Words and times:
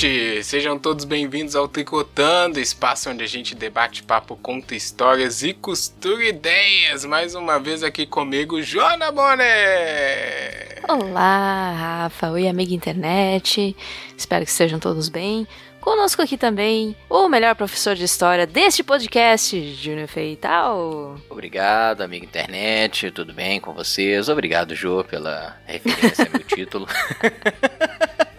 gente! 0.00 0.42
Sejam 0.42 0.78
todos 0.78 1.04
bem-vindos 1.04 1.54
ao 1.54 1.68
Tricotando, 1.68 2.58
espaço 2.58 3.10
onde 3.10 3.22
a 3.22 3.26
gente 3.26 3.54
debate 3.54 4.02
papo, 4.02 4.34
conta 4.34 4.74
histórias 4.74 5.42
e 5.42 5.52
costura 5.52 6.24
ideias. 6.24 7.04
Mais 7.04 7.34
uma 7.34 7.58
vez 7.58 7.82
aqui 7.82 8.06
comigo, 8.06 8.62
Joana 8.62 9.12
Bonner! 9.12 10.80
Olá, 10.88 11.72
Rafa! 11.72 12.30
Oi, 12.30 12.48
amiga 12.48 12.72
internet! 12.72 13.76
Espero 14.16 14.46
que 14.46 14.50
estejam 14.50 14.78
todos 14.78 15.10
bem. 15.10 15.46
Conosco 15.82 16.22
aqui 16.22 16.38
também 16.38 16.96
o 17.08 17.28
melhor 17.28 17.54
professor 17.54 17.94
de 17.94 18.04
história 18.04 18.46
deste 18.46 18.82
podcast, 18.82 19.74
Júnior 19.74 20.08
Feital. 20.08 21.16
Obrigado, 21.28 22.00
amigo 22.00 22.24
internet, 22.24 23.10
tudo 23.10 23.34
bem 23.34 23.60
com 23.60 23.74
vocês? 23.74 24.30
Obrigado, 24.30 24.74
Jô, 24.74 25.04
pela 25.04 25.58
referência 25.66 26.24
ao 26.24 26.30
meu 26.30 26.44
título. 26.48 26.86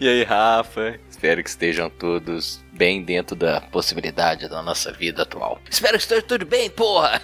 E 0.00 0.08
aí, 0.08 0.22
Rafa? 0.24 0.98
Espero 1.08 1.42
que 1.42 1.48
estejam 1.48 1.88
todos 1.88 2.62
bem 2.72 3.02
dentro 3.02 3.36
da 3.36 3.60
possibilidade 3.60 4.48
da 4.48 4.62
nossa 4.62 4.92
vida 4.92 5.22
atual. 5.22 5.60
Espero 5.70 5.94
que 5.94 6.02
esteja 6.02 6.22
tudo 6.22 6.44
bem, 6.44 6.68
porra! 6.70 7.20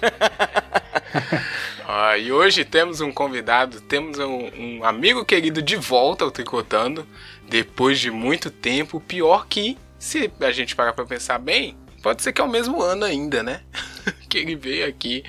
ah, 1.87 2.17
e 2.17 2.31
hoje 2.31 2.63
temos 2.63 3.01
um 3.01 3.11
convidado, 3.11 3.81
temos 3.81 4.19
um, 4.19 4.49
um 4.57 4.83
amigo 4.83 5.25
querido 5.25 5.61
de 5.61 5.75
volta 5.75 6.23
ao 6.23 6.31
Tricotando, 6.31 7.07
depois 7.47 7.99
de 7.99 8.09
muito 8.09 8.49
tempo. 8.49 8.99
Pior 8.99 9.47
que, 9.47 9.77
se 9.97 10.31
a 10.39 10.51
gente 10.51 10.75
parar 10.75 10.93
pra 10.93 11.05
pensar 11.05 11.39
bem, 11.39 11.77
Pode 12.01 12.21
ser 12.21 12.31
que 12.31 12.39
é 12.39 12.43
o 12.43 12.49
mesmo 12.49 12.81
ano 12.81 13.03
ainda, 13.03 13.43
né? 13.43 13.61
que 14.29 14.37
ele 14.37 14.55
veio 14.55 14.87
aqui. 14.87 15.23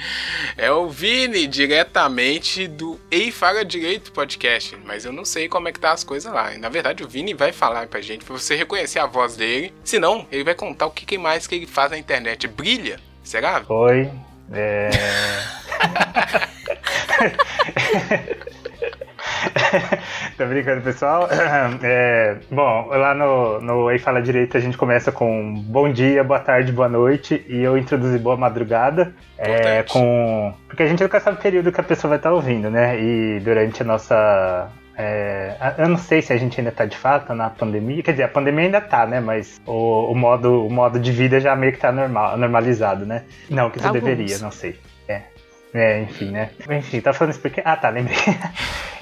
É 0.56 0.70
o 0.70 0.88
Vini, 0.88 1.46
diretamente 1.46 2.68
do 2.68 3.00
Ei 3.10 3.32
Fala 3.32 3.64
Direito 3.64 4.12
Podcast. 4.12 4.76
Mas 4.84 5.04
eu 5.04 5.12
não 5.12 5.24
sei 5.24 5.48
como 5.48 5.68
é 5.68 5.72
que 5.72 5.80
tá 5.80 5.92
as 5.92 6.04
coisas 6.04 6.32
lá. 6.32 6.50
Na 6.58 6.68
verdade, 6.68 7.02
o 7.02 7.08
Vini 7.08 7.32
vai 7.32 7.50
falar 7.50 7.86
pra 7.88 8.00
gente, 8.00 8.24
pra 8.24 8.36
você 8.36 8.54
reconhecer 8.54 8.98
a 8.98 9.06
voz 9.06 9.34
dele. 9.34 9.72
Se 9.82 9.98
não, 9.98 10.26
ele 10.30 10.44
vai 10.44 10.54
contar 10.54 10.86
o 10.86 10.90
que 10.90 11.16
mais 11.16 11.46
que 11.46 11.54
ele 11.54 11.66
faz 11.66 11.90
na 11.90 11.98
internet. 11.98 12.46
Brilha? 12.46 13.00
Será? 13.24 13.64
Oi. 13.68 14.10
É... 14.52 14.90
Tô 20.36 20.46
brincando, 20.46 20.82
pessoal. 20.82 21.28
É, 21.82 22.36
bom, 22.50 22.88
lá 22.88 23.14
no, 23.14 23.60
no 23.60 23.90
Ei 23.90 23.98
Fala 23.98 24.20
Direito 24.20 24.56
a 24.56 24.60
gente 24.60 24.76
começa 24.76 25.10
com 25.10 25.54
bom 25.66 25.90
dia, 25.90 26.22
boa 26.22 26.38
tarde, 26.38 26.72
boa 26.72 26.88
noite 26.88 27.44
e 27.48 27.62
eu 27.62 27.76
introduzi 27.76 28.18
boa 28.18 28.36
madrugada. 28.36 29.14
É, 29.38 29.82
com 29.84 30.52
Porque 30.66 30.82
a 30.82 30.86
gente 30.86 31.02
nunca 31.02 31.20
sabe 31.20 31.38
o 31.38 31.40
período 31.40 31.72
que 31.72 31.80
a 31.80 31.84
pessoa 31.84 32.10
vai 32.10 32.18
estar 32.18 32.32
ouvindo, 32.32 32.70
né? 32.70 33.00
E 33.00 33.40
durante 33.40 33.82
a 33.82 33.84
nossa 33.84 34.70
é, 35.02 35.74
eu 35.78 35.88
não 35.88 35.96
sei 35.96 36.20
se 36.20 36.30
a 36.30 36.36
gente 36.36 36.60
ainda 36.60 36.70
tá 36.70 36.84
de 36.84 36.96
fato 36.96 37.34
na 37.34 37.48
pandemia. 37.48 38.02
Quer 38.02 38.12
dizer, 38.12 38.24
a 38.24 38.28
pandemia 38.28 38.66
ainda 38.66 38.80
tá, 38.82 39.06
né? 39.06 39.18
Mas 39.18 39.60
o, 39.66 40.12
o 40.12 40.14
modo, 40.14 40.66
o 40.66 40.70
modo 40.70 40.98
de 41.00 41.10
vida 41.10 41.40
já 41.40 41.56
meio 41.56 41.72
que 41.72 41.78
tá 41.78 41.90
normal, 41.90 42.36
normalizado, 42.36 43.06
né? 43.06 43.24
Não, 43.48 43.70
que 43.70 43.78
isso 43.78 43.90
deveria, 43.92 44.38
não 44.38 44.50
sei. 44.50 44.78
É. 45.74 45.90
É, 45.90 46.02
enfim, 46.02 46.30
né? 46.30 46.50
Enfim, 46.70 47.00
tá 47.00 47.12
falando 47.12 47.32
isso 47.32 47.40
porque. 47.40 47.60
Ah, 47.64 47.76
tá, 47.76 47.88
lembrei. 47.88 48.16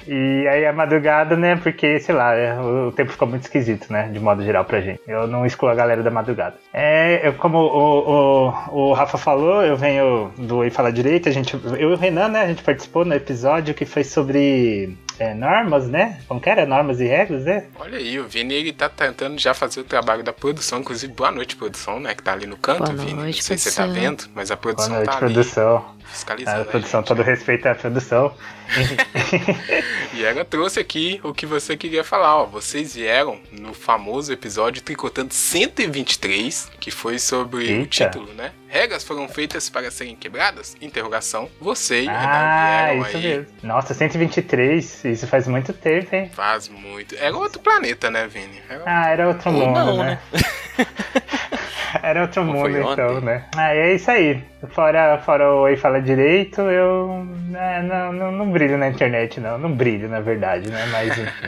E 0.07 0.47
aí 0.47 0.65
a 0.65 0.73
madrugada, 0.73 1.35
né? 1.35 1.55
Porque, 1.57 1.99
sei 1.99 2.15
lá, 2.15 2.33
é, 2.33 2.59
o 2.59 2.91
tempo 2.91 3.11
ficou 3.11 3.27
muito 3.27 3.43
esquisito, 3.43 3.93
né? 3.93 4.07
De 4.07 4.19
modo 4.19 4.43
geral 4.43 4.65
pra 4.65 4.81
gente. 4.81 5.01
Eu 5.07 5.27
não 5.27 5.45
excluo 5.45 5.69
a 5.69 5.75
galera 5.75 6.01
da 6.01 6.09
madrugada. 6.09 6.55
É, 6.73 7.27
eu, 7.27 7.33
como 7.33 7.59
o, 7.59 8.49
o, 8.71 8.89
o 8.89 8.93
Rafa 8.93 9.19
falou, 9.19 9.61
eu 9.61 9.77
venho 9.77 10.31
do 10.35 10.65
E 10.65 10.71
Fala 10.71 10.91
Direito, 10.91 11.29
a 11.29 11.31
gente. 11.31 11.53
Eu 11.53 11.91
e 11.91 11.93
o 11.93 11.95
Renan, 11.95 12.29
né? 12.29 12.41
A 12.41 12.47
gente 12.47 12.63
participou 12.63 13.05
no 13.05 13.13
episódio 13.13 13.75
que 13.75 13.85
foi 13.85 14.03
sobre 14.03 14.97
é, 15.19 15.33
normas, 15.33 15.87
né? 15.87 16.19
Como 16.27 16.39
que 16.39 16.49
era? 16.49 16.65
Normas 16.65 16.99
e 16.99 17.05
regras, 17.05 17.43
né? 17.43 17.65
Olha 17.77 17.97
aí, 17.97 18.19
o 18.19 18.27
Vini 18.27 18.53
ele 18.53 18.71
tá 18.73 18.87
tentando 18.87 19.37
já 19.37 19.53
fazer 19.53 19.81
o 19.81 19.83
trabalho 19.83 20.23
da 20.23 20.31
produção. 20.31 20.79
Inclusive, 20.79 21.11
boa 21.11 21.31
noite, 21.31 21.55
produção, 21.55 21.99
né? 21.99 22.15
Que 22.15 22.23
tá 22.23 22.31
ali 22.31 22.47
no 22.47 22.57
canto, 22.57 22.83
boa 22.83 22.95
Vini. 22.95 23.13
Noite, 23.13 23.35
Não 23.35 23.43
sei 23.43 23.57
se 23.57 23.69
você 23.69 23.81
tá 23.81 23.85
vendo, 23.85 24.25
mas 24.33 24.49
a 24.49 24.57
produção 24.57 24.89
boa 24.89 24.99
noite, 24.99 25.11
tá 25.11 25.17
produção. 25.17 25.77
ali. 25.77 26.03
Fiscalizando. 26.05 26.61
A 26.61 26.65
produção, 26.65 27.03
todo 27.03 27.21
respeito 27.21 27.67
à 27.67 27.75
produção. 27.75 28.33
e 30.13 30.23
ela 30.23 30.45
trouxe 30.45 30.79
aqui 30.79 31.19
o 31.23 31.33
que 31.33 31.45
você 31.45 31.75
queria 31.75 32.03
falar, 32.03 32.37
ó. 32.37 32.45
Vocês 32.45 32.95
vieram 32.95 33.39
no 33.51 33.73
famoso 33.73 34.31
episódio 34.31 34.81
Tricotando 34.81 35.33
123, 35.33 36.71
que 36.79 36.91
foi 36.91 37.19
sobre 37.19 37.65
Eita. 37.65 37.83
o 37.83 37.87
título, 37.87 38.33
né? 38.33 38.51
Regras 38.67 39.03
foram 39.03 39.27
feitas 39.27 39.69
para 39.69 39.89
serem 39.89 40.15
quebradas? 40.15 40.75
Interrogação. 40.79 41.49
Você 41.59 42.03
e 42.03 42.07
o 42.07 42.11
ah, 42.11 42.85
vieram 42.85 43.01
isso 43.01 43.17
aí. 43.17 43.23
Mesmo. 43.23 43.47
Nossa, 43.63 43.93
123, 43.93 45.05
isso 45.05 45.27
faz 45.27 45.47
muito 45.47 45.73
tempo, 45.73 46.15
hein? 46.15 46.29
Faz 46.33 46.69
muito. 46.69 47.15
Era 47.15 47.35
outro 47.35 47.59
planeta, 47.59 48.11
né, 48.11 48.27
Vini? 48.27 48.61
Era 48.69 48.83
ah, 48.85 49.09
era 49.09 49.27
outro 49.27 49.51
mundo, 49.51 49.73
não, 49.73 49.97
né? 50.03 50.19
né? 50.31 50.39
Era 52.03 52.21
outro 52.21 52.43
mundo, 52.43 52.77
então, 52.77 53.21
né? 53.21 53.45
Ah, 53.55 53.73
é 53.73 53.95
isso 53.95 54.09
aí. 54.09 54.43
Fora, 54.69 55.17
fora 55.19 55.51
o 55.53 55.61
Oi 55.61 55.75
Fala 55.77 56.01
Direito, 56.01 56.61
eu 56.61 57.25
é, 57.53 57.81
não, 57.81 58.13
não, 58.13 58.31
não, 58.31 58.51
brilho 58.51 58.77
na 58.77 58.89
internet, 58.89 59.39
não. 59.39 59.57
Não 59.57 59.71
brilho, 59.71 60.09
na 60.09 60.19
verdade, 60.19 60.69
né? 60.69 60.85
Mas, 60.91 61.17
enfim. 61.17 61.47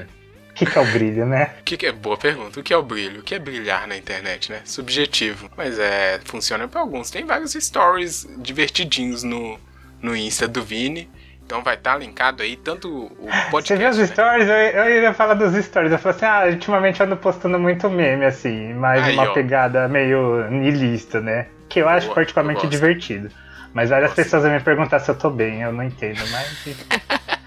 O 0.49 0.53
que, 0.53 0.65
que, 0.65 0.77
é 0.77 0.81
o 0.81 0.85
brilho, 0.85 1.25
né? 1.25 1.51
O 1.59 1.63
que, 1.63 1.77
que, 1.77 1.85
é 1.85 1.91
boa 1.91 2.17
pergunta? 2.17 2.59
O 2.59 2.63
que 2.63 2.73
é 2.73 2.77
o 2.77 2.83
brilho? 2.83 3.21
O 3.21 3.23
que 3.23 3.35
é 3.35 3.39
brilhar 3.39 3.87
na 3.87 3.97
internet, 3.97 4.51
né? 4.51 4.61
Subjetivo. 4.65 5.49
Mas 5.55 5.79
é. 5.79 6.19
Funciona 6.25 6.67
para 6.67 6.81
alguns. 6.81 7.09
Tem 7.09 7.25
vários 7.25 7.53
stories 7.53 8.27
divertidinhos 8.37 9.23
no, 9.23 9.59
no 10.01 10.15
Insta 10.15 10.47
do 10.47 10.63
Vini. 10.63 11.09
Então 11.51 11.61
vai 11.61 11.75
estar 11.75 11.91
tá 11.91 11.97
linkado 11.97 12.41
aí 12.41 12.55
tanto 12.55 12.87
o 12.87 13.27
podcast. 13.51 13.51
Você 13.51 13.75
viu 13.75 13.89
os 13.89 13.97
né? 13.97 14.07
stories? 14.07 14.47
Eu, 14.47 14.55
eu 14.55 15.01
ia 15.01 15.13
falar 15.13 15.33
dos 15.33 15.53
stories. 15.65 15.91
Eu 15.91 15.99
falei 15.99 16.15
assim: 16.15 16.25
ah, 16.25 16.45
ultimamente 16.45 17.01
eu 17.01 17.05
ando 17.05 17.17
postando 17.17 17.59
muito 17.59 17.89
meme, 17.89 18.23
assim, 18.23 18.73
mais 18.73 19.03
aí, 19.03 19.13
uma 19.13 19.29
ó. 19.29 19.33
pegada 19.33 19.85
meio 19.89 20.49
nihilista, 20.49 21.19
né? 21.19 21.47
Que 21.67 21.79
eu 21.79 21.89
acho 21.89 22.05
Boa, 22.05 22.15
particularmente 22.15 22.63
eu 22.63 22.69
divertido. 22.69 23.29
Mas 23.73 23.89
várias 23.89 24.13
pessoas 24.13 24.43
vão 24.43 24.53
me 24.53 24.61
perguntar 24.61 24.99
se 24.99 25.11
eu 25.11 25.15
tô 25.15 25.29
bem, 25.29 25.61
eu 25.61 25.73
não 25.73 25.83
entendo, 25.83 26.21
mas. 26.31 26.67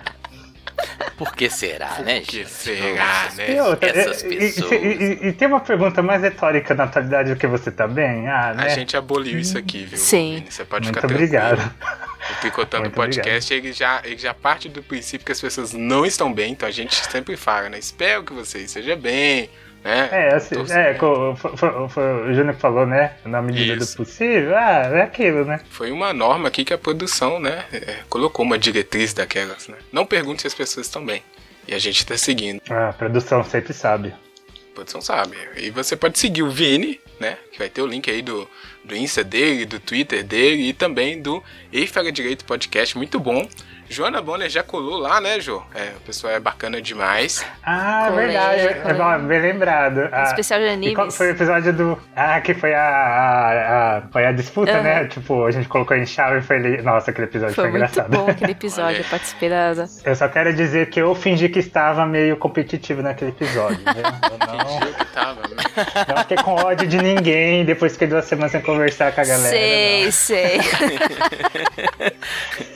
Por 1.16 1.34
que 1.34 1.48
será, 1.48 1.86
Por 1.86 2.04
né? 2.04 2.21
Por 2.21 2.26
que 2.26 2.44
será, 2.44 3.28
né? 3.36 3.54
E, 3.54 3.60
outra, 3.60 3.88
Essas 3.88 4.22
e, 4.22 4.28
pessoas. 4.28 4.72
E, 4.72 4.76
e, 4.76 5.28
e, 5.28 5.32
tem 5.32 5.47
uma 5.47 5.60
pergunta 5.60 6.03
mais 6.03 6.21
retórica 6.21 6.75
na 6.75 6.84
atualidade 6.84 7.32
do 7.32 7.38
que 7.38 7.47
você 7.47 7.71
tá 7.71 7.86
bem? 7.86 8.28
Ah, 8.28 8.53
né? 8.53 8.65
A 8.65 8.69
gente 8.69 8.97
aboliu 8.97 9.38
isso 9.38 9.56
aqui, 9.56 9.84
viu? 9.84 9.97
Sim. 9.97 10.44
Você 10.47 10.65
pode 10.65 10.86
Muito 10.86 10.97
ficar 10.97 11.06
obrigado. 11.06 11.56
Tranquilo. 11.56 12.04
O 12.37 12.41
Tricotando 12.41 12.91
Podcast, 12.91 13.53
ele 13.53 13.72
já, 13.72 14.00
ele 14.05 14.19
já 14.19 14.34
parte 14.34 14.69
do 14.69 14.83
princípio 14.83 15.25
que 15.25 15.33
as 15.33 15.41
pessoas 15.41 15.72
não 15.72 16.05
estão 16.05 16.33
bem, 16.33 16.53
então 16.53 16.69
a 16.69 16.72
gente 16.72 16.95
sempre 17.11 17.37
fala, 17.37 17.69
né? 17.69 17.78
Espero 17.78 18.22
que 18.22 18.33
você 18.33 18.59
esteja 18.59 18.97
bem, 18.97 19.49
né? 19.84 20.09
É, 20.11 20.34
assim, 20.34 20.55
é, 20.71 20.95
foi, 20.95 21.56
foi, 21.56 21.89
foi, 21.89 22.31
o 22.31 22.34
Júnior 22.34 22.56
falou, 22.56 22.87
né? 22.87 23.12
Na 23.25 23.43
medida 23.43 23.84
Isso. 23.84 23.93
do 23.93 24.05
possível, 24.05 24.56
ah, 24.56 24.89
é 24.93 25.03
aquilo, 25.03 25.45
né? 25.45 25.61
Foi 25.69 25.93
uma 25.93 26.15
norma 26.15 26.49
aqui 26.49 26.65
que 26.65 26.72
a 26.72 26.78
produção, 26.78 27.39
né, 27.39 27.67
é, 27.71 27.99
colocou 28.09 28.45
uma 28.47 28.59
diretriz 28.59 29.12
daquelas, 29.12 29.69
né? 29.69 29.77
Não 29.93 30.06
pergunte 30.06 30.41
se 30.41 30.47
as 30.47 30.55
pessoas 30.55 30.87
estão 30.87 31.05
bem. 31.05 31.22
E 31.69 31.75
a 31.75 31.78
gente 31.78 32.05
tá 32.05 32.16
seguindo. 32.16 32.61
Ah, 32.71 32.89
a 32.89 32.93
produção 32.93 33.45
sempre 33.45 33.72
sabe. 33.72 34.09
A 34.09 34.75
produção 34.75 35.01
sabe. 35.01 35.37
E 35.56 35.71
você 35.71 35.97
pode 35.97 36.19
seguir 36.19 36.43
o 36.43 36.51
Vini, 36.51 37.01
né? 37.19 37.38
Que 37.52 37.58
vai 37.58 37.69
ter 37.69 37.82
o 37.82 37.86
link 37.86 38.10
aí 38.10 38.22
do, 38.22 38.48
do 38.84 38.97
Insta 38.97 39.22
dele, 39.22 39.64
do 39.64 39.78
Twitter 39.78 40.25
dele 40.25 40.69
e 40.69 40.72
também 40.72 41.20
do 41.20 41.42
Eifera 41.72 42.10
Direito 42.10 42.44
Podcast, 42.44 42.97
muito 42.97 43.19
bom. 43.19 43.48
Joana 43.89 44.22
Bonner 44.22 44.49
já 44.49 44.62
colou 44.62 44.99
lá, 44.99 45.21
né, 45.21 45.41
Jô? 45.41 45.62
É, 45.75 45.93
o 45.97 46.00
pessoal 46.00 46.33
é 46.33 46.41
bacana 46.41 46.81
demais. 46.81 47.45
Ah, 47.62 48.06
colei, 48.11 48.27
verdade. 48.27 48.62
É 48.62 48.95
bom, 48.95 49.19
bem 49.27 49.41
lembrado. 49.41 50.09
Ah, 50.11 50.25
Especial 50.25 50.61
de 50.61 50.69
animes. 50.69 51.17
Foi 51.17 51.28
o 51.28 51.31
episódio 51.31 51.72
do. 51.72 51.99
Ah, 52.17 52.41
que 52.41 52.55
foi 52.55 52.75
a, 52.75 52.83
a, 52.83 53.99
a 53.99 54.03
foi 54.11 54.27
a 54.27 54.33
disputa, 54.33 54.77
uhum. 54.77 54.83
né? 54.83 55.05
Tipo, 55.06 55.45
a 55.45 55.50
gente 55.50 55.69
colocou 55.69 55.97
em 55.97 56.06
chave 56.06 56.39
e 56.39 56.43
foi. 56.43 56.59
Nossa, 56.83 57.11
aquele 57.11 57.27
episódio 57.27 57.55
foi, 57.55 57.65
foi 57.65 57.75
engraçado. 57.75 58.09
Foi 58.09 58.17
muito 58.17 58.27
bom 58.27 58.33
aquele 58.33 58.53
episódio, 58.53 59.01
eu 59.01 59.09
participei 59.09 59.48
da. 59.48 59.75
Eu 60.04 60.16
só 60.16 60.28
quero 60.28 60.54
dizer 60.54 60.91
que 60.91 61.01
eu 61.01 61.15
fingi 61.15 61.48
que 61.48 61.59
estava 61.59 62.07
meio 62.07 62.37
competitivo 62.37 63.03
naquele 63.03 63.30
episódio. 63.30 63.78
Viu? 63.78 63.84
Eu 64.34 64.39
não. 64.39 64.80
que 64.92 65.04
tava, 65.07 65.42
né? 65.42 65.63
Não 66.09 66.16
fiquei 66.19 66.37
com 66.39 66.54
ódio 66.54 66.87
de 66.87 66.98
ninguém 66.98 67.65
depois 67.65 67.97
que 67.97 68.07
duas 68.07 68.25
semanas 68.25 68.53
sem 68.53 68.60
conversar 68.60 69.13
com 69.13 69.21
a 69.21 69.25
galera. 69.25 69.51
Sei, 69.51 70.04
não. 70.04 70.13
sei. 70.13 70.60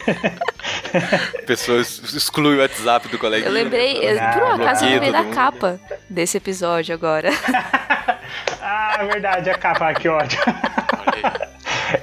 Pessoas 1.46 2.00
excluem 2.14 2.56
o 2.56 2.60
WhatsApp 2.60 3.08
do 3.08 3.18
coleguinha. 3.18 3.48
Eu 3.48 3.52
lembrei, 3.52 4.18
ah, 4.18 4.32
por 4.32 4.42
um 4.42 4.52
acaso 4.52 4.84
eu 4.84 4.90
lembrei 4.90 5.12
da 5.12 5.24
capa 5.24 5.80
desse 6.08 6.36
episódio 6.36 6.94
agora. 6.94 7.30
ah, 8.60 8.96
é 9.00 9.06
verdade, 9.06 9.50
a 9.50 9.58
capa, 9.58 9.92
que 9.94 10.08
ódio. 10.08 10.38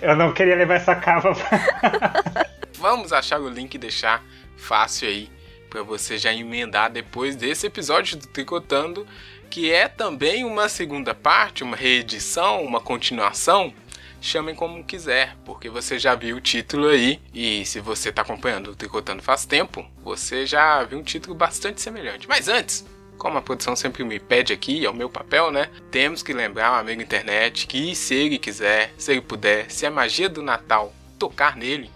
Eu 0.01 0.15
não 0.15 0.33
queria 0.33 0.55
levar 0.55 0.75
essa 0.75 0.95
capa. 0.95 1.33
Vamos 2.77 3.13
achar 3.13 3.39
o 3.39 3.49
link 3.49 3.73
e 3.75 3.77
deixar 3.77 4.23
fácil 4.57 5.07
aí 5.07 5.29
para 5.69 5.83
você 5.83 6.17
já 6.17 6.33
emendar 6.33 6.89
depois 6.91 7.35
desse 7.35 7.67
episódio 7.67 8.17
do 8.17 8.27
Tricotando, 8.27 9.05
que 9.49 9.71
é 9.71 9.87
também 9.87 10.43
uma 10.45 10.69
segunda 10.69 11.13
parte, 11.13 11.63
uma 11.63 11.75
reedição, 11.75 12.63
uma 12.63 12.79
continuação 12.79 13.73
chamem 14.21 14.55
como 14.55 14.83
quiser, 14.83 15.35
porque 15.45 15.69
você 15.69 15.99
já 15.99 16.15
viu 16.15 16.37
o 16.37 16.41
título 16.41 16.87
aí 16.87 17.19
e 17.33 17.65
se 17.65 17.79
você 17.79 18.09
está 18.09 18.21
acompanhando 18.21 18.71
o 18.71 18.75
Tricotando 18.75 19.21
faz 19.21 19.45
tempo, 19.45 19.85
você 20.03 20.45
já 20.45 20.83
viu 20.83 20.99
um 20.99 21.03
título 21.03 21.35
bastante 21.35 21.81
semelhante. 21.81 22.27
Mas 22.27 22.47
antes, 22.47 22.85
como 23.17 23.37
a 23.37 23.41
produção 23.41 23.75
sempre 23.75 24.03
me 24.03 24.19
pede 24.19 24.53
aqui, 24.53 24.85
é 24.85 24.89
o 24.89 24.93
meu 24.93 25.09
papel, 25.09 25.51
né? 25.51 25.69
Temos 25.91 26.21
que 26.21 26.33
lembrar 26.33 26.73
o 26.73 26.75
amigo 26.75 27.01
internet 27.01 27.67
que 27.67 27.95
se 27.95 28.13
ele 28.13 28.37
quiser, 28.37 28.93
se 28.97 29.11
ele 29.11 29.21
puder, 29.21 29.69
se 29.71 29.85
a 29.85 29.91
magia 29.91 30.29
do 30.29 30.41
Natal 30.41 30.93
tocar 31.17 31.55
nele, 31.55 31.89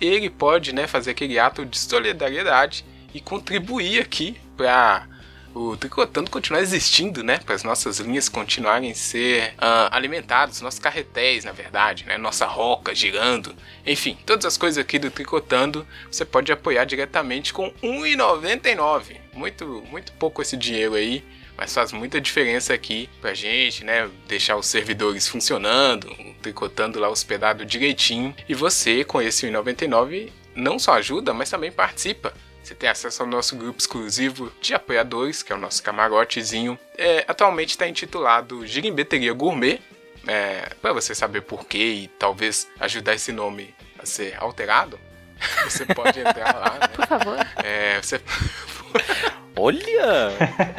ele 0.00 0.28
pode, 0.28 0.74
né, 0.74 0.86
fazer 0.86 1.12
aquele 1.12 1.38
ato 1.38 1.64
de 1.64 1.78
solidariedade 1.78 2.84
e 3.14 3.20
contribuir 3.20 4.00
aqui 4.00 4.36
para 4.56 5.06
o 5.54 5.76
Tricotando 5.76 6.30
continuar 6.30 6.60
existindo, 6.60 7.22
né? 7.22 7.38
Para 7.38 7.54
as 7.54 7.62
nossas 7.62 7.98
linhas 7.98 8.28
continuarem 8.28 8.90
a 8.90 8.94
ser 8.94 9.50
uh, 9.54 9.88
alimentadas, 9.90 10.60
nossos 10.60 10.80
carretéis, 10.80 11.44
na 11.44 11.52
verdade, 11.52 12.04
né? 12.06 12.16
Nossa 12.16 12.46
roca 12.46 12.94
girando. 12.94 13.54
Enfim, 13.86 14.16
todas 14.24 14.46
as 14.46 14.56
coisas 14.56 14.78
aqui 14.78 14.98
do 14.98 15.10
Tricotando 15.10 15.86
você 16.10 16.24
pode 16.24 16.50
apoiar 16.50 16.84
diretamente 16.84 17.52
com 17.52 17.66
R$ 17.66 17.88
1,99. 18.16 19.16
Muito, 19.32 19.84
muito 19.90 20.12
pouco 20.12 20.42
esse 20.42 20.56
dinheiro 20.56 20.94
aí, 20.94 21.24
mas 21.56 21.72
faz 21.72 21.92
muita 21.92 22.20
diferença 22.20 22.72
aqui 22.72 23.08
pra 23.20 23.34
gente, 23.34 23.84
né? 23.84 24.08
Deixar 24.26 24.56
os 24.56 24.66
servidores 24.66 25.28
funcionando, 25.28 26.14
tricotando 26.40 26.98
lá 26.98 27.08
hospedado 27.08 27.64
direitinho. 27.64 28.34
E 28.48 28.54
você, 28.54 29.04
com 29.04 29.20
esse 29.20 29.46
1,99, 29.46 30.30
não 30.54 30.78
só 30.78 30.94
ajuda, 30.94 31.32
mas 31.32 31.50
também 31.50 31.70
participa 31.70 32.32
você 32.62 32.74
tem 32.74 32.88
acesso 32.88 33.22
ao 33.22 33.28
nosso 33.28 33.56
grupo 33.56 33.78
exclusivo 33.78 34.52
de 34.60 34.74
apoiadores, 34.74 35.42
que 35.42 35.52
é 35.52 35.56
o 35.56 35.58
nosso 35.58 35.82
camarotezinho. 35.82 36.78
É, 36.96 37.24
atualmente 37.26 37.70
está 37.70 37.88
intitulado 37.88 38.66
Girimbeteria 38.66 39.32
Gourmet, 39.32 39.80
é, 40.26 40.70
para 40.80 40.92
você 40.92 41.14
saber 41.14 41.42
porquê 41.42 41.78
e 41.78 42.08
talvez 42.18 42.68
ajudar 42.78 43.14
esse 43.14 43.32
nome 43.32 43.74
a 43.98 44.06
ser 44.06 44.36
alterado. 44.38 44.98
Você 45.64 45.84
pode 45.86 46.20
entrar 46.20 46.54
lá, 46.54 46.78
né? 46.78 46.88
Por 46.88 47.06
favor. 47.06 47.36
É, 47.64 48.00
você... 48.00 48.20
Olha! 49.54 50.30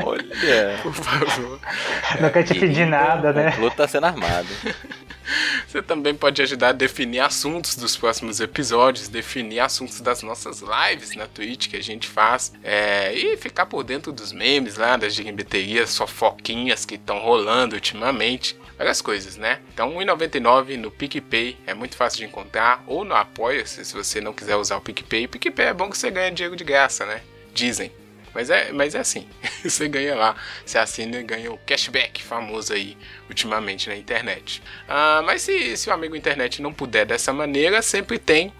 Olha! 0.04 0.80
Por 0.82 0.94
favor. 0.94 1.60
Nunca 2.20 2.44
te 2.44 2.56
pedi 2.56 2.86
nada, 2.86 3.32
né? 3.32 3.56
O 3.62 3.70
tá 3.70 3.88
sendo 3.88 4.08
armado. 4.08 4.48
Você 5.68 5.82
também 5.82 6.14
pode 6.14 6.42
ajudar 6.42 6.70
a 6.70 6.74
definir 6.74 7.20
assuntos 7.20 7.76
dos 7.76 7.96
próximos 7.96 8.40
episódios, 8.40 9.08
definir 9.08 9.60
assuntos 9.60 10.02
das 10.02 10.22
nossas 10.22 10.62
lives 10.62 11.16
na 11.16 11.28
Twitch 11.28 11.70
que 11.70 11.78
a 11.78 11.82
gente 11.82 12.08
faz 12.08 12.52
é, 12.64 13.14
e 13.14 13.38
ficar 13.38 13.66
por 13.68 13.84
dentro 13.84 14.12
dos 14.12 14.32
memes 14.32 14.76
lá, 14.76 14.98
das 14.98 15.14
girimbeterias, 15.14 15.98
fofoquinhas 15.98 16.84
que 16.86 16.96
estão 16.96 17.20
rolando 17.20 17.76
ultimamente. 17.76 18.58
Várias 18.78 19.02
coisas, 19.02 19.38
né? 19.38 19.60
Então, 19.74 19.98
R$1,99 19.98 20.78
no 20.78 20.92
PicPay 20.92 21.58
é 21.66 21.74
muito 21.74 21.96
fácil 21.96 22.20
de 22.20 22.26
encontrar, 22.26 22.84
ou 22.86 23.06
no 23.06 23.16
Apoia-se, 23.16 23.86
se 23.86 23.94
você 23.94 24.20
não 24.20 24.34
quiser 24.34 24.56
usar 24.56 24.78
o 24.78 24.82
PicPay. 24.82 25.28
PicPay 25.28 25.68
é 25.68 25.74
bom 25.74 25.90
que 25.90 25.98
você 25.98 26.12
ganha 26.12 26.32
dinheiro 26.32 26.56
de 26.56 26.64
graça, 26.64 27.06
né? 27.06 27.22
Dizem. 27.54 28.03
Mas 28.34 28.50
é, 28.50 28.72
mas 28.72 28.96
é 28.96 29.00
assim, 29.00 29.28
você 29.64 29.88
ganha 29.88 30.16
lá, 30.16 30.36
você 30.66 30.78
assina 30.78 31.20
e 31.20 31.24
ganha 31.24 31.52
o 31.52 31.58
cashback 31.60 32.24
famoso 32.24 32.74
aí 32.74 32.98
ultimamente 33.30 33.88
na 33.88 33.96
internet. 33.96 34.62
Ah, 34.88 35.22
mas 35.26 35.44
se, 35.44 35.78
se 35.78 35.90
o 35.90 35.94
amigo 35.94 36.16
internet 36.16 36.62
não 36.62 36.74
puder 36.74 37.06
dessa 37.06 37.32
maneira, 37.32 37.82
sempre 37.82 38.18
tem 38.18 38.52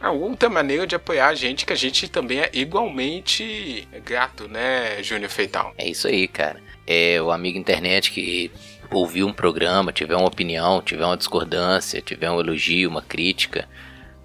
a 0.00 0.10
outra 0.10 0.48
maneira 0.48 0.86
de 0.86 0.94
apoiar 0.94 1.28
a 1.28 1.34
gente, 1.34 1.66
que 1.66 1.72
a 1.72 1.76
gente 1.76 2.08
também 2.08 2.40
é 2.40 2.50
igualmente 2.52 3.86
grato, 4.04 4.48
né, 4.48 5.02
Júnior 5.02 5.30
Feital? 5.30 5.74
É 5.76 5.86
isso 5.86 6.08
aí, 6.08 6.26
cara. 6.26 6.60
É 6.86 7.20
o 7.20 7.30
amigo 7.30 7.58
internet 7.58 8.10
que 8.10 8.50
ouviu 8.90 9.26
um 9.26 9.32
programa, 9.32 9.92
tiver 9.92 10.16
uma 10.16 10.26
opinião, 10.26 10.82
tiver 10.82 11.04
uma 11.04 11.16
discordância, 11.16 12.00
tiver 12.00 12.30
um 12.30 12.40
elogio, 12.40 12.88
uma 12.88 13.02
crítica, 13.02 13.68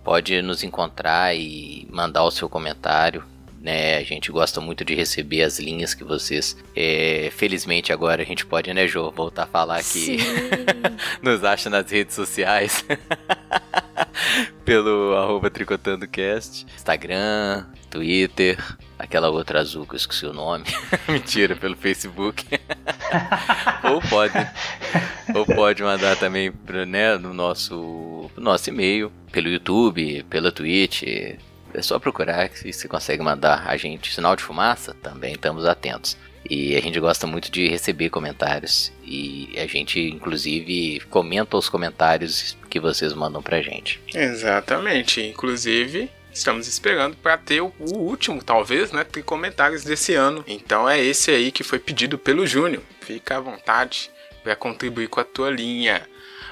pode 0.04 0.42
nos 0.42 0.64
encontrar 0.64 1.36
e 1.36 1.86
mandar 1.92 2.24
o 2.24 2.32
seu 2.32 2.50
comentário 2.50 3.24
né? 3.66 3.98
A 3.98 4.04
gente 4.04 4.32
gosta 4.32 4.62
muito 4.62 4.86
de 4.86 4.94
receber 4.94 5.42
as 5.42 5.58
linhas 5.58 5.96
que 5.96 6.04
vocês. 6.04 6.56
É, 6.76 7.32
felizmente 7.36 7.92
agora 7.92 8.22
a 8.22 8.26
gente 8.26 8.46
pode, 8.46 8.72
né, 8.72 8.88
Jô, 8.88 9.10
voltar 9.10 9.44
a 9.44 9.48
falar 9.48 9.84
que 9.84 10.18
nos 11.20 11.44
acha 11.44 11.68
nas 11.68 11.90
redes 11.90 12.14
sociais. 12.14 12.86
Pelo 14.64 15.16
arroba 15.16 15.50
tricotandocast, 15.50 16.68
Instagram, 16.76 17.66
Twitter, 17.90 18.64
aquela 19.00 19.30
outra 19.30 19.62
azul 19.62 19.86
que 19.88 19.94
eu 19.94 19.98
esqueci 19.98 20.28
o 20.28 20.34
nome. 20.34 20.66
Mentira, 21.10 21.56
pelo 21.56 21.76
Facebook. 21.76 22.46
ou 23.84 24.02
pode. 24.02 24.34
Ou 25.34 25.46
pode 25.46 25.82
mandar 25.82 26.16
também 26.18 26.52
né, 26.88 27.18
no 27.18 27.34
nosso, 27.34 28.30
no 28.36 28.44
nosso 28.44 28.70
e-mail, 28.70 29.12
pelo 29.32 29.50
YouTube, 29.50 30.24
pela 30.30 30.52
Twitch, 30.52 31.04
é 31.76 31.82
só 31.82 32.00
procurar 32.00 32.50
que 32.50 32.72
você 32.72 32.88
consegue 32.88 33.22
mandar 33.22 33.68
a 33.68 33.78
gente 33.78 34.14
sinal 34.14 34.36
de 34.36 34.44
fumaça, 34.44 34.96
também 35.02 35.34
estamos 35.34 35.66
atentos. 35.66 36.18
E 36.50 36.76
a 36.76 36.82
gente 36.82 37.00
gosta 37.00 37.26
muito 37.26 37.52
de 37.52 37.68
receber 37.68 38.10
comentários. 38.10 38.92
E 39.04 39.50
a 39.58 39.66
gente, 39.66 40.00
inclusive, 40.00 41.02
comenta 41.10 41.58
os 41.58 41.68
comentários 41.68 42.56
que 42.70 42.80
vocês 42.80 43.14
mandam 43.14 43.42
pra 43.42 43.62
gente. 43.62 44.00
Exatamente. 44.14 45.22
Inclusive, 45.22 46.10
estamos 46.32 46.68
esperando 46.68 47.18
para 47.18 47.36
ter 47.38 47.62
o, 47.62 47.74
último, 47.80 48.44
talvez, 48.44 48.92
né? 48.92 49.04
Ter 49.04 49.24
comentários 49.24 49.84
desse 49.84 50.14
ano. 50.14 50.44
Então 50.48 50.88
é 50.88 51.02
esse 51.02 51.32
aí 51.32 51.52
que 51.52 51.64
foi 51.64 51.80
pedido 51.80 52.18
pelo 52.18 52.46
Júnior. 52.46 52.84
Fica 53.02 53.38
à 53.38 53.40
vontade 53.40 54.12
para 54.44 54.56
contribuir 54.56 55.08
com 55.08 55.20
a 55.20 55.24
tua 55.24 55.50
linha. 55.50 56.08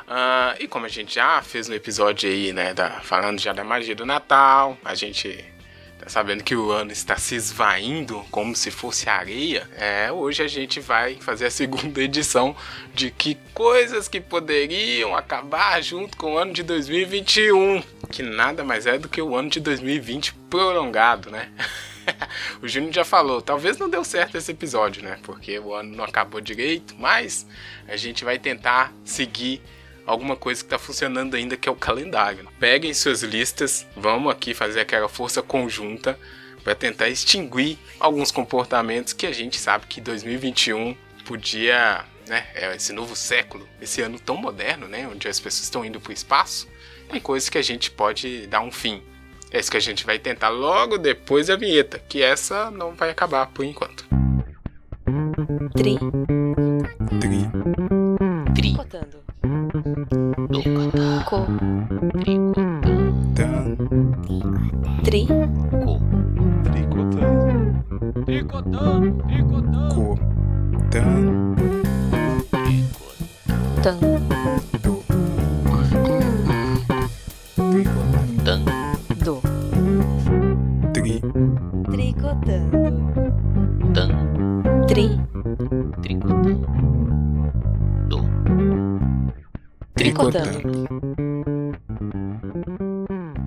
Uh, 0.07 0.55
e 0.59 0.67
como 0.67 0.85
a 0.85 0.89
gente 0.89 1.15
já 1.15 1.41
fez 1.41 1.67
no 1.67 1.75
episódio 1.75 2.29
aí, 2.29 2.51
né, 2.51 2.73
da, 2.73 3.01
falando 3.01 3.39
já 3.39 3.53
da 3.53 3.63
magia 3.63 3.95
do 3.95 4.05
Natal, 4.05 4.77
a 4.83 4.93
gente 4.95 5.45
tá 5.97 6.09
sabendo 6.09 6.43
que 6.43 6.55
o 6.55 6.71
ano 6.71 6.91
está 6.91 7.15
se 7.15 7.35
esvaindo 7.35 8.25
como 8.29 8.53
se 8.53 8.69
fosse 8.69 9.09
areia, 9.09 9.65
é, 9.77 10.11
hoje 10.11 10.43
a 10.43 10.47
gente 10.47 10.81
vai 10.81 11.15
fazer 11.15 11.45
a 11.45 11.51
segunda 11.51 12.01
edição 12.01 12.53
de 12.93 13.09
que 13.09 13.37
coisas 13.53 14.09
que 14.09 14.19
poderiam 14.19 15.15
acabar 15.15 15.81
junto 15.81 16.17
com 16.17 16.33
o 16.33 16.37
ano 16.37 16.51
de 16.51 16.63
2021, 16.63 17.81
que 18.11 18.21
nada 18.21 18.63
mais 18.63 18.85
é 18.85 18.97
do 18.97 19.07
que 19.07 19.21
o 19.21 19.35
ano 19.35 19.49
de 19.49 19.61
2020 19.61 20.33
prolongado, 20.49 21.31
né? 21.31 21.49
o 22.61 22.67
Júnior 22.67 22.93
já 22.93 23.05
falou, 23.05 23.41
talvez 23.41 23.77
não 23.77 23.89
deu 23.89 24.03
certo 24.03 24.37
esse 24.37 24.51
episódio, 24.51 25.01
né? 25.01 25.17
Porque 25.23 25.57
o 25.57 25.73
ano 25.73 25.95
não 25.95 26.03
acabou 26.03 26.41
direito, 26.41 26.93
mas 26.99 27.47
a 27.87 27.95
gente 27.95 28.25
vai 28.25 28.37
tentar 28.37 28.93
seguir 29.05 29.61
alguma 30.05 30.35
coisa 30.35 30.61
que 30.61 30.67
está 30.67 30.77
funcionando 30.77 31.35
ainda, 31.35 31.55
que 31.57 31.67
é 31.67 31.71
o 31.71 31.75
calendário. 31.75 32.47
Peguem 32.59 32.93
suas 32.93 33.23
listas, 33.23 33.85
vamos 33.95 34.31
aqui 34.31 34.53
fazer 34.53 34.81
aquela 34.81 35.07
força 35.07 35.41
conjunta 35.41 36.19
para 36.63 36.75
tentar 36.75 37.09
extinguir 37.09 37.77
alguns 37.99 38.31
comportamentos 38.31 39.13
que 39.13 39.27
a 39.27 39.31
gente 39.31 39.59
sabe 39.59 39.85
que 39.87 39.99
2021 39.99 40.95
podia, 41.25 42.05
né, 42.27 42.47
é 42.53 42.75
esse 42.75 42.93
novo 42.93 43.15
século, 43.15 43.67
esse 43.81 44.01
ano 44.01 44.19
tão 44.19 44.37
moderno, 44.37 44.87
né, 44.87 45.07
onde 45.07 45.27
as 45.27 45.39
pessoas 45.39 45.63
estão 45.63 45.83
indo 45.83 45.99
para 45.99 46.11
o 46.11 46.13
espaço, 46.13 46.67
tem 47.09 47.19
coisas 47.19 47.49
que 47.49 47.57
a 47.57 47.61
gente 47.61 47.91
pode 47.91 48.47
dar 48.47 48.61
um 48.61 48.71
fim. 48.71 49.01
É 49.51 49.59
isso 49.59 49.69
que 49.69 49.77
a 49.77 49.81
gente 49.81 50.05
vai 50.05 50.17
tentar 50.17 50.49
logo 50.49 50.97
depois 50.97 51.47
da 51.47 51.55
vinheta, 51.55 51.99
que 51.99 52.23
essa 52.23 52.71
não 52.71 52.93
vai 52.93 53.09
acabar 53.11 53.47
por 53.47 53.63
enquanto. 53.63 54.05
Tri. 55.75 55.99
Tri. 57.19 57.92
Co. 61.25 61.45
Tan. 63.35 63.77
Tri. 65.03 65.27
Co. 65.85 65.99
Tricotando. 66.63 67.27
Tricotando. 68.25 69.01
Tricotando. 69.27 69.89
Co. 69.95 70.15
Tan. 70.91 71.55
Tan. 73.83 73.99
Do. 74.83 75.03
Dan. 78.43 78.65
Do. 79.25 79.41
Tri. 80.93 81.21
Tricotando. 81.91 82.91
Dan. 83.93 84.11
Tri. 84.87 85.22
Tricotando. 90.13 90.61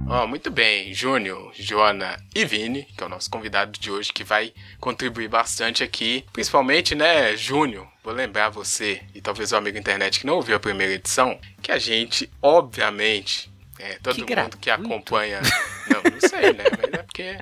Ó, 0.08 0.26
muito 0.26 0.50
bem, 0.50 0.92
Júnior, 0.92 1.52
Joana 1.54 2.16
e 2.34 2.44
Vini, 2.44 2.84
que 2.84 3.02
é 3.02 3.06
o 3.06 3.08
nosso 3.08 3.30
convidado 3.30 3.78
de 3.78 3.90
hoje, 3.90 4.12
que 4.12 4.24
vai 4.24 4.52
contribuir 4.80 5.28
bastante 5.28 5.84
aqui. 5.84 6.24
Principalmente, 6.32 6.94
né, 6.94 7.36
Júnior, 7.36 7.86
vou 8.02 8.12
lembrar 8.12 8.48
você 8.50 9.00
e 9.14 9.20
talvez 9.20 9.52
o 9.52 9.56
amigo 9.56 9.78
internet 9.78 10.18
que 10.20 10.26
não 10.26 10.34
ouviu 10.34 10.56
a 10.56 10.60
primeira 10.60 10.92
edição, 10.92 11.38
que 11.62 11.70
a 11.70 11.78
gente, 11.78 12.30
obviamente, 12.42 13.50
é, 13.78 13.98
todo 14.02 14.14
Que 14.14 14.20
mundo 14.22 14.30
gratuito. 14.30 14.58
que 14.58 14.70
acompanha. 14.70 15.40
Não, 15.88 16.02
não 16.02 16.28
sei, 16.28 16.52
né? 16.52 16.64
Mas 16.82 16.92
é 16.92 17.02
porque. 17.02 17.38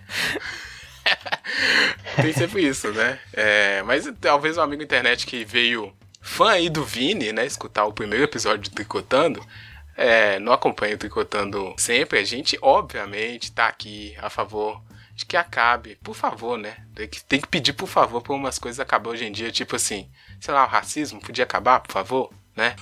Tem 2.20 2.32
sempre 2.32 2.66
isso, 2.66 2.90
né? 2.92 3.18
É, 3.32 3.82
mas 3.82 4.10
talvez 4.20 4.56
o 4.56 4.60
amigo 4.60 4.82
internet 4.82 5.26
que 5.26 5.44
veio 5.44 5.92
fã 6.24 6.52
aí 6.52 6.70
do 6.70 6.82
Vini, 6.82 7.32
né? 7.32 7.44
Escutar 7.44 7.84
o 7.84 7.92
primeiro 7.92 8.24
episódio 8.24 8.62
de 8.62 8.70
Tricotando. 8.70 9.46
É, 9.94 10.40
não 10.40 10.52
acompanha 10.52 10.94
o 10.94 10.98
Tricotando 10.98 11.74
sempre. 11.76 12.18
A 12.18 12.24
gente, 12.24 12.58
obviamente, 12.62 13.52
tá 13.52 13.66
aqui 13.66 14.16
a 14.18 14.30
favor 14.30 14.82
de 15.14 15.26
que 15.26 15.36
acabe. 15.36 15.96
Por 16.02 16.14
favor, 16.14 16.58
né? 16.58 16.76
Tem 16.94 17.06
que, 17.06 17.22
tem 17.22 17.40
que 17.40 17.46
pedir 17.46 17.74
por 17.74 17.86
favor 17.86 18.22
pra 18.22 18.32
umas 18.32 18.58
coisas 18.58 18.80
acabar 18.80 19.10
hoje 19.10 19.26
em 19.26 19.30
dia. 19.30 19.52
Tipo 19.52 19.76
assim, 19.76 20.10
sei 20.40 20.54
lá, 20.54 20.64
o 20.64 20.68
racismo 20.68 21.20
podia 21.20 21.44
acabar, 21.44 21.80
por 21.80 21.92
favor? 21.92 22.32
Né? 22.56 22.74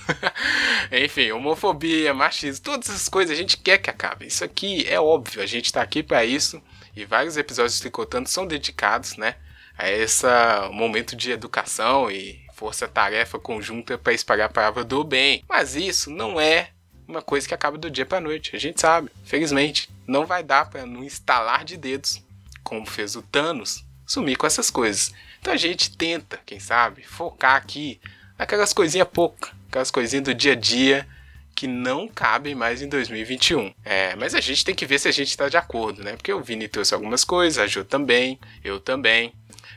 Enfim, 1.03 1.31
homofobia, 1.31 2.13
machismo, 2.13 2.63
todas 2.63 2.89
essas 2.89 3.09
coisas 3.09 3.35
a 3.35 3.39
gente 3.39 3.57
quer 3.57 3.77
que 3.77 3.89
acabe. 3.89 4.27
Isso 4.27 4.43
aqui 4.43 4.87
é 4.87 4.99
óbvio, 4.99 5.41
a 5.41 5.45
gente 5.47 5.73
tá 5.73 5.81
aqui 5.81 6.01
para 6.01 6.23
isso 6.23 6.61
e 6.95 7.05
vários 7.05 7.37
episódios 7.37 7.79
tricotando 7.79 8.29
são 8.29 8.45
dedicados, 8.45 9.17
né, 9.17 9.35
a 9.75 9.89
esse 9.89 10.27
momento 10.71 11.15
de 11.15 11.31
educação 11.31 12.11
e 12.11 12.42
força-tarefa 12.53 13.39
conjunta 13.39 13.97
para 13.97 14.13
espalhar 14.13 14.49
a 14.49 14.53
palavra 14.53 14.83
do 14.83 15.03
bem. 15.03 15.43
Mas 15.47 15.75
isso 15.75 16.09
não 16.09 16.39
é 16.39 16.69
uma 17.07 17.21
coisa 17.21 17.47
que 17.47 17.53
acaba 17.53 17.77
do 17.77 17.89
dia 17.89 18.05
para 18.05 18.21
noite. 18.21 18.55
A 18.55 18.59
gente 18.59 18.79
sabe, 18.79 19.09
felizmente, 19.25 19.89
não 20.07 20.25
vai 20.25 20.43
dar 20.43 20.69
para 20.69 20.85
não 20.85 21.03
instalar 21.03 21.63
de 21.63 21.77
dedos, 21.77 22.23
como 22.63 22.85
fez 22.85 23.15
o 23.15 23.21
Thanos, 23.21 23.83
sumir 24.05 24.37
com 24.37 24.47
essas 24.47 24.69
coisas. 24.69 25.13
Então 25.39 25.53
a 25.53 25.57
gente 25.57 25.95
tenta, 25.95 26.39
quem 26.45 26.59
sabe, 26.59 27.03
focar 27.03 27.55
aqui 27.55 27.99
naquelas 28.37 28.73
coisinhas 28.73 29.07
poucas, 29.11 29.51
aquelas 29.67 29.91
coisinhas 29.91 30.23
do 30.23 30.33
dia 30.33 30.53
a 30.53 30.55
dia 30.55 31.07
que 31.55 31.67
não 31.67 32.07
cabem 32.07 32.55
mais 32.55 32.81
em 32.81 32.89
2021. 32.89 33.73
É, 33.83 34.15
mas 34.15 34.33
a 34.33 34.41
gente 34.41 34.65
tem 34.65 34.73
que 34.73 34.85
ver 34.85 34.99
se 34.99 35.07
a 35.07 35.11
gente 35.11 35.29
está 35.29 35.49
de 35.49 35.57
acordo, 35.57 36.03
né? 36.03 36.13
Porque 36.13 36.33
o 36.33 36.41
Vini 36.41 36.67
trouxe 36.67 36.93
algumas 36.93 37.23
coisas, 37.23 37.61
a 37.61 37.67
Ju 37.67 37.83
também, 37.83 38.39
eu 38.63 38.79
também. 38.79 39.33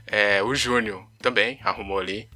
É, 0.06 0.42
o 0.42 0.54
Júnior 0.54 1.04
também 1.26 1.58
arrumou 1.64 1.98
ali. 1.98 2.30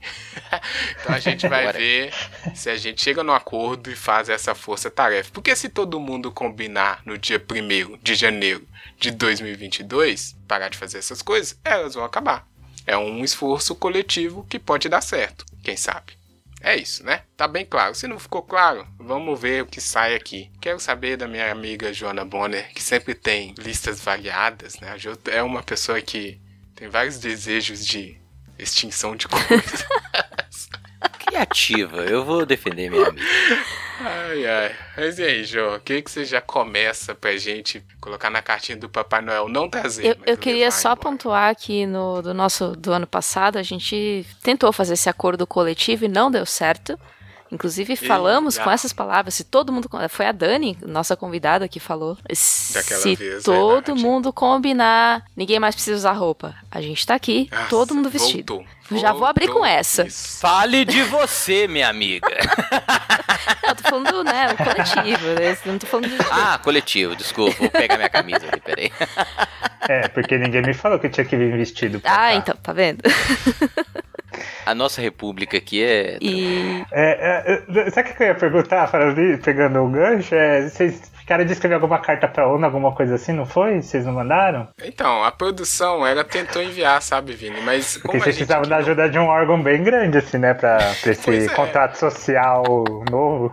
então 1.01 1.15
a 1.15 1.21
gente 1.21 1.47
vai 1.47 1.73
ver 1.73 2.13
se 2.57 2.69
a 2.69 2.77
gente 2.77 3.01
chega 3.01 3.23
no 3.23 3.33
acordo 3.33 3.89
e 3.89 3.95
faz 3.95 4.29
essa 4.29 4.53
força-tarefa. 4.53 5.31
Porque 5.33 5.55
se 5.55 5.69
todo 5.69 6.01
mundo 6.01 6.33
combinar 6.33 7.01
no 7.07 7.17
dia 7.17 7.41
1 7.41 7.99
de 8.03 8.17
janeiro 8.17 8.67
de 8.99 9.13
2022 9.13 10.37
parar 10.49 10.69
de 10.69 10.77
fazer 10.77 10.99
essas 10.99 11.23
coisas, 11.23 11.57
elas 11.65 11.95
vão 11.95 12.05
acabar. 12.05 12.49
É 12.85 12.97
um 12.97 13.23
esforço 13.23 13.77
coletivo 13.77 14.45
que 14.51 14.59
pode 14.59 14.89
dar 14.89 15.03
certo, 15.03 15.47
quem 15.63 15.77
sabe. 15.77 16.19
É 16.61 16.77
isso, 16.77 17.05
né? 17.05 17.23
Tá 17.37 17.47
bem 17.47 17.65
claro. 17.65 17.95
Se 17.95 18.09
não 18.09 18.19
ficou 18.19 18.43
claro, 18.43 18.87
vamos 18.99 19.41
ver 19.41 19.63
o 19.63 19.67
que 19.67 19.81
sai 19.81 20.17
aqui. 20.17 20.51
Quero 20.61 20.81
saber 20.81 21.17
da 21.17 21.29
minha 21.29 21.51
amiga 21.51 21.93
Joana 21.93 22.25
Bonner, 22.25 22.71
que 22.75 22.83
sempre 22.83 23.15
tem 23.15 23.55
listas 23.57 24.01
variadas, 24.01 24.79
né? 24.81 24.91
A 24.91 24.99
Jo 24.99 25.17
é 25.27 25.43
uma 25.43 25.63
pessoa 25.63 26.03
que 26.03 26.39
tem 26.75 26.89
vários 26.89 27.19
desejos 27.19 27.87
de 27.87 28.20
extinção 28.63 29.17
de 29.17 29.27
coisas. 29.29 29.87
Criativa, 31.19 31.99
eu 32.05 32.25
vou 32.25 32.45
defender 32.45 32.91
minha 32.91 33.07
amiga. 33.07 33.27
Ai, 34.01 34.47
ai. 34.47 34.77
Mas 34.97 35.19
e 35.19 35.23
aí, 35.23 35.45
Jô? 35.45 35.77
O 35.77 35.81
que, 35.81 36.01
que 36.01 36.11
você 36.11 36.25
já 36.25 36.41
começa 36.41 37.15
pra 37.15 37.37
gente 37.37 37.83
colocar 38.01 38.31
na 38.31 38.41
cartinha 38.41 38.77
do 38.77 38.89
Papai 38.89 39.21
Noel? 39.21 39.49
Não 39.49 39.69
trazer. 39.69 40.07
Eu, 40.07 40.17
eu 40.27 40.39
queria 40.39 40.71
só 40.71 40.93
embora. 40.93 41.01
pontuar 41.01 41.57
que 41.57 41.87
no 41.87 42.23
do 42.23 42.33
nosso 42.33 42.75
do 42.77 42.93
ano 42.93 43.07
passado 43.07 43.59
a 43.59 43.63
gente 43.63 44.27
tentou 44.43 44.73
fazer 44.73 44.95
esse 44.95 45.09
acordo 45.09 45.47
coletivo 45.47 46.07
e 46.07 46.09
não 46.09 46.31
deu 46.31 46.47
certo. 46.47 46.99
Inclusive 47.53 47.97
falamos 47.97 48.57
com 48.57 48.71
essas 48.71 48.93
palavras. 48.93 49.35
Se 49.35 49.43
todo 49.45 49.73
mundo 49.73 49.89
foi 50.09 50.27
a 50.27 50.33
Dani, 50.33 50.79
nossa 50.87 51.17
convidada, 51.17 51.67
que 51.69 51.81
falou. 51.81 52.17
Daquela 52.73 53.01
se 53.01 53.15
vez, 53.17 53.43
todo 53.43 53.87
verdade. 53.87 54.03
mundo 54.03 54.33
combinar, 54.33 55.25
ninguém 55.37 55.59
mais 55.59 55.75
precisa 55.75 55.97
usar 55.97 56.13
roupa. 56.13 56.55
A 56.71 56.81
gente 56.81 57.05
tá 57.05 57.15
aqui, 57.17 57.49
Ah, 57.51 57.67
todo 57.69 57.95
mundo 57.95 58.09
vestido. 58.09 58.57
voltou, 58.89 58.99
Já 58.99 59.13
vou 59.13 59.27
abrir 59.27 59.49
com 59.49 59.67
essa. 59.67 60.07
Fale 60.09 60.85
de 60.85 61.03
você, 61.05 61.67
minha 61.67 61.89
amiga. 61.89 62.29
Não, 63.63 63.69
eu 63.71 63.75
tô 63.75 63.83
falando, 63.89 64.25
né, 64.25 64.47
o 64.53 64.57
coletivo. 64.57 65.27
né? 65.41 65.59
Não 65.67 65.79
tô 65.79 65.87
falando 65.87 66.09
de. 66.09 66.17
Ah, 66.31 66.59
coletivo, 66.63 67.17
desculpa, 67.17 67.57
vou 67.59 67.71
pegar 67.71 67.97
minha 67.97 68.09
camisa 68.09 68.47
ali, 68.51 68.61
peraí. 68.61 68.93
É, 69.89 70.07
porque 70.09 70.39
ninguém 70.39 70.63
me 70.63 70.75
falou 70.75 70.99
que 71.01 71.07
eu 71.07 71.11
tinha 71.11 71.25
que 71.27 71.37
vir 71.37 71.51
vestido 71.57 71.99
pra 72.01 72.13
Ah, 72.13 72.17
cá. 72.17 72.35
então, 72.35 72.57
tá 72.63 72.73
vendo? 72.73 73.01
A 74.67 74.75
nossa 74.75 75.01
república 75.01 75.57
aqui 75.57 75.83
é. 75.83 76.19
E 76.21 76.85
É, 76.93 77.63
é, 77.87 77.91
sabe 77.91 78.11
o 78.11 78.15
que 78.15 78.23
eu 78.23 78.27
ia 78.29 78.35
perguntar, 78.35 78.87
falando 78.89 79.21
i- 79.21 79.37
pegando 79.39 79.81
o 79.81 79.89
gancho? 79.91 80.35
É, 80.35 80.69
vocês 80.69 81.11
ficaram 81.19 81.45
de 81.45 81.53
escrever 81.53 81.75
alguma 81.75 81.99
carta 81.99 82.27
pra 82.27 82.49
ONU, 82.49 82.65
alguma 82.65 82.93
coisa 82.95 83.15
assim, 83.15 83.33
não 83.33 83.47
foi? 83.47 83.81
Vocês 83.81 84.05
não 84.05 84.13
mandaram? 84.13 84.69
Então, 84.83 85.23
a 85.23 85.31
produção, 85.31 86.07
ela 86.07 86.25
tentou 86.25 86.61
enviar, 86.63 87.01
sabe, 87.03 87.33
Vini? 87.33 87.61
Mas 87.61 87.97
como 87.97 88.13
Porque 88.13 88.19
vocês 88.25 88.37
precisavam 88.37 88.69
da 88.69 88.77
ajuda 88.79 89.09
de 89.09 89.19
um 89.19 89.27
órgão 89.27 89.63
bem 89.63 89.83
grande, 89.83 90.19
assim, 90.19 90.39
né? 90.39 90.55
Pra, 90.55 90.77
pra 91.03 91.13
esse 91.13 91.47
é. 91.47 91.49
contrato 91.49 91.97
social 91.97 92.65
novo. 93.11 93.53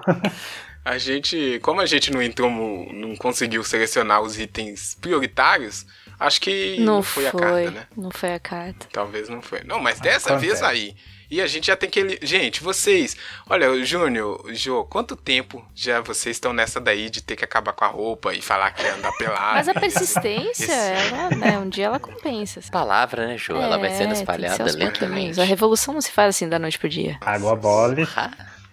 A 0.83 0.97
gente, 0.97 1.59
como 1.61 1.81
a 1.81 1.85
gente 1.85 2.11
não 2.13 2.21
entrou, 2.21 2.49
não 2.49 3.13
conseguiu 3.17 3.61
selecionar 3.63 4.21
os 4.21 4.39
itens 4.39 4.97
prioritários, 5.01 5.85
acho 6.19 6.41
que 6.41 6.77
não, 6.79 7.01
foi, 7.03 7.25
foi, 7.29 7.41
a 7.41 7.43
carta, 7.43 7.71
né? 7.71 7.87
não 7.95 8.11
foi 8.11 8.33
a 8.33 8.39
carta. 8.39 8.87
Talvez 8.91 9.29
não 9.29 9.41
foi. 9.41 9.63
Não, 9.63 9.79
mas 9.79 9.99
dessa 9.99 10.29
Acontece. 10.29 10.45
vez 10.47 10.63
aí. 10.63 10.95
E 11.29 11.41
a 11.41 11.47
gente 11.47 11.67
já 11.67 11.75
tem 11.75 11.89
que. 11.89 11.99
ele- 11.99 12.19
Gente, 12.21 12.63
vocês. 12.63 13.17
Olha, 13.49 13.69
o 13.69 13.83
Júnior, 13.83 14.45
Jô, 14.53 14.85
quanto 14.85 15.13
tempo 15.13 15.61
já 15.75 15.99
vocês 15.99 16.37
estão 16.37 16.53
nessa 16.53 16.79
daí 16.79 17.09
de 17.09 17.21
ter 17.21 17.35
que 17.35 17.43
acabar 17.43 17.73
com 17.73 17.83
a 17.83 17.87
roupa 17.89 18.33
e 18.33 18.41
falar 18.41 18.71
que 18.71 18.81
ia 18.81 18.93
andar 18.95 19.11
pelado? 19.11 19.55
Mas 19.55 19.67
a 19.67 19.73
persistência, 19.73 20.63
Esse- 20.63 20.71
ela, 21.13 21.29
né, 21.31 21.59
um 21.59 21.67
dia 21.67 21.87
ela 21.87 21.99
compensa. 21.99 22.61
Palavra, 22.71 23.27
né, 23.27 23.37
Jô? 23.37 23.57
Ela 23.57 23.77
vai 23.77 23.89
É, 23.89 23.97
sendo 23.97 24.13
espalhada 24.13 24.69
ser 24.69 24.77
lentamente. 24.77 25.41
A 25.41 25.43
revolução 25.43 25.93
não 25.93 25.99
se 25.99 26.11
faz 26.13 26.29
assim 26.33 26.47
da 26.47 26.57
noite 26.57 26.79
pro 26.79 26.87
dia. 26.87 27.17
Água 27.19 27.57
mole. 27.57 28.07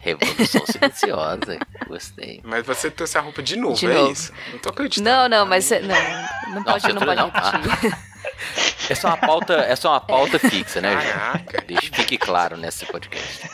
Revolução 0.04 0.66
silenciosa. 0.66 1.58
Gostei. 1.88 2.40
Mas 2.44 2.66
você 2.66 2.90
trouxe 2.90 3.16
a 3.16 3.20
roupa 3.23 3.42
de 3.42 3.56
novo, 3.56 3.75
De 3.76 3.87
é 3.87 3.94
novo. 3.94 4.12
isso? 4.12 4.32
Não 4.52 4.58
tô 4.58 4.68
acreditando. 4.68 5.08
Não, 5.08 5.28
não, 5.28 5.46
mas 5.46 5.70
não, 5.70 6.54
não 6.56 6.62
pode, 6.62 6.82
você 6.82 6.92
não 6.92 7.00
trouxe- 7.00 7.30
pode 7.30 7.58
não. 7.58 7.61
repetir. 7.75 8.13
É 8.90 8.95
só 8.95 9.09
uma 9.09 9.16
pauta, 9.16 9.54
é 9.54 9.75
só 9.76 9.93
uma 9.93 10.00
pauta 10.00 10.38
fixa, 10.38 10.78
né? 10.78 10.95
Caraca. 10.95 11.64
Deixa, 11.66 11.90
fique 11.95 12.19
claro 12.19 12.54
nesse 12.54 12.85
podcast. 12.85 13.49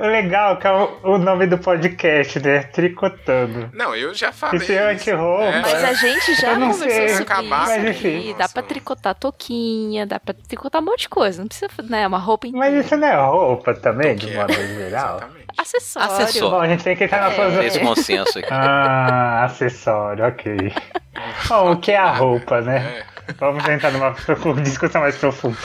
O 0.00 0.02
legal 0.08 0.54
é 0.54 0.56
que 0.56 0.66
é 0.66 0.72
o, 0.72 0.98
o 1.02 1.18
nome 1.18 1.46
do 1.46 1.58
podcast, 1.58 2.40
né? 2.40 2.62
Tricotando. 2.62 3.68
Não, 3.74 3.94
eu 3.94 4.14
já 4.14 4.32
falei. 4.32 4.60
Isso 4.60 4.72
é 4.72 4.92
anti-roupa. 4.92 5.44
É. 5.44 5.60
Mas 5.60 5.84
a 5.84 5.92
gente 5.92 6.34
já 6.36 6.52
Eu 6.52 6.58
não 6.58 6.70
conversou 6.70 6.90
sei. 6.90 7.08
sobre 7.10 7.22
Acabar 7.24 7.78
isso 7.84 7.90
aqui. 7.90 8.34
Dá 8.38 8.48
pra 8.48 8.62
tricotar 8.62 9.14
toquinha, 9.14 10.06
dá 10.06 10.18
pra 10.18 10.32
tricotar 10.32 10.80
um 10.80 10.86
monte 10.86 11.00
de 11.00 11.08
coisa. 11.10 11.42
Não 11.42 11.48
precisa, 11.48 11.68
né, 11.82 12.06
uma 12.06 12.18
roupa 12.18 12.46
inteira. 12.46 12.66
Mas 12.70 12.86
isso 12.86 12.96
não 12.96 13.06
é 13.06 13.14
roupa 13.26 13.74
também, 13.74 14.16
de 14.16 14.32
é. 14.32 14.36
modo 14.36 14.54
geral? 14.54 15.16
Exatamente. 15.18 15.44
Acessório. 15.58 16.10
Acessório. 16.12 16.50
Bom, 16.50 16.60
a 16.62 16.68
gente 16.68 16.82
tem 16.82 16.96
que 16.96 17.04
entrar 17.04 17.20
na 17.20 17.26
É. 17.28 17.30
filosofia. 17.34 17.66
Esse 17.66 17.80
consenso 17.80 18.38
aqui. 18.38 18.48
Ah, 18.50 19.44
acessório, 19.44 20.26
ok. 20.26 20.72
Bom, 21.46 21.72
o 21.72 21.76
que 21.76 21.92
é 21.92 21.98
a 21.98 22.10
roupa, 22.10 22.62
né? 22.62 23.04
É. 23.10 23.13
Vamos 23.38 23.66
entrar 23.68 23.90
numa 23.92 24.10
discussão 24.62 25.00
mais 25.00 25.16
profunda. 25.16 25.56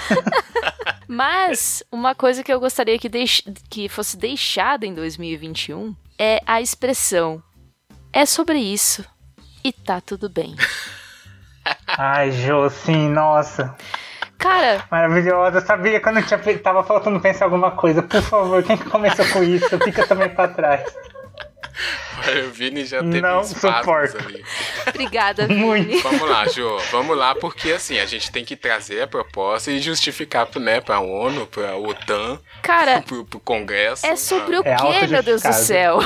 Mas 1.08 1.84
uma 1.92 2.14
coisa 2.14 2.44
que 2.44 2.54
eu 2.54 2.60
gostaria 2.60 3.00
que, 3.00 3.10
deix... 3.10 3.42
que 3.70 3.90
fosse 3.90 4.16
deixada 4.16 4.86
em 4.86 4.94
2021 4.94 5.96
é 6.18 6.40
a 6.46 6.62
expressão 6.62 7.42
é 8.14 8.26
sobre 8.26 8.60
isso 8.60 9.04
e 9.64 9.72
tá 9.74 10.00
tudo 10.00 10.30
bem. 10.30 10.56
Ai, 11.98 12.32
Jô, 12.32 12.70
sim, 12.70 13.10
nossa. 13.10 13.76
Cara, 14.38 14.84
Maravilhosa. 14.90 15.58
Eu 15.58 15.62
sabia 15.66 16.00
quando 16.00 16.24
tinha, 16.24 16.40
pe- 16.40 16.58
tava 16.60 16.84
faltando 16.84 17.20
pensar 17.20 17.46
alguma 17.46 17.72
coisa. 17.72 18.02
Por 18.02 18.22
favor, 18.22 18.64
quem 18.64 18.78
que 18.78 18.90
começou 18.90 19.28
com 19.30 19.44
isso? 19.44 19.78
Fica 19.80 20.08
também 20.08 20.30
pra 20.30 20.48
trás. 20.48 20.84
O 22.48 22.52
Vini 22.52 22.84
já 22.86 23.00
teve 23.00 23.22
Não 23.22 23.44
suporto. 23.44 24.18
ali. 24.18 24.44
obrigada, 24.88 25.48
Muito. 25.50 25.88
Vini. 25.88 26.02
Vamos 26.02 26.30
lá, 26.30 26.46
Jô. 26.48 26.78
Vamos 26.92 27.18
lá, 27.18 27.34
porque 27.36 27.72
assim, 27.72 27.98
a 28.00 28.06
gente 28.06 28.32
tem 28.32 28.44
que 28.44 28.56
trazer 28.56 29.02
a 29.04 29.08
proposta 29.08 29.72
e 29.72 29.80
justificar 29.80 30.46
pro, 30.46 30.60
né, 30.60 30.82
pra 30.82 31.00
ONU, 31.00 31.48
pra 31.48 31.78
OTAN, 31.78 32.40
Cara, 32.62 33.02
pro, 33.02 33.24
pro 33.26 33.40
Congresso. 33.40 34.06
é 34.06 34.16
sobre 34.16 34.58
o 34.58 34.62
É 34.66 34.76
quê, 34.76 35.08
meu 35.08 35.24
Deus 35.24 35.42
do 35.42 35.54
céu? 35.54 36.00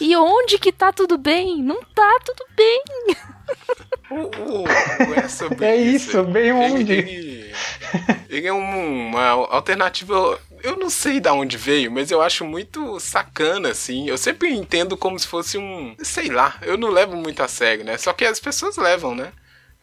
E 0.00 0.16
onde 0.16 0.58
que 0.58 0.70
tá 0.72 0.92
tudo 0.92 1.16
bem? 1.16 1.62
Não 1.62 1.80
tá 1.94 2.18
tudo 2.24 2.44
bem. 2.54 2.82
O- 4.10 4.64
o 4.64 5.14
é 5.14 5.28
sobre 5.28 5.64
É 5.64 5.76
isso. 5.76 6.10
isso, 6.10 6.22
bem 6.24 6.52
onde? 6.52 6.92
Ele, 6.92 7.10
ele, 7.10 7.54
ele 8.28 8.46
é 8.46 8.52
um- 8.52 9.08
uma 9.08 9.28
alternativa. 9.50 10.38
Eu 10.64 10.76
não 10.78 10.88
sei 10.88 11.20
de 11.20 11.28
onde 11.28 11.56
veio, 11.58 11.92
mas 11.92 12.10
eu 12.10 12.22
acho 12.22 12.44
muito 12.44 12.98
sacana, 12.98 13.68
assim. 13.70 14.08
Eu 14.08 14.16
sempre 14.16 14.50
entendo 14.52 14.96
como 14.96 15.18
se 15.18 15.26
fosse 15.26 15.58
um. 15.58 15.94
Sei 16.02 16.28
lá, 16.30 16.56
eu 16.62 16.78
não 16.78 16.88
levo 16.90 17.14
muito 17.16 17.42
a 17.42 17.48
sério, 17.48 17.84
né? 17.84 17.98
Só 17.98 18.12
que 18.14 18.24
as 18.24 18.40
pessoas 18.40 18.76
levam, 18.78 19.14
né? 19.14 19.30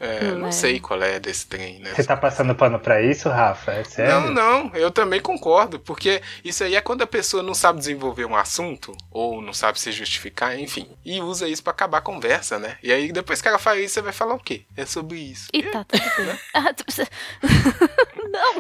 É, 0.04 0.32
não 0.32 0.48
é. 0.48 0.52
sei 0.52 0.80
qual 0.80 1.00
é 1.04 1.20
desse 1.20 1.46
trem, 1.46 1.78
né? 1.78 1.94
Você 1.96 2.04
tá 2.04 2.18
passando 2.18 2.56
pano 2.56 2.80
pra 2.80 3.00
isso, 3.04 3.30
Rafa? 3.30 3.72
É 3.74 3.84
sério? 3.84 4.32
Não, 4.32 4.32
não, 4.32 4.72
eu 4.76 4.90
também 4.90 5.22
concordo, 5.22 5.80
porque 5.80 6.24
isso 6.44 6.64
aí 6.64 6.74
é 6.74 6.82
quando 6.82 7.04
a 7.04 7.08
pessoa 7.08 7.44
não 7.44 7.54
sabe 7.54 7.78
desenvolver 7.78 8.26
um 8.26 8.36
assunto, 8.36 8.98
ou 9.12 9.40
não 9.44 9.54
sabe 9.54 9.80
se 9.80 9.92
justificar, 9.92 10.58
enfim, 10.60 10.90
e 11.06 11.22
usa 11.22 11.48
isso 11.48 11.62
pra 11.62 11.70
acabar 11.70 12.00
a 12.00 12.02
conversa, 12.02 12.58
né? 12.58 12.80
E 12.82 12.92
aí 12.92 13.12
depois 13.12 13.44
que 13.44 13.48
ela 13.48 13.60
faz 13.60 13.80
isso, 13.80 13.94
você 13.94 14.02
vai 14.02 14.12
falar 14.12 14.34
o 14.34 14.40
quê? 14.40 14.64
É 14.76 14.88
sobre 14.88 15.20
isso. 15.20 15.50
E 15.54 15.62
tá 15.62 15.84
tudo 15.84 16.02
bem. 16.26 16.40
Ah, 16.56 16.74
tu 16.74 16.84
precisa- 16.84 17.08
Não. 18.28 18.56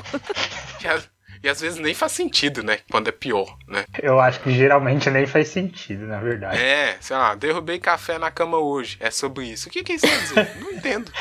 Já- 0.79 1.01
E 1.43 1.49
às 1.49 1.59
vezes 1.59 1.79
nem 1.79 1.93
faz 1.93 2.11
sentido, 2.11 2.61
né? 2.63 2.79
Quando 2.89 3.07
é 3.07 3.11
pior, 3.11 3.57
né? 3.67 3.85
Eu 4.01 4.19
acho 4.19 4.39
que 4.41 4.51
geralmente 4.51 5.09
nem 5.09 5.25
faz 5.25 5.47
sentido, 5.47 6.05
na 6.05 6.19
verdade. 6.19 6.57
É, 6.57 6.97
sei 6.99 7.15
lá, 7.15 7.33
derrubei 7.33 7.79
café 7.79 8.19
na 8.19 8.29
cama 8.29 8.57
hoje. 8.57 8.97
É 8.99 9.09
sobre 9.09 9.45
isso. 9.45 9.67
O 9.67 9.71
que, 9.71 9.83
que 9.83 9.93
isso 9.93 10.05
quer 10.05 10.19
dizer? 10.19 10.51
Não 10.61 10.71
entendo. 10.77 11.11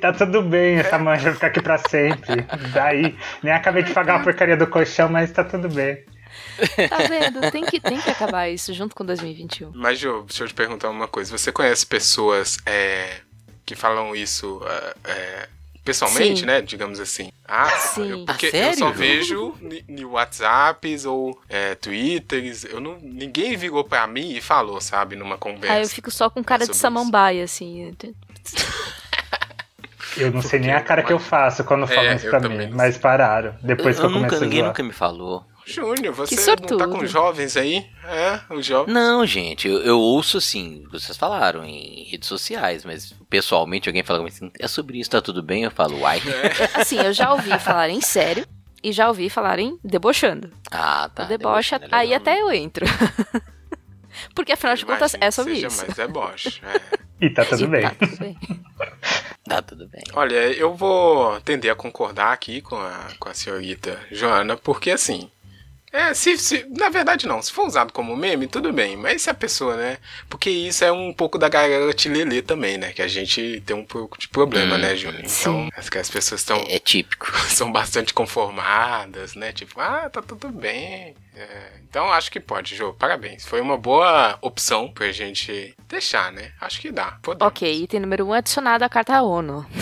tá 0.00 0.12
tudo 0.12 0.42
bem, 0.42 0.76
essa 0.76 0.98
mancha 0.98 1.24
vai 1.24 1.34
ficar 1.34 1.46
aqui 1.48 1.60
pra 1.60 1.78
sempre. 1.78 2.46
Daí, 2.72 3.16
nem 3.42 3.52
acabei 3.52 3.82
de 3.82 3.92
pagar 3.92 4.20
a 4.20 4.22
porcaria 4.22 4.56
do 4.56 4.66
colchão, 4.66 5.08
mas 5.08 5.32
tá 5.32 5.42
tudo 5.42 5.68
bem. 5.68 6.04
Tá 6.88 6.98
vendo? 7.08 7.50
Tem 7.50 7.64
que, 7.64 7.80
tem 7.80 8.00
que 8.00 8.10
acabar 8.10 8.48
isso 8.48 8.72
junto 8.72 8.94
com 8.94 9.04
2021. 9.04 9.72
Mas, 9.74 9.98
Jô, 9.98 10.22
deixa 10.22 10.44
eu 10.44 10.48
te 10.48 10.54
perguntar 10.54 10.88
uma 10.88 11.08
coisa. 11.08 11.36
Você 11.36 11.50
conhece 11.50 11.84
pessoas 11.84 12.58
é, 12.64 13.20
que 13.66 13.74
falam 13.74 14.14
isso 14.14 14.60
é, 14.64 14.94
é 15.10 15.48
pessoalmente, 15.84 16.40
Sim. 16.40 16.46
né? 16.46 16.62
Digamos 16.62 16.98
assim. 16.98 17.30
Ah, 17.46 17.68
Sim. 17.70 18.10
eu- 18.10 18.24
porque 18.24 18.50
Ah, 18.54 18.68
eu 18.70 18.74
só 18.74 18.90
vejo 18.90 19.54
ni 19.86 20.04
WhatsApps 20.04 21.04
ou 21.04 21.38
é, 21.48 21.74
Twitters. 21.74 22.64
Eu 22.64 22.80
não, 22.80 22.98
ninguém 23.02 23.56
virou 23.56 23.84
pra 23.84 24.06
mim 24.06 24.32
e 24.32 24.40
falou, 24.40 24.80
sabe, 24.80 25.14
numa 25.14 25.36
conversa. 25.36 25.76
Aí 25.76 25.82
eu 25.82 25.88
fico 25.88 26.10
só 26.10 26.30
com 26.30 26.42
cara 26.42 26.60
de 26.60 26.66
sobre 26.74 26.80
samambaia, 26.80 27.44
assim. 27.44 27.94
Eu 30.16 30.30
não 30.30 30.42
sei 30.42 30.60
nem 30.60 30.70
a 30.70 30.74
Porque 30.76 30.88
cara 30.88 31.02
que 31.02 31.12
eu 31.12 31.18
faço 31.18 31.64
quando 31.64 31.86
falam 31.86 32.04
É, 32.12 32.16
isso 32.16 32.28
pra 32.30 32.40
mim, 32.40 32.68
mas 32.72 32.96
pararam. 32.96 33.54
Depois 33.62 33.96
eu, 33.96 34.02
que 34.02 34.06
eu 34.06 34.10
eu 34.10 34.14
nunca, 34.14 34.26
comecei 34.28 34.46
a 34.46 34.48
ninguém 34.48 34.62
nunca 34.62 34.82
me 34.82 34.92
falou. 34.92 35.44
Júnior, 35.66 36.14
você 36.14 36.56
não 36.56 36.78
tá 36.78 36.86
com 36.86 37.06
jovens 37.06 37.56
aí? 37.56 37.86
É, 38.04 38.40
os 38.54 38.66
jovens. 38.66 38.92
Não, 38.92 39.26
gente, 39.26 39.66
eu, 39.66 39.78
eu 39.78 39.98
ouço 39.98 40.38
assim, 40.38 40.84
vocês 40.90 41.16
falaram 41.16 41.64
em 41.64 42.04
redes 42.04 42.28
sociais, 42.28 42.84
mas 42.84 43.12
pessoalmente 43.30 43.88
alguém 43.88 44.02
fala 44.02 44.26
assim, 44.26 44.50
é 44.58 44.68
sobre 44.68 44.98
isso, 44.98 45.10
tá 45.10 45.22
tudo 45.22 45.42
bem? 45.42 45.64
Eu 45.64 45.70
falo, 45.70 45.98
uai. 46.00 46.20
Assim, 46.74 46.98
eu 46.98 47.12
já 47.12 47.32
ouvi 47.32 47.58
falar 47.58 47.88
em 47.88 48.00
sério 48.00 48.46
e 48.82 48.92
já 48.92 49.08
ouvi 49.08 49.30
falar 49.30 49.58
em 49.58 49.78
debochando. 49.82 50.52
Ah, 50.70 51.10
tá. 51.14 51.24
o 51.24 51.26
deboche, 51.26 51.74
é 51.74 51.80
aí 51.90 52.12
até 52.12 52.40
eu 52.40 52.52
entro. 52.52 52.84
Porque 54.34 54.52
afinal 54.52 54.76
de 54.76 54.84
contas 54.84 55.16
é 55.20 55.30
sobre 55.30 55.54
seja 55.54 55.66
isso. 55.68 55.78
mais 55.78 55.94
deboche. 55.94 56.60
É. 57.20 57.26
E 57.26 57.30
tá 57.30 57.44
tudo 57.44 57.64
E 57.64 57.66
bem. 57.68 57.82
Tá 57.82 57.94
tudo 57.94 58.16
bem. 58.18 58.38
Tá 59.48 59.62
tudo 59.62 59.88
bem. 59.88 60.02
Olha, 60.14 60.52
eu 60.52 60.74
vou 60.74 61.40
tender 61.42 61.70
a 61.70 61.74
concordar 61.74 62.32
aqui 62.32 62.60
com 62.60 62.76
a, 62.76 63.08
com 63.18 63.28
a 63.28 63.34
senhorita 63.34 63.98
Joana, 64.10 64.56
porque 64.56 64.90
assim. 64.90 65.30
É, 65.94 66.12
se, 66.12 66.36
se- 66.38 66.66
na 66.76 66.88
verdade 66.88 67.24
não, 67.24 67.40
se 67.40 67.52
for 67.52 67.68
usado 67.68 67.92
como 67.92 68.16
meme, 68.16 68.48
tudo 68.48 68.72
bem, 68.72 68.96
mas 68.96 69.22
se 69.22 69.30
a 69.30 69.34
pessoa, 69.34 69.76
né? 69.76 69.98
Porque 70.28 70.50
isso 70.50 70.84
é 70.84 70.90
um 70.90 71.12
pouco 71.12 71.38
da 71.38 71.48
galera 71.48 71.92
tilelê 71.94 72.42
também, 72.42 72.76
né? 72.76 72.92
Que 72.92 73.00
a 73.00 73.06
gente 73.06 73.62
tem 73.64 73.76
um 73.76 73.84
pouco 73.84 74.18
de 74.18 74.26
problema, 74.26 74.74
Hum, 74.74 74.78
né, 74.78 74.96
Júnior? 74.96 75.20
Então, 75.24 75.66
sim. 75.66 75.70
acho 75.76 75.90
que 75.92 75.98
as 75.98 76.10
pessoas 76.10 76.40
estão 76.40 76.56
É, 76.56 76.74
é 76.74 76.78
típico. 76.80 77.30
são 77.48 77.70
bastante 77.70 78.12
conformadas, 78.12 79.36
né? 79.36 79.52
Tipo, 79.52 79.80
ah, 79.80 80.10
tá 80.10 80.20
tudo 80.20 80.48
bem. 80.48 81.14
É, 81.36 81.46
então 81.88 82.12
acho 82.12 82.28
que 82.28 82.40
pode, 82.40 82.74
Jô. 82.74 82.92
Parabéns. 82.94 83.46
Foi 83.46 83.60
uma 83.60 83.78
boa 83.78 84.36
opção 84.42 84.90
pra 84.92 85.12
gente 85.12 85.76
deixar, 85.88 86.32
né? 86.32 86.50
Acho 86.60 86.80
que 86.80 86.90
dá. 86.90 87.18
Podemos. 87.22 87.46
Ok, 87.52 87.72
item 87.84 88.00
número 88.00 88.24
1 88.26 88.28
um, 88.28 88.32
adicionado 88.32 88.84
à 88.84 88.88
carta 88.88 89.22
ONU. 89.22 89.64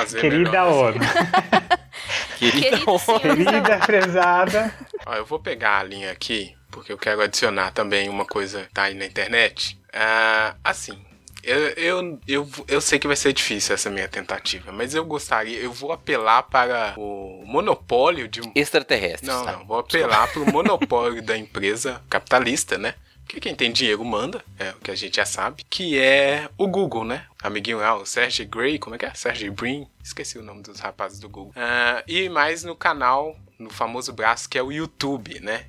Fazer 0.00 0.20
Querida 0.20 0.50
melhor. 0.50 0.94
ONU, 0.94 1.00
Querida, 2.38 2.78
Querido 2.78 3.20
querida 3.20 3.78
prezada. 3.78 4.74
Ó, 5.04 5.14
eu 5.14 5.24
vou 5.24 5.38
pegar 5.38 5.78
a 5.78 5.82
linha 5.82 6.10
aqui, 6.10 6.54
porque 6.70 6.92
eu 6.92 6.98
quero 6.98 7.20
adicionar 7.20 7.72
também 7.72 8.08
uma 8.08 8.24
coisa 8.24 8.62
que 8.62 8.74
tá 8.74 8.84
aí 8.84 8.94
na 8.94 9.04
internet. 9.04 9.78
Ah, 9.92 10.54
assim, 10.62 10.98
eu, 11.42 11.58
eu, 11.70 12.20
eu, 12.26 12.48
eu 12.68 12.80
sei 12.80 12.98
que 12.98 13.06
vai 13.06 13.16
ser 13.16 13.32
difícil 13.32 13.74
essa 13.74 13.88
minha 13.88 14.08
tentativa, 14.08 14.70
mas 14.72 14.94
eu 14.94 15.04
gostaria, 15.04 15.58
eu 15.58 15.72
vou 15.72 15.92
apelar 15.92 16.42
para 16.42 16.94
o 16.96 17.42
monopólio 17.46 18.28
de 18.28 18.40
um. 18.42 18.52
extraterrestre. 18.54 19.26
Não, 19.26 19.44
sabe? 19.44 19.58
não, 19.58 19.66
vou 19.66 19.78
apelar 19.78 20.30
para 20.32 20.42
o 20.42 20.52
monopólio 20.52 21.22
da 21.22 21.36
empresa 21.36 22.02
capitalista, 22.10 22.76
né? 22.76 22.94
Que 23.28 23.38
quem 23.40 23.54
tem 23.54 23.70
dinheiro 23.70 24.02
manda, 24.02 24.42
é 24.58 24.70
o 24.70 24.76
que 24.76 24.90
a 24.90 24.94
gente 24.94 25.16
já 25.16 25.26
sabe, 25.26 25.62
que 25.68 25.98
é 25.98 26.48
o 26.56 26.66
Google, 26.66 27.04
né? 27.04 27.26
Amiguinho 27.42 27.76
lá, 27.76 27.94
o 27.94 28.06
Sergey 28.06 28.46
Gray, 28.46 28.78
como 28.78 28.96
é 28.96 28.98
que 28.98 29.04
é? 29.04 29.12
Sergey 29.12 29.50
Brin, 29.50 29.86
esqueci 30.02 30.38
o 30.38 30.42
nome 30.42 30.62
dos 30.62 30.80
rapazes 30.80 31.20
do 31.20 31.28
Google. 31.28 31.52
Ah, 31.54 32.02
e 32.08 32.26
mais 32.30 32.64
no 32.64 32.74
canal, 32.74 33.38
no 33.58 33.68
famoso 33.68 34.14
braço 34.14 34.48
que 34.48 34.56
é 34.56 34.62
o 34.62 34.72
YouTube, 34.72 35.40
né? 35.40 35.66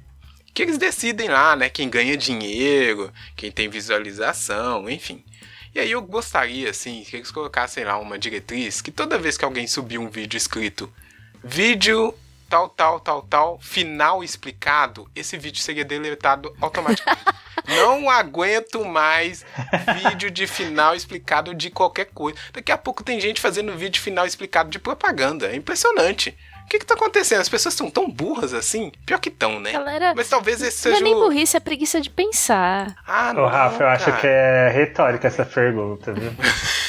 Que 0.53 0.61
eles 0.61 0.77
decidem 0.77 1.27
lá, 1.27 1.53
né? 1.55 1.69
Quem 1.69 1.89
ganha 1.89 2.15
dinheiro, 2.15 3.11
quem 3.35 3.51
tem 3.51 3.67
visualização, 3.67 4.89
enfim. 4.89 5.23
E 5.75 5.79
aí 5.79 5.91
eu 5.91 6.01
gostaria, 6.01 6.69
assim, 6.69 7.03
que 7.03 7.17
eles 7.17 7.29
colocassem 7.29 7.83
lá 7.83 7.99
uma 7.99 8.17
diretriz 8.17 8.81
que 8.81 8.89
toda 8.89 9.17
vez 9.17 9.37
que 9.37 9.45
alguém 9.45 9.67
subir 9.67 9.97
um 9.97 10.09
vídeo 10.09 10.37
escrito 10.37 10.91
vídeo 11.43 12.13
tal, 12.49 12.67
tal, 12.67 12.99
tal, 12.99 13.21
tal, 13.21 13.59
final 13.61 14.23
explicado, 14.23 15.09
esse 15.15 15.37
vídeo 15.37 15.61
seria 15.61 15.85
deletado 15.85 16.53
automaticamente. 16.59 17.23
Não 17.67 18.09
aguento 18.09 18.83
mais 18.83 19.45
vídeo 20.01 20.31
de 20.31 20.47
final 20.47 20.95
explicado 20.95 21.53
de 21.53 21.69
qualquer 21.69 22.05
coisa. 22.05 22.37
Daqui 22.51 22.71
a 22.71 22.77
pouco 22.77 23.03
tem 23.03 23.19
gente 23.19 23.39
fazendo 23.39 23.77
vídeo 23.77 24.01
final 24.01 24.25
explicado 24.25 24.69
de 24.69 24.79
propaganda. 24.79 25.47
É 25.47 25.55
impressionante. 25.55 26.35
O 26.65 26.69
que 26.69 26.79
que 26.79 26.85
tá 26.85 26.93
acontecendo? 26.93 27.41
As 27.41 27.49
pessoas 27.49 27.73
são 27.75 27.89
tão 27.89 28.09
burras 28.09 28.53
assim? 28.53 28.91
Pior 29.05 29.19
que 29.19 29.29
tão, 29.29 29.59
né? 29.59 29.71
Galera, 29.71 30.13
Mas 30.15 30.29
talvez 30.29 30.61
esse 30.61 30.87
não 30.87 30.93
é 30.93 30.97
seja 30.97 31.03
nem 31.03 31.15
burrice, 31.15 31.57
é 31.57 31.59
preguiça 31.59 31.99
de 31.99 32.09
pensar. 32.09 32.95
Ah, 33.07 33.33
Ô, 33.35 33.45
Rafa, 33.45 33.83
eu 33.83 33.87
acho 33.87 34.17
que 34.19 34.27
é 34.27 34.69
retórica 34.69 35.27
essa 35.27 35.45
pergunta, 35.45 36.13
viu? 36.13 36.31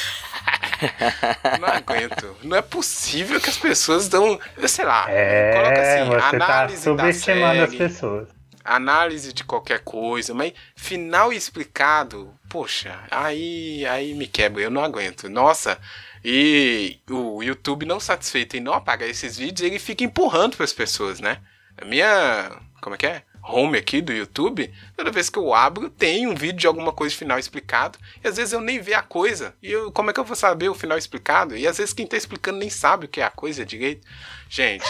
Não 1.60 1.68
aguento. 1.68 2.36
Não 2.42 2.56
é 2.56 2.62
possível 2.62 3.40
que 3.40 3.50
as 3.50 3.58
pessoas 3.58 4.08
dão. 4.08 4.38
Sei 4.66 4.84
lá. 4.84 5.04
coloca 5.04 5.80
É, 5.80 6.00
assim, 6.00 6.10
você 6.10 6.18
tá 6.18 6.28
análise 6.28 6.76
da 6.76 6.82
subestimando 6.82 7.62
as 7.62 7.74
pessoas. 7.74 8.28
análise 8.64 9.32
de 9.32 9.44
qualquer 9.44 9.80
coisa, 9.80 10.34
mas 10.34 10.52
final 10.76 11.32
explicado, 11.32 12.32
poxa, 12.48 12.98
aí, 13.10 13.84
aí 13.86 14.14
me 14.14 14.26
quebra, 14.26 14.62
eu 14.62 14.70
não 14.70 14.84
aguento. 14.84 15.28
Nossa, 15.28 15.78
e 16.24 16.98
o 17.08 17.42
YouTube 17.42 17.86
não 17.86 17.98
satisfeito 17.98 18.56
em 18.56 18.60
não 18.60 18.74
apagar 18.74 19.08
esses 19.08 19.38
vídeos, 19.38 19.66
ele 19.66 19.78
fica 19.78 20.04
empurrando 20.04 20.56
para 20.56 20.64
as 20.64 20.72
pessoas, 20.72 21.20
né? 21.20 21.38
A 21.80 21.84
minha, 21.84 22.50
como 22.80 22.94
é 22.94 22.98
que 22.98 23.06
é? 23.06 23.22
Home 23.42 23.78
aqui 23.78 24.00
do 24.00 24.12
YouTube, 24.12 24.72
toda 24.96 25.10
vez 25.10 25.30
que 25.30 25.38
eu 25.38 25.54
abro, 25.54 25.88
tem 25.90 26.26
um 26.26 26.34
vídeo 26.34 26.58
de 26.58 26.66
alguma 26.66 26.92
coisa 26.92 27.14
final 27.14 27.38
explicado, 27.38 27.98
e 28.22 28.28
às 28.28 28.36
vezes 28.36 28.52
eu 28.52 28.60
nem 28.60 28.80
vejo 28.80 28.98
a 28.98 29.02
coisa. 29.02 29.54
E 29.62 29.72
eu, 29.72 29.90
como 29.90 30.10
é 30.10 30.12
que 30.12 30.20
eu 30.20 30.24
vou 30.24 30.36
saber 30.36 30.68
o 30.68 30.74
final 30.74 30.98
explicado? 30.98 31.56
E 31.56 31.66
às 31.66 31.78
vezes 31.78 31.94
quem 31.94 32.06
tá 32.06 32.16
explicando 32.16 32.58
nem 32.58 32.70
sabe 32.70 33.06
o 33.06 33.08
que 33.08 33.20
é 33.20 33.24
a 33.24 33.30
coisa 33.30 33.64
direito. 33.64 34.06
Gente, 34.48 34.84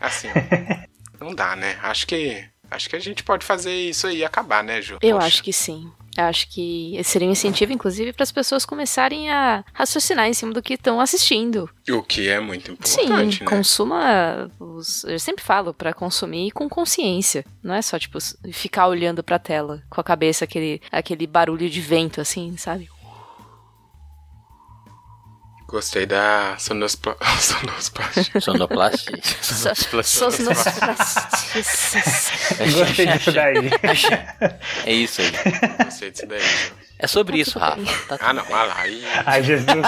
assim, 0.00 0.28
não 1.20 1.34
dá, 1.34 1.56
né? 1.56 1.78
Acho 1.82 2.06
que 2.06 2.44
acho 2.70 2.88
que 2.90 2.96
a 2.96 3.00
gente 3.00 3.22
pode 3.22 3.44
fazer 3.46 3.72
isso 3.74 4.06
aí 4.06 4.18
e 4.18 4.24
acabar, 4.24 4.62
né, 4.62 4.82
Ju? 4.82 4.98
Eu 5.00 5.16
Poxa. 5.16 5.26
acho 5.26 5.42
que 5.42 5.52
sim. 5.52 5.90
Eu 6.18 6.24
acho 6.24 6.48
que 6.50 7.00
seria 7.04 7.28
um 7.28 7.30
incentivo, 7.30 7.72
inclusive, 7.72 8.12
para 8.12 8.24
as 8.24 8.32
pessoas 8.32 8.66
começarem 8.66 9.30
a 9.30 9.64
raciocinar 9.72 10.26
em 10.26 10.34
cima 10.34 10.52
do 10.52 10.60
que 10.60 10.74
estão 10.74 11.00
assistindo. 11.00 11.70
O 11.88 12.02
que 12.02 12.28
é 12.28 12.40
muito 12.40 12.76
Sim, 12.82 13.02
importante, 13.02 13.40
né? 13.40 13.46
consuma. 13.48 14.50
Os, 14.58 15.04
eu 15.04 15.20
sempre 15.20 15.44
falo 15.44 15.72
para 15.72 15.94
consumir 15.94 16.50
com 16.50 16.68
consciência. 16.68 17.44
Não 17.62 17.72
é 17.72 17.80
só, 17.80 17.96
tipo, 18.00 18.18
ficar 18.52 18.88
olhando 18.88 19.22
pra 19.22 19.38
tela 19.38 19.80
com 19.88 20.00
a 20.00 20.04
cabeça, 20.04 20.44
aquele, 20.44 20.82
aquele 20.90 21.24
barulho 21.24 21.70
de 21.70 21.80
vento, 21.80 22.20
assim, 22.20 22.56
sabe? 22.56 22.88
Gostei 25.68 26.06
da 26.06 26.56
sonospla... 26.58 27.14
Sonoplastia. 28.40 29.18
Os 29.20 29.64
nossos 30.38 30.74
Gostei 32.72 33.06
disso 33.06 33.32
daí. 33.32 33.70
É 34.86 34.92
isso 34.92 35.20
aí. 35.20 35.30
Gostei 35.84 36.10
disso 36.10 36.26
daí. 36.26 36.40
É 36.98 37.06
sobre 37.06 37.34
Tá 37.34 37.38
isso, 37.42 37.58
Rafa. 37.58 37.82
Tá 38.08 38.16
Ah, 38.18 38.32
não, 38.32 38.44
olha 38.44 38.62
lá. 38.64 38.80
Aí... 38.80 39.04
Ai, 39.26 39.42
Jesus. 39.42 39.84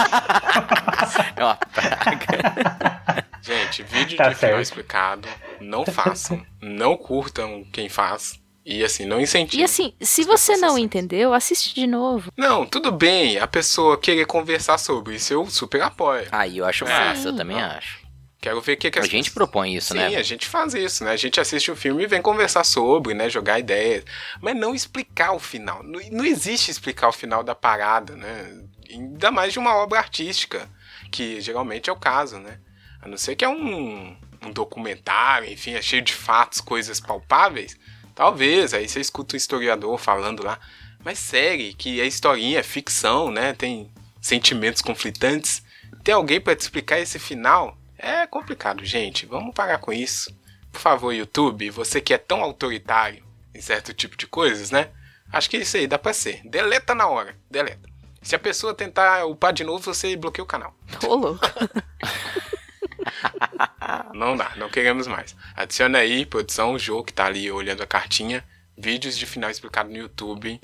É 1.35 1.43
uma 1.43 1.55
praga. 1.55 3.25
Gente, 3.41 3.81
vídeo 3.81 4.17
Tá 4.17 4.29
de 4.29 4.35
final 4.35 4.61
explicado, 4.61 5.27
não 5.59 5.83
façam. 5.83 6.45
não 6.61 6.95
curtam 6.95 7.65
quem 7.73 7.89
faz. 7.89 8.39
E 8.65 8.83
assim, 8.83 9.05
não 9.05 9.19
incentivem. 9.19 9.61
E 9.61 9.63
assim, 9.63 9.93
se 9.99 10.21
as 10.21 10.27
você 10.27 10.55
não 10.57 10.77
entendeu, 10.77 11.33
assiste 11.33 11.73
de 11.73 11.87
novo. 11.87 12.31
Não, 12.37 12.65
tudo 12.65 12.91
bem, 12.91 13.39
a 13.39 13.47
pessoa 13.47 13.97
querer 13.99 14.25
conversar 14.25 14.77
sobre 14.77 15.15
isso, 15.15 15.33
eu 15.33 15.49
super 15.49 15.81
apoio. 15.81 16.27
Aí 16.31 16.59
eu 16.59 16.65
acho 16.65 16.85
É. 16.85 16.89
massa, 16.89 17.29
eu 17.29 17.35
também 17.35 17.57
Não. 17.57 17.63
acho. 17.65 17.99
Quero 18.39 18.59
ver 18.61 18.73
o 18.73 18.77
que, 18.77 18.89
que 18.89 18.97
as 18.99 19.05
A 19.05 19.07
gente 19.07 19.25
pessoas- 19.29 19.33
propõe 19.33 19.75
isso, 19.75 19.93
Sim, 19.93 19.99
né? 19.99 20.15
a 20.15 20.23
gente 20.23 20.47
faz 20.47 20.73
isso, 20.73 21.03
né? 21.03 21.11
A 21.11 21.15
gente 21.15 21.39
assiste 21.39 21.69
o 21.69 21.75
filme 21.75 22.03
e 22.03 22.07
vem 22.07 22.21
conversar 22.23 22.63
sobre, 22.63 23.13
né? 23.13 23.29
Jogar 23.29 23.59
ideias. 23.59 24.03
Mas 24.41 24.55
não 24.55 24.73
explicar 24.73 25.33
o 25.33 25.39
final. 25.39 25.83
Não, 25.83 25.99
não 26.11 26.25
existe 26.25 26.71
explicar 26.71 27.09
o 27.09 27.13
final 27.13 27.43
da 27.43 27.53
parada, 27.53 28.15
né? 28.15 28.63
Ainda 28.89 29.29
mais 29.31 29.53
de 29.53 29.59
uma 29.59 29.75
obra 29.75 29.99
artística, 29.99 30.67
que 31.11 31.39
geralmente 31.39 31.87
é 31.89 31.93
o 31.93 31.95
caso, 31.95 32.39
né? 32.39 32.59
A 32.99 33.07
não 33.07 33.15
ser 33.17 33.35
que 33.35 33.45
é 33.45 33.49
um, 33.49 34.17
um 34.43 34.51
documentário, 34.51 35.47
enfim, 35.51 35.73
é 35.73 35.81
cheio 35.81 36.01
de 36.01 36.13
fatos, 36.13 36.61
coisas 36.61 36.99
palpáveis. 36.99 37.77
Talvez, 38.21 38.71
aí 38.71 38.87
você 38.87 38.99
escuta 38.99 39.33
o 39.33 39.35
historiador 39.35 39.97
falando 39.97 40.43
lá. 40.43 40.59
Mas 41.03 41.17
série, 41.17 41.73
que 41.73 41.99
é 41.99 42.05
historinha, 42.05 42.59
é 42.59 42.63
ficção, 42.63 43.31
né? 43.31 43.51
Tem 43.53 43.89
sentimentos 44.21 44.83
conflitantes. 44.83 45.63
Tem 46.03 46.13
alguém 46.13 46.39
pra 46.39 46.55
te 46.55 46.59
explicar 46.59 46.99
esse 46.99 47.17
final? 47.17 47.75
É 47.97 48.27
complicado, 48.27 48.85
gente. 48.85 49.25
Vamos 49.25 49.55
parar 49.55 49.79
com 49.79 49.91
isso. 49.91 50.31
Por 50.71 50.79
favor, 50.79 51.11
YouTube, 51.11 51.71
você 51.71 51.99
que 51.99 52.13
é 52.13 52.17
tão 52.19 52.43
autoritário 52.43 53.25
em 53.55 53.59
certo 53.59 53.91
tipo 53.91 54.15
de 54.15 54.27
coisas, 54.27 54.69
né? 54.69 54.89
Acho 55.33 55.49
que 55.49 55.57
isso 55.57 55.75
aí 55.75 55.87
dá 55.87 55.97
pra 55.97 56.13
ser. 56.13 56.47
Deleta 56.47 56.93
na 56.93 57.07
hora. 57.07 57.35
Deleta. 57.49 57.89
Se 58.21 58.35
a 58.35 58.39
pessoa 58.39 58.75
tentar 58.75 59.25
upar 59.25 59.51
de 59.51 59.63
novo, 59.63 59.83
você 59.83 60.15
bloqueia 60.15 60.43
o 60.43 60.47
canal. 60.47 60.75
Ô, 61.07 61.15
louco. 61.15 61.41
Não 64.13 64.35
dá, 64.35 64.51
não 64.55 64.69
queremos 64.69 65.07
mais. 65.07 65.35
Adiciona 65.55 65.99
aí, 65.99 66.25
produção, 66.25 66.73
o 66.73 66.79
jogo 66.79 67.05
que 67.05 67.13
tá 67.13 67.25
ali 67.25 67.51
olhando 67.51 67.83
a 67.83 67.87
cartinha. 67.87 68.43
Vídeos 68.77 69.17
de 69.17 69.25
final 69.25 69.49
explicado 69.49 69.89
no 69.89 69.97
YouTube. 69.97 70.59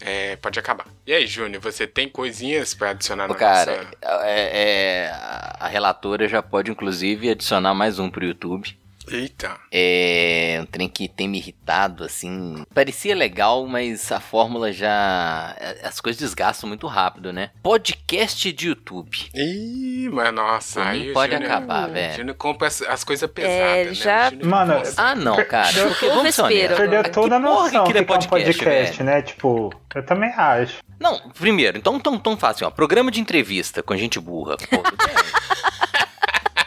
É, 0.00 0.36
pode 0.36 0.58
acabar. 0.58 0.86
E 1.06 1.12
aí, 1.12 1.26
Júnior, 1.26 1.62
você 1.62 1.86
tem 1.86 2.08
coisinhas 2.08 2.74
pra 2.74 2.90
adicionar 2.90 3.24
Ô, 3.24 3.28
na 3.28 3.34
cara, 3.34 3.88
nossa... 4.02 4.26
é, 4.26 5.06
é, 5.06 5.10
a 5.58 5.66
relatora 5.68 6.28
já 6.28 6.42
pode, 6.42 6.70
inclusive, 6.70 7.30
adicionar 7.30 7.74
mais 7.74 7.98
um 7.98 8.10
pro 8.10 8.24
YouTube. 8.24 8.78
Eita. 9.08 9.56
É 9.72 10.58
um 10.62 10.66
trem 10.66 10.88
que 10.88 11.08
tem 11.08 11.28
me 11.28 11.38
irritado, 11.38 12.02
assim. 12.04 12.64
Parecia 12.74 13.14
legal, 13.14 13.64
mas 13.66 14.10
a 14.10 14.18
fórmula 14.18 14.72
já. 14.72 15.56
As 15.84 16.00
coisas 16.00 16.20
desgastam 16.20 16.68
muito 16.68 16.86
rápido, 16.86 17.32
né? 17.32 17.50
Podcast 17.62 18.52
de 18.52 18.68
YouTube. 18.68 19.16
Ih, 19.34 20.08
mas 20.12 20.34
nossa, 20.34 20.82
aí 20.82 21.10
o 21.10 21.12
pode 21.12 21.32
Júnior- 21.34 21.50
acabar, 21.52 21.88
O 21.88 21.92
velho. 21.92 22.16
Júnior 22.16 22.36
compra 22.36 22.66
as, 22.68 22.82
as 22.82 23.04
coisas 23.04 23.22
É, 23.22 23.32
pesadas, 23.32 23.86
né? 23.86 23.94
já- 23.94 24.32
O 24.42 24.46
Mano. 24.46 24.82
Ah, 24.96 25.14
não, 25.14 25.44
cara. 25.44 25.78
Eu- 25.78 25.88
Porque 25.90 26.08
vamos 26.08 26.34
ser 26.34 26.42
honestos. 26.42 26.76
Perdeu 26.76 27.10
toda 27.12 27.36
a 27.36 27.38
noção 27.38 27.84
que 27.84 27.92
que, 27.92 27.98
é 27.98 28.00
é 28.00 28.02
um 28.02 28.06
podcast, 28.06 28.58
podcast, 28.58 29.02
né? 29.02 29.22
Tipo, 29.22 29.72
eu 29.94 30.04
também 30.04 30.30
acho. 30.30 30.78
Não, 30.98 31.30
primeiro, 31.30 31.78
então 31.78 32.00
tão, 32.00 32.18
tão 32.18 32.36
fácil, 32.36 32.66
ó. 32.66 32.70
Programa 32.70 33.10
de 33.10 33.20
entrevista 33.20 33.82
com 33.82 33.96
gente 33.96 34.18
burra. 34.18 34.56
Pô, 34.56 34.78
tudo 34.78 34.96
bem. 35.06 35.14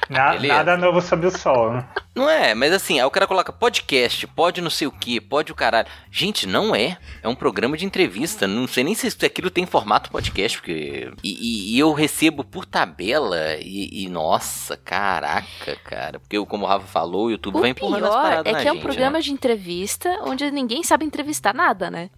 Na- 0.10 0.34
nada 0.40 0.76
novo 0.76 1.02
sob 1.02 1.28
o 1.28 1.32
sol, 1.32 1.72
né? 1.74 1.86
Não 2.20 2.30
é, 2.30 2.54
mas 2.54 2.74
assim, 2.74 3.00
aí 3.00 3.06
o 3.06 3.12
cara 3.12 3.26
coloca 3.26 3.52
podcast, 3.54 4.28
pode 4.28 4.62
não 4.62 4.70
sei 4.70 4.88
o 4.88 4.92
que, 4.92 5.22
pode 5.22 5.52
o 5.52 5.56
caralho. 5.56 5.88
Gente, 6.12 6.46
não 6.46 6.76
é. 6.76 6.98
É 7.24 7.28
um 7.28 7.36
programa 7.36 7.78
de 7.78 7.86
entrevista. 7.86 8.46
Não 8.48 8.68
sei 8.68 8.84
nem 8.84 8.94
se 8.94 9.08
isso- 9.08 9.26
aquilo 9.26 9.50
tem 9.50 9.66
formato 9.66 10.10
podcast, 10.12 10.58
porque. 10.58 11.12
E, 11.24 11.30
e- 11.32 11.76
e 11.76 11.80
eu 11.80 11.94
recebo 11.94 12.44
por 12.44 12.66
tabela 12.66 13.56
e, 13.62 14.04
e, 14.04 14.10
nossa, 14.10 14.76
caraca, 14.78 15.76
cara. 15.84 16.20
Porque, 16.20 16.38
como 16.46 16.66
o 16.66 16.68
Rafa 16.68 16.88
falou, 16.88 17.28
o 17.28 17.32
YouTube 17.32 17.58
O 17.58 17.62
vai 17.62 17.70
empurrando 17.70 18.04
as 18.06 18.10
pior 18.12 18.22
paradas 18.22 18.46
é 18.48 18.52
na 18.56 18.62
que 18.62 18.68
é 18.68 18.72
um 18.72 18.76
gente, 18.76 18.84
programa 18.84 19.18
né? 19.18 19.22
de 19.24 19.32
entrevista 19.32 20.20
onde 20.24 20.50
ninguém 20.52 20.84
sabe 20.84 21.06
entrevistar 21.06 21.54
nada, 21.54 21.90
né? 21.90 22.10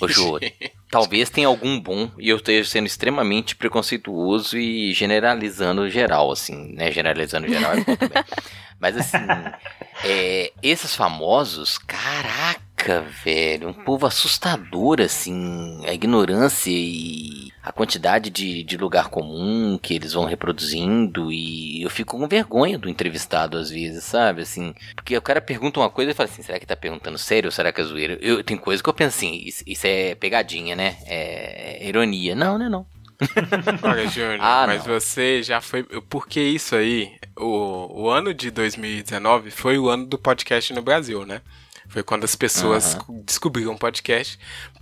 Ô, 0.00 0.08
Jô, 0.08 0.38
talvez 0.90 1.30
tenha 1.30 1.46
algum 1.48 1.78
bom 1.80 2.10
e 2.18 2.28
eu 2.28 2.36
esteja 2.36 2.68
sendo 2.68 2.86
extremamente 2.86 3.54
preconceituoso 3.56 4.58
e 4.58 4.92
generalizando 4.92 5.88
geral, 5.88 6.30
assim, 6.32 6.72
né? 6.74 6.90
Generalizando 6.90 7.48
geral 7.48 7.72
é 7.72 7.76
bom 7.84 7.96
também. 7.96 8.24
Mas 8.80 8.96
assim, 8.96 9.16
é, 10.04 10.52
esses 10.62 10.94
famosos, 10.94 11.78
caraca, 11.78 13.00
velho, 13.24 13.68
um 13.68 13.72
povo 13.72 14.06
assustador, 14.06 15.00
assim, 15.00 15.80
a 15.86 15.92
ignorância 15.92 16.70
e 16.70 17.52
a 17.62 17.72
quantidade 17.72 18.30
de, 18.30 18.62
de 18.62 18.76
lugar 18.76 19.08
comum 19.08 19.76
que 19.82 19.94
eles 19.94 20.12
vão 20.12 20.24
reproduzindo 20.24 21.32
e 21.32 21.82
eu 21.82 21.90
fico 21.90 22.16
com 22.16 22.28
vergonha 22.28 22.78
do 22.78 22.88
entrevistado 22.88 23.58
às 23.58 23.70
vezes, 23.70 24.04
sabe, 24.04 24.42
assim, 24.42 24.72
porque 24.94 25.16
o 25.16 25.22
cara 25.22 25.40
pergunta 25.40 25.80
uma 25.80 25.90
coisa 25.90 26.12
e 26.12 26.14
fala 26.14 26.28
assim, 26.28 26.42
será 26.42 26.60
que 26.60 26.66
tá 26.66 26.76
perguntando 26.76 27.18
sério 27.18 27.48
ou 27.48 27.52
será 27.52 27.72
que 27.72 27.80
é 27.80 27.84
zoeira? 27.84 28.18
Eu, 28.20 28.44
tem 28.44 28.56
coisa 28.56 28.80
que 28.80 28.88
eu 28.88 28.94
penso 28.94 29.16
assim, 29.16 29.34
isso, 29.44 29.64
isso 29.66 29.84
é 29.86 30.14
pegadinha, 30.14 30.76
né, 30.76 30.96
é 31.06 31.88
ironia, 31.88 32.36
não, 32.36 32.56
né, 32.56 32.68
não. 32.68 32.86
Olha, 33.82 34.06
Júnior, 34.08 34.38
Ah, 34.40 34.64
mas 34.66 34.84
não. 34.86 34.92
você 34.92 35.42
já 35.42 35.58
foi. 35.60 35.82
Porque 36.10 36.38
isso 36.38 36.76
aí, 36.76 37.12
o, 37.36 38.02
o 38.02 38.10
ano 38.10 38.32
de 38.32 38.50
2019 38.50 39.50
foi 39.50 39.78
o 39.78 39.88
ano 39.88 40.06
do 40.06 40.18
podcast 40.18 40.72
no 40.72 40.82
Brasil, 40.82 41.24
né? 41.26 41.42
Foi 41.88 42.02
quando 42.02 42.24
as 42.24 42.34
pessoas 42.34 42.94
Aham. 42.96 43.22
descobriram 43.24 43.74
o 43.74 43.78
podcast, 43.78 44.38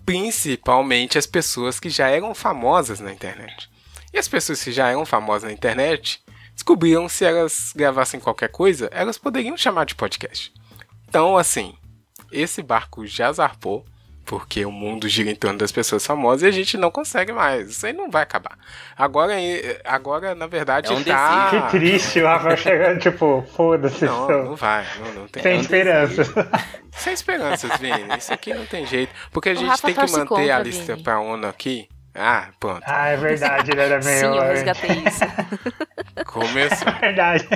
principalmente 0.06 1.18
as 1.18 1.26
pessoas 1.26 1.78
que 1.78 1.90
já 1.90 2.08
eram 2.08 2.34
famosas 2.34 3.00
na 3.00 3.12
internet. 3.12 3.68
E 4.12 4.18
as 4.18 4.28
pessoas 4.28 4.62
que 4.62 4.72
já 4.72 4.88
eram 4.88 5.04
famosas 5.04 5.42
na 5.44 5.52
internet 5.52 6.22
descobriram 6.54 7.08
se 7.08 7.24
elas 7.24 7.72
gravassem 7.74 8.20
qualquer 8.20 8.48
coisa, 8.48 8.88
elas 8.92 9.18
poderiam 9.18 9.56
chamar 9.56 9.84
de 9.84 9.94
podcast. 9.94 10.52
Então, 11.08 11.36
assim, 11.36 11.74
esse 12.30 12.62
barco 12.62 13.06
já 13.06 13.30
zarpou, 13.32 13.84
porque 14.24 14.64
o 14.64 14.72
mundo 14.72 15.08
gira 15.08 15.30
em 15.30 15.34
torno 15.34 15.58
das 15.58 15.70
pessoas 15.70 16.06
famosas 16.06 16.42
e 16.42 16.46
a 16.46 16.50
gente 16.50 16.76
não 16.76 16.90
consegue 16.90 17.32
mais. 17.32 17.70
Isso 17.70 17.86
aí 17.86 17.92
não 17.92 18.10
vai 18.10 18.22
acabar. 18.22 18.58
Agora, 18.96 19.34
agora 19.84 20.34
na 20.34 20.46
verdade, 20.46 20.92
É 20.92 20.96
um 20.96 21.02
tá. 21.02 21.50
Que 21.50 21.78
triste 21.78 22.20
o 22.20 22.26
Rafael 22.26 22.56
chegando, 22.56 23.00
tipo, 23.00 23.44
foda-se. 23.54 24.04
Não, 24.04 24.28
não 24.28 24.56
vai, 24.56 24.86
não, 24.98 25.12
não 25.22 25.28
tem. 25.28 25.56
Um 25.56 25.60
esperança. 25.60 26.24
Sem 26.92 27.12
esperanças, 27.12 27.70
Vini. 27.78 28.16
Isso 28.16 28.32
aqui 28.32 28.54
não 28.54 28.64
tem 28.66 28.86
jeito. 28.86 29.12
Porque 29.32 29.50
a 29.50 29.54
gente 29.54 29.82
tem 29.82 29.94
que 29.94 30.00
manter 30.10 30.26
contra, 30.26 30.56
a 30.56 30.60
lista 30.60 30.92
Vini. 30.92 31.02
pra 31.02 31.20
ONU 31.20 31.46
aqui. 31.46 31.88
Ah, 32.14 32.48
pronto. 32.60 32.82
Ah, 32.86 33.08
é 33.08 33.16
verdade, 33.16 33.72
ele 33.72 33.80
era 33.80 33.98
meio. 34.04 34.18
Sim, 34.18 34.26
eu 34.26 34.42
é 34.42 34.52
resgatei 34.52 34.90
isso. 34.90 35.24
Começou. 36.26 36.92
verdade. 37.00 37.48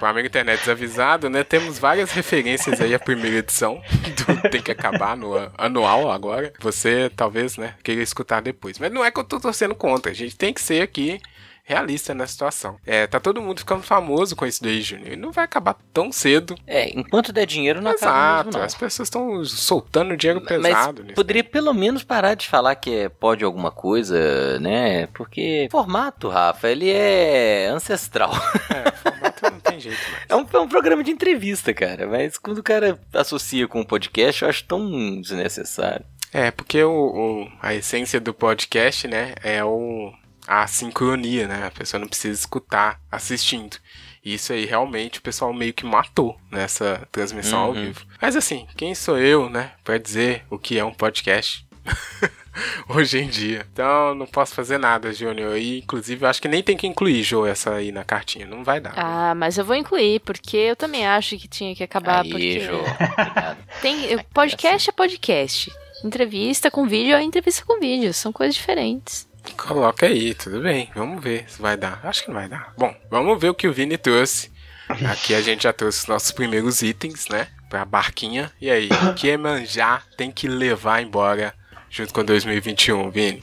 Para 0.00 0.10
amigo 0.10 0.26
internet 0.26 0.60
desavisado, 0.60 1.28
né? 1.28 1.44
Temos 1.44 1.78
várias 1.78 2.10
referências 2.12 2.80
aí 2.80 2.94
à 2.94 2.98
primeira 2.98 3.36
edição 3.36 3.82
do 4.16 4.50
Tem 4.50 4.62
que 4.62 4.70
Acabar 4.70 5.16
no 5.16 5.34
anual 5.56 6.10
agora. 6.10 6.52
Você 6.60 7.10
talvez, 7.14 7.56
né, 7.56 7.74
queira 7.82 8.02
escutar 8.02 8.40
depois. 8.40 8.78
Mas 8.78 8.92
não 8.92 9.04
é 9.04 9.10
que 9.10 9.20
eu 9.20 9.24
tô 9.24 9.38
torcendo 9.38 9.74
contra. 9.74 10.10
A 10.10 10.14
gente 10.14 10.36
tem 10.36 10.52
que 10.52 10.60
ser 10.60 10.82
aqui 10.82 11.20
realista 11.64 12.14
na 12.14 12.26
situação. 12.26 12.76
É, 12.86 13.06
tá 13.06 13.18
todo 13.18 13.40
mundo 13.40 13.58
ficando 13.60 13.82
famoso 13.82 14.36
com 14.36 14.44
isso 14.46 14.62
daí, 14.62 14.82
Júnior. 14.82 15.14
E 15.14 15.16
não 15.16 15.32
vai 15.32 15.44
acabar 15.44 15.74
tão 15.92 16.12
cedo. 16.12 16.54
É, 16.66 16.90
enquanto 16.90 17.32
der 17.32 17.46
dinheiro 17.46 17.80
não 17.80 17.90
acaba 17.92 18.12
Exato. 18.12 18.44
mesmo, 18.46 18.58
não. 18.58 18.66
As 18.66 18.74
pessoas 18.74 19.06
estão 19.06 19.44
soltando 19.46 20.16
dinheiro 20.16 20.42
pesado 20.42 21.02
Mas 21.06 21.14
poderia 21.14 21.42
pelo 21.42 21.72
menos 21.72 22.04
parar 22.04 22.34
de 22.34 22.46
falar 22.46 22.74
que 22.74 22.94
é 22.94 23.08
pode 23.08 23.42
alguma 23.42 23.70
coisa, 23.70 24.58
né? 24.60 25.06
Porque 25.08 25.66
formato, 25.70 26.28
Rafa, 26.28 26.68
ele 26.68 26.90
é 26.90 27.66
ancestral. 27.68 28.30
É, 28.70 28.90
formato 28.92 29.42
não 29.50 29.60
tem 29.60 29.80
jeito 29.80 29.98
mais. 30.10 30.24
É 30.28 30.36
um, 30.36 30.46
é 30.52 30.58
um 30.58 30.68
programa 30.68 31.02
de 31.02 31.10
entrevista, 31.10 31.72
cara. 31.72 32.06
Mas 32.06 32.36
quando 32.36 32.58
o 32.58 32.62
cara 32.62 32.98
associa 33.12 33.66
com 33.66 33.80
um 33.80 33.84
podcast, 33.84 34.42
eu 34.42 34.48
acho 34.48 34.64
tão 34.64 35.18
desnecessário. 35.20 36.04
É, 36.32 36.50
porque 36.50 36.82
o, 36.82 36.90
o- 36.92 37.48
a 37.62 37.74
essência 37.74 38.20
do 38.20 38.34
podcast, 38.34 39.06
né, 39.06 39.34
é 39.42 39.62
o, 39.64 40.12
a 40.46 40.66
sincronia, 40.66 41.46
né? 41.48 41.66
A 41.66 41.70
pessoa 41.70 41.98
não 42.00 42.08
precisa 42.08 42.38
escutar 42.38 43.00
assistindo. 43.10 43.76
E 44.24 44.34
Isso 44.34 44.52
aí 44.52 44.64
realmente 44.64 45.18
o 45.18 45.22
pessoal 45.22 45.52
meio 45.52 45.74
que 45.74 45.84
matou 45.84 46.38
nessa 46.50 47.06
transmissão 47.12 47.58
ao 47.58 47.68
Uhum. 47.72 47.86
vivo. 47.86 48.06
Mas 48.20 48.34
assim, 48.34 48.66
quem 48.76 48.94
sou 48.94 49.18
eu, 49.18 49.50
né, 49.50 49.72
pra 49.84 49.98
dizer 49.98 50.44
o 50.48 50.58
que 50.58 50.78
é 50.78 50.84
um 50.84 50.94
podcast? 50.94 51.66
Hoje 52.88 53.18
em 53.18 53.28
dia. 53.28 53.66
Então 53.72 54.14
não 54.14 54.26
posso 54.26 54.54
fazer 54.54 54.78
nada, 54.78 55.12
Júnior. 55.12 55.56
E 55.58 55.78
inclusive 55.80 56.24
eu 56.24 56.28
acho 56.28 56.40
que 56.40 56.48
nem 56.48 56.62
tem 56.62 56.76
que 56.76 56.86
incluir, 56.86 57.22
Jô, 57.22 57.44
essa 57.46 57.74
aí 57.74 57.90
na 57.92 58.04
cartinha. 58.04 58.46
Não 58.46 58.62
vai 58.64 58.80
dar. 58.80 58.92
Ah, 58.96 59.34
mas 59.34 59.58
eu 59.58 59.64
vou 59.64 59.74
incluir, 59.76 60.20
porque 60.20 60.56
eu 60.56 60.76
também 60.76 61.04
acho 61.06 61.36
que 61.36 61.48
tinha 61.48 61.74
que 61.74 61.82
acabar. 61.82 62.22
Aí, 62.22 62.30
porque 62.30 62.60
Jô. 62.60 62.78
Obrigado. 62.78 63.58
tem 63.82 64.18
podcast 64.32 64.88
é 64.88 64.92
podcast. 64.92 65.72
Entrevista 66.04 66.70
com 66.70 66.86
vídeo 66.86 67.14
é 67.16 67.22
entrevista 67.22 67.64
com 67.66 67.80
vídeo. 67.80 68.14
São 68.14 68.32
coisas 68.32 68.54
diferentes. 68.54 69.28
Coloca 69.52 70.06
aí, 70.06 70.34
tudo 70.34 70.60
bem. 70.60 70.90
Vamos 70.94 71.22
ver 71.22 71.44
se 71.48 71.60
vai 71.60 71.76
dar. 71.76 72.00
Acho 72.02 72.22
que 72.22 72.28
não 72.28 72.34
vai 72.36 72.48
dar. 72.48 72.72
Bom, 72.76 72.94
vamos 73.10 73.40
ver 73.40 73.50
o 73.50 73.54
que 73.54 73.68
o 73.68 73.72
Vini 73.72 73.96
trouxe. 73.96 74.52
Aqui 74.88 75.34
a 75.34 75.40
gente 75.40 75.62
já 75.62 75.72
trouxe 75.72 76.00
os 76.00 76.06
nossos 76.06 76.32
primeiros 76.32 76.82
itens, 76.82 77.28
né? 77.28 77.48
Pra 77.70 77.84
barquinha. 77.84 78.50
E 78.60 78.70
aí, 78.70 78.88
o 79.10 79.14
que 79.14 79.30
é 79.30 79.36
manjar 79.36 80.04
tem 80.16 80.30
que 80.30 80.46
levar 80.46 81.00
embora 81.02 81.54
junto 81.88 82.12
com 82.12 82.24
2021, 82.24 83.10
Vini? 83.10 83.40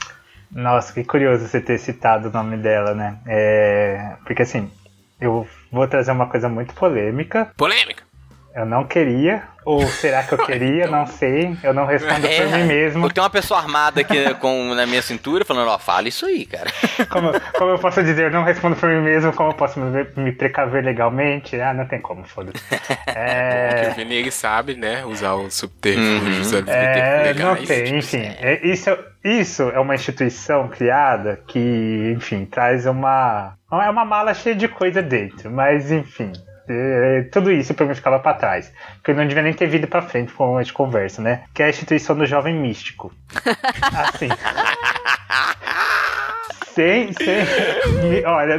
Nossa, 0.50 0.92
que 0.92 1.02
curioso 1.02 1.46
você 1.48 1.60
ter 1.60 1.78
citado 1.78 2.28
o 2.28 2.32
nome 2.32 2.56
dela, 2.58 2.94
né? 2.94 3.18
É, 3.26 4.16
Porque 4.24 4.42
assim, 4.42 4.70
eu 5.20 5.48
vou 5.70 5.88
trazer 5.88 6.12
uma 6.12 6.28
coisa 6.28 6.48
muito 6.48 6.74
polêmica. 6.74 7.50
Polêmica! 7.56 8.04
Eu 8.54 8.66
não 8.66 8.84
queria, 8.84 9.44
ou 9.64 9.80
será 9.86 10.22
que 10.24 10.34
eu 10.34 10.38
queria? 10.44 10.86
Não 10.86 11.06
sei. 11.06 11.56
Eu 11.62 11.72
não 11.72 11.86
respondo 11.86 12.26
É, 12.26 12.36
por 12.42 12.58
mim 12.58 12.64
mesmo. 12.64 13.10
Tenho 13.10 13.24
uma 13.24 13.30
pessoa 13.30 13.58
armada 13.60 14.02
aqui 14.02 14.34
com, 14.34 14.74
na 14.74 14.84
minha 14.86 15.00
cintura 15.00 15.44
falando, 15.44 15.68
ó, 15.68 15.78
fala 15.78 16.08
isso 16.08 16.26
aí, 16.26 16.44
cara. 16.44 16.70
Como, 17.08 17.30
como 17.58 17.70
eu 17.70 17.78
posso 17.78 18.02
dizer, 18.02 18.24
eu 18.24 18.30
não 18.30 18.44
respondo 18.44 18.76
por 18.76 18.88
mim 18.88 19.00
mesmo, 19.00 19.32
como 19.32 19.50
eu 19.50 19.54
posso 19.54 19.80
me, 19.80 20.06
me 20.16 20.32
precaver 20.32 20.84
legalmente? 20.84 21.58
Ah, 21.60 21.72
não 21.74 21.86
tem 21.86 22.00
como, 22.00 22.24
foda-se. 22.24 22.62
Porque 22.68 23.10
o 23.10 23.18
É, 23.18 23.94
Vini, 23.96 24.30
sabe, 24.30 24.74
né? 24.74 25.04
Usar 25.04 25.34
os 25.34 25.54
subterfúgios 25.54 26.52
Uhum. 26.52 26.58
é, 26.66 27.34
não 27.34 27.52
legais. 27.54 27.68
tem, 27.68 27.84
tipo, 27.84 27.96
enfim. 27.96 28.22
é, 28.40 28.60
isso, 28.66 28.90
isso 29.24 29.62
é 29.70 29.78
uma 29.80 29.94
instituição 29.94 30.68
criada 30.68 31.40
que, 31.46 32.14
enfim, 32.16 32.44
traz 32.44 32.86
uma. 32.86 33.54
É 33.70 33.90
uma 33.90 34.04
mala 34.04 34.34
cheia 34.34 34.54
de 34.54 34.68
coisa 34.68 35.00
dentro, 35.02 35.50
mas 35.50 35.90
enfim. 35.90 36.32
É, 36.72 37.22
tudo 37.30 37.50
isso 37.52 37.74
pra 37.74 37.86
mim 37.86 37.94
ficava 37.94 38.18
pra 38.18 38.34
trás. 38.34 38.72
Porque 38.96 39.10
eu 39.10 39.14
não 39.16 39.26
devia 39.26 39.42
nem 39.42 39.52
ter 39.52 39.66
vindo 39.66 39.86
pra 39.86 40.02
frente 40.02 40.32
com 40.32 40.56
a 40.56 40.62
gente 40.62 40.72
conversa, 40.72 41.20
né? 41.20 41.44
Que 41.54 41.62
é 41.62 41.66
a 41.66 41.70
instituição 41.70 42.16
do 42.16 42.26
jovem 42.26 42.54
místico. 42.54 43.12
Assim. 43.92 44.28
sem, 46.74 47.12
sem. 47.12 48.24
Olha, 48.24 48.58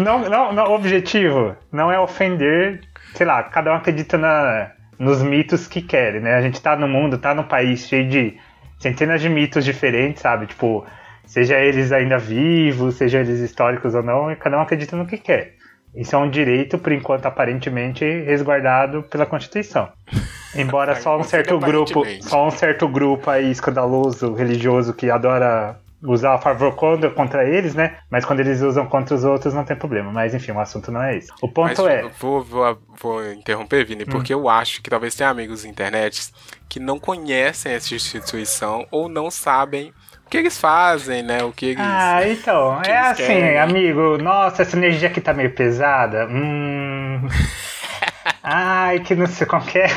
não, 0.00 0.28
não, 0.28 0.52
não, 0.52 0.64
o 0.70 0.74
objetivo 0.74 1.56
não 1.72 1.90
é 1.90 1.98
ofender, 1.98 2.80
sei 3.14 3.26
lá, 3.26 3.42
cada 3.42 3.72
um 3.72 3.74
acredita 3.74 4.16
na, 4.16 4.70
nos 4.98 5.22
mitos 5.22 5.66
que 5.66 5.82
querem, 5.82 6.20
né? 6.20 6.34
A 6.34 6.42
gente 6.42 6.60
tá 6.60 6.76
no 6.76 6.88
mundo, 6.88 7.18
tá 7.18 7.34
num 7.34 7.42
país 7.44 7.86
cheio 7.88 8.08
de 8.08 8.38
centenas 8.78 9.20
de 9.20 9.28
mitos 9.28 9.64
diferentes, 9.64 10.22
sabe? 10.22 10.46
Tipo, 10.46 10.86
seja 11.24 11.58
eles 11.58 11.90
ainda 11.92 12.18
vivos, 12.18 12.96
seja 12.96 13.20
eles 13.20 13.40
históricos 13.40 13.94
ou 13.94 14.02
não, 14.02 14.30
e 14.30 14.36
cada 14.36 14.58
um 14.58 14.60
acredita 14.60 14.96
no 14.96 15.06
que 15.06 15.18
quer. 15.18 15.53
Isso 15.94 16.14
é 16.16 16.18
um 16.18 16.28
direito, 16.28 16.78
por 16.78 16.92
enquanto, 16.92 17.26
aparentemente 17.26 18.04
resguardado 18.04 19.02
pela 19.04 19.24
Constituição. 19.24 19.88
Embora 20.56 20.94
só 20.96 21.18
um 21.18 21.24
certo 21.24 21.58
grupo, 21.58 22.04
só 22.20 22.46
um 22.46 22.50
certo 22.50 22.86
grupo 22.86 23.28
aí 23.28 23.50
escandaloso, 23.50 24.34
religioso, 24.34 24.94
que 24.94 25.10
adora 25.10 25.80
usar 26.06 26.34
a 26.34 26.38
favor 26.38 26.74
contra, 26.74 27.10
contra 27.10 27.48
eles, 27.48 27.74
né? 27.74 27.96
Mas 28.10 28.24
quando 28.24 28.40
eles 28.40 28.60
usam 28.60 28.86
contra 28.86 29.14
os 29.14 29.24
outros 29.24 29.54
não 29.54 29.64
tem 29.64 29.76
problema. 29.76 30.12
Mas 30.12 30.34
enfim, 30.34 30.52
o 30.52 30.60
assunto 30.60 30.92
não 30.92 31.02
é 31.02 31.16
esse. 31.16 31.30
O 31.40 31.48
ponto 31.48 31.82
Mas, 31.82 31.92
é. 31.92 32.02
Vou, 32.20 32.42
vou, 32.42 32.78
vou 33.00 33.32
interromper, 33.32 33.84
Vini, 33.84 34.04
hum. 34.04 34.06
porque 34.10 34.32
eu 34.32 34.48
acho 34.48 34.82
que 34.82 34.90
talvez 34.90 35.14
tenha 35.14 35.30
amigos 35.30 35.64
na 35.64 35.70
internet 35.70 36.30
que 36.68 36.78
não 36.78 36.98
conhecem 36.98 37.72
essa 37.72 37.94
instituição 37.94 38.86
ou 38.90 39.08
não 39.08 39.30
sabem 39.30 39.92
o 40.26 40.30
que 40.30 40.36
eles 40.36 40.58
fazem, 40.58 41.22
né? 41.22 41.42
O 41.42 41.52
que 41.52 41.66
eles. 41.66 41.78
Ah, 41.80 42.20
então. 42.26 42.82
é 42.82 42.96
assim, 42.96 43.26
querem. 43.26 43.58
amigo. 43.58 44.18
Nossa, 44.18 44.62
essa 44.62 44.76
energia 44.76 45.08
aqui 45.08 45.20
tá 45.20 45.32
meio 45.32 45.50
pesada. 45.54 46.26
Hum. 46.26 47.28
Ai, 48.42 49.00
que 49.00 49.14
não 49.14 49.26
sei 49.26 49.46
qualquer. 49.46 49.90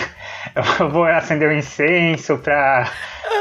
Eu 0.80 0.90
vou 0.90 1.04
acender 1.06 1.50
um 1.50 1.58
incenso 1.58 2.38
pra, 2.38 2.90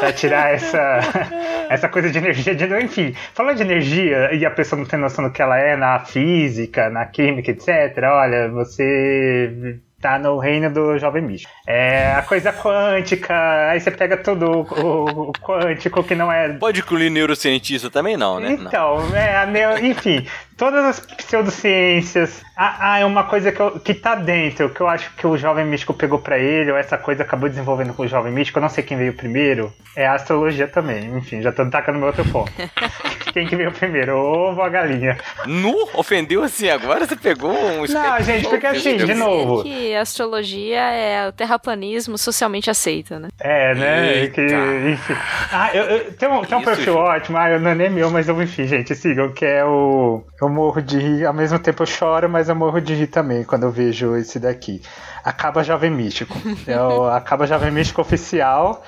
pra 0.00 0.12
tirar 0.12 0.52
essa, 0.52 1.00
essa 1.70 1.88
coisa 1.88 2.10
de 2.10 2.18
energia. 2.18 2.54
De, 2.54 2.66
enfim, 2.82 3.14
falando 3.32 3.56
de 3.56 3.62
energia 3.62 4.34
e 4.34 4.44
a 4.44 4.50
pessoa 4.50 4.80
não 4.80 4.86
tem 4.86 4.98
noção 4.98 5.24
do 5.24 5.32
que 5.32 5.40
ela 5.40 5.58
é 5.58 5.76
na 5.76 6.00
física, 6.00 6.90
na 6.90 7.06
química, 7.06 7.50
etc. 7.50 7.68
Olha, 8.04 8.48
você 8.48 9.80
tá 10.06 10.20
no 10.20 10.38
reino 10.38 10.72
do 10.72 10.96
jovem 10.98 11.20
místico. 11.20 11.52
É 11.66 12.12
a 12.12 12.22
coisa 12.22 12.52
quântica, 12.52 13.34
aí 13.68 13.80
você 13.80 13.90
pega 13.90 14.16
tudo 14.16 14.64
o, 14.70 15.30
o, 15.30 15.32
quântico 15.32 16.04
que 16.04 16.14
não 16.14 16.30
é. 16.30 16.50
Pode 16.50 16.78
incluir 16.78 17.10
neurocientista 17.10 17.90
também, 17.90 18.16
não, 18.16 18.38
né? 18.38 18.52
Então, 18.52 19.04
não. 19.08 19.16
é, 19.16 19.36
a 19.36 19.46
neo, 19.46 19.84
enfim, 19.84 20.24
todas 20.56 20.84
as 20.84 21.00
pseudociências. 21.00 22.44
Ah, 22.56 22.76
ah, 22.78 22.98
é 23.00 23.04
uma 23.04 23.24
coisa 23.24 23.50
que, 23.50 23.60
eu, 23.60 23.80
que 23.80 23.92
tá 23.94 24.14
dentro, 24.14 24.70
que 24.70 24.80
eu 24.80 24.86
acho 24.86 25.12
que 25.16 25.26
o 25.26 25.36
jovem 25.36 25.66
místico 25.66 25.92
pegou 25.92 26.20
para 26.20 26.38
ele, 26.38 26.70
ou 26.70 26.78
essa 26.78 26.96
coisa 26.96 27.24
acabou 27.24 27.48
desenvolvendo 27.48 27.92
com 27.92 28.04
o 28.04 28.08
jovem 28.08 28.32
místico, 28.32 28.60
eu 28.60 28.62
não 28.62 28.68
sei 28.68 28.84
quem 28.84 28.96
veio 28.96 29.12
primeiro, 29.12 29.72
é 29.96 30.06
a 30.06 30.14
astrologia 30.14 30.68
também. 30.68 31.04
Enfim, 31.16 31.42
já 31.42 31.50
tô 31.50 31.68
tacando 31.68 31.98
meu 31.98 32.06
outro 32.06 32.24
ponto. 32.26 32.52
quem 33.36 33.46
que 33.46 33.54
veio 33.54 33.70
primeiro, 33.70 34.16
o 34.16 34.48
ovo 34.48 34.60
ou 34.60 34.66
a 34.66 34.68
galinha? 34.70 35.18
Nu? 35.44 35.90
Ofendeu 35.92 36.42
assim 36.42 36.70
agora? 36.70 37.06
Você 37.06 37.16
pegou 37.16 37.52
um 37.52 37.84
Não, 37.86 38.20
gente, 38.22 38.48
porque 38.48 38.66
assim, 38.66 38.96
de 38.96 39.12
novo. 39.12 39.62
Que 39.62 39.94
a 39.94 40.00
astrologia 40.00 40.80
é 40.80 41.28
o 41.28 41.32
terraplanismo 41.32 42.16
socialmente 42.16 42.70
aceito, 42.70 43.18
né? 43.18 43.28
É, 43.38 43.74
né? 43.74 44.16
Eita. 44.20 44.32
Que, 44.32 44.90
enfim. 44.90 45.16
Ah, 45.52 45.70
eu, 45.74 45.84
eu, 45.84 46.12
tem 46.14 46.26
um, 46.30 46.42
tem 46.46 46.56
um 46.56 46.62
perfil 46.62 46.94
gente. 46.94 47.02
ótimo, 47.02 47.36
ah, 47.36 47.58
não 47.58 47.72
é 47.72 47.74
nem 47.74 47.90
meu, 47.90 48.10
mas 48.10 48.26
eu, 48.26 48.42
enfim, 48.42 48.66
gente, 48.66 48.94
sigam, 48.94 49.30
que 49.30 49.44
é 49.44 49.62
o 49.62 50.24
eu 50.40 50.48
morro 50.48 50.80
de 50.80 50.98
rir, 50.98 51.26
ao 51.26 51.34
mesmo 51.34 51.58
tempo 51.58 51.82
eu 51.82 51.86
choro, 51.86 52.30
mas 52.30 52.48
eu 52.48 52.54
morro 52.54 52.80
de 52.80 52.94
rir 52.94 53.08
também 53.08 53.44
quando 53.44 53.64
eu 53.64 53.70
vejo 53.70 54.16
esse 54.16 54.40
daqui. 54.40 54.80
Acaba 55.22 55.62
Jovem 55.62 55.90
Místico. 55.90 56.34
É 56.66 56.80
o 56.80 57.04
Acaba 57.04 57.46
Jovem 57.46 57.70
Místico 57.70 58.00
oficial. 58.00 58.82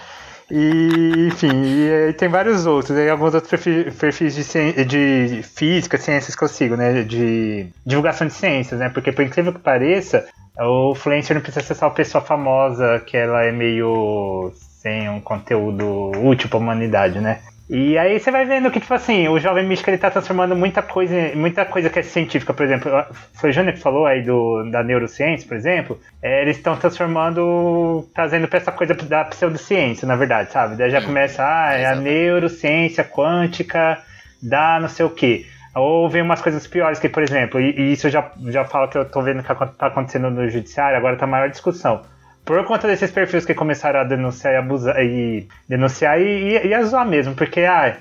E, 0.50 1.26
enfim, 1.28 1.62
e, 1.62 2.08
e, 2.08 2.12
tem 2.14 2.28
vários 2.28 2.66
outros. 2.66 2.96
Aí 2.96 3.08
alguns 3.08 3.34
outros 3.34 3.50
perfis, 3.50 4.34
de, 4.34 4.84
de, 4.84 5.42
física, 5.42 5.98
ciências 5.98 6.34
que 6.34 6.42
eu 6.42 6.48
sigo, 6.48 6.76
né? 6.76 7.02
De 7.02 7.68
divulgação 7.84 8.26
de 8.26 8.32
ciências, 8.32 8.80
né? 8.80 8.88
Porque, 8.88 9.12
por 9.12 9.24
incrível 9.24 9.52
que 9.52 9.61
pareça, 9.61 10.26
o 10.58 10.92
influencer 10.92 11.34
não 11.34 11.42
precisa 11.42 11.64
ser 11.64 11.74
só 11.74 11.87
uma 11.87 11.94
pessoa 11.94 12.24
famosa, 12.24 13.00
que 13.06 13.16
ela 13.16 13.44
é 13.44 13.52
meio 13.52 14.52
sem 14.80 15.08
um 15.08 15.20
conteúdo 15.20 16.12
útil 16.22 16.48
para 16.48 16.58
a 16.58 16.62
humanidade, 16.62 17.20
né? 17.20 17.40
E 17.70 17.98
aí 17.98 18.18
você 18.18 18.31
vai 18.31 18.46
vendo 18.46 18.70
que, 18.70 18.81
tipo 18.81 18.94
assim, 18.94 19.28
o 19.28 19.38
Jovem 19.38 19.66
Místico 19.66 19.90
ele 19.90 19.98
tá 19.98 20.11
transformando 20.11 20.57
muita 20.57 20.81
coisa, 20.81 21.14
muita 21.35 21.66
coisa 21.66 21.90
que 21.90 21.98
é 21.98 22.02
científica, 22.02 22.54
por 22.54 22.64
exemplo, 22.64 22.90
foi 23.35 23.50
o 23.50 23.52
Júnior 23.52 23.74
que 23.74 23.81
falou 23.81 24.07
aí 24.07 24.22
do, 24.22 24.64
da 24.70 24.83
neurociência, 24.83 25.46
por 25.46 25.54
exemplo, 25.54 26.00
é, 26.22 26.40
eles 26.40 26.57
estão 26.57 26.76
transformando, 26.76 28.09
trazendo 28.14 28.48
pra 28.48 28.57
essa 28.57 28.72
coisa 28.72 28.94
da 28.94 29.24
pseudociência, 29.26 30.09
na 30.09 30.16
verdade, 30.16 30.50
sabe? 30.50 30.76
Daí 30.76 30.90
já 30.90 31.02
começa, 31.02 31.44
ah, 31.44 31.74
é 31.74 31.85
a 31.85 31.94
neurociência 31.94 33.04
quântica 33.04 33.98
da 34.42 34.81
não 34.81 34.88
sei 34.88 35.04
o 35.04 35.11
quê. 35.11 35.44
Ou 35.74 36.09
vem 36.09 36.22
umas 36.22 36.40
coisas 36.40 36.66
piores, 36.66 36.98
que, 36.98 37.09
por 37.09 37.22
exemplo, 37.22 37.61
e, 37.61 37.78
e 37.78 37.92
isso 37.92 38.07
eu 38.07 38.11
já, 38.11 38.33
já 38.46 38.64
falo 38.64 38.88
que 38.88 38.96
eu 38.96 39.04
tô 39.04 39.20
vendo 39.20 39.42
que 39.42 39.54
tá 39.76 39.87
acontecendo 39.87 40.31
no 40.31 40.48
judiciário, 40.48 40.96
agora 40.96 41.16
tá 41.16 41.26
maior 41.26 41.50
discussão 41.50 42.02
por 42.48 42.64
conta 42.64 42.88
desses 42.88 43.11
perfis 43.11 43.44
que 43.44 43.52
começaram 43.52 44.00
a 44.00 44.04
denunciar 44.04 44.54
e 44.54 44.56
abusar 44.56 45.04
e 45.04 45.46
denunciar 45.68 46.18
e, 46.18 46.24
e, 46.24 46.68
e 46.68 46.72
a 46.72 46.82
zoar 46.82 47.06
mesmo, 47.06 47.34
porque, 47.34 47.61
ah, 47.61 47.94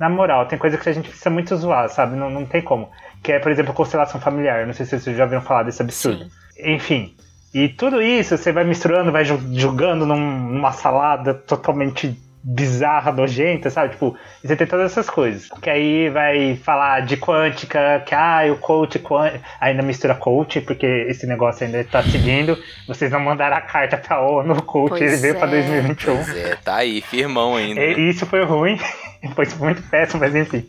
na 0.00 0.08
moral, 0.08 0.46
tem 0.46 0.58
coisa 0.58 0.76
que 0.76 0.88
a 0.88 0.92
gente 0.92 1.08
precisa 1.08 1.30
muito 1.30 1.56
zoar, 1.56 1.88
sabe? 1.88 2.16
Não, 2.16 2.28
não 2.28 2.44
tem 2.44 2.60
como. 2.60 2.90
Que 3.22 3.30
é, 3.30 3.38
por 3.38 3.52
exemplo, 3.52 3.72
constelação 3.72 4.20
familiar. 4.20 4.66
Não 4.66 4.74
sei 4.74 4.84
se 4.84 4.98
vocês 4.98 5.16
já 5.16 5.22
ouviram 5.22 5.42
falar 5.42 5.62
desse 5.62 5.80
absurdo. 5.80 6.24
Sim. 6.24 6.74
Enfim. 6.74 7.14
E 7.54 7.68
tudo 7.68 8.02
isso 8.02 8.36
você 8.36 8.50
vai 8.50 8.64
misturando, 8.64 9.12
vai 9.12 9.24
jogando 9.24 10.04
num, 10.04 10.50
numa 10.50 10.72
salada 10.72 11.32
totalmente 11.32 12.20
bizarra, 12.46 13.10
nojenta, 13.10 13.70
sabe? 13.70 13.94
Tipo, 13.94 14.14
você 14.42 14.54
tem 14.54 14.66
todas 14.66 14.92
essas 14.92 15.08
coisas. 15.08 15.48
Que 15.62 15.70
aí 15.70 16.10
vai 16.10 16.56
falar 16.56 17.00
de 17.00 17.16
quântica, 17.16 18.02
que 18.04 18.14
ah, 18.14 18.42
o 18.52 18.58
coach 18.58 18.98
quântica, 18.98 19.40
ainda 19.58 19.82
mistura 19.82 20.14
coach, 20.14 20.60
porque 20.60 20.86
esse 21.08 21.26
negócio 21.26 21.64
ainda 21.64 21.82
tá 21.84 22.02
seguindo. 22.02 22.58
Vocês 22.86 23.10
não 23.10 23.20
mandaram 23.20 23.56
a 23.56 23.62
carta 23.62 23.96
pra 23.96 24.20
ONU, 24.20 24.52
o 24.52 24.62
coach 24.62 24.90
pois 24.90 25.00
ele 25.00 25.16
veio 25.16 25.36
é. 25.36 25.38
pra 25.38 25.46
2021. 25.46 26.14
Pois 26.16 26.36
é, 26.36 26.56
tá 26.56 26.76
aí, 26.76 27.00
firmão 27.00 27.56
ainda. 27.56 27.80
E 27.80 28.10
isso 28.10 28.26
foi 28.26 28.44
ruim. 28.44 28.78
Foi 29.34 29.46
muito 29.58 29.82
péssimo, 29.82 30.20
mas 30.20 30.34
enfim. 30.34 30.66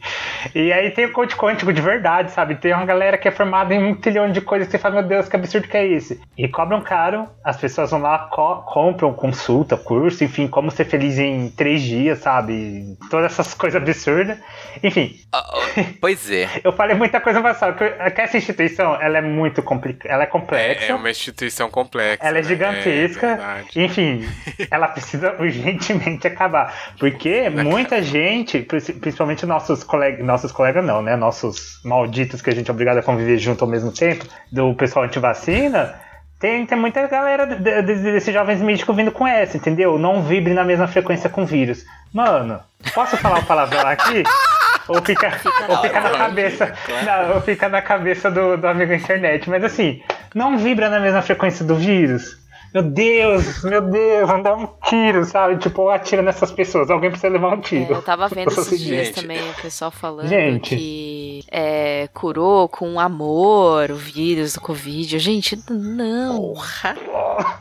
E 0.53 0.71
aí 0.71 0.91
tem 0.91 1.05
o 1.05 1.11
coach 1.11 1.35
quântico 1.35 1.73
de 1.73 1.81
verdade, 1.81 2.31
sabe? 2.31 2.55
Tem 2.55 2.73
uma 2.73 2.85
galera 2.85 3.17
que 3.17 3.27
é 3.27 3.31
formada 3.31 3.73
em 3.73 3.83
um 3.83 3.95
trilhão 3.95 4.31
de 4.31 4.41
coisas 4.41 4.67
que 4.67 4.71
você 4.71 4.77
fala, 4.77 4.95
meu 4.95 5.03
Deus, 5.03 5.27
que 5.27 5.35
absurdo 5.35 5.67
que 5.67 5.77
é 5.77 5.85
isso. 5.85 6.19
E 6.37 6.47
cobram 6.47 6.81
caro, 6.81 7.27
as 7.43 7.57
pessoas 7.57 7.91
vão 7.91 8.01
lá, 8.01 8.29
co 8.31 8.63
compram 8.63 9.13
consulta, 9.13 9.77
curso, 9.77 10.23
enfim, 10.23 10.47
como 10.47 10.71
ser 10.71 10.85
feliz 10.85 11.17
em 11.17 11.49
três 11.49 11.81
dias, 11.81 12.19
sabe? 12.19 12.97
Todas 13.09 13.31
essas 13.31 13.53
coisas 13.53 13.81
absurdas. 13.81 14.37
Enfim. 14.83 15.15
Uh, 15.33 15.85
pois 15.99 16.29
é. 16.31 16.49
eu 16.63 16.71
falei 16.71 16.95
muita 16.95 17.19
coisa 17.19 17.41
passada, 17.41 17.73
que 17.73 18.21
essa 18.21 18.37
instituição, 18.37 18.99
ela 19.01 19.17
é 19.17 19.21
muito 19.21 19.61
complicada, 19.61 20.13
ela 20.13 20.23
é 20.23 20.27
complexa. 20.27 20.85
É, 20.85 20.89
é, 20.89 20.95
uma 20.95 21.09
instituição 21.09 21.69
complexa. 21.69 22.25
Ela 22.25 22.39
é 22.39 22.41
né? 22.41 22.47
gigantesca. 22.47 23.63
É, 23.75 23.83
enfim, 23.83 24.27
ela 24.69 24.87
precisa 24.87 25.35
urgentemente 25.39 26.27
acabar. 26.27 26.93
Porque 26.99 27.49
muita 27.49 28.01
gente 28.01 28.44
gente, 28.45 28.61
principalmente 28.99 29.45
nossos 29.45 29.83
colegas, 29.83 30.25
nossos 30.25 30.51
colegas 30.51 30.85
não, 30.85 31.01
né? 31.01 31.15
Nossos 31.15 31.79
malditos 31.83 32.41
que 32.41 32.49
a 32.49 32.53
gente 32.53 32.69
é 32.69 32.73
obrigado 32.73 32.99
a 32.99 33.03
conviver 33.03 33.37
junto 33.37 33.63
ao 33.63 33.69
mesmo 33.69 33.91
tempo, 33.91 34.25
do 34.51 34.73
pessoal 34.75 35.05
anti-vacina, 35.05 35.95
tem, 36.39 36.65
tem 36.65 36.77
muita 36.77 37.07
galera 37.07 37.45
desses 37.47 38.33
jovens 38.33 38.61
místicos 38.61 38.95
vindo 38.95 39.11
com 39.11 39.25
essa, 39.25 39.57
entendeu? 39.57 39.97
Não 39.97 40.21
vibre 40.21 40.53
na 40.53 40.63
mesma 40.63 40.87
frequência 40.87 41.29
com 41.29 41.45
vírus. 41.45 41.83
Mano, 42.13 42.59
posso 42.93 43.17
falar 43.17 43.39
uma 43.39 43.45
palavra 43.45 43.81
aqui? 43.81 44.23
ou 44.87 45.01
fica, 45.01 45.31
fica 45.31 45.65
ou 45.69 45.77
fica 45.77 46.01
na 46.01 46.09
cabeça. 46.11 46.73
Não, 47.03 47.35
ou 47.35 47.41
fica 47.41 47.69
na 47.69 47.81
cabeça 47.81 48.29
do, 48.29 48.57
do 48.57 48.67
amigo 48.67 48.93
internet. 48.93 49.49
Mas 49.49 49.63
assim, 49.63 50.01
não 50.33 50.57
vibra 50.57 50.89
na 50.89 50.99
mesma 50.99 51.21
frequência 51.21 51.65
do 51.65 51.75
vírus 51.75 52.37
meu 52.75 52.83
Deus, 52.83 53.63
meu 53.63 53.81
Deus, 53.81 54.27
vamos 54.27 54.43
dar 54.43 54.53
um 54.53 54.67
tiro, 54.83 55.23
sabe? 55.23 55.57
Tipo, 55.59 55.87
atira 55.89 56.21
nessas 56.21 56.51
pessoas, 56.51 56.89
alguém 56.89 57.09
precisa 57.09 57.31
levar 57.31 57.53
um 57.53 57.61
tiro. 57.61 57.93
É, 57.93 57.97
eu 57.97 58.01
tava 58.01 58.27
vendo 58.27 58.51
esses 58.51 58.81
dias 58.81 59.11
também 59.11 59.39
o 59.49 59.53
pessoal 59.61 59.89
falando 59.89 60.27
gente. 60.27 60.75
que 60.75 61.45
é, 61.49 62.09
curou 62.13 62.67
com 62.67 62.99
amor 62.99 63.91
o 63.91 63.95
vírus 63.95 64.55
do 64.55 64.59
Covid. 64.61 65.17
Gente, 65.19 65.57
não. 65.69 66.35
Porra. 66.35 66.97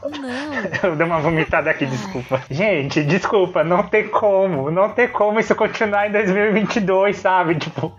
Não. 0.03 0.81
Eu 0.91 0.97
dei 0.97 1.07
uma 1.07 1.21
vomitada 1.21 1.71
aqui, 1.71 1.87
desculpa. 1.87 2.43
Gente, 2.51 3.03
desculpa, 3.05 3.63
não 3.63 3.85
tem 3.85 4.09
como, 4.09 4.69
não 4.69 4.89
tem 4.89 5.07
como 5.07 5.39
isso 5.39 5.55
continuar 5.55 6.09
em 6.09 6.13
2022, 6.13 7.17
sabe? 7.17 7.55
Tipo, 7.55 7.93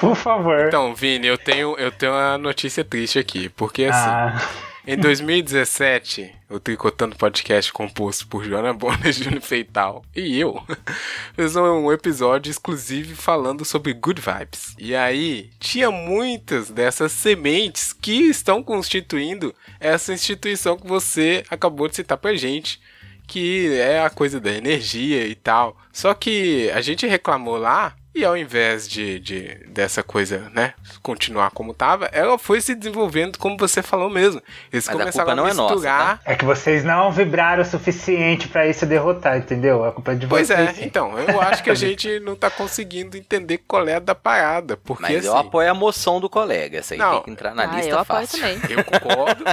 por 0.00 0.16
favor. 0.16 0.66
Então, 0.66 0.92
Vini, 0.92 1.28
eu 1.28 1.38
tenho, 1.38 1.76
eu 1.78 1.92
tenho 1.92 2.12
uma 2.12 2.36
notícia 2.36 2.84
triste 2.84 3.18
aqui, 3.18 3.48
porque 3.48 3.84
assim. 3.84 4.08
Ah. 4.08 4.67
Em 4.90 4.96
2017, 4.96 6.34
o 6.48 6.58
Tricotando 6.58 7.14
Podcast, 7.14 7.70
composto 7.70 8.26
por 8.26 8.42
Joana 8.42 8.72
Bonner, 8.72 9.12
Júnior 9.12 9.42
Feital 9.42 10.02
e 10.16 10.40
eu, 10.40 10.64
fez 11.36 11.54
um 11.56 11.92
episódio 11.92 12.50
exclusivo 12.50 13.14
falando 13.14 13.66
sobre 13.66 13.92
good 13.92 14.18
vibes. 14.18 14.74
E 14.78 14.96
aí, 14.96 15.50
tinha 15.60 15.90
muitas 15.90 16.70
dessas 16.70 17.12
sementes 17.12 17.92
que 17.92 18.30
estão 18.30 18.62
constituindo 18.62 19.54
essa 19.78 20.14
instituição 20.14 20.78
que 20.78 20.86
você 20.86 21.44
acabou 21.50 21.86
de 21.86 21.96
citar 21.96 22.16
pra 22.16 22.34
gente, 22.34 22.80
que 23.26 23.70
é 23.74 24.00
a 24.00 24.08
coisa 24.08 24.40
da 24.40 24.50
energia 24.50 25.26
e 25.26 25.34
tal. 25.34 25.76
Só 25.92 26.14
que 26.14 26.70
a 26.70 26.80
gente 26.80 27.06
reclamou 27.06 27.58
lá 27.58 27.94
E 28.18 28.24
ao 28.24 28.36
invés 28.36 28.88
de, 28.88 29.20
de 29.20 29.54
dessa 29.68 30.02
coisa, 30.02 30.50
né, 30.52 30.74
continuar 31.04 31.52
como 31.52 31.72
tava, 31.72 32.06
ela 32.06 32.36
foi 32.36 32.60
se 32.60 32.74
desenvolvendo 32.74 33.38
como 33.38 33.56
você 33.56 33.80
falou 33.80 34.10
mesmo. 34.10 34.42
Eles 34.72 34.86
Mas 34.86 34.88
a 34.88 34.98
começaram 34.98 35.26
culpa 35.26 35.32
a 35.32 35.36
não 35.36 35.48
é 35.48 35.54
nossa, 35.54 35.74
misturar. 35.74 36.20
É 36.24 36.34
que 36.34 36.44
vocês 36.44 36.82
não 36.82 37.12
vibraram 37.12 37.62
o 37.62 37.64
suficiente 37.64 38.48
pra 38.48 38.66
isso 38.66 38.84
derrotar, 38.84 39.36
entendeu? 39.38 39.84
A 39.84 39.92
culpa 39.92 40.10
é 40.10 40.14
de 40.16 40.26
Pois 40.26 40.48
vocês. 40.48 40.58
é, 40.58 40.72
sim. 40.72 40.84
então, 40.84 41.16
eu 41.16 41.38
acho 41.42 41.62
que 41.62 41.70
a 41.70 41.76
gente 41.76 42.18
não 42.18 42.34
tá 42.34 42.50
conseguindo 42.50 43.16
entender 43.16 43.58
qual 43.68 43.86
é 43.86 43.94
a 43.94 44.00
da 44.00 44.16
parada. 44.16 44.76
Porque 44.76 45.02
Mas 45.02 45.18
assim, 45.18 45.26
eu 45.28 45.36
apoio 45.36 45.70
a 45.70 45.74
moção 45.74 46.18
do 46.20 46.28
colega. 46.28 46.78
Essa 46.78 46.94
aí 46.94 46.98
Não. 46.98 47.12
tem 47.12 47.22
que 47.22 47.30
entrar 47.30 47.54
na 47.54 47.62
ah, 47.70 47.76
lista 47.76 47.90
eu 47.92 47.98
apoio 48.00 48.26
fácil. 48.26 48.40
também. 48.40 48.60
Eu 48.68 48.82
concordo. 48.82 49.44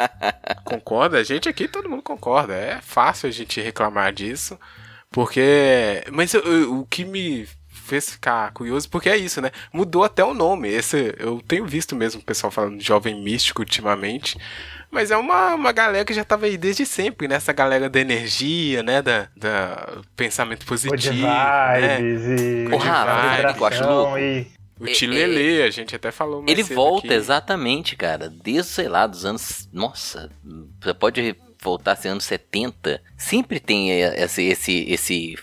concordo, 0.64 1.16
a 1.16 1.22
gente 1.22 1.46
aqui, 1.46 1.68
todo 1.68 1.88
mundo 1.90 2.02
concorda. 2.02 2.54
É 2.54 2.78
fácil 2.80 3.28
a 3.28 3.32
gente 3.32 3.60
reclamar 3.60 4.14
disso. 4.14 4.58
Porque. 5.10 6.02
Mas 6.10 6.32
eu- 6.34 6.40
eu- 6.42 6.78
o 6.80 6.86
que 6.86 7.04
me 7.04 7.46
fez 7.88 8.10
ficar 8.10 8.52
curioso, 8.52 8.88
porque 8.88 9.08
é 9.08 9.16
isso, 9.16 9.40
né? 9.40 9.50
Mudou 9.72 10.04
até 10.04 10.22
o 10.22 10.34
nome. 10.34 10.68
Esse, 10.68 11.14
eu 11.18 11.42
tenho 11.46 11.66
visto 11.66 11.96
mesmo 11.96 12.20
o 12.20 12.24
pessoal 12.24 12.50
falando 12.50 12.78
de 12.78 12.84
jovem 12.84 13.20
místico 13.20 13.62
ultimamente. 13.62 14.36
Mas 14.90 15.10
é 15.10 15.16
uma, 15.16 15.54
uma 15.54 15.72
galera 15.72 16.04
que 16.04 16.14
já 16.14 16.24
tava 16.24 16.46
aí 16.46 16.56
desde 16.56 16.86
sempre, 16.86 17.28
né? 17.28 17.34
Essa 17.34 17.52
galera 17.52 17.90
da 17.90 18.00
energia, 18.00 18.82
né? 18.82 19.02
Da, 19.02 19.28
da 19.36 19.98
pensamento 20.16 20.66
Good 20.66 20.68
positivo. 20.68 21.26
né? 21.26 22.00
e. 22.00 22.68
Good 22.68 22.84
Rafa, 22.84 23.58
eu 23.58 23.66
acho 23.66 23.84
louco. 23.84 24.18
E... 24.18 24.46
O 24.80 24.86
Tilelê, 24.86 25.62
a 25.64 25.70
gente 25.70 25.96
até 25.96 26.12
falou 26.12 26.40
mais 26.40 26.52
Ele 26.52 26.62
cedo 26.62 26.76
volta 26.76 27.08
aqui. 27.08 27.14
exatamente, 27.14 27.96
cara, 27.96 28.30
desde, 28.30 28.70
sei 28.70 28.88
lá, 28.88 29.06
dos 29.06 29.24
anos. 29.24 29.68
Nossa, 29.72 30.30
você 30.80 30.94
pode 30.94 31.36
voltar 31.60 31.92
assim, 31.92 32.08
anos 32.08 32.24
70. 32.24 33.02
Sempre 33.16 33.58
tem 33.58 33.90
esse, 33.90 34.44
esse, 34.44 34.84
esse, 34.88 35.38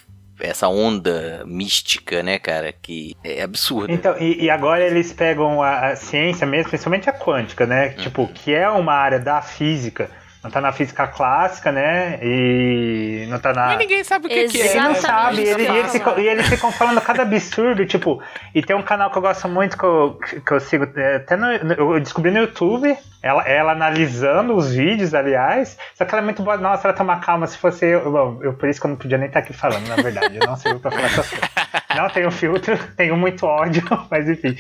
essa 0.45 0.67
onda 0.67 1.43
mística, 1.45 2.23
né, 2.23 2.39
cara, 2.39 2.71
que 2.71 3.15
é 3.23 3.41
absurda. 3.41 3.91
Então, 3.91 4.15
e, 4.19 4.45
e 4.45 4.49
agora 4.49 4.83
eles 4.83 5.11
pegam 5.13 5.61
a, 5.61 5.87
a 5.87 5.95
ciência 5.95 6.45
mesmo, 6.45 6.69
principalmente 6.69 7.09
a 7.09 7.13
quântica, 7.13 7.65
né? 7.65 7.87
Uhum. 7.87 8.03
Tipo, 8.03 8.27
que 8.27 8.53
é 8.53 8.69
uma 8.69 8.93
área 8.93 9.19
da 9.19 9.41
física. 9.41 10.09
Não 10.45 10.51
tá 10.51 10.61
na 10.61 10.71
física 10.71 11.07
clássica, 11.07 11.71
né? 11.71 12.19
E 12.21 13.25
não 13.29 13.39
tá 13.39 13.51
na. 13.51 13.65
Mas 13.65 13.79
ninguém 13.79 14.03
sabe 14.03 14.27
o 14.27 14.29
que, 14.29 14.47
que 14.47 14.61
é. 14.61 14.67
Ele 14.67 14.79
não 14.79 14.89
né? 14.89 14.93
Sabe, 14.93 15.41
isso 15.41 15.51
ele, 15.53 15.63
e, 15.63 15.65
ia 15.65 15.79
eles 15.79 15.91
ficam, 15.91 16.19
e 16.19 16.27
eles 16.27 16.47
ficam 16.47 16.71
falando 16.71 17.01
cada 17.01 17.23
absurdo, 17.23 17.83
tipo, 17.87 18.21
e 18.53 18.61
tem 18.61 18.75
um 18.75 18.83
canal 18.83 19.09
que 19.09 19.17
eu 19.17 19.23
gosto 19.23 19.49
muito 19.49 19.75
que 19.75 19.83
eu, 19.83 20.19
que 20.45 20.51
eu 20.51 20.59
sigo, 20.59 20.87
é, 20.95 21.15
até 21.15 21.35
no, 21.35 21.47
eu 21.47 21.99
descobri 21.99 22.29
no 22.29 22.41
YouTube, 22.41 22.95
ela, 23.25 23.41
ela 23.41 23.71
analisando 23.71 24.55
os 24.55 24.75
vídeos, 24.75 25.15
aliás, 25.15 25.79
só 25.95 26.05
que 26.05 26.13
ela 26.13 26.21
é 26.21 26.23
muito 26.25 26.43
boa, 26.43 26.57
nossa, 26.57 26.87
ela 26.87 26.95
toma 26.95 27.19
calma, 27.19 27.47
se 27.47 27.57
fosse 27.57 27.83
eu, 27.83 28.11
bom, 28.11 28.37
eu 28.43 28.53
por 28.53 28.69
isso 28.69 28.79
que 28.79 28.85
eu 28.85 28.91
não 28.91 28.97
podia 28.97 29.17
nem 29.17 29.25
estar 29.25 29.39
aqui 29.39 29.51
falando, 29.51 29.87
na 29.87 29.95
verdade, 29.95 30.37
eu 30.37 30.45
não 30.45 30.55
sirvo 30.55 30.79
pra 30.79 30.91
falar 30.91 31.05
essas 31.05 31.27
coisas. 31.31 31.49
Não 31.95 32.07
tenho 32.07 32.29
filtro, 32.29 32.77
tenho 32.95 33.17
muito 33.17 33.43
ódio, 33.47 33.81
mas 34.11 34.29
enfim. 34.29 34.55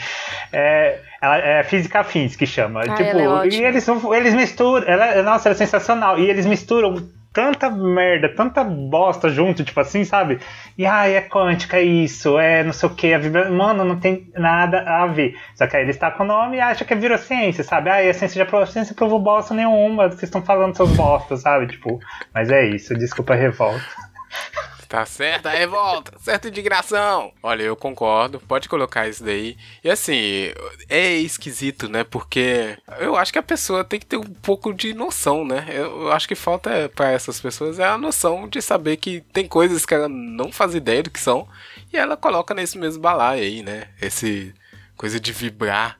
É, 0.51 0.99
ela, 1.21 1.37
é 1.37 1.63
física 1.63 2.03
fins 2.03 2.35
que 2.35 2.47
chama. 2.47 2.81
Ah, 2.81 2.95
tipo, 2.95 3.19
é 3.19 3.47
e 3.49 3.63
eles, 3.63 3.87
eles 3.87 4.33
misturam, 4.33 4.87
ela, 4.87 5.21
nossa, 5.21 5.47
ela 5.47 5.55
é 5.55 5.57
sensacional, 5.59 6.17
e 6.17 6.27
eles 6.27 6.47
misturam 6.47 7.07
tanta 7.35 7.69
merda, 7.69 8.29
tanta 8.33 8.63
bosta 8.63 9.27
junto, 9.27 9.61
tipo 9.61 9.77
assim, 9.81 10.05
sabe? 10.05 10.39
E 10.77 10.85
ai, 10.85 11.15
é 11.17 11.21
quântica, 11.21 11.81
isso, 11.81 12.39
é 12.39 12.63
não 12.63 12.71
sei 12.71 12.87
o 12.87 12.95
que, 12.95 13.13
a 13.13 13.17
vibra... 13.17 13.51
mano, 13.51 13.83
não 13.83 13.99
tem 13.99 14.31
nada 14.33 14.81
a 14.87 15.05
ver. 15.05 15.37
Só 15.53 15.67
que 15.67 15.75
aí 15.75 15.83
eles 15.83 15.97
tacam 15.97 16.25
o 16.25 16.29
nome 16.29 16.55
e 16.55 16.61
acham 16.61 16.87
que 16.87 16.93
é 16.93 16.95
virociência, 16.95 17.61
sabe? 17.61 17.89
Ai, 17.89 18.09
a 18.09 18.13
ciência 18.13 18.39
já 18.39 18.45
provou, 18.45 18.65
ciência 18.65 18.95
provou 18.95 19.19
bosta 19.19 19.53
nenhuma, 19.53 20.07
vocês 20.07 20.23
estão 20.23 20.41
falando 20.41 20.77
seus 20.77 20.95
bostas, 20.95 21.41
sabe? 21.41 21.67
Tipo, 21.67 21.99
mas 22.33 22.49
é 22.49 22.65
isso, 22.67 22.95
desculpa 22.95 23.33
a 23.33 23.37
revolta. 23.37 23.83
Tá 24.87 25.05
certo, 25.05 25.47
a 25.47 25.51
revolta, 25.51 26.17
certa 26.19 26.47
indignação. 26.47 27.33
Olha, 27.41 27.63
eu 27.63 27.75
concordo, 27.75 28.39
pode 28.39 28.69
colocar 28.69 29.07
isso 29.07 29.23
daí. 29.23 29.57
E 29.83 29.89
assim, 29.89 30.51
é 30.87 31.15
esquisito, 31.15 31.89
né? 31.89 32.03
Porque 32.03 32.77
eu 32.99 33.15
acho 33.15 33.33
que 33.33 33.39
a 33.39 33.43
pessoa 33.43 33.83
tem 33.83 33.99
que 33.99 34.05
ter 34.05 34.17
um 34.17 34.23
pouco 34.23 34.73
de 34.73 34.93
noção, 34.93 35.45
né? 35.45 35.65
Eu 35.69 36.11
acho 36.11 36.27
que 36.27 36.35
falta 36.35 36.89
pra 36.95 37.11
essas 37.11 37.39
pessoas 37.39 37.79
é 37.79 37.85
a 37.85 37.97
noção 37.97 38.47
de 38.47 38.61
saber 38.61 38.97
que 38.97 39.21
tem 39.33 39.47
coisas 39.47 39.85
que 39.85 39.93
ela 39.93 40.07
não 40.07 40.51
faz 40.51 40.75
ideia 40.75 41.03
do 41.03 41.09
que 41.09 41.19
são 41.19 41.47
e 41.91 41.97
ela 41.97 42.15
coloca 42.15 42.53
nesse 42.53 42.77
mesmo 42.77 43.01
balaio 43.01 43.41
aí, 43.41 43.63
né? 43.63 43.89
Esse 44.01 44.53
coisa 44.95 45.19
de 45.19 45.33
vibrar 45.33 45.99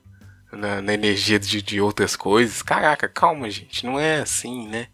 na, 0.52 0.80
na 0.80 0.94
energia 0.94 1.38
de, 1.38 1.60
de 1.60 1.80
outras 1.80 2.16
coisas. 2.16 2.62
Caraca, 2.62 3.08
calma, 3.08 3.50
gente, 3.50 3.84
não 3.84 3.98
é 3.98 4.20
assim, 4.20 4.68
né? 4.68 4.88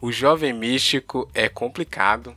O 0.00 0.12
jovem 0.12 0.52
místico 0.52 1.28
é 1.34 1.48
complicado. 1.48 2.36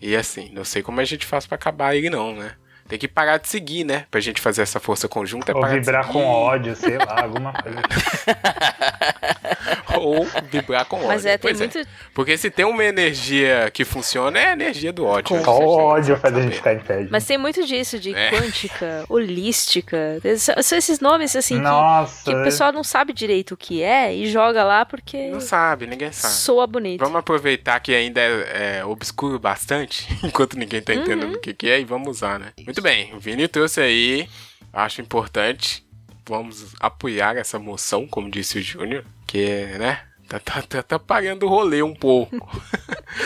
E 0.00 0.16
assim, 0.16 0.50
não 0.52 0.64
sei 0.64 0.82
como 0.82 1.00
a 1.00 1.04
gente 1.04 1.26
faz 1.26 1.46
pra 1.46 1.56
acabar 1.56 1.94
ele 1.94 2.10
não, 2.10 2.34
né? 2.34 2.52
Tem 2.88 2.98
que 2.98 3.06
parar 3.06 3.36
de 3.36 3.46
seguir, 3.46 3.84
né? 3.84 4.06
Pra 4.10 4.18
gente 4.18 4.40
fazer 4.40 4.62
essa 4.62 4.80
força 4.80 5.06
conjunta 5.06 5.52
é 5.52 5.54
Ou 5.54 5.66
vibrar 5.66 6.08
com 6.08 6.24
ódio, 6.24 6.74
sei 6.74 6.96
lá, 6.96 7.22
alguma 7.22 7.52
coisa. 7.52 7.82
Ou 10.04 10.26
vibrar 10.50 10.84
com 10.86 10.96
ódio. 10.96 11.08
Mas 11.08 11.24
é, 11.26 11.38
tem 11.38 11.50
Pois 11.54 11.58
muito. 11.58 11.88
Porque 12.14 12.36
se 12.36 12.50
tem 12.50 12.64
uma 12.64 12.84
energia 12.84 13.70
que 13.72 13.84
funciona, 13.84 14.38
é 14.38 14.46
a 14.48 14.52
energia 14.52 14.92
do 14.92 15.04
ódio. 15.06 15.24
Com 15.28 15.36
né? 15.36 15.44
Só 15.44 15.58
o 15.58 15.68
ódio 15.68 16.16
faz 16.16 16.34
a 16.36 16.40
gente 16.40 16.56
ficar 16.56 16.74
em 16.74 16.78
pé. 16.80 17.00
gente. 17.00 17.10
Mas 17.10 17.24
tem 17.24 17.38
muito 17.38 17.64
disso, 17.66 17.98
de 17.98 18.14
É. 18.14 18.30
quântica, 18.30 19.04
holística. 19.08 20.20
São 20.62 20.78
esses 20.78 21.00
nomes, 21.00 21.34
assim, 21.36 21.56
que, 21.56 21.60
Nossa, 21.62 22.24
que 22.24 22.34
o 22.36 22.42
pessoal 22.44 22.72
não 22.72 22.84
sabe 22.84 23.12
direito 23.12 23.52
o 23.52 23.56
que 23.56 23.82
é 23.82 24.14
e 24.14 24.26
joga 24.30 24.62
lá 24.64 24.84
porque 24.84 25.28
Não 25.28 25.40
sabe, 25.40 25.86
ninguém 25.86 26.12
sabe. 26.12 26.34
soa 26.34 26.66
bonito. 26.66 27.00
Vamos 27.00 27.16
aproveitar 27.18 27.80
que 27.80 27.94
ainda 27.94 28.20
é, 28.20 28.78
é 28.78 28.84
obscuro 28.84 29.38
bastante, 29.38 30.06
enquanto 30.22 30.58
ninguém 30.58 30.80
tá 30.82 30.94
entendendo 30.94 31.24
Uhum. 31.24 31.32
o 31.34 31.38
que, 31.40 31.52
que 31.54 31.68
é, 31.68 31.80
e 31.80 31.84
vamos 31.84 32.08
usar, 32.08 32.38
né? 32.38 32.52
Muito 32.64 32.80
bem, 32.82 33.12
o 33.14 33.18
Vini 33.18 33.48
trouxe 33.48 33.80
aí, 33.80 34.28
acho 34.72 35.00
importante. 35.00 35.84
Vamos 36.28 36.74
apoiar 36.78 37.36
essa 37.36 37.58
moção, 37.58 38.06
como 38.06 38.30
disse 38.30 38.58
o 38.58 38.62
Júnior, 38.62 39.04
que, 39.26 39.64
né, 39.78 40.02
tá, 40.28 40.38
tá, 40.38 40.62
tá, 40.62 40.82
tá 40.82 40.98
parando 40.98 41.46
o 41.46 41.48
rolê 41.48 41.82
um 41.82 41.94
pouco. 41.94 42.36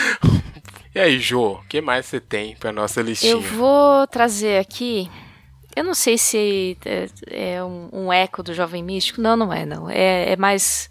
e 0.95 0.99
aí, 0.99 1.19
Jô, 1.19 1.53
o 1.53 1.63
que 1.67 1.81
mais 1.81 2.05
você 2.05 2.19
tem 2.19 2.55
pra 2.55 2.71
nossa 2.71 3.01
listinha? 3.01 3.33
Eu 3.33 3.41
vou 3.41 4.07
trazer 4.07 4.57
aqui. 4.57 5.09
Eu 5.75 5.83
não 5.83 5.93
sei 5.93 6.17
se 6.17 6.77
é, 6.85 7.55
é 7.55 7.63
um, 7.63 7.89
um 7.91 8.13
eco 8.13 8.41
do 8.41 8.53
Jovem 8.53 8.83
Místico. 8.83 9.19
Não, 9.19 9.35
não 9.35 9.51
é, 9.51 9.65
não. 9.65 9.89
É, 9.89 10.31
é 10.31 10.35
mais 10.37 10.89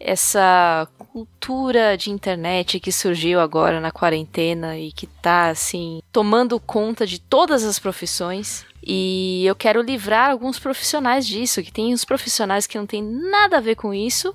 essa 0.00 0.88
cultura 0.98 1.96
de 1.96 2.10
internet 2.10 2.80
que 2.80 2.90
surgiu 2.90 3.40
agora 3.40 3.80
na 3.80 3.90
quarentena 3.90 4.76
e 4.78 4.92
que 4.92 5.06
tá, 5.06 5.48
assim, 5.48 6.02
tomando 6.10 6.58
conta 6.58 7.06
de 7.06 7.20
todas 7.20 7.64
as 7.64 7.78
profissões. 7.78 8.66
E 8.86 9.44
eu 9.46 9.54
quero 9.54 9.80
livrar 9.82 10.30
alguns 10.30 10.58
profissionais 10.58 11.26
disso, 11.26 11.62
que 11.62 11.72
tem 11.72 11.92
uns 11.94 12.04
profissionais 12.04 12.66
que 12.66 12.76
não 12.78 12.86
tem 12.86 13.02
nada 13.02 13.56
a 13.58 13.60
ver 13.60 13.76
com 13.76 13.94
isso. 13.94 14.34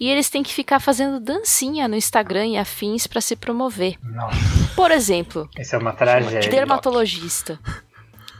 E 0.00 0.08
eles 0.08 0.30
têm 0.30 0.42
que 0.44 0.52
ficar 0.54 0.78
fazendo 0.78 1.18
dancinha 1.18 1.88
no 1.88 1.96
Instagram 1.96 2.46
e 2.46 2.56
afins 2.56 3.06
para 3.06 3.20
se 3.20 3.34
promover. 3.34 3.96
Nossa, 4.02 4.36
Por 4.76 4.90
exemplo, 4.92 5.48
isso 5.58 5.74
é 5.74 5.78
uma 5.78 5.92
tragédia. 5.92 6.50
dermatologista. 6.50 7.58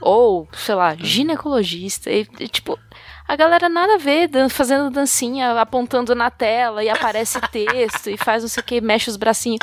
Ou, 0.01 0.47
sei 0.53 0.75
lá, 0.75 0.95
ginecologista. 0.95 2.09
E, 2.09 2.25
e, 2.39 2.47
tipo, 2.47 2.79
a 3.31 3.35
galera 3.35 3.69
nada 3.69 3.93
a 3.93 3.97
ver, 3.97 4.27
dan- 4.27 4.49
fazendo 4.49 4.89
dancinha, 4.89 5.51
apontando 5.61 6.15
na 6.15 6.31
tela 6.31 6.83
e 6.83 6.89
aparece 6.89 7.39
texto 7.51 8.09
e 8.09 8.17
faz 8.17 8.41
não 8.41 8.49
sei 8.49 8.61
o 8.61 8.65
que, 8.65 8.81
mexe 8.81 9.09
os 9.09 9.15
bracinhos. 9.17 9.59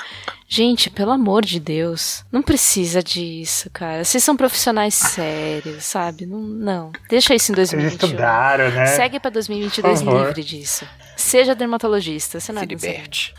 Gente, 0.48 0.88
pelo 0.88 1.11
amor 1.11 1.44
de 1.44 1.59
Deus, 1.59 2.24
não 2.31 2.40
precisa 2.40 3.02
disso, 3.02 3.68
cara. 3.70 4.05
Vocês 4.05 4.22
são 4.22 4.37
profissionais 4.37 4.94
sérios, 4.94 5.85
sabe? 5.85 6.24
Não, 6.24 6.38
não. 6.38 6.92
deixa 7.09 7.35
isso 7.35 7.50
em 7.50 7.55
Vocês 7.57 7.70
2021. 7.70 8.07
estudaram, 8.07 8.70
né? 8.70 8.87
Segue 8.87 9.18
pra 9.18 9.31
2022 9.31 10.02
Por 10.02 10.05
favor. 10.12 10.26
livre 10.29 10.44
disso. 10.44 10.87
Seja 11.16 11.55
dermatologista, 11.55 12.38
você 12.38 12.52
não 12.52 12.61
Se 12.61 12.64
é 12.64 12.68
dançarino. 12.68 12.92
liberte. 12.98 13.35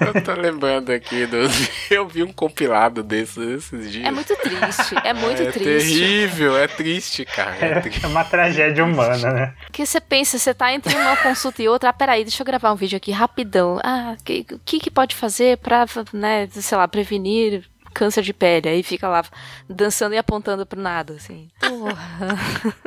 Eu 0.00 0.22
tô 0.22 0.32
lembrando 0.32 0.90
aqui 0.90 1.26
do. 1.26 1.38
Eu 1.90 2.08
vi 2.08 2.22
um 2.22 2.32
compilado 2.32 3.02
desses 3.02 3.36
esses 3.36 3.90
dias. 3.90 4.06
É 4.06 4.10
muito 4.10 4.36
triste, 4.36 4.94
é 5.04 5.12
muito 5.12 5.42
é 5.42 5.50
triste. 5.50 5.98
terrível, 5.98 6.56
é 6.56 6.66
triste, 6.66 7.24
cara. 7.24 7.56
É 7.60 7.80
triste. 7.80 8.04
É 8.04 8.08
uma 8.08 8.24
tragédia 8.24 8.84
humana, 8.84 9.32
né? 9.32 9.54
Porque 9.66 9.84
você 9.84 10.00
pensa, 10.00 10.38
você 10.38 10.52
tá 10.52 10.72
entre 10.72 10.94
uma 10.94 11.16
consulta 11.16 11.62
e 11.62 11.68
outra, 11.68 11.90
ah, 11.90 11.92
peraí, 11.92 12.24
deixa 12.24 12.42
eu 12.42 12.46
gravar 12.46 12.72
um 12.72 12.76
vídeo 12.76 12.96
aqui 12.96 13.12
rapidão. 13.12 13.78
Ah, 13.82 14.16
o 14.18 14.24
que, 14.24 14.44
que 14.64 14.80
que 14.80 14.90
pode 14.90 15.14
fazer 15.14 15.58
pra, 15.58 15.86
né, 16.12 16.48
sei 16.50 16.76
lá, 16.76 16.88
prevenir 16.88 17.64
câncer 17.92 18.22
de 18.22 18.32
pele? 18.32 18.68
Aí 18.68 18.82
fica 18.82 19.08
lá 19.08 19.24
dançando 19.68 20.14
e 20.14 20.18
apontando 20.18 20.66
pro 20.66 20.80
nada, 20.80 21.14
assim. 21.14 21.48
Porra. 21.60 22.36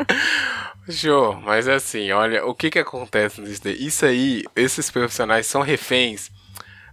Jô, 0.90 1.34
mas 1.42 1.68
assim, 1.68 2.12
olha, 2.12 2.46
o 2.46 2.56
que 2.56 2.70
que 2.70 2.80
acontece 2.80 3.42
nisso 3.42 3.62
daí? 3.64 3.86
Isso 3.86 4.06
aí, 4.06 4.44
esses 4.56 4.90
profissionais 4.90 5.46
são 5.46 5.62
reféns 5.62 6.32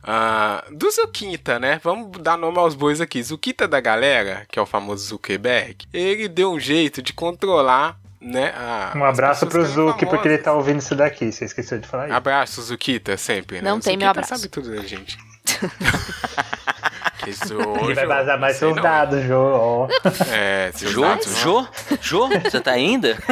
ah, 0.06 0.64
do 0.70 0.90
Zuquita, 0.90 1.58
né? 1.58 1.80
Vamos 1.82 2.10
dar 2.20 2.36
nome 2.36 2.58
aos 2.58 2.74
bois 2.74 3.00
aqui. 3.00 3.22
Zuquita 3.22 3.66
da 3.66 3.80
galera, 3.80 4.46
que 4.50 4.58
é 4.58 4.62
o 4.62 4.66
famoso 4.66 5.06
Zuckerberg, 5.08 5.86
ele 5.92 6.28
deu 6.28 6.52
um 6.52 6.60
jeito 6.60 7.00
de 7.02 7.12
controlar, 7.12 7.98
né? 8.20 8.52
a- 8.56 8.92
Um 8.96 9.04
abraço 9.04 9.46
pro 9.46 9.62
que 9.62 9.68
Zuki, 9.68 10.06
porque 10.06 10.28
ele 10.28 10.38
tá 10.38 10.52
ouvindo 10.52 10.78
isso 10.80 10.94
daqui. 10.94 11.32
Você 11.32 11.44
esqueceu 11.46 11.78
de 11.78 11.86
falar 11.88 12.06
isso. 12.06 12.14
Abraço, 12.16 12.62
Zuquita, 12.62 13.16
sempre, 13.16 13.60
né? 13.62 13.70
Não 13.70 13.80
tem 13.80 13.96
meu 13.96 14.08
abraço. 14.08 14.28
sabe 14.36 14.48
tudo 14.48 14.74
da 14.74 14.82
gente. 14.82 15.16
Tesouro. 17.24 17.84
Ele 17.86 17.94
vai 17.94 18.06
vazar 18.06 18.38
mais 18.38 18.56
seus 18.56 18.74
dados, 18.82 19.22
Jô. 19.24 19.88
É, 20.30 20.70
seus 20.74 20.92
Jô? 20.92 21.00
dados, 21.00 21.38
Jô? 21.38 21.66
Jô? 22.02 22.28
Você 22.28 22.60
tá 22.60 22.72
ainda? 22.72 23.16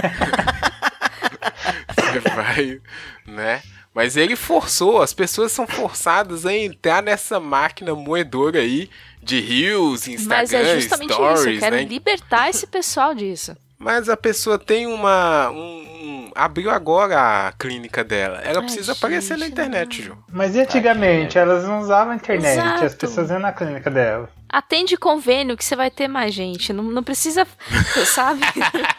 Você 1.94 2.20
vai, 2.20 2.80
né? 3.26 3.62
Mas 3.94 4.16
ele 4.16 4.36
forçou, 4.36 5.02
as 5.02 5.12
pessoas 5.12 5.52
são 5.52 5.66
forçadas 5.66 6.46
a 6.46 6.54
entrar 6.54 7.02
nessa 7.02 7.38
máquina 7.38 7.94
moedora 7.94 8.58
aí 8.58 8.88
de 9.22 9.38
rios, 9.40 10.08
Instagram, 10.08 10.36
Mas 10.38 10.52
é 10.52 10.80
justamente 10.80 11.12
stories, 11.12 11.40
isso, 11.40 11.48
eu 11.50 11.58
quero 11.60 11.76
né? 11.76 11.84
libertar 11.84 12.48
esse 12.48 12.66
pessoal 12.66 13.14
disso. 13.14 13.54
Mas 13.78 14.08
a 14.08 14.16
pessoa 14.16 14.58
tem 14.58 14.86
uma. 14.86 15.50
Um, 15.50 15.56
um- 15.56 16.30
abriu 16.34 16.70
agora 16.70 17.48
a 17.48 17.52
clínica 17.52 18.02
dela. 18.04 18.38
Ela 18.42 18.60
Ai, 18.60 18.64
precisa 18.64 18.92
aparecer 18.92 19.36
na 19.36 19.44
gente, 19.44 19.52
internet, 19.52 20.02
Ju. 20.02 20.16
Mas 20.32 20.54
e 20.54 20.60
antigamente? 20.60 21.36
Elas 21.36 21.64
não 21.64 21.80
usavam 21.80 22.12
a 22.12 22.16
internet, 22.16 22.58
Exato. 22.58 22.84
as 22.84 22.94
pessoas 22.94 23.28
iam 23.30 23.40
na 23.40 23.52
clínica 23.52 23.90
dela. 23.90 24.30
Atende 24.52 24.98
convênio 24.98 25.56
que 25.56 25.64
você 25.64 25.74
vai 25.74 25.90
ter 25.90 26.06
mais 26.06 26.34
gente. 26.34 26.74
Não, 26.74 26.84
não 26.84 27.02
precisa, 27.02 27.46
sabe? 28.04 28.42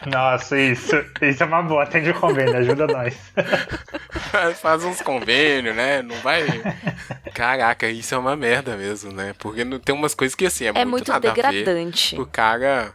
Nossa, 0.04 0.58
isso, 0.58 0.96
isso 1.22 1.42
é 1.42 1.46
uma 1.46 1.62
boa. 1.62 1.84
Atende 1.84 2.10
o 2.10 2.14
convênio, 2.20 2.56
ajuda 2.56 2.88
nós. 2.88 3.16
Faz 4.60 4.84
uns 4.84 5.00
convênios, 5.00 5.76
né? 5.76 6.02
Não 6.02 6.16
vai. 6.16 6.44
Caraca, 7.32 7.88
isso 7.88 8.14
é 8.14 8.18
uma 8.18 8.34
merda 8.34 8.76
mesmo, 8.76 9.12
né? 9.12 9.32
Porque 9.38 9.64
não 9.64 9.78
tem 9.78 9.94
umas 9.94 10.14
coisas 10.14 10.34
que 10.34 10.44
assim 10.44 10.64
é, 10.66 10.72
É 10.74 10.84
muito 10.84 11.10
nada 11.10 11.30
a 11.30 11.32
ver. 11.32 11.42
degradante. 11.52 12.20
O 12.20 12.26
cara. 12.26 12.92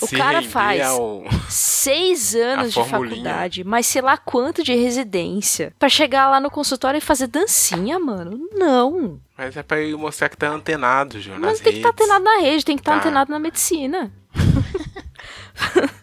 O 0.00 0.06
se 0.06 0.16
cara 0.16 0.42
faz. 0.42 0.80
ao- 0.82 1.22
Seis 1.48 2.34
anos 2.36 2.72
de 2.72 2.84
faculdade, 2.84 3.62
mas 3.64 3.86
sei 3.86 4.02
lá 4.02 4.16
quanto 4.16 4.62
de 4.64 4.74
residência. 4.74 5.72
Pra 5.78 5.88
chegar 5.88 6.28
lá 6.30 6.40
no 6.40 6.50
consultório 6.50 6.98
e 6.98 7.00
fazer 7.00 7.26
dancinha, 7.28 7.98
mano. 7.98 8.48
Não. 8.52 9.20
Mas 9.36 9.56
é 9.56 9.62
pra 9.62 9.76
mostrar 9.98 10.28
que 10.28 10.36
tá 10.36 10.48
antenado, 10.48 11.20
Ju. 11.20 11.30
Não 11.32 11.38
nas 11.40 11.60
tem 11.60 11.72
que 11.72 11.78
estar 11.78 11.88
redes. 11.90 12.02
antenado 12.04 12.24
na 12.24 12.40
rede, 12.40 12.64
tem 12.64 12.76
que 12.76 12.80
estar 12.82 12.92
Tá. 12.92 12.98
antenado 12.98 13.30
na 13.30 13.38
medicina. 13.38 14.12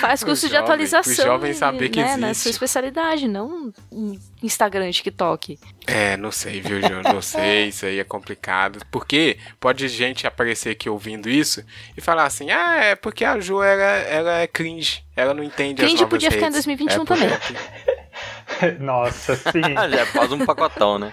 Faz 0.00 0.22
curso 0.24 0.46
de 0.46 0.52
jovem- 0.52 0.64
atualização. 0.64 1.14
pro 1.14 1.24
jovem 1.24 1.50
e, 1.50 1.54
saber 1.54 1.88
que 1.88 2.00
né, 2.02 2.16
na 2.16 2.28
existe. 2.30 2.42
sua 2.44 2.50
especialidade, 2.50 3.26
não 3.28 3.72
um 3.90 4.18
Instagram, 4.42 4.90
TikTok. 4.90 5.58
É, 5.86 6.16
não 6.16 6.30
sei, 6.32 6.60
viu, 6.60 6.80
Ju? 6.80 7.02
Não 7.02 7.20
sei, 7.22 7.68
isso 7.68 7.86
aí 7.86 7.98
é 7.98 8.04
complicado. 8.04 8.80
Porque 8.90 9.38
pode 9.58 9.86
gente 9.88 10.26
aparecer 10.26 10.70
aqui 10.70 10.88
ouvindo 10.88 11.28
isso 11.28 11.64
e 11.96 12.00
falar 12.00 12.24
assim: 12.24 12.50
ah, 12.50 12.76
é 12.82 12.94
porque 12.94 13.24
a 13.24 13.38
Ju 13.40 13.62
ela, 13.62 13.82
ela 13.82 14.38
é 14.40 14.46
cringe. 14.46 15.02
Ela 15.16 15.32
não 15.32 15.42
entende 15.44 15.80
as 15.80 15.86
Cringe 15.86 16.02
novas 16.02 16.10
podia 16.10 16.30
ficar 16.30 16.48
em 16.48 16.52
redes. 16.52 16.64
2021 16.64 17.02
É 17.02 17.38
porque- 17.38 18.78
Nossa, 18.80 19.36
sim. 19.36 19.62
Já 19.96 20.06
faz 20.06 20.32
um 20.32 20.44
pacotão, 20.44 20.98
né? 20.98 21.12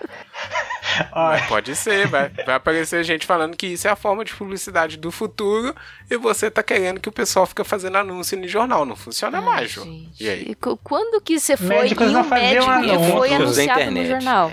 Olha, 1.11 1.43
Pode 1.47 1.75
ser, 1.75 2.07
vai, 2.07 2.29
vai 2.29 2.55
aparecer 2.55 3.03
gente 3.03 3.25
falando 3.25 3.55
que 3.57 3.67
isso 3.67 3.87
é 3.87 3.91
a 3.91 3.95
forma 3.95 4.23
de 4.25 4.33
publicidade 4.33 4.97
do 4.97 5.11
futuro 5.11 5.75
e 6.09 6.17
você 6.17 6.49
tá 6.51 6.61
querendo 6.63 6.99
que 6.99 7.09
o 7.09 7.11
pessoal 7.11 7.45
fica 7.45 7.63
fazendo 7.63 7.97
anúncio 7.97 8.37
no 8.37 8.47
jornal. 8.47 8.85
Não 8.85 8.95
funciona 8.95 9.39
Ai, 9.39 9.45
mais, 9.45 9.71
Ju. 9.71 9.83
E 10.19 10.29
aí? 10.29 10.45
E 10.49 10.55
quando 10.83 11.21
que 11.21 11.39
você 11.39 11.55
foi 11.57 11.67
Médicos 11.67 12.07
em 12.11 12.15
um 12.15 12.23
médico 12.23 12.81
que 12.81 13.11
foi 13.11 13.33
anunciado 13.33 13.91
no 13.91 14.05
jornal? 14.05 14.51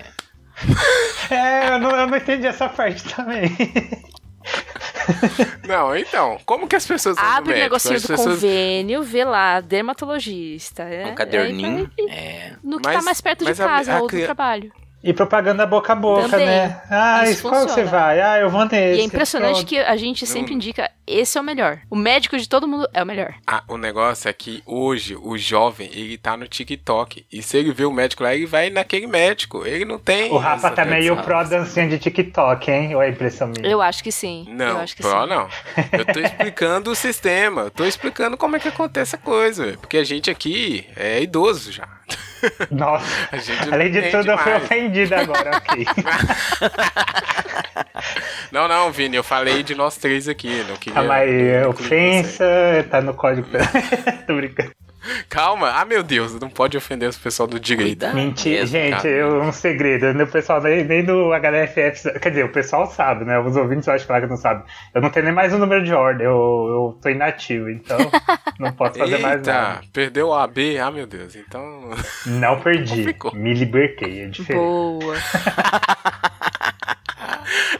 é, 1.30 1.74
eu 1.74 1.78
não, 1.78 1.90
eu 1.90 2.06
não 2.06 2.16
entendi 2.16 2.46
essa 2.46 2.68
parte 2.68 3.04
também. 3.14 3.56
Não, 5.66 5.94
então, 5.96 6.38
como 6.46 6.66
que 6.66 6.76
as 6.76 6.86
pessoas 6.86 7.16
Abre 7.18 7.54
o 7.54 7.56
negocinho 7.56 7.96
As 7.96 8.02
do 8.02 8.08
pessoas- 8.08 8.34
convênio, 8.36 9.02
vê 9.02 9.24
lá, 9.24 9.60
dermatologista. 9.60 10.82
é- 10.84 11.06
Um 11.06 11.14
caderninho. 11.14 11.90
é- 12.08 12.12
É. 12.14 12.52
no 12.62 12.78
que 12.78 12.86
Mas- 12.86 12.96
tá 12.98 13.02
mais 13.02 13.20
perto 13.20 13.38
de 13.40 13.44
mas 13.46 13.60
a- 13.60 13.66
casa 13.66 13.94
a 13.96 14.00
ou 14.02 14.08
do 14.08 14.22
trabalho. 14.24 14.72
E 15.02 15.12
propaganda 15.12 15.64
boca 15.64 15.92
a 15.92 15.96
boca, 15.96 16.28
Também. 16.28 16.46
né? 16.46 16.82
Ah, 16.90 17.28
Isso 17.30 17.42
qual 17.48 17.68
você 17.68 17.84
vai? 17.84 18.20
Ah, 18.20 18.38
eu 18.40 18.50
vou 18.50 18.64
nesse. 18.64 18.98
E 18.98 19.00
é 19.00 19.04
impressionante 19.04 19.64
que 19.64 19.78
a 19.78 19.96
gente 19.96 20.26
sempre 20.26 20.52
indica, 20.52 20.90
esse 21.06 21.38
é 21.38 21.40
o 21.40 21.44
melhor. 21.44 21.78
O 21.88 21.94
médico 21.94 22.36
de 22.36 22.48
todo 22.48 22.66
mundo 22.66 22.88
é 22.92 23.00
o 23.00 23.06
melhor. 23.06 23.32
Ah, 23.46 23.62
o 23.68 23.78
negócio 23.78 24.28
é 24.28 24.32
que 24.32 24.60
hoje 24.66 25.16
o 25.16 25.38
jovem, 25.38 25.88
ele 25.92 26.18
tá 26.18 26.36
no 26.36 26.48
TikTok. 26.48 27.24
E 27.32 27.42
se 27.42 27.56
ele 27.56 27.72
vê 27.72 27.84
o 27.84 27.92
médico 27.92 28.24
lá, 28.24 28.34
ele 28.34 28.44
vai 28.46 28.70
naquele 28.70 29.06
médico. 29.06 29.64
Ele 29.64 29.84
não 29.84 30.00
tem. 30.00 30.32
O 30.32 30.36
Rafa 30.36 30.70
tá 30.72 30.84
meio 30.84 31.16
pró 31.22 31.44
dancinha 31.44 31.88
de 31.88 31.98
TikTok, 31.98 32.68
hein? 32.68 32.94
Ou 32.96 33.00
é 33.02 33.08
impressão 33.08 33.46
minha? 33.48 33.70
Eu 33.70 33.80
acho 33.80 34.02
que 34.02 34.10
sim. 34.10 34.46
eu 34.48 34.54
Não, 34.54 34.80
acho 34.80 34.96
que 34.96 35.02
pró 35.02 35.22
sim. 35.22 35.28
não. 35.28 35.48
Eu 35.92 36.04
tô 36.06 36.18
explicando 36.20 36.90
o 36.90 36.94
sistema. 36.96 37.62
Eu 37.62 37.70
tô 37.70 37.84
explicando 37.84 38.36
como 38.36 38.56
é 38.56 38.58
que 38.58 38.68
acontece 38.68 39.14
a 39.14 39.18
coisa. 39.18 39.76
Porque 39.80 39.96
a 39.96 40.04
gente 40.04 40.28
aqui 40.28 40.86
é 40.96 41.22
idoso 41.22 41.70
já. 41.70 41.97
Nossa, 42.70 43.06
além 43.72 43.90
de 43.90 44.02
tudo, 44.10 44.30
eu 44.30 44.38
fui 44.38 44.52
mais. 44.52 44.64
ofendido 44.64 45.14
agora, 45.14 45.56
ok. 45.58 45.86
Não, 48.52 48.68
não, 48.68 48.92
Vini, 48.92 49.16
eu 49.16 49.24
falei 49.24 49.62
de 49.62 49.74
nós 49.74 49.96
três 49.96 50.28
aqui. 50.28 50.64
Não 50.68 50.76
queria. 50.76 50.94
Calma 50.94 51.14
aí, 51.14 51.58
incluir 51.58 51.66
ofensa, 51.66 52.44
tá 52.90 53.00
no 53.00 53.14
código. 53.14 53.48
Tô 54.26 54.36
brincando. 54.36 54.70
Calma. 55.28 55.70
Ah, 55.70 55.84
meu 55.84 56.02
Deus, 56.02 56.38
não 56.40 56.48
pode 56.48 56.76
ofender 56.76 57.08
os 57.08 57.16
pessoal 57.16 57.46
do 57.46 57.58
direito. 57.60 58.06
Mentira, 58.14 58.66
gente, 58.66 59.06
eu, 59.06 59.42
um 59.42 59.52
segredo. 59.52 60.22
O 60.22 60.26
pessoal 60.26 60.60
nem, 60.62 60.84
nem 60.84 61.04
do 61.04 61.32
HDFF. 61.32 62.18
Quer 62.20 62.30
dizer, 62.30 62.44
o 62.44 62.52
pessoal 62.52 62.86
sabe, 62.86 63.24
né? 63.24 63.38
Os 63.38 63.56
ouvintes 63.56 63.86
eu 63.86 63.94
acho 63.94 64.06
que 64.06 64.26
não 64.26 64.36
sabem. 64.36 64.64
Eu 64.94 65.00
não 65.00 65.10
tenho 65.10 65.26
nem 65.26 65.34
mais 65.34 65.52
um 65.52 65.58
número 65.58 65.84
de 65.84 65.92
ordem, 65.92 66.26
eu, 66.26 66.32
eu 66.32 66.98
tô 67.00 67.08
inativo, 67.08 67.70
então 67.70 67.98
não 68.58 68.72
posso 68.72 68.98
fazer 68.98 69.18
mais 69.18 69.42
nada. 69.46 69.76
Eita, 69.76 69.88
perdeu 69.92 70.28
o 70.28 70.34
AB. 70.34 70.78
Ah, 70.78 70.90
meu 70.90 71.06
Deus. 71.06 71.36
Então. 71.36 71.90
Não 72.26 72.60
perdi, 72.60 73.12
Complicou. 73.14 73.34
me 73.34 73.54
libertei, 73.54 74.22
é 74.22 74.26
diferente. 74.26 74.62
Boa. 74.62 75.14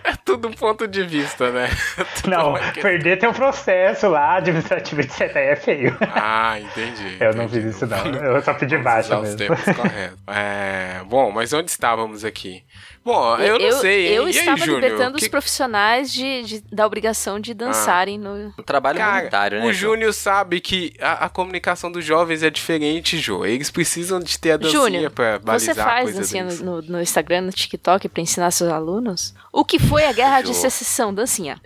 É 0.04 0.12
tudo 0.24 0.48
um 0.48 0.52
ponto 0.52 0.86
de 0.88 1.02
vista, 1.04 1.50
né? 1.50 1.68
Tudo 2.22 2.30
Não, 2.30 2.54
questão. 2.54 2.82
perder 2.82 3.18
tem 3.18 3.28
um 3.28 3.32
processo 3.32 4.08
lá, 4.08 4.36
administrativo, 4.36 5.00
etc. 5.00 5.36
Aí 5.36 5.46
é 5.48 5.56
feio. 5.56 5.96
Ah, 6.00 6.58
entendi. 6.60 7.16
Eu 7.20 7.34
não 7.34 7.44
entendi. 7.44 7.66
fiz 7.66 7.76
isso, 7.76 7.86
não. 7.86 7.98
Eu 8.22 8.42
só 8.42 8.54
pedi 8.54 8.76
baixa 8.78 9.08
Usar 9.08 9.16
os 9.18 9.34
mesmo. 9.34 9.38
termos 9.38 9.76
corretos. 9.76 10.18
É, 10.28 11.00
bom, 11.06 11.30
mas 11.30 11.52
onde 11.52 11.70
estávamos 11.70 12.24
aqui? 12.24 12.62
Bom, 13.04 13.36
eu 13.38 13.58
não 13.58 13.80
sei. 13.80 14.08
eu 14.08 14.24
e 14.24 14.26
aí, 14.26 14.30
estava 14.30 14.56
Júnior? 14.58 14.80
libertando 14.82 15.16
Que- 15.16 15.22
os 15.24 15.28
profissionais 15.28 16.12
de, 16.12 16.42
de- 16.42 16.64
da 16.70 16.86
obrigação 16.86 17.40
de 17.40 17.54
dançarem 17.54 18.18
no. 18.18 18.52
Um 18.58 18.62
trabalho 18.62 18.98
Cara, 18.98 19.16
voluntário, 19.18 19.60
né? 19.60 19.66
o? 19.66 19.72
Júnior 19.72 20.12
sabe 20.12 20.60
que 20.60 20.92
a, 21.00 21.24
a 21.24 21.28
comunicação 21.28 21.90
dos 21.90 22.04
jovens 22.04 22.42
é 22.42 22.50
diferente, 22.50 23.18
Jô. 23.18 23.46
Eles 23.46 23.70
precisam 23.70 24.20
de 24.20 24.38
ter 24.38 24.52
a 24.52 24.56
dancinha 24.58 24.82
Júnior, 24.82 25.10
pra 25.10 25.38
balizar 25.38 25.74
Você 25.74 25.82
faz 25.82 26.14
dancinha 26.14 26.44
no, 26.44 26.56
no- 26.56 26.82
no 26.82 27.00
Instagram, 27.00 27.42
no 27.42 27.52
TikTok 27.52 28.08
pra 28.08 28.22
ensinar 28.22 28.50
seus 28.50 28.70
alunos? 28.70 29.34
O 29.52 29.64
que 29.64 29.78
foi 29.78 30.04
a 30.04 30.12
guerra 30.12 30.42
de 30.42 30.48
Jô. 30.48 30.54
secessão? 30.54 31.14
Dancinha. 31.14 31.58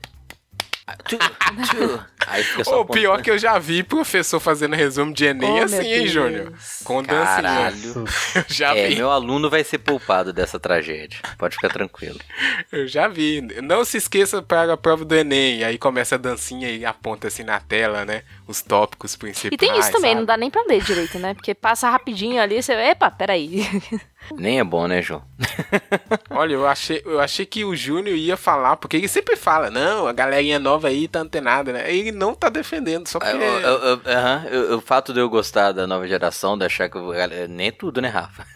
Tchu, 1.07 1.17
tchu. 1.19 2.05
Aí 2.27 2.43
fica 2.43 2.65
só 2.65 2.81
apontando. 2.81 2.93
pior 3.01 3.23
que 3.23 3.31
eu 3.31 3.39
já 3.39 3.59
vi 3.59 3.83
professor 3.83 4.39
fazendo 4.41 4.75
resumo 4.75 5.13
de 5.13 5.25
Enem 5.27 5.61
Oh, 5.61 5.65
assim, 5.65 5.87
hein. 5.93 6.07
Júnior? 6.07 6.53
Com. 6.85 7.03
Caralho. 7.05 8.05
Eu 8.35 8.45
já 8.49 8.75
É, 8.77 8.89
vi. 8.89 8.97
meu 8.97 9.11
aluno 9.11 9.51
vai 9.51 9.63
ser 9.65 9.79
poupado 9.79 10.33
dessa 10.33 10.59
tragédia. 10.59 11.19
Pode 11.39 11.57
ficar 11.57 11.69
tranquilo. 11.69 12.19
Eu 12.73 12.87
já 12.87 13.09
vi. 13.09 13.41
Não 13.63 13.85
se 13.85 13.97
esqueça 13.99 14.41
para 14.43 14.73
a 14.73 14.77
prova 14.77 15.05
do 15.05 15.15
Enem. 15.15 15.65
Aí 15.65 15.79
começa 15.79 16.15
a 16.15 16.19
dancinha 16.19 16.71
e 16.71 16.85
aponta 16.85 17.29
assim 17.29 17.43
na 17.43 17.61
tela, 17.61 18.05
né? 18.05 18.23
Os 18.47 18.63
tópicos 18.63 19.17
principais. 19.17 19.53
E 19.53 19.57
tem 19.57 19.79
isso 19.79 19.91
também, 19.93 20.11
sabe? 20.11 20.15
não 20.21 20.25
dá 20.25 20.37
nem 20.37 20.51
pra 20.51 20.63
ler 20.69 20.83
direito, 20.83 21.19
né? 21.19 21.35
Porque 21.35 21.55
passa 21.55 21.89
rapidinho 21.91 22.41
ali, 22.41 22.63
você. 22.63 22.73
Epa, 22.73 23.11
peraí. 23.11 23.67
Nem 24.37 24.61
é 24.61 24.65
bom, 24.65 24.87
né, 24.87 25.03
João? 25.03 25.21
Olha, 26.31 26.55
eu 26.55 26.65
achei, 26.67 27.03
eu 27.05 27.19
achei 27.19 27.45
que 27.45 27.65
o 27.65 27.75
Júnior 27.75 28.17
ia 28.17 28.37
falar, 28.37 28.77
porque 28.77 28.97
ele 28.97 29.09
sempre 29.09 29.35
fala, 29.35 29.69
não, 29.69 30.07
a 30.07 30.13
galerinha 30.13 30.61
nova 30.61 30.87
aí 30.87 31.09
tá 31.09 31.19
antenada, 31.19 31.73
né? 31.73 31.93
Ele 31.93 32.12
não 32.13 32.35
tá 32.35 32.49
defendendo, 32.49 33.09
só 33.09 33.19
porque. 33.19 33.35
Eu- 33.37 33.41
eu- 33.61 33.79
eu- 33.85 34.01
aham, 34.07 34.45
eu- 34.51 34.79
o 34.79 34.81
fato 34.81 35.13
de 35.13 35.21
eu 35.21 35.29
gostar 35.29 35.73
da 35.73 35.87
nova 35.87 36.07
geração, 36.07 36.57
de 36.57 36.65
achar 36.65 36.89
que 36.89 36.97
eu, 36.97 37.13
nem 37.49 37.69
é 37.69 37.71
tudo, 37.73 38.01
né, 38.01 38.09
Rafa? 38.09 38.47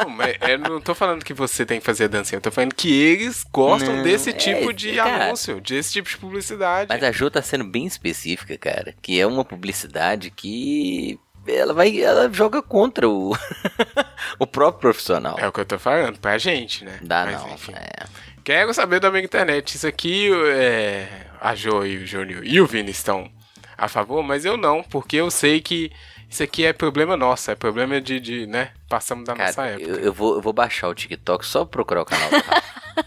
Não, 0.00 0.08
mas 0.10 0.36
eu 0.48 0.58
não 0.58 0.80
tô 0.80 0.94
falando 0.94 1.24
que 1.24 1.32
você 1.34 1.64
tem 1.64 1.78
que 1.78 1.86
fazer 1.86 2.08
dancinha, 2.08 2.38
eu 2.38 2.42
tô 2.42 2.50
falando 2.50 2.74
que 2.74 2.92
eles 2.92 3.44
gostam 3.52 3.96
Não, 3.96 4.02
desse 4.02 4.30
é, 4.30 4.32
tipo 4.32 4.72
de 4.72 4.94
cara. 4.96 5.26
anúncio, 5.26 5.60
desse 5.60 5.92
tipo 5.92 6.08
de 6.08 6.16
publicidade. 6.16 6.88
Mas 6.88 7.02
a 7.02 7.12
Jo 7.12 7.30
tá 7.30 7.42
sendo 7.42 7.64
bem 7.64 7.86
específica, 7.86 8.56
cara. 8.58 8.94
Que 9.00 9.20
é 9.20 9.26
uma 9.26 9.44
publicidade 9.44 10.30
que 10.30 11.18
ela 11.46 11.72
vai, 11.72 12.00
ela 12.00 12.30
joga 12.32 12.60
contra 12.60 13.08
o, 13.08 13.34
o 14.38 14.46
próprio 14.46 14.80
profissional. 14.80 15.36
É 15.38 15.46
o 15.48 15.52
que 15.52 15.60
eu 15.60 15.64
tô 15.66 15.78
falando, 15.78 16.18
pra 16.18 16.36
gente, 16.38 16.84
né? 16.84 16.98
Dá 17.02 17.24
Mas, 17.24 17.40
não. 17.42 17.50
enfim. 17.54 17.72
é. 17.74 18.06
Quero 18.44 18.72
saber 18.72 18.98
da 19.00 19.10
minha 19.10 19.22
internet. 19.24 19.74
Isso 19.74 19.86
aqui, 19.86 20.30
é, 20.52 21.06
a 21.40 21.54
Jo 21.54 21.84
e 21.84 21.98
o 21.98 22.06
Júnior 22.06 22.44
e 22.44 22.60
o 22.60 22.66
Vini 22.66 22.90
estão 22.90 23.30
a 23.76 23.86
favor, 23.88 24.22
mas 24.22 24.44
eu 24.44 24.56
não, 24.56 24.82
porque 24.82 25.16
eu 25.16 25.30
sei 25.30 25.60
que 25.60 25.90
isso 26.28 26.42
aqui 26.42 26.64
é 26.64 26.72
problema 26.72 27.16
nosso, 27.16 27.50
é 27.50 27.54
problema 27.54 28.00
de, 28.00 28.18
de 28.20 28.46
né? 28.46 28.70
Passamos 28.88 29.24
da 29.24 29.34
nossa 29.34 29.54
Cara, 29.54 29.70
época. 29.70 29.88
eu, 29.88 29.96
eu 30.00 30.12
vou, 30.12 30.34
eu 30.34 30.40
vou 30.42 30.52
baixar 30.52 30.88
o 30.88 30.94
TikTok 30.94 31.46
só 31.46 31.64
pra 31.64 31.70
procurar 31.72 32.02
o 32.02 32.04
canal 32.04 32.28
do 32.28 32.36
Rafa. 32.36 32.62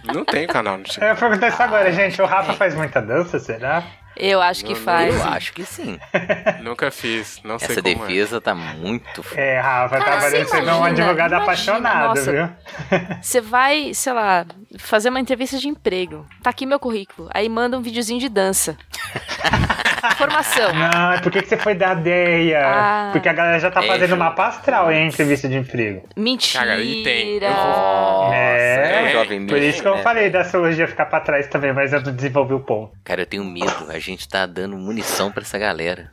Não 0.14 0.24
tem 0.24 0.48
canal 0.48 0.78
no 0.78 0.84
Eu 0.84 0.86
TikTok. 0.86 1.06
ia 1.06 1.16
perguntar 1.16 1.48
isso 1.50 1.62
agora, 1.62 1.92
gente. 1.92 2.22
O 2.22 2.26
Rafa 2.26 2.54
faz 2.54 2.74
muita 2.74 3.02
dança, 3.02 3.38
será? 3.40 3.84
Eu 4.22 4.39
acho 4.39 4.63
que 4.63 4.74
Não, 4.74 4.80
faz. 4.80 5.15
Eu 5.15 5.24
acho 5.24 5.51
que 5.51 5.65
sim. 5.65 5.99
Nunca 6.61 6.91
fiz, 6.91 7.41
não 7.43 7.57
sei 7.57 7.72
Essa 7.72 7.82
como 7.82 7.95
defesa 8.05 8.39
tá 8.39 8.53
muito. 8.53 9.26
É, 9.36 9.59
Rafa, 9.59 9.97
tá 9.97 10.19
você 10.19 10.45
parecendo 10.45 10.72
um 10.72 10.84
advogado 10.84 11.32
imagina, 11.32 11.38
apaixonado, 11.38 12.07
nossa. 12.09 12.32
viu? 12.32 12.49
Você 13.22 13.41
vai, 13.41 13.93
sei 13.93 14.13
lá, 14.13 14.45
fazer 14.78 15.09
uma 15.09 15.19
entrevista 15.19 15.57
de 15.57 15.67
emprego. 15.67 16.26
Tá 16.43 16.51
aqui 16.51 16.65
meu 16.65 16.80
currículo. 16.80 17.30
Aí 17.34 17.49
manda 17.49 17.78
um 17.78 17.82
videozinho 17.82 18.19
de 18.19 18.30
dança. 18.30 18.78
Formação. 20.18 20.72
Não, 20.74 21.20
por 21.22 21.32
que, 21.32 21.41
que 21.41 21.49
você 21.49 21.58
foi 21.58 21.76
dar 21.76 21.99
ideia? 21.99 22.62
Ah. 22.66 23.10
Porque 23.12 23.30
a 23.30 23.34
galera 23.34 23.60
já 23.60 23.70
tá 23.70 23.84
É, 23.84 23.88
fazendo 23.88 24.10
Ju. 24.10 24.18
mapa 24.18 24.47
astral 24.47 24.91
em 24.91 25.08
entrevista 25.08 25.47
de 25.47 25.58
emprego. 25.58 26.08
Mentira. 26.18 26.64
Cara, 26.66 26.80
e 26.82 27.04
tem. 27.04 27.36
Eu 27.38 27.49
Nossa, 27.49 28.36
É, 28.36 29.06
é, 29.08 29.12
jovem 29.12 29.45
Por 29.45 29.58
isso 29.58 29.82
que 29.82 29.88
eu 29.88 29.95
né? 29.97 30.02
falei 30.02 30.30
da 30.30 30.41
astrologia 30.41 30.88
ficar 30.88 31.06
pra 31.06 31.20
trás 31.20 31.47
também, 31.47 31.74
mas 31.74 31.93
eu 31.93 32.02
não 32.02 32.14
desenvolvi 32.14 32.54
o 32.54 32.60
ponto. 32.60 32.91
Cara, 33.04 33.22
eu 33.22 33.26
tenho 33.26 33.43
medo. 33.43 33.88
A 33.89 33.99
gente 33.99 34.28
tá 34.28 34.45
dando 34.45 34.76
munição 34.78 35.32
pra 35.32 35.41
essa 35.43 35.58
galera. 35.58 36.12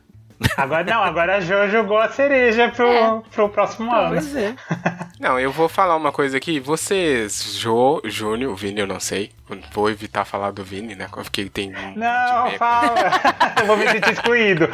Agora 0.55 0.85
não, 0.85 1.03
agora 1.03 1.35
a 1.35 1.39
Jo 1.41 1.67
jogou 1.69 1.97
a 1.97 2.07
cereja 2.07 2.69
pro, 2.69 2.87
É. 2.87 3.21
pro 3.33 3.49
próximo 3.49 3.93
ano. 3.93 4.09
Pois 4.09 4.35
é. 4.37 4.53
Não, 5.19 5.37
eu 5.37 5.51
vou 5.51 5.67
falar 5.67 5.97
uma 5.97 6.13
coisa 6.13 6.37
aqui. 6.37 6.61
Vocês, 6.61 7.53
Jô, 7.55 8.01
Júnior, 8.05 8.53
o 8.53 8.55
Vini 8.55 8.79
eu 8.79 8.87
não 8.87 9.01
sei. 9.01 9.31
Vou 9.73 9.89
evitar 9.89 10.23
falar 10.23 10.51
do 10.51 10.63
Vini, 10.63 10.95
né? 10.95 11.09
Porque 11.11 11.41
ele 11.41 11.49
tem. 11.49 11.73
Não, 11.93 12.51
fala! 12.57 13.11
eu 13.59 13.65
vou 13.65 13.75
me 13.75 13.89
sentir 13.89 14.13
excluído. 14.13 14.69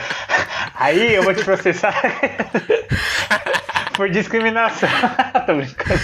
Aí 0.76 1.16
eu 1.16 1.24
vou 1.24 1.34
te 1.34 1.44
processar 1.44 1.96
por 3.98 4.08
discriminação. 4.08 4.88
Tô 5.48 5.56
brincando. 5.56 6.00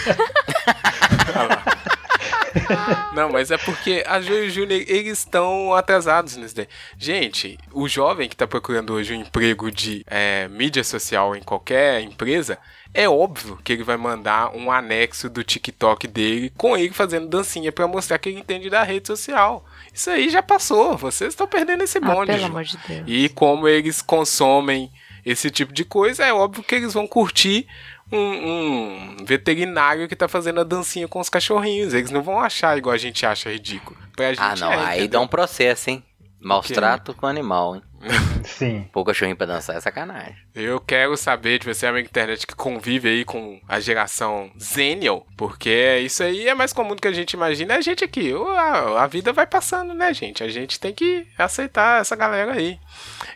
Não, 3.14 3.30
mas 3.30 3.52
é 3.52 3.58
porque 3.60 4.04
a 4.08 4.20
Jô 4.22 4.34
e 4.34 4.48
o 4.48 4.50
Júnior, 4.50 4.84
eles 4.88 5.20
estão 5.20 5.74
atrasados 5.76 6.36
nisso 6.36 6.56
daí. 6.56 6.68
Gente, 6.98 7.60
o 7.72 7.88
jovem 7.88 8.28
que 8.28 8.36
tá 8.36 8.48
procurando 8.48 8.94
hoje 8.94 9.14
um 9.14 9.22
emprego 9.22 9.70
de 9.70 10.04
é, 10.08 10.48
mídia 10.48 10.84
social 10.84 11.36
em 11.36 11.44
qualquer 11.44 12.02
empresa, 12.02 12.58
é 12.94 13.08
óbvio 13.08 13.58
que 13.64 13.74
ele 13.74 13.84
vai 13.84 13.98
mandar 13.98 14.56
um 14.56 14.72
anexo 14.72 15.30
do 15.30 15.44
TikTok 15.44 16.08
dele 16.08 16.52
com 16.58 16.76
ele 16.76 16.94
fazendo 16.94 17.28
dancinha 17.28 17.72
pra 17.72 17.88
mostrar 17.88 18.18
que 18.20 18.30
ele 18.30 18.40
entende 18.40 18.70
da 18.70 18.84
rede 18.84 19.08
social. 19.08 19.66
Isso 19.94 20.10
aí 20.10 20.30
já 20.30 20.42
passou, 20.44 20.98
vocês 20.98 21.32
estão 21.34 21.48
perdendo 21.48 21.84
esse 21.84 21.98
Ah, 22.00 22.02
bonde. 22.02 22.28
pelo 22.28 22.40
Jô. 22.40 22.46
amor 22.46 22.64
de 22.64 22.78
Deus. 22.88 23.04
E 23.08 23.30
como 23.30 23.68
eles 23.68 24.02
consomem 24.02 24.92
esse 25.26 25.50
tipo 25.50 25.72
de 25.74 25.86
coisa, 25.86 26.26
é 26.26 26.34
óbvio 26.34 26.64
que 26.64 26.76
eles 26.76 26.94
vão 26.94 27.08
curtir 27.08 27.68
um, 28.12 28.18
um 28.18 29.18
veterinário 29.26 30.08
que 30.08 30.16
tá 30.16 30.28
fazendo 30.28 30.60
a 30.60 30.64
dancinha 30.64 31.08
com 31.08 31.20
os 31.20 31.30
cachorrinhos. 31.30 31.94
Eles 31.94 32.12
não 32.12 32.22
vão 32.22 32.40
achar 32.40 32.78
igual 32.78 32.94
a 32.94 32.98
gente 32.98 33.26
acha 33.26 33.50
ridículo. 33.52 33.98
Pra 34.16 34.30
gente 34.34 34.42
Ah, 34.42 34.56
não. 34.58 34.72
é, 34.72 34.76
Aí 34.78 34.84
entendeu? 35.00 35.08
dá 35.08 35.22
um 35.22 35.28
processo, 35.28 35.90
hein? 35.90 36.04
Maus 36.40 36.68
trato 36.68 37.14
com 37.14 37.26
animal, 37.28 37.76
hein? 37.76 37.82
Sim. 38.44 38.88
Pô, 38.92 39.04
cachorrinho 39.04 39.36
pra 39.36 39.46
dançar 39.46 39.76
é 39.76 39.80
sacanagem. 39.80 40.36
Eu 40.54 40.80
quero 40.80 41.16
saber 41.16 41.60
de 41.60 41.66
você, 41.66 41.86
amigo 41.86 42.08
internet, 42.08 42.46
que 42.46 42.56
convive 42.56 43.10
aí 43.10 43.26
com 43.26 43.60
a 43.68 43.80
geração 43.80 44.52
Zenial, 44.60 45.26
porque 45.38 46.00
isso 46.04 46.24
aí 46.24 46.48
é 46.48 46.54
mais 46.54 46.74
comum 46.74 46.96
do 46.96 47.02
que 47.02 47.08
a 47.08 47.14
gente 47.14 47.34
imagina. 47.34 47.74
É 47.74 47.78
a 47.78 47.82
gente 47.82 48.04
aqui, 48.04 48.34
a, 48.58 49.04
a 49.04 49.08
vida 49.08 49.32
vai 49.32 49.46
passando, 49.46 49.94
né, 49.94 50.14
gente? 50.14 50.44
A 50.44 50.50
gente 50.50 50.80
tem 50.80 50.94
que 50.94 51.28
aceitar 51.38 52.02
essa 52.02 52.16
galera 52.16 52.54
aí. 52.54 52.80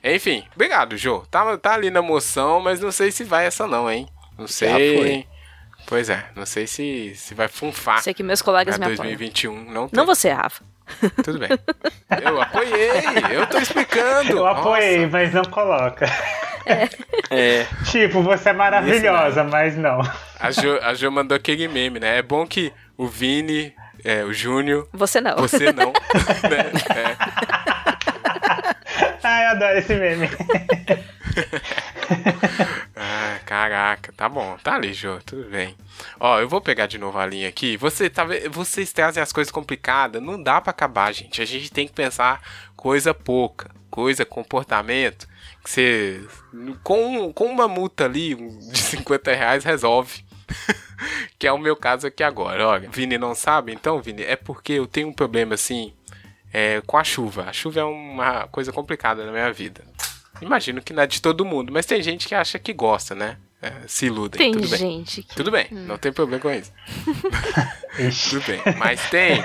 Enfim, 0.04 0.44
obrigado, 0.54 0.98
Jô. 0.98 1.20
Tá, 1.32 1.58
tá 1.58 1.74
ali 1.74 1.90
na 1.90 2.02
moção, 2.02 2.60
mas 2.60 2.80
não 2.80 2.92
sei 2.92 3.12
se 3.12 3.24
vai 3.24 3.46
essa 3.46 3.68
não, 3.68 3.90
hein? 3.90 4.08
Não 4.38 4.48
sei. 4.48 4.98
foi. 4.98 5.35
Pois 5.88 6.10
é, 6.10 6.26
não 6.36 6.46
sei 6.46 6.66
se, 6.66 7.14
se 7.16 7.34
vai 7.36 7.48
funfar 7.48 8.02
Sei 8.02 8.14
que 8.14 8.24
meus 8.24 8.42
colegas 8.42 8.78
me 8.78 8.86
apoiam. 8.86 8.98
2021. 8.98 9.72
Não, 9.72 9.88
tem. 9.88 9.98
Não 9.98 10.06
você, 10.06 10.32
Rafa. 10.32 10.64
Tudo 11.24 11.40
bem. 11.40 11.50
Eu 12.22 12.42
apoiei, 12.42 12.92
eu 13.32 13.48
tô 13.48 13.58
explicando. 13.58 14.32
Eu 14.32 14.48
apoiei, 14.48 15.00
Nossa. 15.06 15.12
mas 15.12 15.34
não 15.34 15.44
coloca. 15.46 16.06
É. 17.32 17.66
Tipo, 17.92 18.22
você 18.22 18.50
é 18.50 18.54
maravilhosa, 18.54 19.44
mas 19.44 19.76
não. 19.78 20.00
A 20.40 20.52
Jo, 20.52 20.80
a 20.82 20.94
Jo 20.94 21.12
mandou 21.12 21.36
aquele 21.36 21.68
meme, 21.68 22.00
né? 22.00 22.18
É 22.18 22.22
bom 22.22 22.46
que 22.46 22.72
o 22.98 23.08
Vini, 23.08 23.74
é, 24.04 24.24
o 24.24 24.32
Júnior, 24.34 24.88
Você 24.94 25.20
não. 25.22 25.36
você 25.38 25.72
não. 25.72 25.92
né? 26.50 26.72
É. 26.96 27.16
Ai, 29.24 29.46
eu 29.46 29.50
adoro 29.52 29.78
esse 29.78 29.96
meme. 29.96 30.30
Caraca, 33.46 34.12
tá 34.12 34.28
bom. 34.28 34.58
Tá 34.64 34.74
ali, 34.74 34.92
Jô, 34.92 35.20
tudo 35.24 35.48
bem. 35.50 35.76
Ó, 36.20 36.40
eu 36.40 36.50
vou 36.50 36.60
pegar 36.60 36.88
de 36.88 36.98
novo 36.98 37.20
a 37.20 37.26
linha 37.26 37.48
aqui. 37.48 37.78
Você, 37.78 38.10
tá, 38.10 38.26
vocês 38.50 38.92
trazem 38.92 39.22
as 39.22 39.32
coisas 39.32 39.52
complicadas. 39.52 40.22
Não 40.22 40.42
dá 40.42 40.60
pra 40.60 40.72
acabar, 40.72 41.14
gente. 41.14 41.42
A 41.42 41.46
gente 41.46 41.72
tem 41.72 41.88
que 41.88 41.94
pensar 41.94 42.42
coisa 42.76 43.14
pouca, 43.14 43.70
coisa, 43.90 44.26
comportamento. 44.26 45.28
Que 45.64 45.70
você. 45.70 46.28
Com, 46.84 47.32
com 47.32 47.46
uma 47.46 47.68
multa 47.68 48.06
ali 48.06 48.34
de 48.34 48.78
50 48.80 49.34
reais 49.34 49.64
resolve. 49.64 50.26
que 51.38 51.46
é 51.46 51.52
o 51.52 51.60
meu 51.60 51.76
caso 51.76 52.08
aqui 52.08 52.24
agora. 52.24 52.68
Olha, 52.68 52.90
Vini 52.90 53.18
não 53.18 53.36
sabe? 53.36 53.72
Então, 53.72 54.02
Vini, 54.02 54.24
é 54.24 54.36
porque 54.36 54.74
eu 54.74 54.88
tenho 54.88 55.10
um 55.10 55.14
problema 55.14 55.54
assim 55.54 55.94
é, 56.52 56.82
com 56.82 56.98
a 56.98 57.04
chuva. 57.04 57.44
A 57.44 57.54
chuva 57.54 57.82
é 57.82 57.84
uma 57.84 58.48
coisa 58.48 58.72
complicada 58.72 59.24
na 59.24 59.32
minha 59.32 59.54
vida. 59.54 59.84
Imagino 60.42 60.82
que 60.82 60.94
não 60.94 61.04
é 61.04 61.08
de 61.08 61.22
todo 61.22 61.46
mundo, 61.46 61.72
mas 61.72 61.86
tem 61.86 62.02
gente 62.02 62.28
que 62.28 62.36
acha 62.36 62.60
que 62.60 62.74
gosta, 62.74 63.16
né? 63.16 63.38
É, 63.62 63.88
se 63.88 64.08
iludem. 64.08 64.38
Tem 64.38 64.52
tudo 64.52 64.68
bem. 64.68 64.80
gente 64.80 65.24
que. 65.24 65.36
Tudo 65.36 65.50
bem, 65.50 65.68
não 65.72 65.98
tem 65.98 66.12
problema 66.12 66.42
com 66.42 66.52
isso. 66.52 66.72
Tudo 68.30 68.46
bem. 68.46 68.62
Mas 68.78 69.10
tem. 69.10 69.40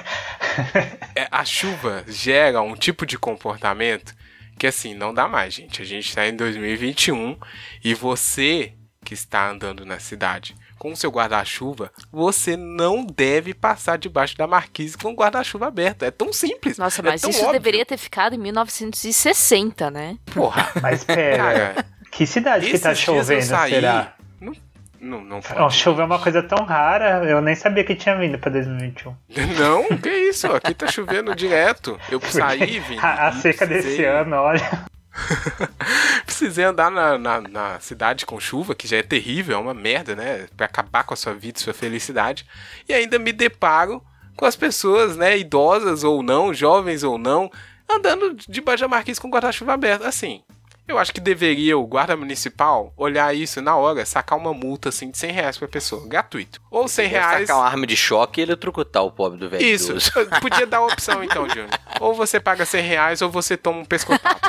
é, 1.15 1.29
a 1.31 1.45
chuva 1.45 2.05
gera 2.09 2.61
um 2.61 2.75
tipo 2.75 3.07
de 3.07 3.17
comportamento 3.17 4.15
que 4.59 4.67
assim, 4.67 4.93
não 4.93 5.15
dá 5.15 5.27
mais, 5.27 5.55
gente. 5.55 5.81
A 5.81 5.85
gente 5.85 6.09
está 6.09 6.29
em 6.29 6.37
2021 6.37 7.39
e 7.83 7.95
você 7.95 8.75
que 9.05 9.15
está 9.15 9.49
andando 9.49 9.87
na 9.87 9.99
cidade 9.99 10.55
com 10.81 10.93
o 10.93 10.97
seu 10.97 11.11
guarda-chuva, 11.11 11.93
você 12.11 12.57
não 12.57 13.05
deve 13.05 13.53
passar 13.53 13.99
debaixo 13.99 14.35
da 14.39 14.47
marquise 14.47 14.97
com 14.97 15.11
o 15.13 15.15
guarda-chuva 15.15 15.67
aberto. 15.67 16.05
É 16.05 16.11
tão 16.11 16.33
simples. 16.33 16.79
Nossa, 16.79 17.03
é 17.03 17.05
mas 17.05 17.21
tão 17.21 17.29
isso 17.29 17.41
óbvio. 17.41 17.53
deveria 17.53 17.85
ter 17.85 17.99
ficado 17.99 18.35
em 18.35 18.39
1960, 18.39 19.91
né? 19.91 20.17
Porra, 20.35 20.71
Mas 20.81 21.05
pera, 21.05 21.37
cara. 21.37 21.87
que 22.11 22.27
cidade 22.27 22.67
que 22.71 22.79
tá 22.79 22.95
chovendo, 22.95 23.43
saí. 23.43 23.73
será? 23.73 24.15
Não, 24.41 24.53
não, 24.99 25.21
não 25.23 25.41
pode. 25.41 25.77
Chover 25.77 26.01
é 26.01 26.07
uma 26.07 26.19
coisa 26.19 26.43
tão 26.43 26.65
rara, 26.65 27.25
eu 27.29 27.43
nem 27.43 27.55
sabia 27.55 27.85
que 27.85 27.95
tinha 27.95 28.17
vindo 28.17 28.39
pra 28.39 28.51
2021. 28.51 29.15
Não, 29.59 29.99
que 29.99 30.09
isso? 30.09 30.47
Aqui 30.47 30.73
tá 30.75 30.87
chovendo 30.87 31.35
direto. 31.35 31.99
Eu 32.11 32.21
saí, 32.25 32.81
Vini. 32.81 32.99
A, 33.03 33.29
a 33.29 33.33
seca 33.33 33.67
desse 33.67 34.03
ano, 34.05 34.37
olha. 34.37 34.85
Precisei 36.25 36.65
andar 36.65 36.91
na, 36.91 37.19
na, 37.19 37.41
na 37.41 37.81
cidade 37.81 38.25
com 38.25 38.41
chuva, 38.41 38.75
que 38.75 38.87
já 38.87 38.99
é 38.99 39.03
terrível, 39.03 39.57
é 39.57 39.61
uma 39.61 39.75
merda, 39.75 40.15
né? 40.15 40.47
Pra 40.57 40.67
acabar 40.67 41.05
com 41.05 41.15
a 41.15 41.17
sua 41.17 41.35
vida, 41.35 41.59
sua 41.59 41.75
felicidade. 41.75 42.47
E 42.89 42.93
ainda 42.93 43.19
me 43.19 43.33
deparo 43.33 44.03
com 44.37 44.45
as 44.45 44.57
pessoas, 44.57 45.17
né? 45.17 45.37
Idosas 45.37 46.05
ou 46.05 46.23
não, 46.23 46.55
jovens 46.55 47.03
ou 47.03 47.19
não, 47.19 47.51
andando 47.89 48.37
debaixo 48.49 48.83
da 48.83 48.89
marquise 48.89 49.21
com 49.21 49.31
guarda-chuva 49.31 49.75
aberto. 49.75 50.05
Assim, 50.05 50.43
eu 50.91 50.99
acho 50.99 51.13
que 51.13 51.21
deveria 51.21 51.79
o 51.79 51.87
guarda 51.87 52.17
municipal 52.17 52.93
olhar 52.97 53.35
isso 53.35 53.61
na 53.63 53.77
hora, 53.77 54.05
sacar 54.05 54.39
uma 54.39 54.53
multa 54.53 54.89
assim 54.91 55.11
de 55.11 55.19
100 55.19 55.33
reais 55.33 55.57
pra 55.59 55.69
pessoa, 55.69 56.07
gratuito. 56.07 56.61
Ou 56.71 56.87
100 56.89 57.09
reais. 57.09 57.41
Sacar 57.49 57.57
uma 57.63 57.67
arma 57.69 57.87
de 57.87 57.97
choque 57.97 58.41
e 58.41 58.45
eletrocutar 58.45 59.03
o 59.05 59.11
pobre 59.11 59.39
do 59.39 59.49
velho. 59.49 59.65
Isso, 59.65 59.95
podia 60.41 60.67
dar 60.67 60.79
a 60.79 60.87
opção 60.87 61.23
então, 61.25 61.47
Júnior. 61.51 61.71
Ou 62.01 62.15
você 62.15 62.39
paga 62.41 62.65
100 62.65 62.83
reais 62.83 63.23
ou 63.23 63.31
você 63.31 63.57
toma 63.57 63.79
um 63.79 63.85
pescotapo 63.85 64.41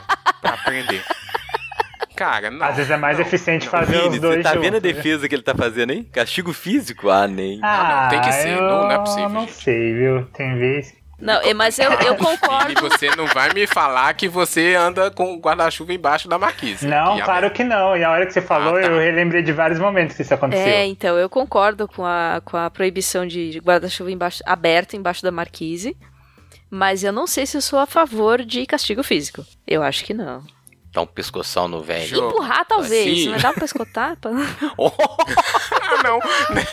pra 0.41 0.53
aprender. 0.53 1.03
Cara, 2.15 2.51
não. 2.51 2.65
Às 2.65 2.75
vezes 2.75 2.91
é 2.91 2.97
mais 2.97 3.17
não, 3.17 3.25
eficiente 3.25 3.65
não. 3.65 3.71
fazer 3.71 3.93
Vini, 3.97 4.15
os 4.15 4.19
dois 4.19 4.35
você 4.37 4.43
tá 4.43 4.49
juntos, 4.49 4.63
vendo 4.63 4.73
a 4.77 4.79
né? 4.79 4.93
defesa 4.93 5.27
que 5.27 5.33
ele 5.33 5.41
tá 5.41 5.55
fazendo 5.55 5.91
aí? 5.91 6.03
Castigo 6.03 6.53
físico? 6.53 7.09
Ah, 7.09 7.27
nem. 7.27 7.59
Ah, 7.63 8.01
não, 8.03 8.09
tem 8.09 8.21
que 8.21 8.31
ser, 8.31 8.49
eu 8.57 8.61
não- 8.61 8.83
não 8.83 8.91
é 8.91 8.99
possível, 8.99 9.29
não 9.29 9.41
gente. 9.41 9.53
sei, 9.53 9.93
viu? 9.93 10.25
Tem 10.27 10.55
vez. 10.57 10.93
Não, 11.21 11.39
é, 11.41 11.53
mas 11.53 11.77
eu, 11.77 11.91
eu 11.91 12.13
E 12.13 12.17
concordo. 12.17 12.81
você 12.81 13.09
não 13.15 13.27
vai 13.27 13.53
me 13.53 13.67
falar 13.67 14.13
que 14.15 14.27
você 14.27 14.73
anda 14.75 15.11
com 15.11 15.33
o 15.35 15.39
guarda-chuva 15.39 15.93
embaixo 15.93 16.27
da 16.27 16.37
marquise. 16.39 16.87
Não, 16.87 17.15
Que 17.17 17.21
claro 17.23 17.51
que 17.51 17.63
não. 17.63 17.95
E 17.95 18.03
a 18.03 18.09
hora 18.11 18.25
que 18.25 18.33
você 18.33 18.41
falou, 18.41 18.75
Ah, 18.77 18.81
tá. 18.81 18.87
eu 18.87 18.97
relembrei 18.99 19.41
de 19.43 19.53
vários 19.53 19.79
momentos 19.79 20.15
que 20.15 20.23
isso 20.23 20.33
aconteceu. 20.33 20.65
É, 20.65 20.85
então, 20.85 21.17
eu 21.17 21.29
concordo 21.29 21.87
com 21.87 22.03
a, 22.05 22.41
com 22.43 22.57
a 22.57 22.69
proibição 22.69 23.25
de 23.27 23.59
guarda-chuva 23.63 24.11
embaixo- 24.11 24.43
aberto 24.45 24.95
embaixo 24.95 25.21
da 25.21 25.31
marquise. 25.31 25.95
Mas 26.69 27.03
eu 27.03 27.11
não 27.11 27.27
sei 27.27 27.45
se 27.45 27.57
eu 27.57 27.61
sou 27.61 27.77
a 27.79 27.85
favor 27.85 28.43
de 28.45 28.65
castigo 28.65 29.03
físico. 29.03 29.45
Eu 29.67 29.83
acho 29.83 30.05
que 30.05 30.13
não. 30.13 30.41
Dá 30.93 31.01
um 31.01 31.05
pescoção 31.05 31.67
no 31.67 31.81
velho. 31.81 32.27
Empurrar, 32.29 32.65
talvez. 32.65 33.19
Sim. 33.23 33.29
Mas 33.29 33.41
dá 33.41 33.51
um 33.51 33.53
pescotapa? 33.55 34.29
Ah, 35.93 36.03
não. 36.03 36.19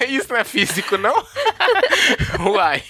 Isso 0.09 0.32
não 0.32 0.36
é 0.40 0.44
físico, 0.44 0.96
não? 0.96 1.14
Uai. 2.55 2.82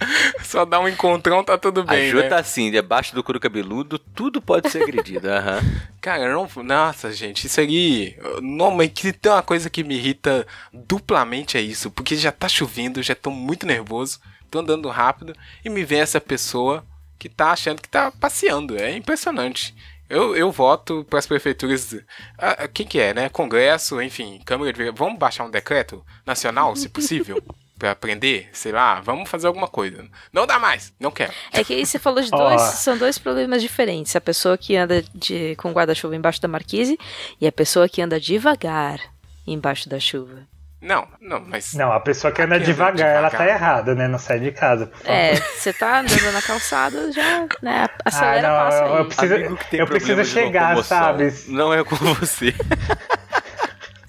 Só 0.44 0.64
dá 0.64 0.80
um 0.80 0.88
encontrão, 0.88 1.42
tá 1.42 1.56
tudo 1.58 1.80
A 1.82 1.84
bem, 1.84 2.10
Jô 2.10 2.18
né? 2.18 2.28
tá 2.28 2.38
assim, 2.38 2.70
debaixo 2.70 3.14
do 3.14 3.22
couro 3.22 3.40
cabeludo, 3.40 3.98
tudo 3.98 4.40
pode 4.40 4.70
ser 4.70 4.82
agredido. 4.82 5.28
Aham. 5.28 5.60
Cara, 6.00 6.32
não. 6.32 6.48
Nossa, 6.62 7.12
gente, 7.12 7.46
isso 7.46 7.60
aí. 7.60 8.16
Não, 8.40 8.70
mas 8.70 8.90
que 8.92 9.12
tem 9.12 9.32
uma 9.32 9.42
coisa 9.42 9.68
que 9.68 9.82
me 9.82 9.96
irrita 9.96 10.46
duplamente 10.72 11.56
é 11.56 11.60
isso. 11.60 11.90
Porque 11.90 12.16
já 12.16 12.30
tá 12.30 12.48
chovendo, 12.48 13.02
já 13.02 13.14
tô 13.14 13.30
muito 13.30 13.66
nervoso, 13.66 14.20
tô 14.50 14.60
andando 14.60 14.88
rápido 14.88 15.34
e 15.64 15.68
me 15.68 15.84
vem 15.84 16.00
essa 16.00 16.20
pessoa 16.20 16.84
que 17.18 17.28
tá 17.28 17.50
achando 17.50 17.82
que 17.82 17.88
tá 17.88 18.10
passeando. 18.12 18.76
É 18.76 18.96
impressionante. 18.96 19.74
Eu, 20.08 20.36
eu 20.36 20.52
voto 20.52 21.04
para 21.10 21.18
as 21.18 21.26
prefeituras. 21.26 21.96
Ah, 22.38 22.68
quem 22.68 22.86
que 22.86 23.00
é, 23.00 23.12
né? 23.12 23.28
Congresso, 23.28 24.00
enfim, 24.00 24.40
Câmara 24.44 24.72
de 24.72 24.78
Vereadores. 24.78 24.98
Vamos 25.00 25.18
baixar 25.18 25.44
um 25.44 25.50
decreto 25.50 26.04
nacional, 26.24 26.76
se 26.76 26.88
possível? 26.88 27.42
para 27.78 27.90
aprender, 27.90 28.48
sei 28.52 28.72
lá, 28.72 29.00
vamos 29.00 29.28
fazer 29.28 29.46
alguma 29.46 29.68
coisa. 29.68 30.04
Não 30.32 30.46
dá 30.46 30.58
mais, 30.58 30.92
não 30.98 31.10
quero. 31.10 31.32
É 31.52 31.62
que 31.62 31.74
aí 31.74 31.84
você 31.84 31.98
falou 31.98 32.22
de 32.22 32.30
dois, 32.32 32.62
oh. 32.62 32.76
são 32.76 32.96
dois 32.96 33.18
problemas 33.18 33.62
diferentes. 33.62 34.16
A 34.16 34.20
pessoa 34.20 34.56
que 34.56 34.76
anda 34.76 35.04
de, 35.14 35.54
com 35.56 35.72
guarda-chuva 35.72 36.16
embaixo 36.16 36.40
da 36.40 36.48
marquise 36.48 36.98
e 37.40 37.46
a 37.46 37.52
pessoa 37.52 37.88
que 37.88 38.00
anda 38.00 38.18
devagar 38.18 39.00
embaixo 39.46 39.88
da 39.88 40.00
chuva. 40.00 40.46
Não, 40.80 41.08
não, 41.20 41.40
mas. 41.40 41.74
Não, 41.74 41.90
a 41.90 41.98
pessoa 41.98 42.32
que 42.32 42.42
anda, 42.42 42.60
devagar, 42.60 42.94
devagar, 42.94 43.16
ela 43.16 43.30
tá 43.30 43.46
errada, 43.46 43.94
né? 43.94 44.06
Não 44.06 44.18
sai 44.18 44.38
de 44.38 44.52
casa, 44.52 44.86
por 44.86 44.98
favor. 44.98 45.10
É, 45.10 45.34
você 45.34 45.72
tá 45.72 46.00
andando 46.00 46.32
na 46.32 46.42
calçada, 46.42 47.12
já, 47.12 47.46
né? 47.62 47.86
Acelera, 48.04 48.48
ah, 48.48 48.52
não, 48.52 48.70
passa 48.70 48.84
eu, 48.84 48.94
eu 48.94 49.06
preciso, 49.06 49.58
eu 49.72 49.86
preciso 49.86 50.24
chegar, 50.24 50.84
sabe? 50.84 51.32
Não 51.48 51.72
é 51.72 51.82
com 51.82 51.96
você. 51.96 52.54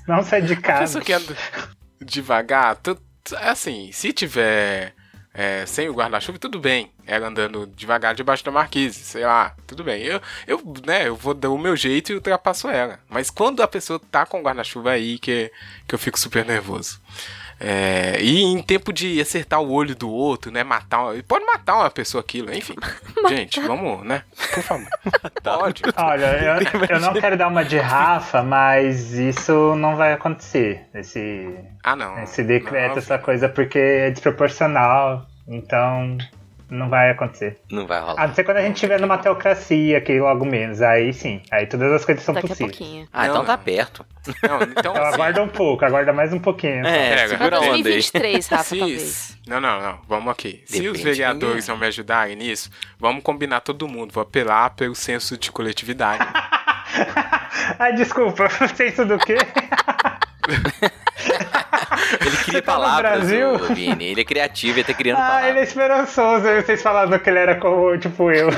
não 0.08 0.22
sai 0.24 0.42
de 0.42 0.56
casa. 0.58 0.78
A 0.78 0.82
pessoa 0.82 1.04
que 1.04 1.14
anda 1.14 1.36
devagar, 2.02 2.76
tu, 2.76 2.98
assim, 3.34 3.92
se 3.92 4.14
tiver 4.14 4.94
é, 5.38 5.68
sem 5.68 5.88
o 5.88 5.94
guarda-chuva, 5.94 6.40
tudo 6.40 6.60
bem. 6.60 6.92
Ela 7.06 7.28
andando 7.28 7.68
devagar 7.68 8.16
debaixo 8.16 8.44
da 8.44 8.52
marquise, 8.52 9.00
sei 9.02 9.24
lá, 9.24 9.56
tudo 9.68 9.84
bem. 9.84 10.02
Eu, 10.02 10.20
eu, 10.48 10.62
né, 10.84 11.08
eu 11.08 11.16
vou 11.16 11.36
dar 11.36 11.52
o 11.52 11.58
meu 11.60 11.76
jeito 11.76 12.12
e 12.12 12.16
ultrapasso 12.16 12.68
ela. 12.68 13.00
Mas 13.08 13.30
quando 13.30 13.62
a 13.62 13.68
pessoa 13.68 14.00
tá 14.00 14.26
com 14.26 14.40
o 14.40 14.44
guarda-chuva 14.44 14.92
aí, 14.92 15.20
que, 15.20 15.52
que 15.88 15.94
eu 15.94 16.00
fico 16.00 16.20
super 16.20 16.44
nervoso. 16.44 17.00
É, 17.60 18.22
e 18.22 18.44
em 18.44 18.62
tempo 18.62 18.94
de 18.94 19.20
acertar 19.20 19.60
o 19.62 19.72
olho 19.72 19.96
do 19.96 20.10
outro, 20.10 20.52
né? 20.52 20.64
Matar. 20.64 21.14
Pode 21.28 21.46
matar 21.46 21.78
uma 21.78 21.90
pessoa 21.90 22.22
aquilo, 22.22 22.54
enfim. 22.54 22.76
Gente, 23.30 23.60
vamos, 23.62 24.06
né? 24.06 24.24
Por 24.54 24.64
favor. 24.64 24.88
Pode. 25.44 25.82
Olha, 25.96 26.26
eu, 26.38 26.56
eu 26.90 27.00
não 27.00 27.14
quero 27.14 27.38
dar 27.38 27.48
uma 27.48 27.66
de 27.66 27.78
Rafa, 27.78 28.44
mas 28.44 29.14
isso 29.14 29.76
não 29.76 29.96
vai 29.96 30.14
acontecer. 30.14 30.86
Esse, 30.94 31.56
ah, 31.84 31.96
não. 31.96 32.22
Esse 32.22 32.44
decreto, 32.44 32.92
não, 32.92 32.98
essa 32.98 33.18
coisa, 33.18 33.50
porque 33.50 33.80
é 33.80 34.12
desproporcional. 34.12 35.26
Então, 35.48 36.18
não 36.70 36.90
vai 36.90 37.12
acontecer. 37.12 37.60
Não 37.72 37.88
vai 37.88 38.00
rolar. 38.00 38.22
A 38.22 38.28
não 38.28 38.36
ser 38.36 38.44
quando 38.44 38.58
a 38.58 38.62
gente 38.62 38.76
estiver 38.76 39.00
numa 39.00 39.18
teocracia, 39.18 40.02
que 40.02 40.20
logo 40.20 40.46
menos. 40.46 40.82
Aí 40.82 41.14
sim. 41.14 41.42
Aí 41.52 41.66
todas 41.66 41.92
as 41.92 42.06
coisas 42.06 42.24
são 42.24 42.34
Daqui 42.34 42.48
possíveis. 42.48 43.08
Ah, 43.14 43.28
então 43.28 43.46
tá 43.46 43.58
perto. 43.58 44.06
Não, 44.44 44.62
então, 44.62 44.92
então 44.92 44.96
aguarda 44.96 45.42
um 45.42 45.48
pouco, 45.48 45.86
aguarda 45.86 46.12
mais 46.12 46.34
um 46.34 46.40
pouquinho. 46.40 46.86
É, 46.86 47.28
segura 47.28 47.58
a 47.58 47.60
onda 47.60 47.76
aí. 47.76 47.84
2023, 47.84 48.48
Rafa, 48.48 48.76
talvez. 48.76 49.38
Não, 49.48 49.62
não, 49.62 49.82
não. 49.82 50.00
Vamos 50.08 50.32
aqui. 50.32 50.64
Depende 50.70 50.78
Se 50.78 50.88
os 50.90 51.02
vereadores 51.02 51.68
vão 51.68 51.78
me 51.78 51.88
ajudarem 51.88 52.36
nisso, 52.36 52.70
vamos 53.00 53.24
combinar 53.24 53.62
todo 53.62 53.88
mundo. 53.88 54.12
Vou 54.12 54.22
apelar 54.22 54.72
pelo 54.72 54.96
senso 54.96 55.38
de 55.38 55.52
coletividade. 55.52 56.28
Ai, 57.80 57.94
desculpa. 57.94 58.50
Senso 58.76 59.06
do 59.06 59.18
quê? 59.18 59.38
ele 62.28 62.38
cria 62.38 62.62
tá 62.62 62.74
palavras, 62.74 63.20
Brasil? 63.20 63.58
Vini. 63.74 64.06
Ele 64.06 64.22
é 64.22 64.26
criativo, 64.26 64.78
ele 64.78 64.84
tá 64.84 64.94
criando 64.94 65.18
ah, 65.18 65.22
palavras. 65.22 65.46
Ah, 65.46 65.50
ele 65.50 65.60
é 65.60 65.64
esperançoso. 65.64 66.44
Vocês 66.44 66.82
falando 66.82 67.20
que 67.20 67.30
ele 67.30 67.40
era 67.40 67.56
como, 67.56 67.98
tipo, 67.98 68.32
eu. 68.32 68.50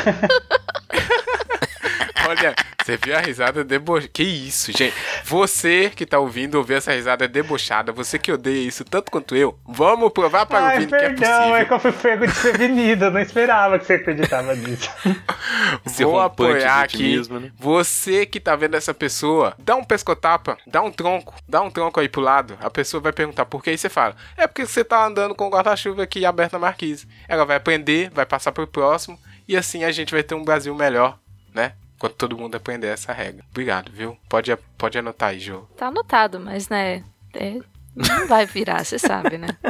Olha, 2.28 2.53
você 2.89 2.97
viu 2.97 3.15
a 3.15 3.19
risada 3.19 3.63
debochada. 3.63 4.09
Que 4.11 4.23
isso, 4.23 4.71
gente. 4.71 4.95
Você 5.23 5.91
que 5.95 6.05
tá 6.05 6.17
ouvindo 6.17 6.55
ouvir 6.55 6.75
essa 6.75 6.91
risada 6.91 7.27
debochada, 7.27 7.91
você 7.91 8.17
que 8.17 8.31
odeia 8.31 8.67
isso 8.67 8.83
tanto 8.83 9.11
quanto 9.11 9.35
eu, 9.35 9.59
vamos 9.67 10.11
provar 10.11 10.45
para 10.45 10.59
Ai, 10.59 10.77
o 10.77 10.79
Vini 10.79 10.91
perdão, 10.91 11.15
que 11.15 11.23
é 11.23 11.27
possível. 11.27 11.55
é 11.55 11.65
que 11.65 11.73
eu 11.73 11.79
fui 11.79 11.91
pego 11.91 12.25
desprevenido. 12.25 13.05
Eu 13.05 13.11
não 13.11 13.19
esperava 13.19 13.77
que 13.77 13.85
você 13.85 13.93
acreditava 13.93 14.55
nisso. 14.55 14.89
Vou 15.85 16.19
apoiar 16.19 16.83
aqui. 16.83 17.21
Né? 17.29 17.51
Você 17.57 18.25
que 18.25 18.39
tá 18.39 18.55
vendo 18.55 18.75
essa 18.75 18.93
pessoa, 18.93 19.53
dá 19.59 19.75
um 19.75 19.83
pescotapa, 19.83 20.57
dá 20.65 20.81
um 20.81 20.91
tronco, 20.91 21.35
dá 21.47 21.61
um 21.61 21.69
tronco 21.69 21.99
aí 21.99 22.09
pro 22.09 22.21
lado. 22.21 22.57
A 22.61 22.69
pessoa 22.69 23.01
vai 23.01 23.13
perguntar 23.13 23.45
por 23.45 23.63
que 23.63 23.69
aí 23.69 23.77
você 23.77 23.89
fala. 23.89 24.15
É 24.35 24.47
porque 24.47 24.65
você 24.65 24.83
tá 24.83 25.05
andando 25.05 25.35
com 25.35 25.47
o 25.47 25.49
guarda-chuva 25.49 26.03
aqui 26.03 26.25
aberto 26.25 26.53
na 26.53 26.59
marquise. 26.59 27.07
Ela 27.27 27.45
vai 27.45 27.57
aprender, 27.57 28.09
vai 28.09 28.25
passar 28.25 28.51
pro 28.51 28.65
próximo 28.65 29.19
e 29.47 29.55
assim 29.55 29.83
a 29.83 29.91
gente 29.91 30.11
vai 30.11 30.23
ter 30.23 30.35
um 30.35 30.43
Brasil 30.43 30.73
melhor, 30.73 31.19
né? 31.53 31.73
Quando 31.99 32.13
todo 32.13 32.37
mundo 32.37 32.55
aprender 32.55 32.87
essa 32.87 33.11
regra. 33.11 33.43
Obrigado, 33.51 33.91
viu? 33.91 34.17
Pode, 34.27 34.55
pode 34.77 34.97
anotar 34.97 35.29
aí, 35.29 35.39
Jô. 35.39 35.61
Tá 35.77 35.87
anotado, 35.87 36.39
mas 36.39 36.69
né. 36.69 37.03
É, 37.33 37.59
não 37.95 38.27
vai 38.27 38.45
virar, 38.45 38.83
você 38.83 38.97
sabe, 38.97 39.37
né? 39.37 39.49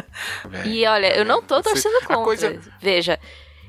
É, 0.51 0.67
e 0.67 0.85
olha, 0.85 1.15
eu 1.15 1.23
não 1.23 1.41
tô 1.41 1.61
torcendo 1.61 1.99
contra. 2.01 2.23
Coisa... 2.23 2.59
Veja, 2.81 3.17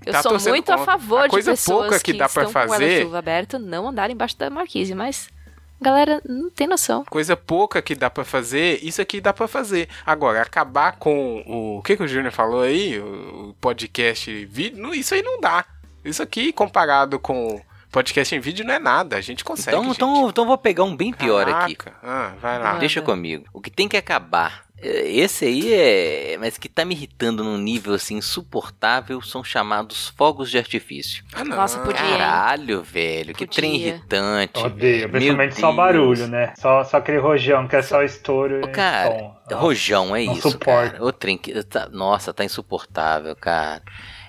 eu 0.05 0.13
tá 0.13 0.23
sou 0.23 0.33
muito 0.33 0.67
contra. 0.67 0.75
a 0.75 0.85
favor 0.85 1.21
a 1.21 1.27
de 1.29 1.43
pessoas 1.43 2.03
que, 2.03 2.13
que 2.13 2.19
dá 2.19 2.27
estão 2.27 2.49
fazer... 2.49 2.69
com 2.69 2.75
o 2.75 2.79
guarda-chuva 2.79 3.19
aberto 3.19 3.59
não 3.59 3.89
andarem 3.89 4.15
embaixo 4.15 4.37
da 4.37 4.51
marquise, 4.51 4.95
mas 4.95 5.29
galera 5.81 6.21
não 6.27 6.51
tem 6.51 6.67
noção. 6.67 7.05
Coisa 7.05 7.37
pouca 7.37 7.81
que 7.81 7.95
dá 7.95 8.11
para 8.11 8.25
fazer, 8.25 8.81
isso 8.83 9.01
aqui 9.01 9.21
dá 9.21 9.33
para 9.33 9.47
fazer. 9.47 9.89
Agora, 10.05 10.43
acabar 10.43 10.97
com 10.97 11.45
o, 11.47 11.79
o 11.79 11.83
que, 11.83 11.97
que 11.97 12.03
o 12.03 12.09
Júnior 12.09 12.33
falou 12.33 12.63
aí, 12.63 12.99
o 12.99 13.55
podcast 13.61 14.45
vídeo, 14.47 14.93
isso 14.95 15.15
aí 15.15 15.23
não 15.23 15.41
dá. 15.41 15.65
Isso 16.05 16.23
aqui 16.23 16.53
comparado 16.53 17.19
com 17.19 17.63
podcast 17.91 18.35
em 18.35 18.41
vídeo 18.41 18.65
não 18.65 18.75
é 18.75 18.79
nada, 18.79 19.17
a 19.17 19.21
gente 19.21 19.45
consegue. 19.45 19.77
Então, 19.77 19.93
então, 19.93 20.29
então 20.29 20.47
vou 20.47 20.57
pegar 20.59 20.85
um 20.85 20.97
bem 20.97 21.13
pior 21.13 21.45
Caraca. 21.45 21.65
aqui. 21.65 21.77
Ah, 22.03 22.33
vai 22.41 22.59
lá. 22.59 22.79
Deixa 22.79 23.03
comigo. 23.03 23.45
O 23.53 23.61
que 23.61 23.71
tem 23.71 23.89
que 23.89 23.97
acabar. 23.97 24.65
Eh, 24.83 25.11
esse 25.11 25.45
aí 25.45 25.75
é. 25.75 26.37
Mas 26.39 26.57
que 26.57 26.69
tá 26.69 26.85
me 26.85 26.95
irritando 26.95 27.45
num 27.45 27.59
nível 27.59 27.95
assim 27.95 28.17
insuportável 28.17 29.21
são 29.21 29.45
chamados 29.45 30.09
fogos 30.17 30.51
de 30.51 30.59
artifício. 30.59 31.25
Ah, 31.35 31.45
não. 31.45 31.57
Nossa, 31.57 31.79
podia. 31.81 32.01
Caralho, 32.01 32.83
velho. 32.83 33.33
Podia. 33.33 33.35
Que 33.35 33.47
trem 33.47 33.77
irritante. 33.77 34.59
Odeio, 34.65 35.09
principalmente 35.09 35.61
só 35.61 35.73
barulho, 35.73 36.27
né? 36.27 36.55
Só, 36.57 36.85
só 36.85 36.97
aquele 36.97 37.19
rojão 37.19 37.69
que 37.69 37.77
é 37.77 37.83
só 37.83 38.03
estouro. 38.03 38.61
Cara, 38.73 39.33
rojão 39.53 40.17
é 40.17 40.23
isso. 40.23 40.51
Suporte. 40.51 40.93
Cara. 40.93 41.05
O 41.05 41.13
trem 41.13 41.37
que. 41.37 41.63
Tá, 41.65 41.89
nossa, 41.91 42.33
tá 42.33 42.45
insuportável, 42.45 43.37
cara. 43.37 43.83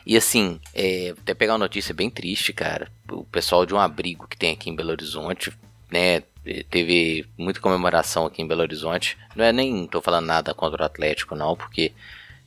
E 0.05 0.17
assim, 0.17 0.59
é, 0.73 1.13
até 1.17 1.33
pegar 1.33 1.53
uma 1.53 1.59
notícia 1.59 1.93
bem 1.93 2.09
triste, 2.09 2.53
cara. 2.53 2.91
O 3.11 3.23
pessoal 3.23 3.65
de 3.65 3.73
um 3.73 3.79
abrigo 3.79 4.27
que 4.27 4.37
tem 4.37 4.53
aqui 4.53 4.69
em 4.69 4.75
Belo 4.75 4.91
Horizonte, 4.91 5.51
né? 5.91 6.21
Teve 6.69 7.25
muita 7.37 7.59
comemoração 7.59 8.25
aqui 8.25 8.41
em 8.41 8.47
Belo 8.47 8.61
Horizonte. 8.61 9.17
Não 9.35 9.45
é 9.45 9.51
nem 9.51 9.85
tô 9.87 10.01
falando 10.01 10.25
nada 10.25 10.53
contra 10.53 10.81
o 10.81 10.85
Atlético, 10.85 11.35
não, 11.35 11.55
porque 11.55 11.91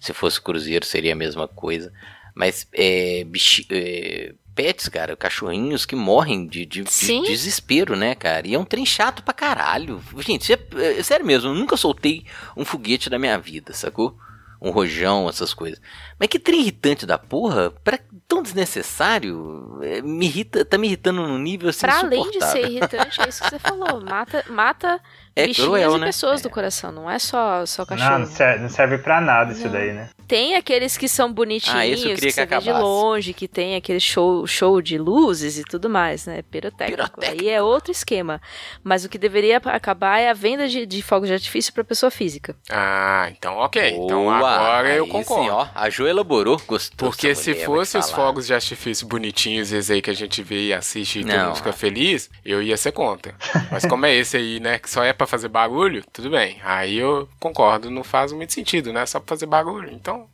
se 0.00 0.12
fosse 0.12 0.40
Cruzeiro 0.40 0.84
seria 0.84 1.12
a 1.12 1.16
mesma 1.16 1.46
coisa. 1.46 1.92
Mas 2.34 2.66
é, 2.72 3.24
é, 3.70 4.34
pets, 4.54 4.88
cara, 4.88 5.16
cachorrinhos 5.16 5.86
que 5.86 5.94
morrem 5.96 6.46
de, 6.46 6.66
de, 6.66 6.82
de, 6.82 7.20
desespero, 7.22 7.96
né, 7.96 8.14
cara? 8.14 8.46
E 8.46 8.54
é 8.54 8.58
um 8.58 8.64
trem 8.64 8.84
chato 8.84 9.22
pra 9.22 9.32
caralho. 9.32 10.02
Gente, 10.18 10.52
é, 10.52 10.58
é, 10.98 11.02
sério 11.02 11.24
mesmo, 11.24 11.50
eu 11.50 11.54
nunca 11.54 11.76
soltei 11.76 12.24
um 12.56 12.64
foguete 12.64 13.08
da 13.08 13.18
minha 13.18 13.38
vida, 13.38 13.72
sacou? 13.72 14.18
Um 14.64 14.70
rojão, 14.70 15.28
essas 15.28 15.52
coisas. 15.52 15.80
Mas 16.18 16.28
que 16.28 16.38
trem 16.38 16.60
irritante 16.60 17.04
da 17.04 17.18
porra, 17.18 17.70
pra, 17.70 17.98
tão 18.26 18.42
desnecessário, 18.42 19.78
é, 19.82 20.00
me 20.00 20.24
irrita, 20.24 20.64
tá 20.64 20.78
me 20.78 20.86
irritando 20.86 21.22
num 21.26 21.38
nível 21.38 21.68
assim 21.68 21.80
Pra 21.80 22.00
além 22.00 22.30
de 22.30 22.42
ser 22.46 22.70
irritante, 22.70 23.20
é 23.20 23.28
isso 23.28 23.42
que 23.42 23.50
você 23.50 23.58
falou, 23.58 24.00
mata, 24.00 24.42
mata 24.48 25.00
é 25.36 25.46
bichinhos 25.46 25.68
cruel, 25.68 25.96
e 25.96 25.98
né? 25.98 26.06
pessoas 26.06 26.40
é. 26.40 26.42
do 26.42 26.50
coração, 26.50 26.92
não 26.92 27.10
é 27.10 27.18
só, 27.18 27.66
só 27.66 27.84
cachorro. 27.84 28.10
Não, 28.10 28.18
não 28.20 28.26
serve, 28.26 28.62
não 28.62 28.68
serve 28.68 28.98
pra 28.98 29.20
nada 29.20 29.52
isso 29.52 29.64
não. 29.64 29.72
daí, 29.72 29.92
né? 29.92 30.08
Tem 30.28 30.54
aqueles 30.54 30.96
que 30.96 31.08
são 31.08 31.32
bonitinhos, 31.32 31.76
ah, 31.76 31.82
que, 31.82 32.14
que 32.14 32.32
você 32.32 32.46
vê 32.46 32.58
de 32.58 32.72
longe, 32.72 33.32
que 33.34 33.46
tem 33.46 33.76
aquele 33.76 34.00
show, 34.00 34.46
show 34.46 34.80
de 34.80 34.96
luzes 34.96 35.58
e 35.58 35.64
tudo 35.64 35.90
mais, 35.90 36.26
né? 36.26 36.42
Pirotécnico. 36.42 36.96
Pirotécnico. 36.96 37.42
Aí 37.42 37.50
é 37.50 37.62
outro 37.62 37.92
esquema. 37.92 38.40
Mas 38.82 39.04
o 39.04 39.08
que 39.08 39.18
deveria 39.18 39.58
acabar 39.58 40.18
é 40.18 40.30
a 40.30 40.32
venda 40.32 40.66
de, 40.66 40.86
de 40.86 41.02
fogos 41.02 41.28
de 41.28 41.34
artifício 41.34 41.72
pra 41.72 41.84
pessoa 41.84 42.10
física. 42.10 42.56
Ah, 42.70 43.28
então 43.30 43.56
ok. 43.58 43.92
Boa. 43.92 44.04
Então 44.04 44.30
agora 44.30 44.88
aí 44.88 44.96
eu 44.96 45.06
concordo. 45.06 45.44
Sim, 45.44 45.50
ó, 45.50 45.66
a 45.74 45.90
Jo 45.90 46.06
elaborou, 46.06 46.60
gostou. 46.66 47.10
Porque 47.10 47.34
se 47.34 47.54
fosse 47.54 47.98
os 47.98 48.10
fogos 48.10 48.46
de 48.46 48.54
artifício 48.54 49.06
bonitinhos, 49.06 49.72
esse 49.72 49.92
aí 49.92 50.00
que 50.00 50.10
a 50.10 50.14
gente 50.14 50.42
vê 50.42 50.68
e 50.68 50.72
assiste 50.72 51.20
e 51.20 51.24
todo 51.24 51.38
mundo 51.38 51.56
fica 51.56 51.72
feliz, 51.72 52.30
eu 52.44 52.62
ia 52.62 52.76
ser 52.76 52.92
contra. 52.92 53.34
Mas 53.70 53.84
como 53.84 54.06
é 54.06 54.14
esse 54.14 54.36
aí, 54.36 54.58
né, 54.58 54.78
que 54.78 54.88
só 54.88 55.04
é 55.04 55.12
pra 55.12 55.23
fazer 55.26 55.48
barulho, 55.48 56.04
tudo 56.12 56.30
bem. 56.30 56.60
Aí 56.62 56.96
eu 56.96 57.28
concordo, 57.40 57.90
não 57.90 58.04
faz 58.04 58.32
muito 58.32 58.52
sentido, 58.52 58.92
né? 58.92 59.04
Só 59.06 59.20
pra 59.20 59.28
fazer 59.34 59.46
barulho. 59.46 59.90
Então, 59.92 60.28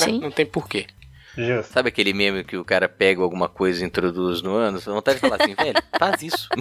né? 0.00 0.06
Não 0.20 0.30
tem 0.30 0.46
porquê. 0.46 0.86
Justo. 1.36 1.72
Sabe 1.72 1.88
aquele 1.88 2.14
meme 2.14 2.44
que 2.44 2.56
o 2.56 2.64
cara 2.64 2.88
pega 2.88 3.22
alguma 3.22 3.48
coisa 3.48 3.82
e 3.82 3.86
introduz 3.86 4.40
no 4.40 4.54
ano? 4.54 4.80
Você 4.80 4.90
vontade 4.90 5.16
de 5.16 5.20
falar 5.20 5.36
assim, 5.42 5.54
velho, 5.54 5.82
faz 5.98 6.22
isso. 6.22 6.48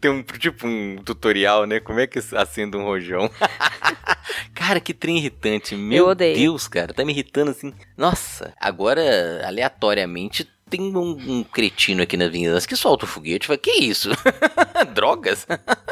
Tem 0.00 0.10
um 0.10 0.22
tipo 0.22 0.66
um 0.66 0.96
tutorial, 1.02 1.66
né? 1.66 1.80
Como 1.80 1.98
é 1.98 2.06
que 2.06 2.18
acende 2.18 2.76
um 2.76 2.84
rojão? 2.84 3.28
cara, 4.54 4.78
que 4.78 4.94
trem 4.94 5.16
irritante. 5.16 5.74
Meu 5.74 6.14
Deus, 6.14 6.68
cara, 6.68 6.92
tá 6.92 7.04
me 7.04 7.12
irritando 7.12 7.50
assim. 7.50 7.72
Nossa, 7.96 8.52
agora 8.60 9.02
aleatoriamente 9.46 10.48
tem 10.76 10.96
um, 10.96 11.38
um 11.38 11.44
cretino 11.44 12.02
aqui 12.02 12.16
na 12.16 12.28
Vingança 12.28 12.66
que 12.66 12.76
solta 12.76 13.04
o 13.04 13.08
foguete. 13.08 13.46
Fala, 13.46 13.58
que 13.58 13.70
isso? 13.70 14.10
Drogas? 14.94 15.46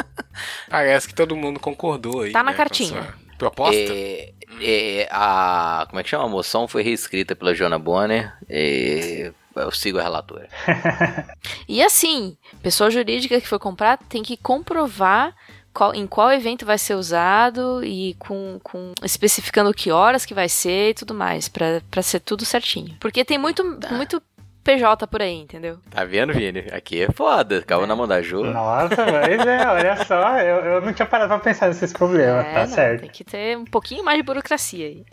Parece 0.69 1.09
que 1.09 1.15
todo 1.15 1.37
mundo 1.37 1.61
concordou 1.61 2.23
aí. 2.23 2.33
Tá 2.33 2.43
na 2.43 2.53
né, 2.53 2.57
cartinha 2.57 3.15
proposta? 3.43 3.93
É, 3.93 4.33
É, 4.61 5.09
a, 5.11 5.87
como 5.89 5.99
é 5.99 6.03
que 6.05 6.11
chama? 6.11 6.25
A 6.25 6.29
moção 6.29 6.69
foi 6.69 6.83
reescrita 6.83 7.35
pela 7.35 7.55
Joana 7.55 7.79
Bonner. 7.79 8.33
E 8.49 9.33
eu 9.57 9.73
sigo 9.73 9.99
a 9.99 10.03
relatora. 10.03 10.49
e 11.69 11.83
assim, 11.83 12.37
pessoa 12.63 12.91
jurídica 12.91 13.41
que 13.41 13.49
for 13.49 13.59
comprar 13.59 13.99
tem 13.99 14.23
que 14.23 14.37
comprovar 14.37 15.35
qual, 15.75 15.95
em 15.95 16.07
qual 16.07 16.31
evento 16.31 16.65
vai 16.65 16.79
ser 16.79 16.95
usado 16.95 17.83
e 17.85 18.15
com, 18.15 18.61
com 18.63 18.93
especificando 19.03 19.75
que 19.75 19.91
horas 19.91 20.25
que 20.25 20.35
vai 20.35 20.49
ser 20.49 20.91
e 20.91 20.95
tudo 20.95 21.15
mais, 21.15 21.49
para 21.49 22.03
ser 22.03 22.21
tudo 22.21 22.45
certinho. 22.45 22.97
Porque 23.01 23.25
tem 23.25 23.39
muito, 23.39 23.79
tá. 23.79 23.93
muito 23.93 24.23
PJ 24.63 25.07
por 25.07 25.21
aí, 25.21 25.41
entendeu? 25.41 25.79
Tá 25.91 26.05
vendo, 26.05 26.33
Vini? 26.33 26.67
Aqui 26.73 27.03
é 27.03 27.11
foda. 27.11 27.63
Calma 27.63 27.85
é. 27.85 27.89
na 27.89 27.97
mão 27.97 28.07
da 28.07 28.23
Ju. 28.23 28.45
Nossa, 28.45 29.05
mas 29.07 29.47
é, 29.47 29.69
olha 29.69 30.05
só, 30.05 30.39
eu, 30.39 30.57
eu 30.65 30.81
não 30.81 30.93
tinha 30.93 31.07
parado 31.07 31.29
pra 31.29 31.39
pensar 31.39 31.69
nesses 31.69 31.93
problemas, 31.93 32.47
é, 32.47 32.53
tá 32.53 32.61
não, 32.61 32.67
certo. 32.67 33.01
Tem 33.01 33.11
que 33.11 33.25
ter 33.25 33.57
um 33.57 33.65
pouquinho 33.65 34.05
mais 34.05 34.17
de 34.17 34.23
burocracia 34.23 34.87
aí. 34.87 35.05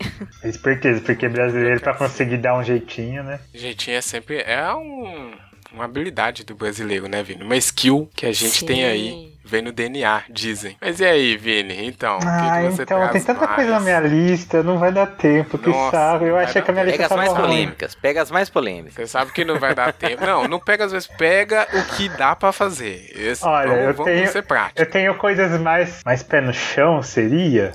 Isso 0.44 0.62
por 0.62 0.80
quê? 0.80 1.02
Porque 1.04 1.28
brasileiro 1.28 1.82
pra 1.82 1.94
conseguir 1.94 2.38
dar 2.38 2.58
um 2.58 2.64
jeitinho, 2.64 3.24
né? 3.24 3.40
Jeitinho 3.54 3.98
é 3.98 4.02
sempre. 4.02 4.38
É 4.38 4.74
um, 4.74 5.32
uma 5.74 5.86
habilidade 5.86 6.44
do 6.44 6.56
brasileiro, 6.56 7.08
né, 7.08 7.24
Vini? 7.24 7.44
Uma 7.44 7.58
skill 7.58 8.10
que 8.16 8.26
a 8.26 8.32
gente 8.32 8.60
Sim. 8.60 8.66
tem 8.66 8.86
aí 8.86 9.34
Vem 9.50 9.64
no 9.64 9.72
DNA, 9.72 10.22
dizem. 10.30 10.78
Mas 10.80 11.00
e 11.00 11.06
aí, 11.06 11.36
Vini? 11.36 11.88
Então, 11.88 12.20
ah, 12.24 12.60
que, 12.62 12.68
que 12.68 12.72
você 12.76 12.84
então, 12.84 13.08
tem 13.10 13.22
tanta 13.24 13.46
mais? 13.46 13.56
coisa 13.56 13.72
na 13.72 13.80
minha 13.80 14.00
lista, 14.00 14.62
não 14.62 14.78
vai 14.78 14.92
dar 14.92 15.08
tempo, 15.08 15.58
que 15.58 15.70
Nossa, 15.72 15.98
saco. 15.98 16.24
Eu 16.24 16.38
achei 16.38 16.62
que 16.62 16.70
a 16.70 16.74
minha 16.74 16.86
lista 16.86 16.98
Pega 17.00 17.14
as 17.14 17.18
mais 17.18 17.32
ruim. 17.32 17.42
polêmicas, 17.42 17.96
pega 17.96 18.22
as 18.22 18.30
mais 18.32 18.50
polêmicas. 18.50 18.94
Você 18.94 19.08
sabe 19.08 19.32
que 19.32 19.44
não 19.44 19.58
vai 19.60 19.74
dar 19.74 19.92
tempo. 19.92 20.24
Não, 20.24 20.48
não 20.48 20.60
pega 20.60 20.86
as 20.86 20.92
vezes, 20.92 21.08
pega 21.08 21.68
o 21.74 21.96
que 21.96 22.08
dá 22.10 22.36
pra 22.36 22.52
fazer. 22.52 23.12
Esse, 23.16 23.44
Olha, 23.44 23.70
vamos, 23.70 23.86
eu 23.86 23.94
vamos 23.96 24.12
tenho, 24.14 24.28
ser 24.28 24.44
práticos. 24.44 24.80
Eu 24.80 24.86
tenho 24.86 25.16
coisas 25.16 25.60
mais, 25.60 26.02
mais 26.06 26.22
pé 26.22 26.42
no 26.42 26.54
chão, 26.54 27.02
seria... 27.02 27.74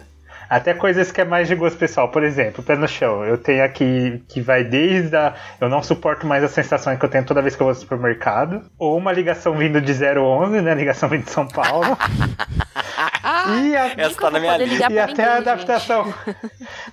Até 0.55 0.73
coisas 0.73 1.11
que 1.11 1.21
é 1.21 1.25
mais 1.25 1.49
de 1.49 1.57
gosto 1.57 1.77
pessoal. 1.77 2.09
Por 2.11 2.23
exemplo, 2.23 2.63
pé 2.63 2.77
no 2.77 2.87
chão. 2.87 3.25
Eu 3.25 3.37
tenho 3.37 3.65
aqui 3.65 4.23
que 4.29 4.41
vai 4.41 4.63
desde 4.63 5.17
a. 5.17 5.35
Eu 5.61 5.69
não 5.69 5.83
suporto 5.83 6.29
mais 6.29 6.45
a 6.45 6.49
sensação 6.49 6.97
que 6.97 7.05
eu 7.05 7.09
tenho 7.09 7.25
toda 7.25 7.43
vez 7.43 7.57
que 7.57 7.61
eu 7.61 7.65
vou 7.65 7.73
ao 7.73 7.75
supermercado. 7.75 8.63
Ou 8.79 8.97
uma 8.97 9.11
ligação 9.11 9.57
vindo 9.57 9.81
de 9.81 9.93
011, 9.93 10.61
né? 10.61 10.73
Ligação 10.77 11.09
vindo 11.09 11.25
de 11.25 11.33
São 11.33 11.49
Paulo. 11.49 11.99
e 13.65 13.77
a... 13.77 13.95
Essa 13.97 14.21
tá 14.21 14.31
na 14.31 14.39
minha 14.39 14.57
lista. 14.57 14.93
E 14.93 14.97
até 14.97 15.25
a 15.25 15.37
adaptação. 15.39 16.15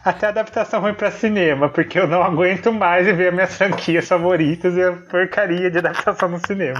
até 0.03 0.25
a 0.25 0.29
adaptação 0.29 0.81
ruim 0.81 0.95
pra 0.95 1.11
cinema, 1.11 1.69
porque 1.69 1.99
eu 1.99 2.07
não 2.07 2.23
aguento 2.23 2.73
mais 2.73 3.05
ver 3.15 3.31
minhas 3.31 3.55
franquias 3.55 4.07
favoritas 4.07 4.75
e 4.75 4.81
a 4.81 4.93
porcaria 4.93 5.69
de 5.69 5.77
adaptação 5.77 6.29
no 6.29 6.39
cinema. 6.43 6.79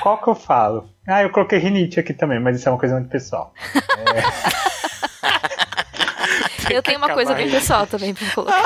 Qual 0.00 0.16
que 0.16 0.28
eu 0.28 0.34
falo? 0.34 0.88
Ah, 1.06 1.22
eu 1.22 1.28
coloquei 1.28 1.58
rinite 1.58 2.00
aqui 2.00 2.14
também, 2.14 2.40
mas 2.40 2.56
isso 2.56 2.70
é 2.70 2.72
uma 2.72 2.78
coisa 2.78 2.94
muito 2.94 3.10
pessoal. 3.10 3.52
É. 4.06 4.95
Eu 6.74 6.82
tenho 6.82 6.98
uma 6.98 7.10
coisa 7.10 7.34
bem 7.34 7.50
pessoal 7.50 7.86
também 7.86 8.14
pra 8.14 8.28
colocar. 8.34 8.62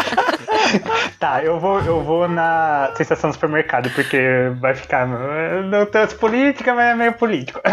tá, 1.18 1.44
eu 1.44 1.58
vou, 1.58 1.80
eu 1.80 2.02
vou 2.02 2.28
na 2.28 2.92
sensação 2.96 3.30
do 3.30 3.34
supermercado, 3.34 3.90
porque 3.90 4.18
vai 4.60 4.74
ficar. 4.74 5.06
Não 5.06 5.86
tanto 5.86 6.16
política, 6.16 6.74
mas 6.74 6.92
é 6.92 6.94
meio 6.94 7.12
político. 7.14 7.60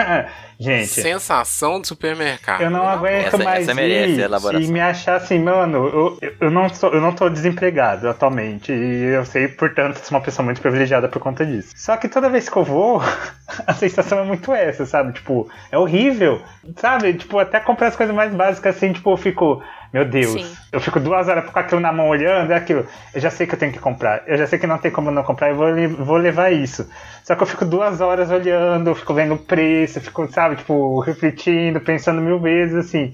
Gente. 0.59 0.87
Sensação 0.87 1.79
do 1.79 1.85
supermercado. 1.85 2.61
Eu 2.61 2.71
não 2.71 2.87
aguento 2.87 3.27
essa, 3.27 3.37
mais 3.37 3.67
essa 3.67 3.79
ir 3.79 4.63
e 4.63 4.67
me 4.71 4.81
achar 4.81 5.17
assim, 5.17 5.37
mano, 5.37 5.87
eu, 5.87 6.35
eu, 6.41 6.49
não 6.49 6.67
sou, 6.69 6.91
eu 6.91 6.99
não 6.99 7.13
tô 7.13 7.29
desempregado 7.29 8.09
atualmente. 8.09 8.71
E 8.71 9.03
eu 9.03 9.23
sei, 9.23 9.47
portanto, 9.47 9.97
sou 9.97 10.17
uma 10.17 10.23
pessoa 10.23 10.43
muito 10.43 10.59
privilegiada 10.59 11.07
por 11.07 11.19
conta 11.19 11.45
disso. 11.45 11.73
Só 11.75 11.95
que 11.95 12.09
toda 12.09 12.27
vez 12.27 12.49
que 12.49 12.57
eu 12.57 12.63
vou, 12.63 13.01
a 13.67 13.73
sensação 13.73 14.17
é 14.19 14.23
muito 14.23 14.51
essa, 14.51 14.83
sabe? 14.87 15.13
Tipo, 15.13 15.47
é 15.71 15.77
horrível. 15.77 16.41
Sabe? 16.77 17.13
Tipo, 17.13 17.37
até 17.37 17.59
comprar 17.59 17.87
as 17.87 17.95
coisas 17.95 18.15
mais 18.15 18.33
básicas 18.33 18.75
assim, 18.75 18.93
tipo, 18.93 19.11
eu 19.11 19.17
fico. 19.17 19.61
Meu 19.93 20.05
Deus, 20.05 20.33
Sim. 20.33 20.57
eu 20.71 20.79
fico 20.79 20.99
duas 20.99 21.27
horas 21.27 21.49
com 21.49 21.57
aquilo 21.57 21.79
na 21.79 21.91
mão 21.91 22.09
olhando, 22.09 22.51
é 22.51 22.55
aquilo. 22.55 22.85
Eu 23.13 23.21
já 23.21 23.29
sei 23.29 23.47
que 23.47 23.55
eu 23.55 23.59
tenho 23.59 23.71
que 23.71 23.79
comprar, 23.79 24.23
eu 24.27 24.37
já 24.37 24.45
sei 24.45 24.59
que 24.59 24.67
não 24.67 24.77
tem 24.77 24.91
como 24.91 25.11
não 25.11 25.23
comprar, 25.23 25.49
eu 25.49 25.55
vou, 25.55 26.05
vou 26.05 26.17
levar 26.17 26.51
isso. 26.51 26.89
Só 27.23 27.35
que 27.35 27.43
eu 27.43 27.47
fico 27.47 27.65
duas 27.65 28.01
horas 28.01 28.29
olhando, 28.29 28.89
eu 28.89 28.95
fico 28.95 29.13
vendo 29.13 29.33
o 29.33 29.37
preço, 29.37 29.97
eu 29.97 30.01
fico, 30.01 30.27
sabe, 30.31 30.57
tipo, 30.57 30.99
refletindo, 30.99 31.79
pensando 31.79 32.21
mil 32.21 32.39
vezes, 32.39 32.75
assim. 32.75 33.13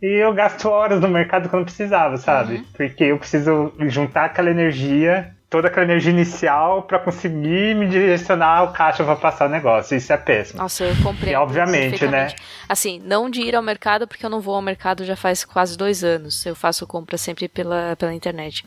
E 0.00 0.06
eu 0.06 0.32
gasto 0.32 0.68
horas 0.68 1.00
no 1.00 1.08
mercado 1.08 1.48
que 1.48 1.54
eu 1.54 1.58
não 1.58 1.64
precisava, 1.64 2.16
sabe? 2.16 2.56
Uhum. 2.56 2.64
Porque 2.76 3.04
eu 3.04 3.18
preciso 3.18 3.72
juntar 3.88 4.24
aquela 4.24 4.50
energia 4.50 5.32
toda 5.52 5.68
aquela 5.68 5.84
energia 5.84 6.10
inicial 6.10 6.82
para 6.84 6.98
conseguir 6.98 7.76
me 7.76 7.86
direcionar 7.86 8.64
o 8.64 8.72
caixa 8.72 9.04
para 9.04 9.14
passar 9.16 9.46
o 9.46 9.52
negócio. 9.52 9.94
Isso 9.94 10.10
é 10.10 10.16
péssimo. 10.16 10.62
Nossa, 10.62 10.82
eu 10.82 10.96
comprei. 11.02 11.34
E 11.34 11.36
obviamente, 11.36 12.06
né? 12.06 12.34
Assim, 12.66 12.98
não 13.04 13.28
de 13.28 13.42
ir 13.42 13.54
ao 13.54 13.62
mercado, 13.62 14.08
porque 14.08 14.24
eu 14.24 14.30
não 14.30 14.40
vou 14.40 14.54
ao 14.54 14.62
mercado 14.62 15.04
já 15.04 15.14
faz 15.14 15.44
quase 15.44 15.76
dois 15.76 16.02
anos. 16.02 16.46
Eu 16.46 16.56
faço 16.56 16.86
compra 16.86 17.18
sempre 17.18 17.48
pela, 17.48 17.94
pela 17.96 18.14
internet. 18.14 18.64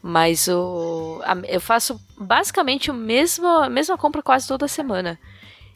Mas 0.00 0.46
o, 0.46 1.20
eu 1.48 1.60
faço 1.60 2.00
basicamente 2.16 2.88
o 2.88 2.94
mesmo, 2.94 3.44
a 3.44 3.68
mesma 3.68 3.98
compra 3.98 4.22
quase 4.22 4.46
toda 4.46 4.68
semana 4.68 5.18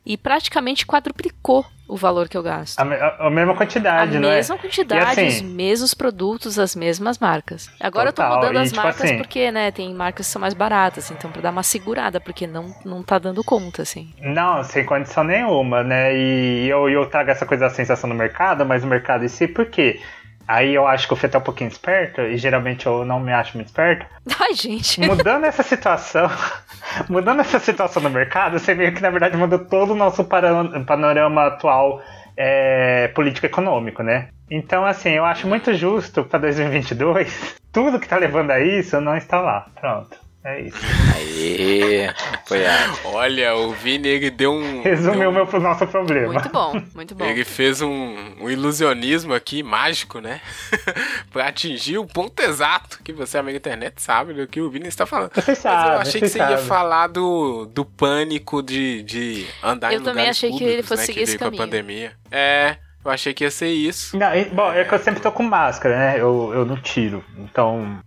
e 0.05 0.17
praticamente 0.17 0.87
quadruplicou 0.87 1.65
o 1.89 1.97
valor 1.97 2.29
que 2.29 2.37
eu 2.37 2.43
gasto. 2.43 2.79
A, 2.79 2.85
a, 2.85 3.27
a 3.27 3.31
mesma 3.31 3.55
quantidade, 3.55 4.17
a 4.17 4.21
não 4.21 4.29
é? 4.29 4.33
A 4.33 4.37
mesma 4.37 4.59
quantidade, 4.59 5.21
assim, 5.21 5.27
os 5.27 5.43
mesmos 5.43 5.93
produtos, 5.93 6.59
as 6.59 6.75
mesmas 6.75 7.19
marcas. 7.19 7.71
Agora 7.79 8.13
total, 8.13 8.27
eu 8.27 8.33
tô 8.33 8.47
mudando 8.47 8.57
e, 8.57 8.63
as 8.63 8.71
tipo 8.71 8.83
marcas 8.83 9.05
assim, 9.05 9.17
porque, 9.19 9.51
né, 9.51 9.71
tem 9.71 9.93
marcas 9.93 10.27
que 10.27 10.33
são 10.33 10.41
mais 10.41 10.55
baratas, 10.55 11.11
então 11.11 11.31
para 11.31 11.43
dar 11.43 11.51
uma 11.51 11.63
segurada, 11.63 12.19
porque 12.19 12.47
não, 12.47 12.75
não 12.85 13.03
tá 13.03 13.19
dando 13.19 13.45
conta, 13.45 13.83
assim. 13.83 14.11
Não, 14.21 14.65
sem 14.65 14.87
condição 14.87 15.23
nenhuma, 15.23 15.83
né, 15.83 16.17
e 16.17 16.67
eu, 16.67 16.89
eu 16.89 17.05
trago 17.07 17.31
essa 17.31 17.45
coisa 17.45 17.65
da 17.67 17.71
sensação 17.71 18.09
no 18.09 18.17
mercado, 18.17 18.65
mas 18.65 18.83
o 18.83 18.87
mercado 18.87 19.25
em 19.25 19.29
si, 19.29 19.47
por 19.47 19.67
quê? 19.67 20.01
Aí 20.47 20.75
eu 20.75 20.87
acho 20.87 21.07
que 21.07 21.13
eu 21.13 21.17
fui 21.17 21.29
até 21.29 21.39
um 21.39 21.43
pouquinho 21.43 21.69
esperto, 21.69 22.21
e 22.21 22.37
geralmente 22.37 22.87
eu 22.87 23.05
não 23.05 23.21
me 23.21 23.33
acho 23.33 23.57
muito 23.57 23.69
esperto. 23.69 24.07
Ai, 24.41 24.55
gente. 24.55 25.01
Mudando 25.01 25.45
essa 25.45 25.63
situação, 25.63 26.31
mudando 27.09 27.41
essa 27.41 27.59
situação 27.59 28.03
no 28.03 28.11
mercado, 28.11 28.59
você 28.59 28.75
vê 28.75 28.91
que 28.93 29.01
na 29.01 29.11
verdade 29.11 29.37
mudou 29.37 29.59
todo 29.59 29.93
o 29.93 29.97
nosso 29.97 30.25
panorama 30.25 31.47
atual 31.47 32.03
é, 32.37 33.09
político-econômico, 33.09 34.03
né? 34.03 34.29
Então, 34.51 34.85
assim, 34.85 35.11
eu 35.11 35.25
acho 35.25 35.47
muito 35.47 35.73
justo 35.75 36.25
para 36.25 36.41
2022, 36.41 37.57
tudo 37.73 37.99
que 37.99 38.09
tá 38.09 38.17
levando 38.17 38.51
a 38.51 38.61
isso 38.61 39.01
não 39.01 39.17
está 39.17 39.41
lá. 39.41 39.67
Pronto. 39.81 40.19
É 40.45 40.61
isso. 40.63 40.77
Aê, 41.15 42.09
apoiado. 42.35 42.99
Olha, 43.05 43.55
o 43.55 43.71
Vini 43.73 44.09
ele 44.09 44.31
deu 44.31 44.53
um. 44.53 44.83
Resumiu 44.83 45.21
deu 45.21 45.31
um... 45.31 45.33
meu 45.33 45.61
nosso 45.61 45.87
problema. 45.87 46.33
Muito 46.33 46.49
bom, 46.49 46.83
muito 46.95 47.15
bom. 47.15 47.25
Ele 47.25 47.45
fez 47.45 47.81
um, 47.81 48.17
um 48.41 48.51
ilusionismo 48.51 49.35
aqui, 49.35 49.63
mágico, 49.63 50.19
né? 50.19 50.41
pra 51.33 51.47
atingir 51.47 51.99
o 51.99 52.07
ponto 52.07 52.41
exato 52.41 53.01
que 53.05 53.13
você, 53.13 53.39
amigo 53.39 53.57
internet, 53.57 54.03
sabe 54.03 54.33
do 54.33 54.47
que 54.49 54.61
o 54.61 54.69
Vini 54.69 54.89
está 54.89 55.07
falando. 55.07 55.31
Você 55.33 55.55
sabe, 55.55 55.77
Mas 55.77 55.95
eu 55.95 56.01
achei 56.01 56.21
que 56.21 56.29
você 56.29 56.39
sabe. 56.39 56.53
ia 56.53 56.59
falar 56.59 57.07
do, 57.07 57.67
do 57.67 57.85
pânico 57.85 58.63
de, 58.63 59.03
de 59.05 59.47
andar 59.63 59.93
eu 59.93 59.97
em 59.97 59.99
lugares 59.99 60.07
Eu 60.07 60.13
também 60.13 60.29
achei 60.29 60.51
públicos, 60.51 60.73
que 60.73 60.75
ele 60.75 60.83
fosse 60.83 61.03
né, 61.03 61.07
seguir 61.07 61.21
esse 61.21 61.39
caminho. 61.39 61.57
Com 61.57 61.63
a 61.63 61.67
pandemia. 61.67 62.13
É. 62.31 62.77
Eu 63.05 63.11
achei 63.11 63.35
que 63.35 63.43
ia 63.43 63.51
ser 63.51 63.69
isso. 63.69 64.17
Não, 64.17 64.29
bom, 64.53 64.73
é 64.73 64.85
que 64.85 64.95
eu 64.95 64.99
sempre 64.99 65.21
tô 65.21 65.33
com 65.33 65.43
máscara, 65.43 65.97
né? 65.99 66.21
Eu, 66.21 66.53
eu 66.55 66.65
não 66.65 66.77
tiro. 66.77 67.25
Então, 67.37 68.01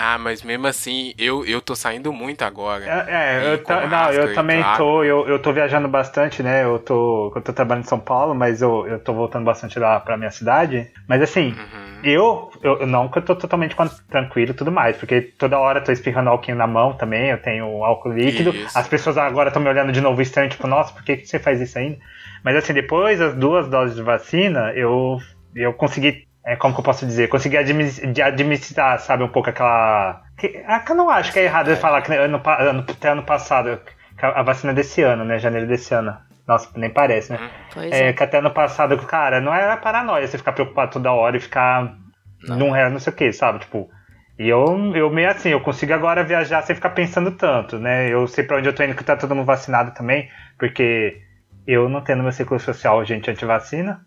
ah, 0.00 0.16
mas 0.16 0.42
mesmo 0.42 0.66
assim, 0.68 1.12
eu, 1.18 1.44
eu 1.44 1.60
tô 1.60 1.74
saindo 1.74 2.12
muito 2.12 2.42
agora. 2.42 2.84
É, 2.84 3.40
é 3.40 3.52
eu, 3.52 3.64
ta, 3.64 3.84
não, 3.86 4.12
eu 4.12 4.32
também 4.32 4.62
claro. 4.62 4.78
tô, 4.78 5.02
eu, 5.02 5.28
eu 5.28 5.38
tô 5.40 5.52
viajando 5.52 5.88
bastante, 5.88 6.40
né? 6.40 6.62
Eu 6.62 6.78
tô, 6.78 7.32
eu 7.34 7.42
tô 7.42 7.52
trabalhando 7.52 7.84
em 7.84 7.88
São 7.88 7.98
Paulo, 7.98 8.32
mas 8.32 8.62
eu, 8.62 8.86
eu 8.86 9.00
tô 9.00 9.12
voltando 9.12 9.44
bastante 9.44 9.76
lá 9.76 9.98
pra 9.98 10.16
minha 10.16 10.30
cidade. 10.30 10.88
Mas 11.08 11.20
assim, 11.20 11.48
uhum. 11.48 12.00
eu, 12.04 12.50
eu 12.62 12.86
não 12.86 13.08
que 13.08 13.18
eu 13.18 13.22
tô 13.22 13.34
totalmente 13.34 13.74
tranquilo 14.08 14.52
e 14.52 14.54
tudo 14.54 14.70
mais, 14.70 14.96
porque 14.96 15.20
toda 15.20 15.58
hora 15.58 15.80
eu 15.80 15.84
tô 15.84 15.90
espirrando 15.90 16.30
álcool 16.30 16.54
na 16.54 16.66
mão 16.68 16.92
também, 16.92 17.30
eu 17.30 17.42
tenho 17.42 17.82
álcool 17.82 18.12
líquido. 18.12 18.50
Isso. 18.50 18.78
As 18.78 18.86
pessoas 18.86 19.18
agora 19.18 19.48
estão 19.48 19.60
me 19.60 19.68
olhando 19.68 19.90
de 19.90 20.00
novo 20.00 20.22
estranho, 20.22 20.48
tipo, 20.48 20.68
nossa, 20.68 20.92
por 20.92 21.02
que, 21.02 21.16
que 21.16 21.26
você 21.26 21.40
faz 21.40 21.60
isso 21.60 21.76
ainda? 21.76 21.98
Mas 22.44 22.54
assim, 22.54 22.72
depois 22.72 23.18
das 23.18 23.34
duas 23.34 23.68
doses 23.68 23.96
de 23.96 24.02
vacina, 24.02 24.72
eu, 24.76 25.18
eu 25.56 25.72
consegui 25.72 26.27
é, 26.48 26.56
como 26.56 26.72
que 26.72 26.80
eu 26.80 26.84
posso 26.84 27.04
dizer, 27.04 27.28
conseguir 27.28 27.58
administrar, 27.58 28.98
sabe, 29.00 29.22
um 29.22 29.28
pouco 29.28 29.50
aquela. 29.50 30.22
Que, 30.38 30.64
ah, 30.66 30.80
que 30.80 30.92
eu 30.92 30.96
não 30.96 31.10
acho 31.10 31.30
que 31.30 31.38
é 31.38 31.44
errado 31.44 31.76
falar 31.76 32.00
que 32.00 32.10
ano, 32.14 32.40
ano, 32.42 32.84
até 32.88 33.10
ano 33.10 33.22
passado, 33.22 33.78
a 34.18 34.42
vacina 34.42 34.72
desse 34.72 35.02
ano, 35.02 35.26
né? 35.26 35.38
Janeiro 35.38 35.66
desse 35.66 35.92
ano. 35.92 36.16
Nossa, 36.46 36.70
nem 36.74 36.88
parece, 36.88 37.32
né? 37.32 37.50
Pois 37.74 37.92
é, 37.92 38.08
é. 38.08 38.12
Que 38.14 38.22
até 38.22 38.38
ano 38.38 38.50
passado, 38.50 38.96
cara, 38.96 39.42
não 39.42 39.52
era 39.52 39.76
paranoia 39.76 40.26
você 40.26 40.38
ficar 40.38 40.52
preocupado 40.52 40.92
toda 40.92 41.12
hora 41.12 41.36
e 41.36 41.40
ficar 41.40 41.94
não. 42.42 42.56
num 42.56 42.70
real, 42.70 42.90
não 42.90 42.98
sei 42.98 43.12
o 43.12 43.16
que, 43.16 43.30
sabe? 43.30 43.58
Tipo. 43.58 43.90
E 44.38 44.48
eu, 44.48 44.96
eu 44.96 45.10
meio 45.10 45.28
assim, 45.28 45.50
eu 45.50 45.60
consigo 45.60 45.92
agora 45.92 46.24
viajar 46.24 46.62
sem 46.62 46.74
ficar 46.74 46.90
pensando 46.90 47.32
tanto, 47.32 47.78
né? 47.78 48.08
Eu 48.08 48.26
sei 48.26 48.42
pra 48.42 48.56
onde 48.56 48.68
eu 48.68 48.74
tô 48.74 48.82
indo 48.82 48.94
que 48.94 49.04
tá 49.04 49.16
todo 49.16 49.34
mundo 49.34 49.44
vacinado 49.44 49.90
também, 49.90 50.30
porque 50.56 51.20
eu 51.66 51.90
não 51.90 52.00
tenho 52.00 52.16
no 52.16 52.24
meu 52.24 52.32
ciclo 52.32 52.58
social 52.58 53.04
gente 53.04 53.30
antivacina. 53.30 54.00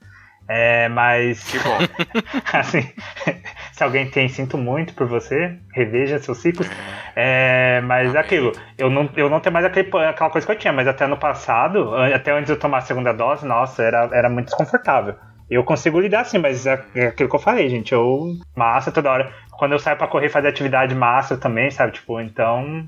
É, 0.48 0.90
mas. 0.90 1.44
Que 1.44 1.60
bom. 1.60 1.78
assim, 2.54 2.90
se 3.72 3.84
alguém 3.84 4.10
tem, 4.10 4.28
sinto 4.28 4.58
muito 4.58 4.94
por 4.94 5.08
você, 5.08 5.58
reveja 5.74 6.20
seus 6.20 6.40
ciclos. 6.40 6.70
É, 7.16 7.82
mas 7.82 8.16
aquilo, 8.16 8.52
eu 8.78 8.90
não, 8.90 9.10
eu 9.16 9.30
não 9.30 9.40
tenho 9.40 9.54
mais 9.54 9.66
aquele, 9.66 9.90
aquela 10.06 10.30
coisa 10.30 10.46
que 10.46 10.52
eu 10.52 10.58
tinha, 10.58 10.74
mas 10.74 10.88
até 10.88 11.08
no 11.08 11.18
passado, 11.18 11.96
até 11.96 12.32
antes 12.32 12.48
de 12.48 12.54
eu 12.54 12.60
tomar 12.60 12.80
a 12.80 12.82
segunda 12.82 13.14
dose, 13.14 13.46
nossa, 13.46 13.84
era, 13.84 14.10
era 14.12 14.30
muito 14.30 14.48
desconfortável. 14.48 15.16
Eu 15.50 15.66
consigo 15.66 16.00
lidar 16.00 16.24
sim, 16.24 16.38
mas 16.38 16.66
é, 16.66 16.82
é 16.96 17.08
aquilo 17.08 17.28
que 17.30 17.36
eu 17.36 17.40
falei, 17.40 17.68
gente. 17.68 17.92
Eu 17.92 18.38
massa 18.56 18.90
toda 18.90 19.12
hora. 19.12 19.34
Quando 19.52 19.74
eu 19.74 19.80
saio 19.80 19.98
pra 19.98 20.08
correr 20.08 20.30
fazer 20.30 20.48
atividade 20.48 20.96
massa 20.96 21.36
também, 21.36 21.70
sabe? 21.70 21.92
Tipo, 21.92 22.22
então. 22.22 22.88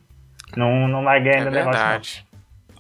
Não, 0.56 0.88
não 0.88 1.04
larguei 1.04 1.34
ainda 1.34 1.50
é 1.50 1.52
o 1.52 1.54
negócio. 1.54 1.80
Verdade. 1.80 2.26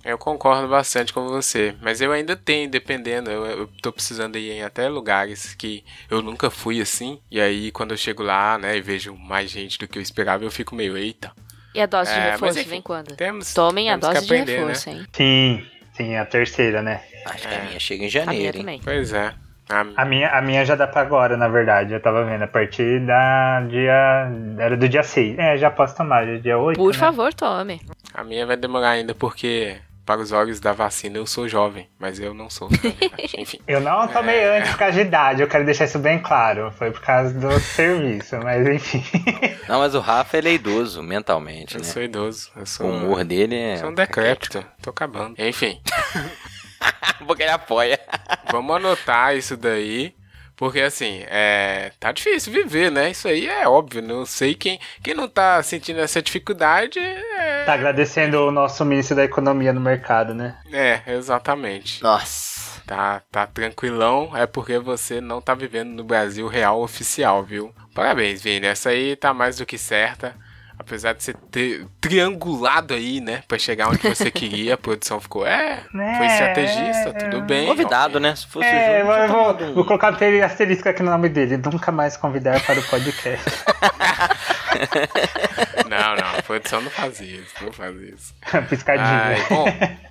Eu 0.04 0.18
concordo 0.18 0.68
bastante 0.68 1.14
com 1.14 1.28
você, 1.30 1.74
mas 1.82 2.01
eu 2.01 2.12
ainda 2.12 2.36
tenho, 2.36 2.70
dependendo, 2.70 3.32
eu, 3.32 3.45
eu 3.45 3.70
tô 3.82 3.91
precisando 3.91 4.38
ir 4.38 4.51
em 4.51 4.62
até 4.64 4.89
lugares 4.89 5.56
que 5.56 5.84
eu 6.10 6.22
nunca 6.22 6.49
fui 6.49 6.82
assim, 6.82 7.20
e 7.32 7.39
aí 7.39 7.72
quando 7.72 7.91
eu 7.91 7.97
chego 7.97 8.22
lá, 8.22 8.58
né, 8.58 8.76
e 8.76 8.82
vejo 8.82 9.16
mais 9.16 9.49
gente 9.49 9.78
do 9.80 9.88
que 9.88 9.97
eu 9.97 10.01
esperava, 10.01 10.43
eu 10.43 10.51
fico 10.51 10.76
meio, 10.76 10.97
eita. 10.97 11.32
E 11.74 11.82
a 11.82 11.86
dose 11.86 12.12
de 12.12 12.20
É, 12.20 12.24
reforço 12.32 12.45
mas 12.45 12.58
enfim, 12.58 12.70
vem 12.70 12.82
quando? 12.82 13.16
Temos, 13.16 13.54
Tomem 13.54 13.89
a 13.89 13.97
temos 13.97 14.08
que 14.08 14.14
dose 14.14 14.28
de 14.28 14.34
aprender, 14.34 14.58
reforço, 14.60 14.89
né? 14.89 14.95
hein? 14.95 15.08
Sim, 15.16 15.66
sim, 15.95 16.16
a 16.18 16.26
terceira, 16.26 16.82
né? 16.82 17.01
Acho 17.26 17.47
que 17.47 17.54
a 17.54 17.58
É. 17.58 17.62
minha 17.62 17.80
chega 17.80 18.04
em 18.04 18.08
A 18.08 18.10
minha 18.10 18.26
janeiro, 18.26 18.58
hein? 18.58 18.64
também. 18.64 18.82
Pois 18.84 19.14
é. 19.14 19.34
A- 19.70 19.86
A 19.95 20.06
minha, 20.06 20.30
a 20.30 20.41
minha 20.41 20.66
já 20.66 20.76
dá 20.76 20.86
pra 20.86 21.01
agora, 21.01 21.38
na 21.38 21.47
verdade. 21.47 21.93
Eu 21.93 22.01
tava 22.01 22.26
vendo, 22.26 22.43
a 22.43 22.47
partir 22.47 22.99
da 23.08 23.62
dia. 23.70 24.28
Era 24.60 24.76
do 24.76 24.89
dia 24.89 25.01
6. 25.04 25.39
É, 25.39 25.58
já 25.58 25.72
posso 25.72 25.95
tomar, 25.95 26.26
já 26.26 26.34
é 26.34 26.38
dia 26.38 26.58
8. 26.58 26.78
Por 26.78 26.91
né? 26.93 26.99
favor, 26.99 27.34
tome. 27.34 27.82
A 28.14 28.24
minha 28.24 28.45
vai 28.45 28.58
demorar 28.58 28.89
ainda 28.91 29.16
porque, 29.16 29.78
para 30.06 30.20
os 30.22 30.32
olhos 30.32 30.60
da 30.60 30.74
vacina, 30.74 31.18
eu 31.18 31.26
sou 31.26 31.47
jovem, 31.47 31.89
mas 31.97 32.20
eu 32.20 32.34
não 32.34 32.49
sou. 32.49 32.68
verdade. 32.70 33.36
Enfim. 33.38 33.60
Eu 33.68 33.80
não 33.80 34.08
tomei 34.08 34.36
É. 34.36 34.58
antes 34.58 34.72
por 34.72 34.80
causa 34.80 34.93
de 34.95 35.01
idade, 35.01 35.41
eu 35.41 35.47
quero 35.47 35.64
deixar 35.66 35.86
isso 35.86 35.99
bem 35.99 36.20
claro. 36.20 36.72
Foi 36.78 36.91
por 36.91 37.01
causa 37.01 37.34
do 37.34 37.58
serviço, 37.60 38.38
mas 38.43 38.68
enfim. 38.68 39.04
Não, 39.68 39.80
mas 39.80 39.95
o 39.95 39.99
Rafa, 39.99 40.38
ele 40.38 40.49
é 40.49 40.54
idoso 40.54 41.01
mentalmente, 41.01 41.76
Eu 41.76 41.82
né? 41.82 41.86
sou 41.88 42.01
idoso. 42.04 42.51
Eu 42.56 42.66
sou, 42.66 42.86
O 42.86 42.89
humor 42.89 43.24
dele 43.24 43.56
é... 43.56 43.78
sou 43.78 43.89
um 43.89 43.93
decrépito. 43.93 44.64
Tô 44.82 44.89
acabando. 44.89 45.36
Enfim, 45.38 45.82
Porque 47.26 47.43
ele 47.43 47.51
apoia. 47.51 47.97
vamos 48.51 48.76
anotar 48.76 49.36
isso 49.36 49.56
daí. 49.56 50.14
Porque 50.64 50.80
assim, 50.80 51.26
é, 51.28 51.91
tá 51.99 52.14
difícil 52.14 52.53
viver, 52.53 52.89
né? 52.89 53.11
Isso 53.11 53.28
aí 53.28 53.49
é 53.49 53.68
óbvio. 53.68 54.01
Não 54.01 54.26
sei 54.26 54.55
quem, 54.55 54.80
quem 55.03 55.14
não 55.14 55.28
tá 55.28 55.61
sentindo 55.61 55.99
essa 55.99 56.22
dificuldade. 56.22 56.99
É, 56.99 57.66
Tá 57.66 57.74
agradecendo 57.74 58.39
o 58.47 58.49
nosso 58.49 58.86
ministro 58.86 59.14
da 59.14 59.26
Economia 59.26 59.74
no 59.74 59.82
mercado, 59.82 60.34
né? 60.34 60.55
é 60.72 61.01
exatamente. 61.07 62.01
Nossa. 62.01 62.82
Tá, 62.88 63.22
tá 63.30 63.45
tranquilão, 63.45 64.32
é 64.38 64.47
porque 64.47 64.80
você 64.80 65.20
não 65.20 65.41
tá 65.41 65.53
vivendo 65.53 65.89
no 65.89 66.03
Brasil 66.05 66.47
real 66.47 66.82
oficial, 66.82 67.43
viu? 67.43 67.76
Parabéns, 67.93 68.41
Vini. 68.41 68.66
Essa 68.66 68.91
aí 68.91 69.18
tá 69.18 69.34
mais 69.34 69.57
do 69.57 69.66
que 69.66 69.78
certa. 69.78 70.34
Apesar 70.86 71.13
de 71.13 71.23
você 71.23 71.34
ter 71.34 71.88
triangulado 72.01 72.93
aí, 72.93 73.21
né? 73.21 73.41
Pra 73.47 73.57
chegar 73.57 73.88
onde 73.89 73.99
você 74.07 74.29
queria, 74.31 74.73
a 74.73 74.77
produção 74.77 75.19
ficou. 75.21 75.47
É, 75.47 75.84
foi 75.91 76.01
É, 76.01 76.27
estrategista, 76.34 77.09
é, 77.09 77.13
tudo 77.13 77.41
bem. 77.41 77.67
Convidado, 77.67 78.17
ok. 78.17 78.21
né? 78.29 78.36
Se 78.36 78.45
fosse 78.47 78.67
É, 78.67 79.01
o 79.01 79.05
vou, 79.05 79.13
Júnior, 79.15 79.27
tinha 79.27 79.43
vou, 79.57 79.67
um- 79.69 79.73
vou 79.75 79.86
colocar 79.86 80.09
aquele 80.09 80.41
asterisco 80.43 80.89
aqui 80.89 81.01
no 81.01 81.09
nome 81.11 81.29
dele. 81.29 81.57
Nunca 81.57 81.91
mais 81.91 82.17
convidar 82.17 82.61
para 82.65 82.79
o 82.79 82.84
podcast. 82.84 83.49
Não, 85.88 86.15
não, 86.15 86.39
a 86.39 86.41
produção 86.41 86.81
não 86.81 86.89
fazia 86.89 87.36
isso, 87.38 87.53
não 87.63 87.71
fazia 87.71 88.09
isso. 88.13 88.34
Piscadinha. 88.69 89.07
Ai, 89.07 89.45
bom, 89.49 89.65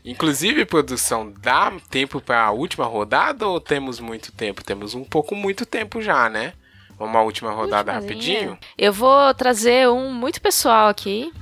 inclusive, 0.04 0.64
produção, 0.64 1.32
dá 1.40 1.72
tempo 1.90 2.20
pra 2.20 2.50
última 2.52 2.84
rodada 2.86 3.46
ou 3.46 3.60
temos 3.60 3.98
muito 3.98 4.30
tempo? 4.32 4.62
Temos 4.62 4.94
um 4.94 5.02
pouco 5.04 5.34
muito 5.34 5.66
tempo 5.66 6.00
já, 6.00 6.28
né? 6.28 6.52
Vamos 6.98 7.16
à 7.16 7.22
última 7.22 7.50
rodada 7.50 7.92
Ultimazinha. 7.92 8.38
rapidinho? 8.40 8.58
Eu 8.78 8.92
vou 8.92 9.32
trazer 9.34 9.88
um 9.88 10.12
muito 10.12 10.40
pessoal 10.40 10.88
aqui. 10.88 11.32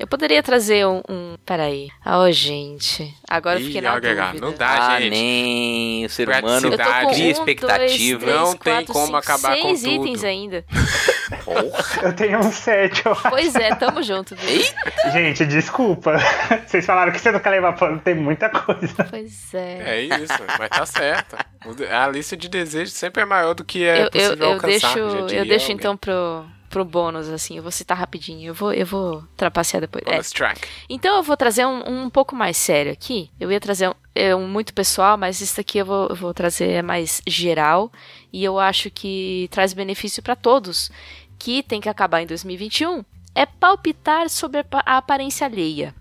Eu 0.00 0.06
poderia 0.06 0.42
trazer 0.42 0.86
um. 0.86 1.02
um... 1.08 1.36
Peraí. 1.44 1.88
Ah, 2.02 2.18
Ô, 2.20 2.32
gente. 2.32 3.14
Agora 3.28 3.58
eu 3.58 3.62
Ih, 3.62 3.66
fiquei 3.66 3.80
na 3.82 3.94
dúvida. 3.98 4.32
não 4.40 4.52
dá, 4.54 4.94
Ah, 4.94 5.00
gente. 5.00 5.10
nem 5.10 6.06
o 6.06 6.08
ser 6.08 6.26
humano 6.26 6.68
Eu 6.68 6.78
cria 7.10 7.26
um, 7.26 7.30
expectativa. 7.30 7.78
dois, 7.78 7.94
três, 8.24 8.40
Não 8.40 8.56
tem 8.56 8.72
quatro, 8.76 8.92
como 8.94 9.06
cinco, 9.06 9.16
acabar 9.18 9.56
com 9.58 9.76
seis 9.76 9.82
tudo. 9.82 10.06
itens 10.06 10.24
ainda. 10.24 10.64
Porra. 11.44 12.02
Eu 12.02 12.12
tenho 12.14 12.38
um 12.38 12.50
set, 12.50 13.04
eu 13.04 13.12
acho. 13.12 13.28
Pois 13.28 13.54
é, 13.54 13.74
tamo 13.74 14.02
junto, 14.02 14.34
viu? 14.36 14.62
Gente, 15.12 15.44
desculpa. 15.46 16.16
Vocês 16.66 16.84
falaram 16.86 17.12
que 17.12 17.20
você 17.20 17.30
não 17.30 17.38
quer 17.40 17.50
levar 17.50 17.74
pano, 17.74 17.98
tem 18.00 18.14
muita 18.14 18.48
coisa. 18.48 19.04
Pois 19.10 19.52
é. 19.54 19.82
É 19.84 20.02
isso, 20.02 20.34
mas 20.58 20.68
tá 20.70 20.86
certo. 20.86 21.36
A 21.90 22.08
lista 22.08 22.36
de 22.36 22.48
desejos 22.48 22.94
sempre 22.94 23.22
é 23.22 23.24
maior 23.26 23.54
do 23.54 23.64
que 23.64 23.84
é 23.84 23.98
eu, 24.00 24.04
eu, 24.04 24.10
possível 24.10 24.36
eu 24.46 24.52
alcançar. 24.54 24.94
deixo, 24.94 24.98
eu 24.98 25.44
deixo 25.44 25.64
alguém. 25.66 25.76
então 25.76 25.96
pro, 25.96 26.44
pro 26.70 26.84
bônus, 26.84 27.28
assim. 27.28 27.56
Eu 27.56 27.62
vou 27.62 27.70
citar 27.70 27.98
rapidinho. 27.98 28.48
Eu 28.48 28.54
vou, 28.54 28.72
eu 28.72 28.86
vou 28.86 29.22
trapacear 29.36 29.82
depois. 29.82 30.02
É. 30.06 30.12
Bonus 30.12 30.30
track. 30.30 30.66
Então 30.88 31.16
eu 31.16 31.22
vou 31.22 31.36
trazer 31.36 31.66
um, 31.66 32.04
um 32.04 32.08
pouco 32.08 32.34
mais 32.34 32.56
sério 32.56 32.90
aqui. 32.92 33.30
Eu 33.38 33.52
ia 33.52 33.60
trazer 33.60 33.88
um, 33.90 33.94
é 34.14 34.34
um 34.34 34.48
muito 34.48 34.72
pessoal, 34.72 35.18
mas 35.18 35.40
isso 35.42 35.60
aqui 35.60 35.76
eu 35.78 35.84
vou, 35.84 36.06
eu 36.08 36.16
vou 36.16 36.32
trazer 36.32 36.70
é 36.70 36.82
mais 36.82 37.20
geral. 37.26 37.92
E 38.32 38.42
eu 38.42 38.58
acho 38.58 38.90
que 38.90 39.48
traz 39.50 39.72
benefício 39.74 40.22
para 40.22 40.34
todos. 40.36 40.90
Que 41.38 41.62
tem 41.62 41.80
que 41.80 41.88
acabar 41.88 42.22
em 42.22 42.26
2021. 42.26 43.04
É 43.34 43.44
palpitar 43.44 44.28
sobre 44.30 44.60
a 44.60 44.64
pa- 44.64 44.82
a 44.86 44.96
aparência 44.96 45.46
alheia. 45.46 45.94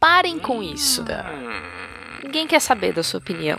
Parem 0.00 0.38
com 0.38 0.62
isso. 0.62 1.04
Ninguém 2.22 2.46
quer 2.46 2.60
saber 2.60 2.92
da 2.92 3.02
sua 3.02 3.18
opinião. 3.18 3.58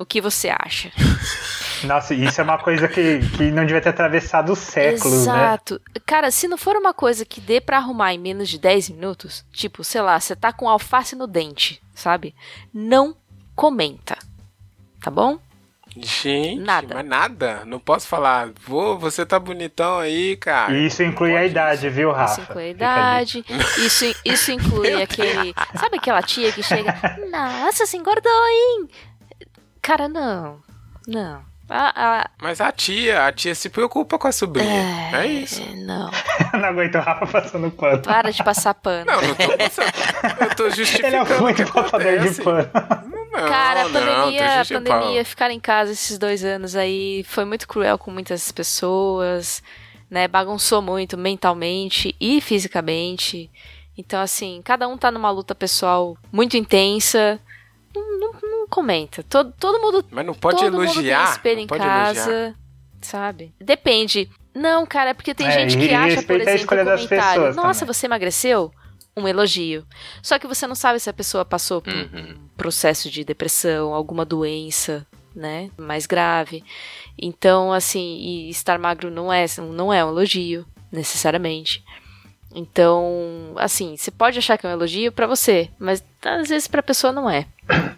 O 0.00 0.06
que 0.06 0.18
você 0.18 0.48
acha? 0.48 0.90
Nossa, 1.84 2.14
isso 2.14 2.40
é 2.40 2.44
uma 2.44 2.56
coisa 2.56 2.88
que, 2.88 3.20
que 3.36 3.50
não 3.50 3.66
devia 3.66 3.82
ter 3.82 3.90
atravessado 3.90 4.50
os 4.50 4.58
séculos, 4.58 5.26
né? 5.26 5.32
Exato. 5.32 5.78
Cara, 6.06 6.30
se 6.30 6.48
não 6.48 6.56
for 6.56 6.74
uma 6.74 6.94
coisa 6.94 7.26
que 7.26 7.38
dê 7.38 7.60
pra 7.60 7.76
arrumar 7.76 8.14
em 8.14 8.18
menos 8.18 8.48
de 8.48 8.58
10 8.58 8.88
minutos, 8.88 9.44
tipo, 9.52 9.84
sei 9.84 10.00
lá, 10.00 10.18
você 10.18 10.34
tá 10.34 10.54
com 10.54 10.66
alface 10.70 11.14
no 11.14 11.26
dente, 11.26 11.82
sabe? 11.94 12.34
Não 12.72 13.14
comenta. 13.54 14.16
Tá 15.02 15.10
bom? 15.10 15.38
Gente, 15.94 16.62
Nada. 16.62 16.94
mas 16.94 17.06
nada. 17.06 17.64
Não 17.66 17.78
posso 17.78 18.06
falar, 18.06 18.50
vô, 18.64 18.96
você 18.96 19.26
tá 19.26 19.38
bonitão 19.38 19.98
aí, 19.98 20.34
cara. 20.36 20.72
E 20.72 20.86
isso 20.86 21.02
inclui 21.02 21.36
a 21.36 21.44
idade, 21.44 21.90
viu, 21.90 22.10
Rafa? 22.10 22.40
Isso 22.40 22.50
inclui 22.50 22.64
a 22.64 22.68
idade, 22.68 23.44
isso, 23.78 24.04
isso 24.24 24.52
inclui 24.52 24.94
aquele. 25.02 25.52
Sabe 25.78 25.96
aquela 25.96 26.22
tia 26.22 26.52
que 26.52 26.62
chega. 26.62 26.94
Nossa, 27.30 27.84
você 27.84 27.96
engordou, 27.98 28.32
hein? 28.48 28.88
Cara, 29.82 30.08
não. 30.08 30.60
Não. 31.06 31.42
A, 31.72 32.22
a, 32.22 32.30
Mas 32.42 32.60
a 32.60 32.72
tia, 32.72 33.26
a 33.26 33.32
tia 33.32 33.54
se 33.54 33.68
preocupa 33.70 34.18
com 34.18 34.26
a 34.26 34.32
sobrinha. 34.32 34.82
É, 35.14 35.24
isso. 35.26 35.62
Não. 35.76 36.10
não 36.52 36.64
aguento 36.64 36.96
o 36.96 37.00
Rafa 37.00 37.26
passando 37.28 37.70
pano. 37.70 38.02
Para 38.02 38.32
de 38.32 38.42
passar 38.42 38.74
pano. 38.74 39.06
Não, 39.06 39.22
não 39.22 39.34
tô 39.36 39.56
pensando. 39.56 39.86
Eu 40.40 40.56
tô 40.56 40.64
Ele 40.66 40.72
é 40.72 40.76
justificando. 40.76 41.40
muito 41.40 41.62
o 41.62 41.66
que 41.66 41.72
passador 41.72 42.18
de 42.18 42.28
acontece. 42.28 42.42
pano. 42.42 42.68
Não, 43.30 43.48
Cara, 43.48 43.82
a 43.82 43.84
não, 43.84 43.92
pandemia, 43.92 44.44
a 44.46 44.58
justificando. 44.64 44.90
pandemia, 44.90 45.24
ficar 45.24 45.50
em 45.52 45.60
casa 45.60 45.92
esses 45.92 46.18
dois 46.18 46.44
anos 46.44 46.74
aí 46.74 47.22
foi 47.28 47.44
muito 47.44 47.68
cruel 47.68 47.96
com 47.96 48.10
muitas 48.10 48.50
pessoas, 48.50 49.62
né? 50.10 50.26
Bagunçou 50.26 50.82
muito 50.82 51.16
mentalmente 51.16 52.16
e 52.20 52.40
fisicamente. 52.40 53.48
Então, 53.96 54.20
assim, 54.20 54.60
cada 54.64 54.88
um 54.88 54.98
tá 54.98 55.12
numa 55.12 55.30
luta 55.30 55.54
pessoal 55.54 56.16
muito 56.32 56.56
intensa. 56.56 57.38
Comenta. 58.70 59.22
Todo, 59.24 59.52
todo 59.58 59.80
mundo 59.80 60.04
Mas 60.10 60.24
não 60.24 60.32
pode 60.34 60.56
todo 60.58 60.72
mundo 60.72 60.84
tem 60.84 60.92
elogiar. 60.94 61.32
espelho 61.32 61.56
não 61.56 61.62
em 61.64 61.66
pode 61.66 61.82
casa, 61.82 62.30
elogiar. 62.30 62.54
sabe? 63.02 63.54
Depende. 63.60 64.30
Não, 64.54 64.86
cara, 64.86 65.10
é 65.10 65.14
porque 65.14 65.34
tem 65.34 65.46
É, 65.46 65.50
gente 65.50 65.76
que 65.76 65.92
acha, 65.92 66.22
por 66.22 66.40
exemplo, 66.40 66.62
um 66.64 66.66
comentário. 66.66 67.54
Nossa, 67.54 67.80
também." 67.80 67.94
você 67.94 68.06
emagreceu? 68.06 68.72
Um 69.16 69.26
elogio. 69.28 69.84
Só 70.22 70.38
que 70.38 70.46
você 70.46 70.66
não 70.66 70.74
sabe 70.74 70.98
se 71.00 71.10
a 71.10 71.12
pessoa 71.12 71.44
passou 71.44 71.82
por 71.82 71.92
Uhum. 71.92 72.36
um 72.44 72.48
processo 72.56 73.10
de 73.10 73.24
depressão, 73.24 73.92
alguma 73.92 74.24
doença, 74.24 75.04
né? 75.34 75.70
Mais 75.76 76.06
grave. 76.06 76.62
Então, 77.20 77.72
assim, 77.72 78.16
e 78.18 78.50
estar 78.50 78.78
magro 78.78 79.10
não 79.10 79.32
é, 79.32 79.44
não 79.74 79.92
é 79.92 80.04
um 80.04 80.08
elogio, 80.10 80.64
necessariamente. 80.92 81.84
Então, 82.54 83.52
assim, 83.56 83.96
você 83.96 84.10
pode 84.10 84.38
achar 84.38 84.58
que 84.58 84.66
é 84.66 84.70
um 84.70 84.72
elogio 84.72 85.12
pra 85.12 85.26
você, 85.26 85.70
mas 85.78 86.02
às 86.24 86.48
vezes 86.48 86.68
pra 86.68 86.82
pessoa 86.82 87.12
não 87.12 87.28
é. 87.28 87.46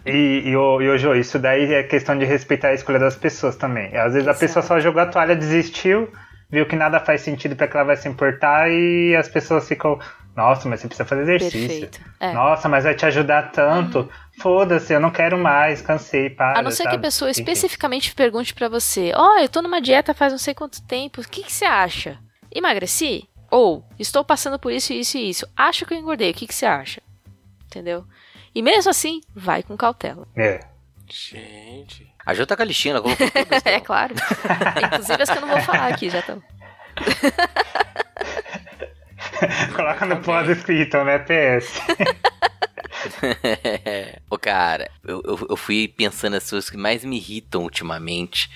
E, 0.05 0.43
e, 0.45 0.55
ô, 0.55 0.81
e 0.81 0.89
ô, 0.89 0.97
Jô, 0.97 1.15
isso 1.15 1.39
daí 1.39 1.73
é 1.73 1.83
questão 1.83 2.17
de 2.17 2.25
respeitar 2.25 2.69
a 2.69 2.73
escolha 2.73 2.99
das 2.99 3.15
pessoas 3.15 3.55
também. 3.55 3.95
Às 3.95 4.13
vezes 4.13 4.27
a 4.27 4.31
Exato. 4.31 4.39
pessoa 4.39 4.63
só 4.63 4.79
jogou 4.79 5.01
a 5.01 5.05
toalha, 5.05 5.35
desistiu, 5.35 6.11
viu 6.49 6.65
que 6.65 6.75
nada 6.75 6.99
faz 6.99 7.21
sentido 7.21 7.55
pra 7.55 7.67
que 7.67 7.75
ela 7.75 7.85
vai 7.85 7.97
se 7.97 8.07
importar 8.07 8.69
e 8.69 9.15
as 9.15 9.27
pessoas 9.27 9.67
ficam, 9.67 9.99
nossa, 10.35 10.67
mas 10.67 10.79
você 10.81 10.87
precisa 10.87 11.07
fazer 11.07 11.21
exercício. 11.23 11.89
É. 12.19 12.33
Nossa, 12.33 12.67
mas 12.67 12.83
vai 12.83 12.95
te 12.95 13.05
ajudar 13.05 13.51
tanto. 13.51 14.09
Foda-se, 14.39 14.91
eu 14.93 14.99
não 14.99 15.11
quero 15.11 15.37
mais, 15.37 15.81
cansei, 15.81 16.29
para. 16.29 16.59
A 16.59 16.61
não 16.61 16.71
ser 16.71 16.83
que 16.83 16.89
a 16.89 16.91
sabe? 16.91 17.03
pessoa 17.03 17.29
Enfim. 17.29 17.41
especificamente 17.41 18.15
pergunte 18.15 18.53
pra 18.53 18.67
você: 18.67 19.11
Ó, 19.15 19.39
eu 19.39 19.47
tô 19.49 19.61
numa 19.61 19.79
dieta 19.81 20.13
faz 20.13 20.33
não 20.33 20.39
sei 20.39 20.53
quanto 20.53 20.81
tempo, 20.83 21.21
o 21.21 21.27
que, 21.27 21.43
que 21.43 21.51
você 21.51 21.65
acha? 21.65 22.17
Emagreci? 22.51 23.27
Ou 23.51 23.85
estou 23.99 24.23
passando 24.23 24.57
por 24.57 24.71
isso, 24.71 24.91
isso 24.93 25.17
e 25.17 25.29
isso. 25.29 25.47
Acho 25.55 25.85
que 25.85 25.93
eu 25.93 25.97
engordei, 25.99 26.31
o 26.31 26.33
que, 26.33 26.47
que 26.47 26.55
você 26.55 26.65
acha? 26.65 27.01
Entendeu? 27.73 28.05
E 28.53 28.61
mesmo 28.61 28.91
assim, 28.91 29.21
vai 29.33 29.63
com 29.63 29.75
cautela. 29.75 30.27
É. 30.35 30.59
Gente. 31.09 32.07
A 32.23 32.35
Jô 32.35 32.45
tá 32.45 32.55
com 32.55 32.61
a 32.61 32.65
listinha, 32.65 32.93
ela 32.93 33.01
colocou 33.01 33.31
todas. 33.31 33.65
É 33.65 33.79
claro. 33.79 34.13
Inclusive 34.85 35.23
as 35.23 35.29
que 35.29 35.37
eu 35.37 35.41
não 35.41 35.47
vou 35.47 35.61
falar 35.61 35.87
aqui, 35.87 36.11
já 36.11 36.19
estão. 36.19 36.41
Coloca 39.75 40.05
no 40.05 40.21
pós-escrito, 40.21 41.03
né, 41.03 41.17
PS? 41.17 41.81
Ô, 44.29 44.37
cara, 44.37 44.89
eu, 45.03 45.21
eu, 45.25 45.47
eu 45.49 45.57
fui 45.57 45.87
pensando 45.87 46.35
as 46.35 46.47
coisas 46.47 46.69
que 46.69 46.77
mais 46.77 47.03
me 47.03 47.17
irritam 47.17 47.63
ultimamente. 47.63 48.51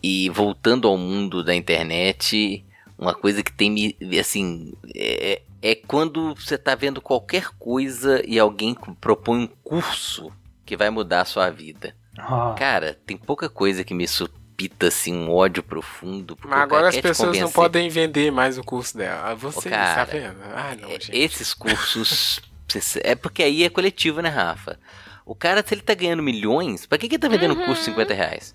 E 0.00 0.30
voltando 0.30 0.86
ao 0.86 0.96
mundo 0.96 1.42
da 1.42 1.54
internet, 1.54 2.64
uma 2.96 3.14
coisa 3.14 3.42
que 3.42 3.52
tem 3.52 3.70
me. 3.70 3.96
Assim. 4.18 4.72
É, 4.94 5.42
é 5.66 5.74
quando 5.74 6.34
você 6.34 6.58
tá 6.58 6.74
vendo 6.74 7.00
qualquer 7.00 7.48
coisa 7.58 8.22
e 8.26 8.38
alguém 8.38 8.74
propõe 9.00 9.38
um 9.38 9.46
curso 9.46 10.30
que 10.66 10.76
vai 10.76 10.90
mudar 10.90 11.22
a 11.22 11.24
sua 11.24 11.48
vida. 11.50 11.96
Ah. 12.18 12.54
Cara, 12.58 12.98
tem 13.06 13.16
pouca 13.16 13.48
coisa 13.48 13.82
que 13.82 13.94
me 13.94 14.06
supita 14.06 14.88
assim 14.88 15.14
um 15.14 15.30
ódio 15.30 15.62
profundo. 15.62 16.36
porque 16.36 16.48
Mas 16.54 16.62
agora 16.62 16.88
as 16.88 16.96
pessoas 16.98 17.38
não 17.38 17.50
podem 17.50 17.88
vender 17.88 18.30
mais 18.30 18.58
o 18.58 18.62
curso 18.62 18.96
dela. 18.98 19.30
Ah, 19.30 19.34
Você, 19.34 19.68
Ô, 19.68 19.70
cara, 19.70 20.04
tá 20.06 20.12
vendo? 20.12 20.36
Ah, 20.54 20.76
não, 20.80 20.88
É, 20.90 20.92
gente. 20.92 21.16
Esses 21.16 21.54
cursos. 21.54 22.40
é 23.02 23.14
porque 23.14 23.42
aí 23.42 23.64
é 23.64 23.70
coletivo, 23.70 24.20
né, 24.20 24.28
Rafa? 24.28 24.78
O 25.26 25.34
cara, 25.34 25.64
se 25.66 25.72
ele 25.74 25.80
tá 25.80 25.94
ganhando 25.94 26.22
milhões, 26.22 26.84
pra 26.84 26.98
que, 26.98 27.08
que 27.08 27.14
ele 27.14 27.22
tá 27.22 27.28
vendendo 27.28 27.54
Uhum. 27.58 27.64
curso 27.64 27.80
de 27.80 27.86
50 27.86 28.12
reais? 28.12 28.54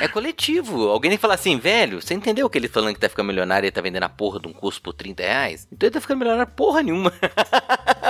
É 0.00 0.08
coletivo. 0.08 0.88
Alguém 0.88 1.10
tem 1.10 1.18
que 1.18 1.22
falar 1.22 1.34
assim, 1.34 1.58
velho, 1.58 2.00
você 2.00 2.14
entendeu 2.14 2.48
que 2.48 2.58
ele 2.58 2.68
falando 2.68 2.94
que 2.94 3.00
tá 3.00 3.08
ficando 3.08 3.26
milionário 3.26 3.66
e 3.66 3.68
ele 3.68 3.72
tá 3.72 3.80
vendendo 3.80 4.04
a 4.04 4.08
porra 4.08 4.40
de 4.40 4.48
um 4.48 4.52
curso 4.52 4.80
por 4.80 4.92
30 4.92 5.22
reais? 5.22 5.68
Então 5.72 5.86
ele 5.86 5.94
tá 5.94 6.00
ficando 6.00 6.18
milionário 6.18 6.52
porra 6.54 6.82
nenhuma. 6.82 7.12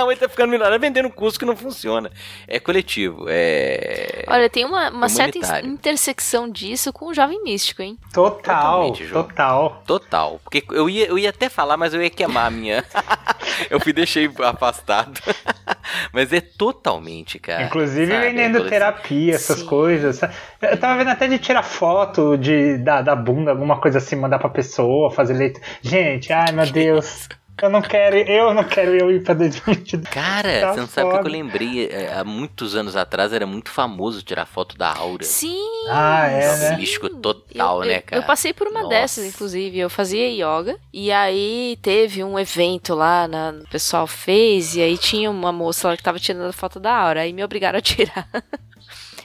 Ou 0.01 0.11
ele 0.11 0.19
tá 0.19 0.29
ficando 0.29 0.49
milionário 0.49 0.79
vendendo 0.79 1.07
um 1.07 1.11
curso 1.11 1.37
que 1.37 1.45
não 1.45 1.55
funciona. 1.55 2.11
É 2.47 2.59
coletivo. 2.59 3.25
É. 3.27 4.23
Olha, 4.27 4.49
tem 4.49 4.65
uma, 4.65 4.89
uma 4.89 5.09
certa 5.09 5.37
intersecção 5.61 6.49
disso 6.49 6.93
com 6.93 7.07
o 7.07 7.13
Jovem 7.13 7.43
Místico, 7.43 7.81
hein? 7.81 7.97
Total, 8.13 8.93
total. 9.11 9.83
Total. 9.85 10.39
Porque 10.43 10.63
eu 10.71 10.89
ia, 10.89 11.07
eu 11.07 11.17
ia 11.17 11.29
até 11.29 11.49
falar, 11.49 11.77
mas 11.77 11.93
eu 11.93 12.01
ia 12.01 12.09
queimar 12.09 12.47
a 12.47 12.51
minha. 12.51 12.85
eu 13.69 13.79
fui 13.79 13.93
deixei 13.93 14.29
afastado. 14.43 15.19
mas 16.13 16.31
é 16.31 16.41
totalmente, 16.41 17.39
cara. 17.39 17.63
Inclusive 17.63 18.11
sabe? 18.11 18.27
vendendo 18.27 18.65
É 18.65 18.69
terapia, 18.69 19.35
essas 19.35 19.59
Sim. 19.59 19.65
coisas. 19.65 20.17
sabe? 20.17 20.33
Eu 20.61 20.77
tava 20.77 20.97
vendo 20.97 21.09
até 21.09 21.27
de 21.27 21.39
tirar 21.39 21.63
foto 21.63 22.37
de, 22.37 22.77
da, 22.79 23.01
da 23.01 23.15
bunda, 23.15 23.51
alguma 23.51 23.79
coisa 23.79 23.97
assim, 23.99 24.15
mandar 24.15 24.39
pra 24.39 24.49
pessoa, 24.49 25.09
fazer 25.11 25.33
leito. 25.33 25.59
Gente, 25.81 26.33
ai 26.33 26.51
meu 26.51 26.65
Deus. 26.69 27.27
Eu 27.61 27.69
não 27.69 27.81
quero, 27.81 28.15
eu 28.15 28.53
não 28.53 28.63
quero 28.63 28.95
eu 28.95 29.11
ir 29.11 29.21
pra 29.21 29.33
2022. 29.33 30.07
Cara, 30.09 30.61
Tá 30.61 30.73
você 30.73 30.79
não 30.79 30.87
sabe 30.87 31.09
o 31.09 31.19
que 31.21 31.27
eu 31.27 31.31
lembrei? 31.31 31.87
É, 31.91 32.13
Há 32.13 32.23
muitos 32.23 32.73
anos 32.73 32.95
atrás 32.95 33.33
era 33.33 33.45
muito 33.45 33.69
famoso 33.69 34.21
tirar 34.21 34.45
foto 34.45 34.77
da 34.77 34.93
aura. 34.95 35.25
Sim! 35.25 35.59
Ah, 35.89 36.27
é, 36.27 36.55
né? 36.57 36.77
místico 36.77 37.09
total, 37.09 37.83
eu, 37.83 37.89
né, 37.89 37.97
eu- 37.97 38.01
cara? 38.03 38.21
Eu 38.21 38.25
passei 38.25 38.53
por 38.53 38.67
uma 38.67 38.79
Nossa. 38.83 38.89
dessas, 38.95 39.25
inclusive. 39.25 39.77
Eu 39.77 39.89
fazia 39.89 40.29
yoga. 40.29 40.77
E 40.93 41.11
aí 41.11 41.77
teve 41.81 42.23
um 42.23 42.39
evento 42.39 42.95
lá, 42.95 43.27
na, 43.27 43.49
o 43.61 43.67
pessoal 43.69 44.07
fez. 44.07 44.77
E 44.77 44.81
aí 44.81 44.97
tinha 44.97 45.29
uma 45.29 45.51
moça 45.51 45.89
lá 45.89 45.97
que 45.97 46.03
tava 46.03 46.17
tirando 46.17 46.47
a 46.47 46.53
foto 46.53 46.79
da 46.79 46.95
aura. 46.95 47.21
Aí 47.21 47.33
me 47.33 47.43
obrigaram 47.43 47.79
a 47.79 47.81
tirar. 47.81 48.25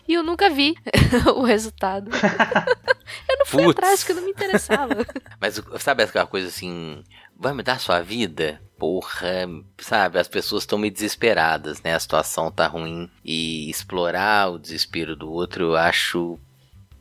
E 0.07 0.14
eu 0.14 0.22
nunca 0.22 0.50
vi 0.50 0.74
o 1.36 1.42
resultado. 1.42 2.11
eu 3.28 3.38
não 3.38 3.46
fui 3.46 3.64
Putz. 3.64 3.78
atrás, 3.78 4.00
porque 4.00 4.12
não 4.14 4.22
me 4.24 4.30
interessava. 4.30 5.07
Mas 5.40 5.61
sabe 5.80 6.02
aquela 6.02 6.26
coisa 6.26 6.48
assim, 6.48 7.02
vai 7.36 7.52
mudar 7.52 7.74
a 7.74 7.78
sua 7.78 8.00
vida? 8.00 8.61
Porra, 8.78 9.48
sabe, 9.78 10.18
as 10.18 10.28
pessoas 10.28 10.64
estão 10.64 10.78
meio 10.78 10.92
desesperadas, 10.92 11.80
né? 11.82 11.94
A 11.94 12.00
situação 12.00 12.50
tá 12.50 12.66
ruim. 12.66 13.09
E 13.24 13.70
explorar 13.70 14.50
o 14.50 14.59
desespero 14.59 15.16
do 15.16 15.30
outro 15.30 15.64
eu 15.64 15.76
acho 15.76 16.38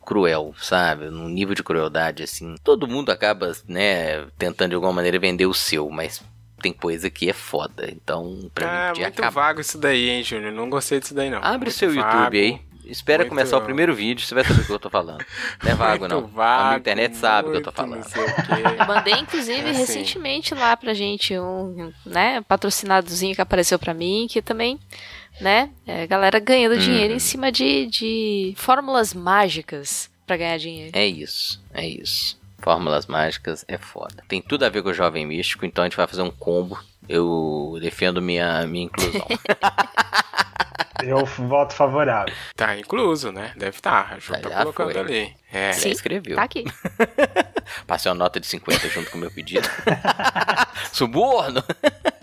cruel, 0.06 0.54
sabe? 0.58 1.10
Num 1.10 1.28
nível 1.28 1.54
de 1.54 1.62
crueldade 1.62 2.22
assim. 2.22 2.54
Todo 2.62 2.86
mundo 2.88 3.10
acaba, 3.10 3.52
né, 3.66 4.26
tentando 4.38 4.70
de 4.70 4.74
alguma 4.76 4.92
maneira 4.92 5.18
vender 5.18 5.46
o 5.46 5.54
seu, 5.54 5.88
mas 5.90 6.22
tem 6.62 6.72
coisa 6.72 7.10
que 7.10 7.28
é 7.28 7.32
foda. 7.32 7.90
Então, 7.90 8.50
pra 8.54 8.66
mim, 8.66 8.72
Ah, 8.72 8.88
podia 8.88 9.04
muito 9.06 9.18
acabar. 9.20 9.30
vago 9.48 9.60
isso 9.60 9.76
daí, 9.78 10.08
hein, 10.10 10.22
Júnior? 10.22 10.52
Não 10.52 10.70
gostei 10.70 11.00
disso 11.00 11.14
daí, 11.14 11.28
não. 11.30 11.38
Abre 11.38 11.68
o 11.68 11.70
Muito 11.70 11.72
seu 11.72 11.92
vago, 11.94 12.18
YouTube 12.34 12.38
aí. 12.38 12.60
Espera 12.86 13.22
muito- 13.22 13.30
começar 13.30 13.56
o 13.56 13.62
primeiro 13.62 13.94
vídeo, 13.94 14.24
você 14.26 14.34
vai 14.34 14.44
saber 14.44 14.60
o 14.62 14.66
que 14.66 14.72
eu 14.72 14.78
tô 14.78 14.90
falando. 14.90 15.24
Não 15.62 15.70
é 15.70 15.74
vago, 15.74 16.00
muito 16.00 16.14
não. 16.14 16.26
Vago, 16.26 16.74
a 16.74 16.78
internet 16.78 17.16
sabe 17.16 17.48
o 17.48 17.52
que 17.52 17.58
eu 17.58 17.62
tô 17.62 17.72
falando. 17.72 17.96
não 17.96 18.02
sei 18.08 18.22
o 18.22 18.26
quê. 18.26 18.32
Eu 18.80 18.86
mandei, 18.86 19.14
inclusive, 19.14 19.70
Assim. 19.70 19.78
recentemente 19.78 20.54
lá 20.54 20.76
pra 20.76 20.92
gente 20.94 21.38
um, 21.38 21.92
né, 22.04 22.40
patrocinadozinho 22.42 23.34
que 23.34 23.40
apareceu 23.40 23.78
pra 23.78 23.94
mim, 23.94 24.26
que 24.28 24.40
também, 24.42 24.78
né, 25.40 25.70
é, 25.86 26.06
galera 26.06 26.38
ganhando 26.38 26.78
dinheiro 26.78 27.14
em 27.14 27.18
cima 27.18 27.50
de, 27.50 27.86
de 27.86 28.54
fórmulas 28.56 29.14
mágicas 29.14 30.10
pra 30.26 30.36
ganhar 30.36 30.58
dinheiro. 30.58 30.90
É 30.94 31.06
isso, 31.06 31.62
é 31.72 31.86
isso. 31.86 32.38
Fórmulas 32.60 33.06
mágicas 33.06 33.64
é 33.68 33.76
foda. 33.76 34.22
Tem 34.26 34.40
tudo 34.40 34.64
a 34.64 34.68
ver 34.70 34.82
com 34.82 34.88
o 34.88 34.94
jovem 34.94 35.26
místico, 35.26 35.66
então 35.66 35.84
a 35.84 35.86
gente 35.88 35.96
vai 35.96 36.06
fazer 36.06 36.22
um 36.22 36.30
combo. 36.30 36.78
Eu 37.06 37.76
defendo 37.82 38.22
minha, 38.22 38.66
minha 38.66 38.86
inclusão. 38.86 39.26
Eu 41.06 41.24
voto 41.24 41.74
favorável. 41.74 42.34
Tá 42.56 42.76
incluso, 42.76 43.30
né? 43.32 43.52
Deve 43.56 43.76
estar. 43.76 44.14
A 44.14 44.18
Ju 44.18 44.32
Tá, 44.32 44.38
tá 44.40 44.58
colocando 44.62 44.92
foi. 44.92 45.00
ali. 45.00 45.36
É. 45.52 45.72
Sim, 45.72 45.90
escreveu. 45.90 46.36
Tá 46.36 46.42
aqui. 46.42 46.64
Passei 47.86 48.10
uma 48.10 48.16
nota 48.18 48.40
de 48.40 48.46
50 48.46 48.88
junto 48.88 49.10
com 49.10 49.16
o 49.18 49.20
meu 49.20 49.30
pedido. 49.30 49.68
Suborno! 50.92 51.62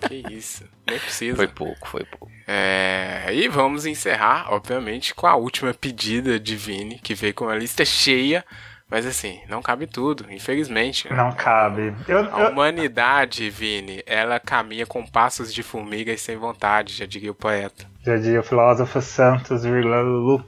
Que 0.07 0.23
isso. 0.34 0.63
Nem 0.88 0.99
precisa. 0.99 1.36
Foi 1.36 1.47
pouco, 1.47 1.88
foi 1.88 2.03
pouco. 2.05 2.32
É, 2.47 3.27
e 3.32 3.47
vamos 3.47 3.86
encerrar, 3.86 4.51
obviamente, 4.51 5.13
com 5.15 5.25
a 5.27 5.36
última 5.36 5.73
pedida 5.73 6.39
de 6.39 6.55
Vini, 6.55 6.99
que 6.99 7.13
veio 7.15 7.34
com 7.34 7.45
uma 7.45 7.55
lista 7.55 7.86
cheia. 7.86 8.43
Mas 8.91 9.05
assim, 9.05 9.39
não 9.47 9.61
cabe 9.61 9.87
tudo, 9.87 10.25
infelizmente. 10.29 11.09
né? 11.09 11.15
Não 11.15 11.31
cabe. 11.31 11.95
Eu, 12.07 12.19
A 12.35 12.41
eu- 12.41 12.49
humanidade, 12.49 13.49
Vini, 13.49 14.03
ela 14.05 14.37
caminha 14.39 14.85
com 14.85 15.05
passos 15.07 15.53
de 15.53 15.63
formiga 15.63 16.11
e 16.11 16.17
sem 16.17 16.35
vontade, 16.35 16.93
já 16.93 17.05
diria 17.05 17.31
o 17.31 17.35
poeta. 17.35 17.85
já 18.05 18.17
dizia 18.17 18.41
o 18.41 18.43
filósofo 18.43 19.01
Santos, 19.01 19.63
Lulu. 19.63 20.43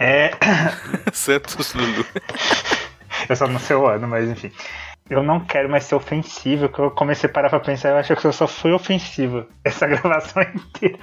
É, 0.00 0.30
Santos 1.12 1.74
Lulu. 1.74 2.06
eu 3.28 3.36
só 3.36 3.46
não 3.46 3.58
sei 3.60 3.76
o 3.76 3.86
ano, 3.86 4.08
mas 4.08 4.28
enfim. 4.30 4.50
Eu 5.10 5.22
não 5.22 5.40
quero 5.40 5.68
mais 5.70 5.84
ser 5.84 5.94
ofensivo, 5.94 6.68
que 6.68 6.78
eu 6.78 6.90
comecei 6.90 7.28
a 7.28 7.32
parar 7.32 7.48
pra 7.50 7.60
pensar, 7.60 7.90
eu 7.90 7.96
acho 7.96 8.14
que 8.14 8.26
eu 8.26 8.32
só 8.32 8.46
fui 8.46 8.72
ofensivo 8.72 9.46
essa 9.64 9.86
gravação 9.88 10.42
inteira. 10.42 10.98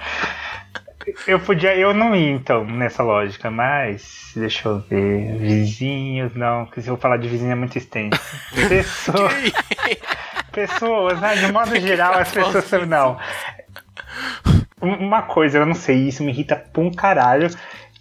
Eu 1.26 1.38
podia, 1.40 1.76
eu 1.76 1.94
não 1.94 2.14
ia 2.14 2.32
então 2.32 2.64
nessa 2.64 3.02
lógica, 3.02 3.50
mas 3.50 4.32
deixa 4.34 4.68
eu 4.68 4.80
ver. 4.80 5.36
Vizinhos, 5.38 6.34
não, 6.34 6.64
porque 6.66 6.80
se 6.82 6.88
eu 6.88 6.96
falar 6.96 7.16
de 7.16 7.28
vizinho 7.28 7.52
é 7.52 7.54
muito 7.54 7.76
extenso. 7.78 8.20
Pessoas, 8.68 9.52
pessoas, 10.52 11.20
né, 11.20 11.36
de 11.36 11.52
modo 11.52 11.74
geral, 11.80 12.14
as 12.14 12.30
pessoas 12.32 12.64
são. 12.64 12.86
Não. 12.86 13.18
Uma 14.80 15.22
coisa, 15.22 15.58
eu 15.58 15.66
não 15.66 15.74
sei, 15.74 16.08
isso 16.08 16.22
me 16.22 16.30
irrita 16.32 16.56
pra 16.56 16.82
um 16.82 16.92
caralho. 16.92 17.48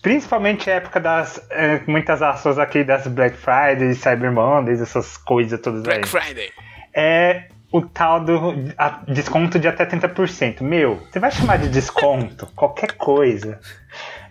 Principalmente 0.01 0.69
a 0.69 0.75
época 0.75 0.99
das. 0.99 1.41
eh, 1.49 1.81
muitas 1.87 2.21
aspas 2.21 2.59
aqui 2.59 2.83
das 2.83 3.07
Black 3.07 3.35
Fridays, 3.37 3.97
Cyber 3.97 4.31
Mondays, 4.31 4.79
essas 4.79 5.17
coisas 5.17 5.59
todas 5.59 5.79
aí. 5.87 5.99
Black 6.01 6.07
Friday. 6.07 6.51
É 6.93 7.47
o 7.71 7.81
tal 7.81 8.19
do 8.21 8.53
desconto 9.07 9.59
de 9.59 9.67
até 9.67 9.85
30%. 9.85 10.61
Meu, 10.61 10.95
você 11.11 11.19
vai 11.19 11.31
chamar 11.31 11.57
de 11.57 11.67
desconto 11.69 12.47
qualquer 12.55 12.93
coisa. 12.93 13.59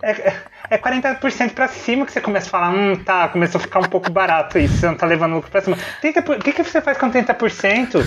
É, 0.01 0.11
é, 0.11 0.35
é 0.71 0.77
40% 0.77 1.53
pra 1.53 1.67
cima 1.67 2.05
que 2.05 2.11
você 2.11 2.21
começa 2.21 2.47
a 2.47 2.49
falar, 2.49 2.69
hum, 2.69 2.95
tá, 2.95 3.27
começou 3.29 3.59
a 3.59 3.61
ficar 3.61 3.79
um 3.79 3.83
pouco 3.89 4.11
barato 4.11 4.57
isso, 4.59 4.77
você 4.77 4.87
não 4.87 4.95
tá 4.95 5.05
levando 5.05 5.33
lucro 5.35 5.49
pra 5.49 5.61
cima. 5.61 5.77
30 6.01 6.21
por- 6.21 6.37
O 6.37 6.39
que, 6.39 6.53
que 6.53 6.63
você 6.63 6.81
faz 6.81 6.97
com 6.97 7.09
30%? 7.09 8.03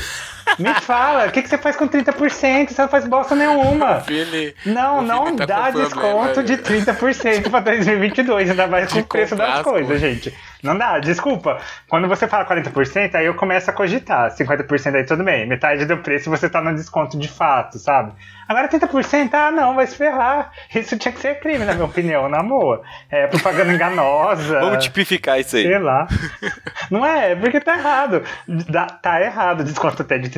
Me 0.58 0.72
fala, 0.80 1.26
o 1.26 1.30
que, 1.30 1.42
que 1.42 1.48
você 1.48 1.58
faz 1.58 1.76
com 1.76 1.88
30%? 1.88 2.68
Você 2.68 2.82
não 2.82 2.88
faz 2.88 3.06
bosta 3.06 3.34
nenhuma. 3.34 3.98
Vini, 4.06 4.54
Não, 4.66 5.02
não 5.02 5.36
tá 5.36 5.46
dá 5.46 5.56
problema, 5.64 5.84
desconto 5.88 6.42
de 6.44 6.56
né? 6.56 6.62
30% 6.62 7.50
pra 7.50 7.60
2022, 7.60 8.50
ainda 8.50 8.66
mais 8.66 8.88
com 8.88 8.94
De 8.98 9.00
o 9.02 9.06
preço 9.06 9.36
das 9.36 9.56
as 9.58 9.62
coisas, 9.62 10.00
gente. 10.00 10.34
Não 10.62 10.76
dá, 10.76 10.98
desculpa. 10.98 11.58
Quando 11.88 12.08
você 12.08 12.26
fala 12.26 12.44
40%, 12.44 13.14
aí 13.14 13.26
eu 13.26 13.34
começo 13.34 13.70
a 13.70 13.72
cogitar. 13.72 14.28
50% 14.34 14.94
aí 14.96 15.04
tudo 15.04 15.22
bem. 15.22 15.46
Metade 15.46 15.84
do 15.84 15.98
preço 15.98 16.28
você 16.30 16.48
tá 16.48 16.60
no 16.60 16.74
desconto 16.74 17.16
de 17.16 17.28
fato, 17.28 17.78
sabe? 17.78 18.12
Agora 18.48 18.66
30%, 18.68 19.30
ah 19.34 19.50
não, 19.52 19.74
vai 19.76 19.86
se 19.86 19.94
ferrar. 19.94 20.50
Isso 20.74 20.96
tinha 20.98 21.12
que 21.12 21.20
ser 21.20 21.38
crime, 21.38 21.64
na 21.64 21.74
minha 21.74 21.84
opinião, 21.86 22.28
na 22.28 22.42
boa. 22.42 22.82
É 23.08 23.26
propaganda 23.28 23.72
enganosa. 23.72 24.58
Vamos 24.58 24.82
tipificar 24.82 25.38
isso 25.38 25.56
aí. 25.56 25.62
Sei 25.64 25.78
lá. 25.78 26.08
Não 26.90 27.04
é, 27.06 27.32
é 27.32 27.36
porque 27.36 27.60
tá 27.60 27.76
errado. 27.76 28.22
Dá- 28.48 28.86
tá 28.86 29.20
errado. 29.20 29.62
Desconto 29.62 30.02
até 30.02 30.18
de 30.18 30.28
30%, 30.30 30.37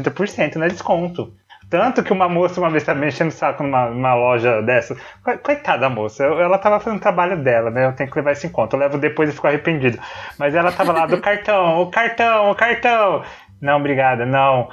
não 0.58 0.66
é 0.66 0.68
desconto. 0.68 1.32
Tanto 1.68 2.02
que 2.02 2.12
uma 2.12 2.28
moça 2.28 2.60
uma 2.60 2.68
vez 2.68 2.82
tá 2.82 2.92
mexendo 2.94 3.28
o 3.28 3.32
saco 3.32 3.62
numa, 3.62 3.86
numa 3.90 4.14
loja 4.14 4.60
dessa. 4.62 4.96
Co- 5.22 5.38
Coitada 5.38 5.78
da 5.82 5.88
moça, 5.88 6.24
ela 6.24 6.58
tava 6.58 6.80
fazendo 6.80 6.98
o 6.98 7.02
trabalho 7.02 7.36
dela, 7.36 7.70
né? 7.70 7.86
Eu 7.86 7.92
tenho 7.92 8.10
que 8.10 8.16
levar 8.16 8.32
isso 8.32 8.44
em 8.46 8.50
conta. 8.50 8.74
Eu 8.74 8.80
levo 8.80 8.98
depois 8.98 9.28
e 9.30 9.32
fico 9.32 9.46
arrependido. 9.46 9.96
Mas 10.36 10.54
ela 10.56 10.72
tava 10.72 10.92
lá 10.92 11.06
do 11.06 11.18
cartão, 11.22 11.80
o 11.80 11.86
cartão, 11.88 12.50
o 12.50 12.54
cartão. 12.56 13.22
Não, 13.60 13.76
obrigada, 13.76 14.26
não. 14.26 14.68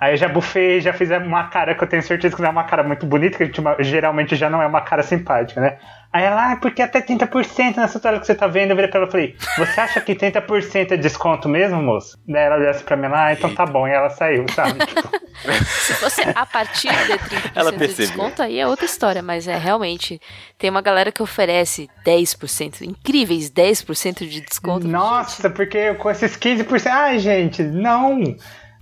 Aí 0.00 0.12
eu 0.12 0.16
já 0.16 0.28
bufei, 0.28 0.80
já 0.80 0.92
fiz 0.92 1.10
uma 1.10 1.48
cara 1.48 1.74
que 1.74 1.82
eu 1.82 1.88
tenho 1.88 2.02
certeza 2.02 2.34
que 2.34 2.42
não 2.42 2.48
é 2.48 2.52
uma 2.52 2.64
cara 2.64 2.82
muito 2.82 3.04
bonita, 3.06 3.38
que 3.38 3.60
geralmente 3.80 4.36
já 4.36 4.48
não 4.48 4.62
é 4.62 4.66
uma 4.66 4.80
cara 4.80 5.02
simpática, 5.02 5.60
né? 5.60 5.78
Aí 6.10 6.24
ela, 6.24 6.52
ah, 6.52 6.56
porque 6.56 6.80
até 6.80 7.02
30% 7.02 7.76
nessa 7.76 8.00
tela 8.00 8.18
que 8.18 8.26
você 8.26 8.34
tá 8.34 8.46
vendo. 8.46 8.70
Eu 8.70 8.76
virei 8.76 8.90
pra 8.90 9.00
ela 9.00 9.08
e 9.08 9.12
falei, 9.12 9.36
você 9.58 9.80
acha 9.80 10.00
que 10.00 10.14
30% 10.14 10.92
é 10.92 10.96
desconto 10.96 11.48
mesmo, 11.48 11.82
moço? 11.82 12.18
Daí 12.26 12.44
ela 12.44 12.56
olhou 12.56 12.70
assim 12.70 12.84
pra 12.84 12.96
mim, 12.96 13.08
ah, 13.12 13.32
então 13.32 13.54
tá 13.54 13.66
bom. 13.66 13.86
E 13.86 13.92
ela 13.92 14.08
saiu, 14.08 14.46
sabe? 14.54 14.78
Tipo... 14.86 15.28
Se 15.64 15.94
fosse 15.94 16.22
a 16.22 16.44
partir 16.44 16.88
de 16.88 17.12
30% 17.12 17.52
ela 17.54 17.70
de 17.70 17.86
desconto, 17.86 18.42
aí 18.42 18.58
é 18.58 18.66
outra 18.66 18.86
história. 18.86 19.22
Mas 19.22 19.46
é 19.46 19.56
realmente, 19.56 20.20
tem 20.58 20.68
uma 20.70 20.80
galera 20.80 21.12
que 21.12 21.22
oferece 21.22 21.88
10%, 22.04 22.82
incríveis 22.82 23.50
10% 23.50 24.26
de 24.26 24.40
desconto. 24.40 24.88
Nossa, 24.88 25.42
gente. 25.42 25.54
porque 25.54 25.94
com 25.94 26.10
esses 26.10 26.36
15%, 26.36 26.86
ai 26.86 27.18
gente, 27.18 27.62
não 27.62 28.34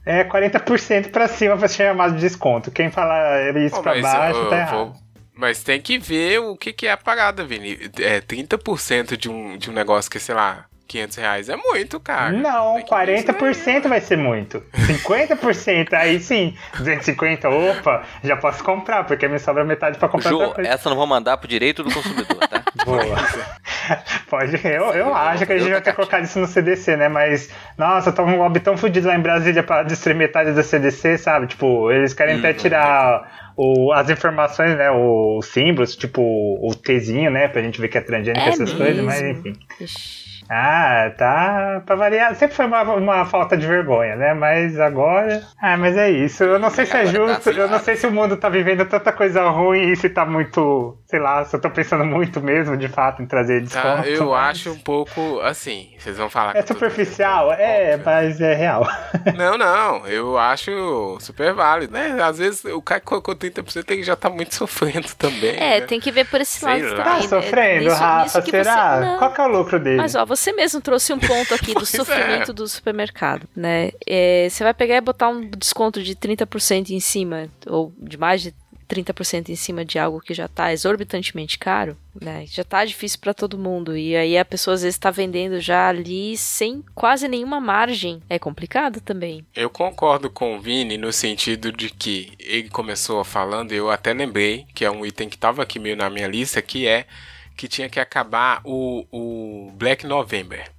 é 0.06 0.22
40% 0.24 1.10
pra 1.10 1.26
cima 1.26 1.56
pra 1.56 1.66
ser 1.66 1.88
chamado 1.88 2.14
de 2.14 2.20
desconto. 2.20 2.70
Quem 2.70 2.90
fala 2.90 3.50
isso 3.58 3.76
oh, 3.76 3.82
pra 3.82 4.00
baixo 4.00 4.38
eu, 4.38 4.48
tá 4.48 4.56
errado. 4.56 4.76
Vou, 4.76 4.92
mas 5.34 5.62
tem 5.64 5.80
que 5.80 5.98
ver 5.98 6.38
o 6.38 6.56
que, 6.56 6.72
que 6.72 6.86
é 6.86 6.92
a 6.92 6.96
parada, 6.96 7.44
Vini. 7.44 7.76
É 7.98 8.20
30% 8.20 9.16
de 9.16 9.28
um, 9.28 9.58
de 9.58 9.68
um 9.68 9.74
negócio 9.74 10.10
que, 10.10 10.20
sei 10.20 10.34
lá, 10.34 10.64
500 10.86 11.16
reais 11.16 11.48
é 11.48 11.56
muito, 11.56 11.98
cara. 11.98 12.32
Não, 12.32 12.78
40% 12.80 13.88
vai 13.88 14.00
ser 14.00 14.16
muito. 14.16 14.62
50% 14.74 15.92
aí 15.92 16.20
sim. 16.20 16.56
250, 16.76 17.48
opa, 17.48 18.04
já 18.22 18.36
posso 18.36 18.62
comprar, 18.62 19.04
porque 19.04 19.26
me 19.26 19.38
sobra 19.38 19.64
metade 19.64 19.98
pra 19.98 20.08
comprar. 20.08 20.30
Jô, 20.30 20.54
essa 20.58 20.88
não 20.88 20.96
vou 20.96 21.06
mandar 21.06 21.36
pro 21.38 21.48
direito 21.48 21.82
do 21.82 21.92
consumidor, 21.92 22.38
tá? 22.48 22.62
Boa. 22.84 23.16
Pode, 24.28 24.60
eu, 24.64 24.84
eu 24.92 25.14
acho 25.14 25.46
que 25.46 25.52
a 25.52 25.58
gente 25.58 25.70
vai 25.70 25.80
ter 25.80 25.92
colocado 25.92 26.24
isso 26.24 26.38
no 26.38 26.46
CDC, 26.46 26.96
né? 26.96 27.08
Mas, 27.08 27.50
nossa, 27.76 28.12
tô 28.12 28.22
um 28.22 28.38
lobby 28.38 28.60
tão 28.60 28.76
fudido 28.76 29.08
lá 29.08 29.16
em 29.16 29.20
Brasília 29.20 29.62
pra 29.62 29.82
destruir 29.82 30.14
metade 30.14 30.52
do 30.52 30.62
CDC, 30.62 31.18
sabe? 31.18 31.46
Tipo, 31.46 31.90
eles 31.90 32.12
querem 32.12 32.38
até 32.38 32.50
hum, 32.50 32.54
tirar 32.54 33.52
o, 33.56 33.92
as 33.92 34.10
informações, 34.10 34.76
né? 34.76 34.90
Os 34.90 35.46
símbolos, 35.46 35.96
tipo 35.96 36.20
o 36.22 36.74
Tzinho, 36.74 37.30
né? 37.30 37.48
Pra 37.48 37.62
gente 37.62 37.80
ver 37.80 37.88
que 37.88 37.98
é 37.98 38.00
transgênico 38.00 38.44
é 38.44 38.48
essas 38.48 38.72
mesmo? 38.72 38.78
coisas, 38.78 39.04
mas 39.04 39.22
enfim. 39.22 39.52
Ixi. 39.80 40.25
Ah, 40.48 41.12
tá. 41.16 41.82
Pra 41.84 41.96
variar. 41.96 42.34
Sempre 42.34 42.56
foi 42.56 42.66
uma, 42.66 42.82
uma 42.82 43.24
falta 43.24 43.56
de 43.56 43.66
vergonha, 43.66 44.16
né? 44.16 44.34
Mas 44.34 44.78
agora. 44.78 45.42
Ah, 45.60 45.76
mas 45.76 45.96
é 45.96 46.10
isso. 46.10 46.44
Eu 46.44 46.58
não 46.58 46.70
sei 46.70 46.86
se 46.86 46.96
é 46.96 47.04
tá 47.04 47.04
justo. 47.06 47.50
eu 47.50 47.68
não 47.68 47.78
sei 47.78 47.96
se 47.96 48.06
o 48.06 48.12
mundo 48.12 48.36
tá 48.36 48.48
vivendo 48.48 48.84
tanta 48.86 49.12
coisa 49.12 49.48
ruim 49.48 49.90
e 49.90 49.96
se 49.96 50.08
tá 50.08 50.24
muito. 50.24 50.96
Sei 51.06 51.20
lá, 51.20 51.44
se 51.44 51.54
eu 51.54 51.60
tô 51.60 51.70
pensando 51.70 52.04
muito 52.04 52.40
mesmo, 52.40 52.76
de 52.76 52.88
fato, 52.88 53.22
em 53.22 53.26
trazer 53.26 53.62
desconto. 53.62 54.02
Tá, 54.02 54.08
eu 54.08 54.30
mas... 54.30 54.50
acho 54.50 54.72
um 54.72 54.78
pouco 54.78 55.40
assim. 55.40 55.90
Vocês 55.98 56.16
vão 56.16 56.28
falar. 56.28 56.56
É 56.56 56.62
superficial? 56.62 57.52
É, 57.52 57.96
mas 57.96 58.40
é 58.40 58.54
real. 58.54 58.86
Não, 59.36 59.56
não. 59.56 60.06
Eu 60.06 60.36
acho 60.36 61.16
super 61.20 61.54
válido, 61.54 61.92
né? 61.92 62.18
Às 62.20 62.38
vezes 62.38 62.64
o 62.64 62.82
cara 62.82 63.00
que 63.00 63.06
colocou 63.06 63.36
30% 63.36 63.84
ele 63.90 64.02
já 64.02 64.16
tá 64.16 64.28
muito 64.28 64.54
sofrendo 64.54 65.08
também. 65.16 65.56
É, 65.56 65.80
né? 65.80 65.86
tem 65.86 66.00
que 66.00 66.10
ver 66.10 66.26
por 66.26 66.40
esse 66.40 66.64
lado 66.64 66.80
também. 66.80 67.04
Tá 67.04 67.22
sofrendo, 67.22 67.84
nisso, 67.84 67.96
Rafa? 67.96 68.38
Nisso 68.40 68.50
será? 68.50 69.00
Você... 69.00 69.18
Qual 69.18 69.32
que 69.32 69.40
é 69.40 69.44
o 69.44 69.48
lucro 69.48 69.78
dele? 69.78 69.96
Mas 69.96 70.14
ó, 70.16 70.24
você 70.26 70.52
mesmo 70.52 70.80
trouxe 70.80 71.12
um 71.12 71.18
ponto 71.18 71.54
aqui 71.54 71.72
do 71.72 71.82
é. 71.84 71.86
sofrimento 71.86 72.50
é. 72.50 72.54
do 72.54 72.66
supermercado, 72.66 73.48
né? 73.54 73.90
É, 74.06 74.48
você 74.50 74.64
vai 74.64 74.74
pegar 74.74 74.96
e 74.96 75.00
botar 75.00 75.28
um 75.28 75.48
desconto 75.48 76.02
de 76.02 76.16
30% 76.16 76.90
em 76.90 77.00
cima, 77.00 77.48
ou 77.66 77.92
de 77.98 78.18
mais 78.18 78.42
de 78.42 78.54
30% 78.88 79.48
em 79.48 79.56
cima 79.56 79.84
de 79.84 79.98
algo 79.98 80.20
que 80.20 80.34
já 80.34 80.46
está 80.46 80.72
exorbitantemente 80.72 81.58
caro, 81.58 81.96
né? 82.20 82.44
Já 82.46 82.62
está 82.62 82.84
difícil 82.84 83.18
para 83.20 83.34
todo 83.34 83.58
mundo 83.58 83.96
e 83.96 84.16
aí 84.16 84.38
a 84.38 84.44
pessoa 84.44 84.74
às 84.74 84.82
vezes 84.82 84.94
está 84.94 85.10
vendendo 85.10 85.60
já 85.60 85.88
ali 85.88 86.36
sem 86.36 86.84
quase 86.94 87.28
nenhuma 87.28 87.60
margem. 87.60 88.22
É 88.28 88.38
complicado 88.38 89.00
também. 89.00 89.44
Eu 89.54 89.68
concordo 89.68 90.30
com 90.30 90.56
o 90.56 90.60
Vini 90.60 90.96
no 90.96 91.12
sentido 91.12 91.72
de 91.72 91.90
que 91.90 92.32
ele 92.38 92.68
começou 92.68 93.22
falando, 93.24 93.72
eu 93.72 93.90
até 93.90 94.12
lembrei 94.12 94.66
que 94.74 94.84
é 94.84 94.90
um 94.90 95.04
item 95.04 95.28
que 95.28 95.36
estava 95.36 95.62
aqui 95.62 95.78
meio 95.78 95.96
na 95.96 96.08
minha 96.08 96.28
lista, 96.28 96.62
que 96.62 96.86
é 96.86 97.06
que 97.56 97.66
tinha 97.66 97.88
que 97.88 97.98
acabar 97.98 98.60
o, 98.64 99.06
o 99.10 99.72
Black 99.72 100.06
November? 100.06 100.70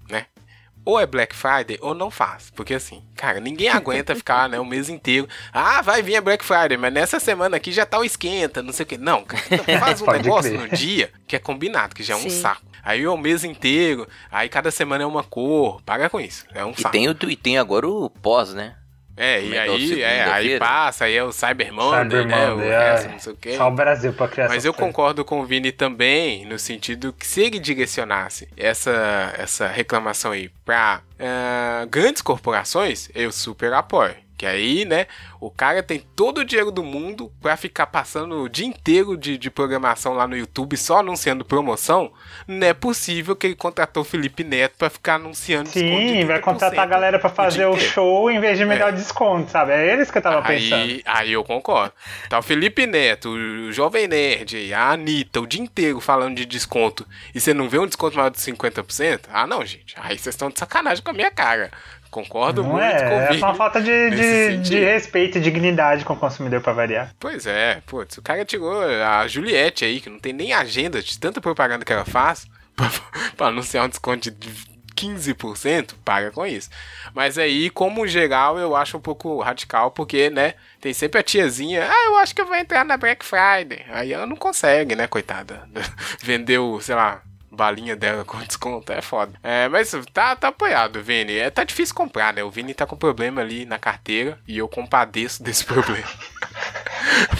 Ou 0.87 0.97
é 0.97 1.05
Black 1.05 1.35
Friday 1.35 1.77
ou 1.81 1.93
não 1.93 2.09
faz. 2.09 2.49
Porque 2.49 2.73
assim, 2.73 3.03
cara, 3.13 3.41
ninguém 3.41 3.67
aguenta 3.67 4.15
ficar 4.15 4.47
né, 4.47 4.57
o 4.57 4.63
mês 4.65 4.87
inteiro. 4.87 5.27
Ah, 5.51 5.81
vai 5.81 6.01
vir 6.01 6.15
a 6.15 6.21
Black 6.21 6.45
Friday, 6.45 6.77
mas 6.77 6.93
nessa 6.93 7.19
semana 7.19 7.57
aqui 7.57 7.73
já 7.73 7.85
tá 7.85 7.99
o 7.99 8.05
esquenta, 8.05 8.63
não 8.63 8.71
sei 8.71 8.85
o 8.85 8.87
que. 8.87 8.97
Não, 8.97 9.25
cara, 9.25 9.43
então 9.51 9.65
faz 9.79 10.01
um 10.01 10.05
negócio 10.09 10.49
crer. 10.49 10.61
no 10.61 10.77
dia 10.77 11.11
que 11.27 11.35
é 11.35 11.39
combinado, 11.39 11.93
que 11.93 12.03
já 12.03 12.13
é 12.13 12.17
um 12.17 12.21
Sim. 12.21 12.29
saco. 12.29 12.61
Aí 12.81 13.03
é 13.03 13.09
o 13.09 13.17
mês 13.17 13.43
inteiro, 13.43 14.07
aí 14.31 14.47
cada 14.47 14.71
semana 14.71 15.03
é 15.03 15.05
uma 15.05 15.25
cor. 15.25 15.81
Paga 15.81 16.09
com 16.09 16.21
isso. 16.21 16.45
É 16.53 16.63
um 16.63 16.71
e 16.71 16.81
saco. 16.81 16.93
Tem 16.93 17.09
o, 17.09 17.17
e 17.27 17.35
tem 17.35 17.57
agora 17.57 17.85
o 17.85 18.09
pós, 18.09 18.53
né? 18.53 18.76
É, 19.17 19.41
e 19.41 19.55
é 19.55 19.61
aí, 19.61 20.01
é, 20.03 20.23
aí 20.25 20.59
passa, 20.59 21.05
aí 21.05 21.15
é 21.15 21.23
o 21.23 21.31
Cyber 21.31 21.73
Monday, 21.73 22.21
Cyber 22.21 22.27
né? 22.27 22.47
Monday, 22.49 22.67
o 22.67 22.71
é. 22.71 22.91
resto, 22.91 23.09
não 23.09 23.19
sei 23.19 23.33
o 23.33 23.35
quê. 23.35 23.57
Só 23.57 23.67
o 23.67 23.71
Brasil 23.71 24.13
pra 24.13 24.27
criar 24.27 24.47
Mas 24.47 24.63
eu 24.63 24.71
coisas. 24.71 24.87
concordo 24.93 25.25
com 25.25 25.41
o 25.41 25.45
Vini 25.45 25.71
também, 25.71 26.45
no 26.45 26.59
sentido 26.59 27.11
que 27.11 27.25
se 27.25 27.41
ele 27.41 27.57
direcionasse 27.59 28.47
essa, 28.55 29.33
essa 29.35 29.67
reclamação 29.67 30.31
aí 30.31 30.49
pra 30.63 31.01
uh, 31.19 31.87
grandes 31.87 32.21
corporações, 32.21 33.09
eu 33.15 33.31
super 33.31 33.73
apoio. 33.73 34.26
Que 34.37 34.45
aí, 34.45 34.85
né, 34.85 35.07
o 35.39 35.49
cara 35.49 35.81
tem 35.81 35.99
todo 36.15 36.39
o 36.39 36.45
dinheiro 36.45 36.71
do 36.71 36.83
mundo 36.83 37.31
para 37.41 37.57
ficar 37.57 37.87
passando 37.87 38.43
o 38.43 38.49
dia 38.49 38.65
inteiro 38.65 39.17
de, 39.17 39.37
de 39.37 39.49
programação 39.49 40.13
lá 40.13 40.27
no 40.27 40.37
YouTube 40.37 40.77
só 40.77 40.99
anunciando 40.99 41.43
promoção. 41.43 42.11
Não 42.47 42.67
é 42.67 42.73
possível 42.73 43.35
que 43.35 43.47
ele 43.47 43.55
contratou 43.55 44.03
o 44.03 44.05
Felipe 44.05 44.43
Neto 44.43 44.75
para 44.77 44.89
ficar 44.89 45.15
anunciando 45.15 45.69
Sim, 45.69 46.25
vai 46.25 46.39
contratar 46.39 46.81
a 46.81 46.85
galera 46.85 47.19
para 47.19 47.29
fazer 47.29 47.65
o, 47.65 47.71
o 47.71 47.79
show 47.79 48.29
em 48.29 48.39
vez 48.39 48.57
de 48.57 48.65
me 48.65 48.75
é. 48.75 48.77
dar 48.77 48.91
desconto, 48.91 49.51
sabe? 49.51 49.71
É 49.71 49.93
eles 49.93 50.11
que 50.11 50.17
eu 50.17 50.21
tava 50.21 50.47
aí, 50.47 50.69
pensando. 50.69 51.01
Aí 51.05 51.33
eu 51.33 51.43
concordo. 51.43 51.93
Tá 52.29 52.39
o 52.39 52.43
Felipe 52.43 52.85
Neto, 52.85 53.29
o 53.29 53.71
Jovem 53.71 54.07
Nerd, 54.07 54.73
a 54.73 54.91
Anitta, 54.91 55.41
o 55.41 55.47
dia 55.47 55.61
inteiro 55.61 55.99
falando 55.99 56.35
de 56.35 56.45
desconto 56.45 57.07
e 57.33 57.39
você 57.39 57.53
não 57.53 57.69
vê 57.69 57.79
um 57.79 57.87
desconto 57.87 58.15
maior 58.15 58.29
de 58.29 58.37
50%? 58.37 59.21
Ah, 59.31 59.47
não, 59.47 59.65
gente. 59.65 59.95
Aí 59.97 60.17
vocês 60.17 60.33
estão 60.33 60.49
de 60.49 60.59
sacanagem 60.59 61.03
com 61.03 61.11
a 61.11 61.13
minha 61.13 61.31
cara. 61.31 61.71
Concordo 62.09 62.63
não 62.63 62.71
muito 62.71 62.83
é, 62.83 63.09
com 63.09 63.15
o 63.15 63.19
É 63.19 63.31
uma 63.37 63.55
falta 63.55 63.81
de, 63.81 64.09
de, 64.11 64.57
de, 64.57 64.79
respeito 64.79 65.37
e 65.37 65.41
dignidade 65.41 66.05
com 66.05 66.13
o 66.13 66.17
consumidor 66.17 66.61
pra 66.61 66.73
variar. 66.73 67.11
Pois 67.19 67.45
é, 67.45 67.81
putz, 67.85 68.17
o 68.17 68.21
cara 68.21 68.45
tirou 68.45 68.81
a 68.81 69.27
Juliette 69.27 69.85
aí, 69.85 69.99
que 69.99 70.09
não 70.09 70.19
tem 70.19 70.33
nem 70.33 70.53
agenda 70.53 71.01
de 71.01 71.19
tanta 71.19 71.41
propaganda 71.41 71.85
que 71.85 71.93
ela 71.93 72.05
faz, 72.05 72.47
pra 73.35 73.47
anunciar 73.47 73.85
um 73.85 73.89
desconto 73.89 74.31
de 74.31 74.77
15%, 74.97 75.93
paga 76.03 76.31
com 76.31 76.45
isso. 76.45 76.69
Mas 77.13 77.37
aí, 77.37 77.69
como 77.69 78.07
geral, 78.07 78.57
eu 78.57 78.75
acho 78.75 78.97
um 78.97 79.01
pouco 79.01 79.39
radical, 79.41 79.91
porque, 79.91 80.29
né, 80.29 80.55
tem 80.81 80.93
sempre 80.93 81.19
a 81.19 81.23
tiazinha, 81.23 81.87
ah, 81.87 82.05
eu 82.07 82.17
acho 82.17 82.33
que 82.33 82.41
eu 82.41 82.47
vou 82.47 82.55
entrar 82.55 82.83
na 82.83 82.97
Black 82.97 83.23
Friday. 83.23 83.85
Aí 83.89 84.11
ela 84.11 84.25
não 84.25 84.35
consegue, 84.35 84.95
né, 84.95 85.05
coitada. 85.07 85.69
Vendeu, 86.19 86.79
sei 86.81 86.95
lá, 86.95 87.21
balinha 87.57 87.95
dela 87.95 88.23
com 88.23 88.37
desconto, 88.45 88.93
é 88.93 89.01
foda. 89.01 89.33
É, 89.43 89.67
mas 89.67 89.91
tá, 90.13 90.35
tá 90.35 90.49
apoiado, 90.49 91.01
Vini. 91.01 91.35
É, 91.35 91.49
tá 91.49 91.63
difícil 91.63 91.95
comprar, 91.95 92.33
né? 92.33 92.43
O 92.43 92.51
Vini 92.51 92.73
tá 92.73 92.85
com 92.85 92.95
problema 92.95 93.41
ali 93.41 93.65
na 93.65 93.79
carteira 93.79 94.37
e 94.47 94.57
eu 94.59 94.67
compadeço 94.67 95.43
desse 95.43 95.65
problema. 95.67 96.07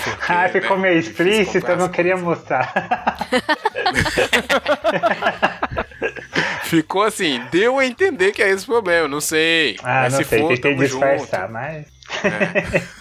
Porque, 0.04 0.32
ah, 0.32 0.50
ficou 0.50 0.78
né, 0.78 0.90
meio 0.90 1.00
explícito, 1.00 1.68
eu 1.68 1.78
não 1.78 1.90
queria 1.90 2.18
mostrar. 2.18 2.74
ficou 6.64 7.04
assim, 7.04 7.42
deu 7.52 7.80
a 7.80 7.86
entender 7.86 8.32
que 8.32 8.42
é 8.42 8.50
esse 8.50 8.66
problema, 8.66 9.08
não 9.08 9.22
sei. 9.22 9.78
Ah, 9.84 10.04
mas 10.04 10.14
não 10.14 10.20
se 10.20 10.26
sei, 10.26 10.40
for, 10.40 10.50
tentei 10.50 10.76
disfarçar, 10.76 11.42
junto. 11.42 11.54
mas... 11.54 11.88
É. 12.24 12.97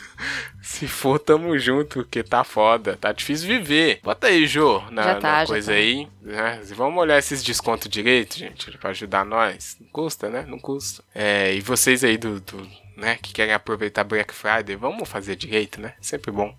Se 0.76 0.86
for, 0.86 1.18
tamo 1.18 1.58
junto, 1.58 2.00
porque 2.00 2.22
tá 2.22 2.44
foda. 2.44 2.98
Tá 3.00 3.10
difícil 3.10 3.48
viver. 3.48 3.98
Bota 4.02 4.26
aí, 4.26 4.46
Jô, 4.46 4.82
na, 4.90 5.14
tá, 5.14 5.40
na 5.40 5.46
coisa 5.46 5.72
tá. 5.72 5.78
aí. 5.78 6.06
Né? 6.20 6.60
Vamos 6.74 7.00
olhar 7.00 7.18
esses 7.18 7.42
descontos 7.42 7.88
direito, 7.88 8.36
gente, 8.36 8.76
pra 8.76 8.90
ajudar 8.90 9.24
nós. 9.24 9.78
Não 9.80 9.88
custa, 9.88 10.28
né? 10.28 10.44
Não 10.46 10.58
custa. 10.58 11.02
É, 11.14 11.54
e 11.54 11.62
vocês 11.62 12.04
aí 12.04 12.18
do, 12.18 12.40
do, 12.40 12.68
né, 12.94 13.16
que 13.22 13.32
querem 13.32 13.54
aproveitar 13.54 14.04
Black 14.04 14.34
Friday, 14.34 14.76
vamos 14.76 15.08
fazer 15.08 15.34
direito, 15.34 15.80
né? 15.80 15.94
Sempre 15.98 16.30
bom 16.30 16.54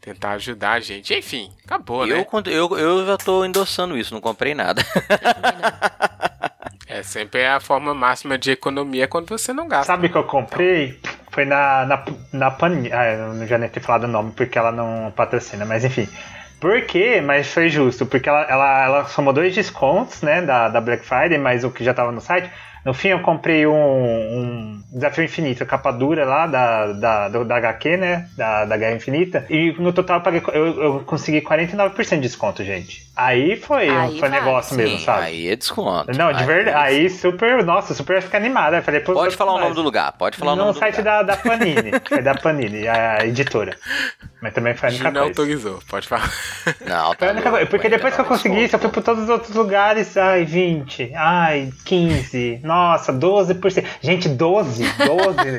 tentar 0.00 0.32
ajudar 0.32 0.72
a 0.72 0.80
gente. 0.80 1.14
Enfim, 1.14 1.52
acabou, 1.64 2.04
eu, 2.04 2.16
né? 2.16 2.26
Eu, 2.46 2.76
eu 2.76 3.06
já 3.06 3.16
tô 3.16 3.44
endossando 3.44 3.96
isso, 3.96 4.12
não 4.12 4.20
comprei 4.20 4.54
nada. 4.54 4.84
é 6.88 7.00
sempre 7.04 7.46
a 7.46 7.60
forma 7.60 7.94
máxima 7.94 8.36
de 8.36 8.50
economia 8.50 9.06
quando 9.06 9.28
você 9.28 9.52
não 9.52 9.68
gasta. 9.68 9.86
Sabe 9.86 10.08
que 10.08 10.16
eu 10.16 10.24
comprei? 10.24 10.98
Foi 11.36 11.44
na, 11.44 11.84
na, 11.84 12.04
na 12.32 12.50
Panini. 12.50 12.90
Ah, 12.90 13.12
eu 13.12 13.34
não 13.34 13.46
já 13.46 13.58
nem 13.58 13.68
ter 13.68 13.80
falado 13.80 14.04
o 14.04 14.08
nome 14.08 14.32
porque 14.34 14.58
ela 14.58 14.72
não 14.72 15.12
patrocina, 15.14 15.66
mas 15.66 15.84
enfim. 15.84 16.08
Por 16.58 16.80
quê? 16.86 17.20
Mas 17.20 17.52
foi 17.52 17.68
justo, 17.68 18.06
porque 18.06 18.26
ela, 18.26 18.40
ela, 18.48 18.84
ela 18.84 19.04
somou 19.04 19.34
dois 19.34 19.54
descontos, 19.54 20.22
né, 20.22 20.40
da, 20.40 20.70
da 20.70 20.80
Black 20.80 21.04
Friday, 21.04 21.36
mas 21.36 21.62
o 21.62 21.70
que 21.70 21.84
já 21.84 21.92
tava 21.92 22.10
no 22.10 22.22
site, 22.22 22.50
No 22.86 22.94
fim, 22.94 23.08
eu 23.08 23.18
comprei 23.18 23.66
um, 23.66 23.74
um 23.74 24.80
Desafio 24.92 25.24
Infinito, 25.24 25.66
capa 25.66 25.90
dura 25.90 26.24
lá 26.24 26.46
da, 26.46 26.92
da, 26.92 27.28
do, 27.28 27.44
da 27.44 27.56
HQ, 27.56 27.96
né? 27.96 28.28
Da, 28.36 28.64
da 28.64 28.76
Guerra 28.76 28.94
Infinita. 28.94 29.44
E 29.50 29.72
no 29.72 29.92
total 29.92 30.18
eu, 30.18 30.22
paguei, 30.22 30.42
eu, 30.52 30.82
eu 30.82 31.00
consegui 31.00 31.40
49% 31.40 32.10
de 32.10 32.20
desconto, 32.20 32.62
gente. 32.62 33.04
Aí 33.16 33.56
foi, 33.56 33.88
Aí 33.88 34.20
foi 34.20 34.28
vai, 34.28 34.38
negócio 34.38 34.76
Sim, 34.76 34.82
mesmo, 34.82 35.00
sabe? 35.00 35.24
Aí 35.24 35.48
é 35.48 35.56
desconto. 35.56 36.16
Não, 36.16 36.32
de 36.32 36.44
verdade. 36.44 36.76
Aí 36.76 37.10
super, 37.10 37.64
nossa, 37.64 37.92
super 37.92 38.22
fica 38.22 38.36
animada. 38.36 38.80
Falei, 38.82 39.00
Pode 39.00 39.34
falar 39.34 39.54
o 39.54 39.58
nome 39.58 39.74
do 39.74 39.82
lugar, 39.82 40.12
pode 40.12 40.36
falar 40.36 40.52
o 40.52 40.56
No 40.56 40.62
nome 40.66 40.74
do 40.74 40.78
site 40.78 40.98
lugar. 40.98 41.24
da, 41.24 41.34
da 41.34 41.42
Panini. 41.42 41.90
é 42.12 42.22
da 42.22 42.34
Panini, 42.36 42.86
a 42.86 43.26
editora. 43.26 43.76
Mas 44.40 44.52
também 44.52 44.74
foi 44.74 44.90
a 44.90 44.92
única 44.92 45.10
Não 45.10 45.22
autorizou, 45.24 45.80
pode 45.88 46.06
falar. 46.06 46.30
Não, 46.86 47.14
tá 47.14 47.32
louco, 47.32 47.66
Porque 47.68 47.88
depois 47.88 48.14
que 48.14 48.20
eu 48.20 48.24
consegui 48.24 48.64
isso, 48.64 48.76
eu 48.76 48.80
fui 48.80 48.90
por 48.90 49.02
todos 49.02 49.24
os 49.24 49.28
outros 49.28 49.54
lugares. 49.54 50.16
Ai, 50.16 50.44
20. 50.44 51.12
Ai, 51.16 51.70
15. 51.84 52.60
Nossa, 52.76 53.12
12%. 53.12 53.84
Gente, 54.02 54.28
12. 54.28 54.84
12. 54.84 55.58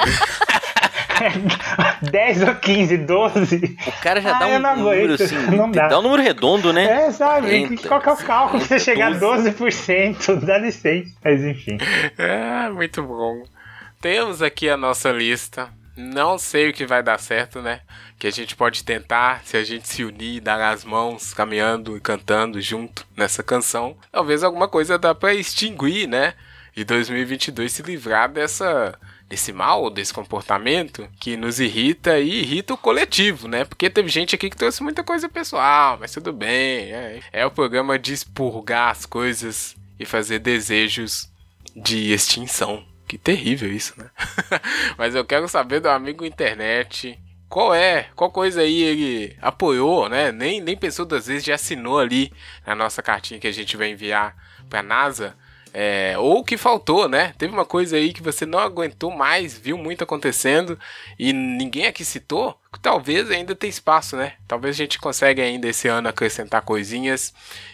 10 2.11 2.43
ou 2.43 2.55
15, 2.55 2.97
12. 2.97 3.77
O 3.87 3.91
cara 4.03 4.21
já 4.21 4.35
Ah, 4.35 4.39
dá 4.39 4.47
um 4.47 4.59
não 4.59 4.75
número 4.77 5.05
aguento, 5.13 5.23
assim, 5.23 5.35
não 5.55 5.71
dá. 5.71 5.87
dá 5.87 5.99
um 5.99 6.01
número 6.03 6.21
redondo, 6.21 6.71
né? 6.71 7.07
É, 7.07 7.11
sabe? 7.11 7.49
Eita, 7.49 7.87
Qual 7.87 7.99
que 8.01 8.09
é 8.09 8.13
o 8.13 8.17
cálculo 8.17 8.59
pra 8.59 8.67
você 8.67 8.79
chegar 8.79 9.13
a 9.13 9.17
12. 9.17 9.51
12%? 9.51 10.35
Dá 10.45 10.57
licença. 10.59 11.09
Mas 11.23 11.43
enfim. 11.43 11.77
É, 12.17 12.69
muito 12.69 13.01
bom. 13.01 13.43
Temos 13.99 14.41
aqui 14.43 14.69
a 14.69 14.77
nossa 14.77 15.11
lista. 15.11 15.69
Não 15.95 16.37
sei 16.37 16.69
o 16.69 16.73
que 16.73 16.85
vai 16.85 17.01
dar 17.01 17.19
certo, 17.19 17.59
né? 17.63 17.79
Que 18.19 18.27
a 18.27 18.31
gente 18.31 18.55
pode 18.55 18.83
tentar, 18.83 19.41
se 19.43 19.57
a 19.57 19.63
gente 19.63 19.87
se 19.89 20.03
unir, 20.03 20.39
dar 20.39 20.71
as 20.71 20.85
mãos, 20.85 21.33
caminhando 21.33 21.97
e 21.97 21.99
cantando 21.99 22.61
junto 22.61 23.03
nessa 23.17 23.41
canção. 23.41 23.97
Talvez 24.11 24.43
alguma 24.43 24.67
coisa 24.67 24.99
dá 24.99 25.15
pra 25.15 25.33
extinguir, 25.33 26.07
né? 26.07 26.35
E 26.77 26.83
2022 26.83 27.71
se 27.71 27.81
livrar 27.81 28.29
dessa 28.29 28.93
desse 29.27 29.51
mal, 29.51 29.89
desse 29.89 30.13
comportamento 30.13 31.09
que 31.19 31.35
nos 31.35 31.59
irrita 31.59 32.19
e 32.19 32.43
irrita 32.43 32.75
o 32.75 32.77
coletivo, 32.77 33.47
né? 33.47 33.65
Porque 33.65 33.89
teve 33.89 34.07
gente 34.09 34.35
aqui 34.35 34.47
que 34.47 34.55
trouxe 34.55 34.83
muita 34.83 35.03
coisa 35.03 35.27
pessoal, 35.27 35.97
mas 35.99 36.13
tudo 36.13 36.31
bem. 36.31 36.93
É, 36.93 37.19
é 37.33 37.45
o 37.47 37.51
programa 37.51 37.97
de 37.97 38.13
expurgar 38.13 38.91
as 38.91 39.07
coisas 39.07 39.75
e 39.99 40.05
fazer 40.05 40.37
desejos 40.37 41.27
de 41.75 42.13
extinção. 42.13 42.85
Que 43.07 43.17
terrível 43.17 43.73
isso, 43.73 43.95
né? 43.97 44.11
Mas 44.97 45.15
eu 45.15 45.23
quero 45.23 45.47
saber 45.47 45.79
do 45.79 45.89
amigo 45.89 46.25
internet. 46.25 47.17
Qual 47.47 47.73
é? 47.73 48.09
Qual 48.15 48.29
coisa 48.29 48.61
aí 48.61 48.83
ele 48.83 49.37
apoiou, 49.41 50.09
né? 50.09 50.31
Nem, 50.31 50.59
nem 50.59 50.75
pensou 50.75 51.05
duas 51.05 51.25
vezes, 51.25 51.45
já 51.45 51.55
assinou 51.55 51.99
ali 51.99 52.31
na 52.65 52.75
nossa 52.75 53.01
cartinha 53.01 53.39
que 53.39 53.47
a 53.47 53.51
gente 53.51 53.77
vai 53.77 53.89
enviar 53.89 54.35
pra 54.69 54.83
NASA. 54.83 55.35
É, 55.73 56.15
ou 56.17 56.43
que 56.43 56.57
faltou, 56.57 57.07
né? 57.07 57.33
Teve 57.37 57.53
uma 57.53 57.65
coisa 57.65 57.97
aí 57.97 58.11
que 58.13 58.23
você 58.23 58.45
não 58.45 58.59
aguentou 58.59 59.11
mais, 59.11 59.57
viu 59.57 59.77
muito 59.77 60.03
acontecendo 60.03 60.77
e 61.19 61.33
ninguém 61.33 61.85
aqui 61.85 62.05
citou. 62.05 62.57
Talvez 62.81 63.29
ainda 63.29 63.55
tenha 63.55 63.69
espaço, 63.69 64.15
né? 64.15 64.33
Talvez 64.47 64.75
a 64.75 64.77
gente 64.77 64.99
consiga 64.99 65.43
ainda 65.43 65.67
esse 65.67 65.87
ano 65.87 66.07
acrescentar 66.07 66.61
coisinhas 66.61 67.33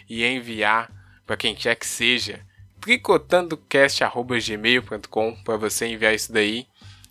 e 0.10 0.26
enviar 0.26 0.90
para 1.26 1.38
quem 1.38 1.56
quer 1.56 1.76
que 1.76 1.86
seja 1.86 2.41
tricotandocast.gmail.com 2.82 5.36
para 5.44 5.57
você 5.57 5.88
enviar 5.88 6.14
isso 6.14 6.34
daí. 6.34 6.68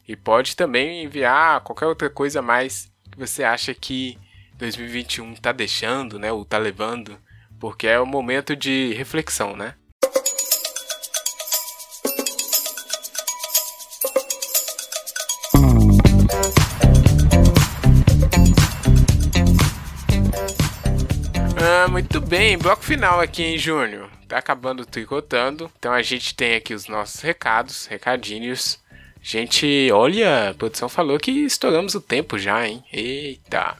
E 0.06 0.16
pode 0.16 0.56
também 0.56 1.04
enviar 1.04 1.60
qualquer 1.60 1.86
outra 1.86 2.10
coisa 2.10 2.42
mais 2.42 2.90
que 3.10 3.18
você 3.18 3.44
acha 3.44 3.72
que 3.72 4.18
2021 4.58 5.34
tá 5.36 5.52
deixando, 5.52 6.18
né? 6.18 6.30
Ou 6.30 6.44
tá 6.44 6.58
levando. 6.58 7.18
Porque 7.58 7.86
é 7.86 7.98
o 7.98 8.06
momento 8.06 8.54
de 8.54 8.92
reflexão, 8.94 9.56
né? 9.56 9.74
Ah, 21.84 21.88
muito 21.88 22.20
bem, 22.20 22.56
bloco 22.56 22.84
final 22.84 23.20
aqui 23.20 23.42
em 23.42 23.58
Júnior. 23.58 24.08
Tá 24.28 24.38
acabando 24.38 24.86
tricotando. 24.86 25.70
Então 25.78 25.92
a 25.92 26.00
gente 26.00 26.34
tem 26.34 26.54
aqui 26.54 26.74
os 26.74 26.86
nossos 26.86 27.20
recados, 27.20 27.86
recadinhos. 27.86 28.78
Gente, 29.20 29.90
olha, 29.92 30.50
a 30.50 30.54
produção 30.54 30.88
falou 30.88 31.18
que 31.18 31.30
estouramos 31.30 31.94
o 31.94 32.00
tempo 32.00 32.38
já, 32.38 32.66
hein? 32.66 32.84
Eita. 32.92 33.76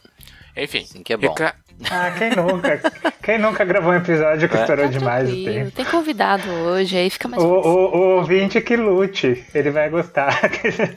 Enfim. 0.57 0.81
Assim 0.81 1.03
que 1.03 1.13
é 1.13 1.17
bom. 1.17 1.29
reca- 1.29 1.55
Ah, 1.91 2.11
quem 2.17 2.31
nunca? 2.31 2.81
Quem 3.23 3.39
nunca 3.39 3.65
gravou 3.65 3.93
um 3.93 3.97
episódio 3.97 4.49
que 4.49 4.57
É. 4.57 4.61
estourou 4.61 4.85
Tá 4.87 4.91
demais 4.91 5.31
o 5.31 5.45
tempo? 5.45 5.71
Tem 5.71 5.85
convidado 5.85 6.51
hoje, 6.51 6.97
aí 6.97 7.09
fica 7.11 7.29
mais 7.29 7.43
O, 7.43 7.57
fácil. 7.57 7.71
o, 7.71 7.97
o 7.97 8.17
ouvinte 8.17 8.61
que 8.61 8.77
lute, 8.77 9.45
ele 9.55 9.71
vai 9.71 9.89
gostar. 9.91 10.39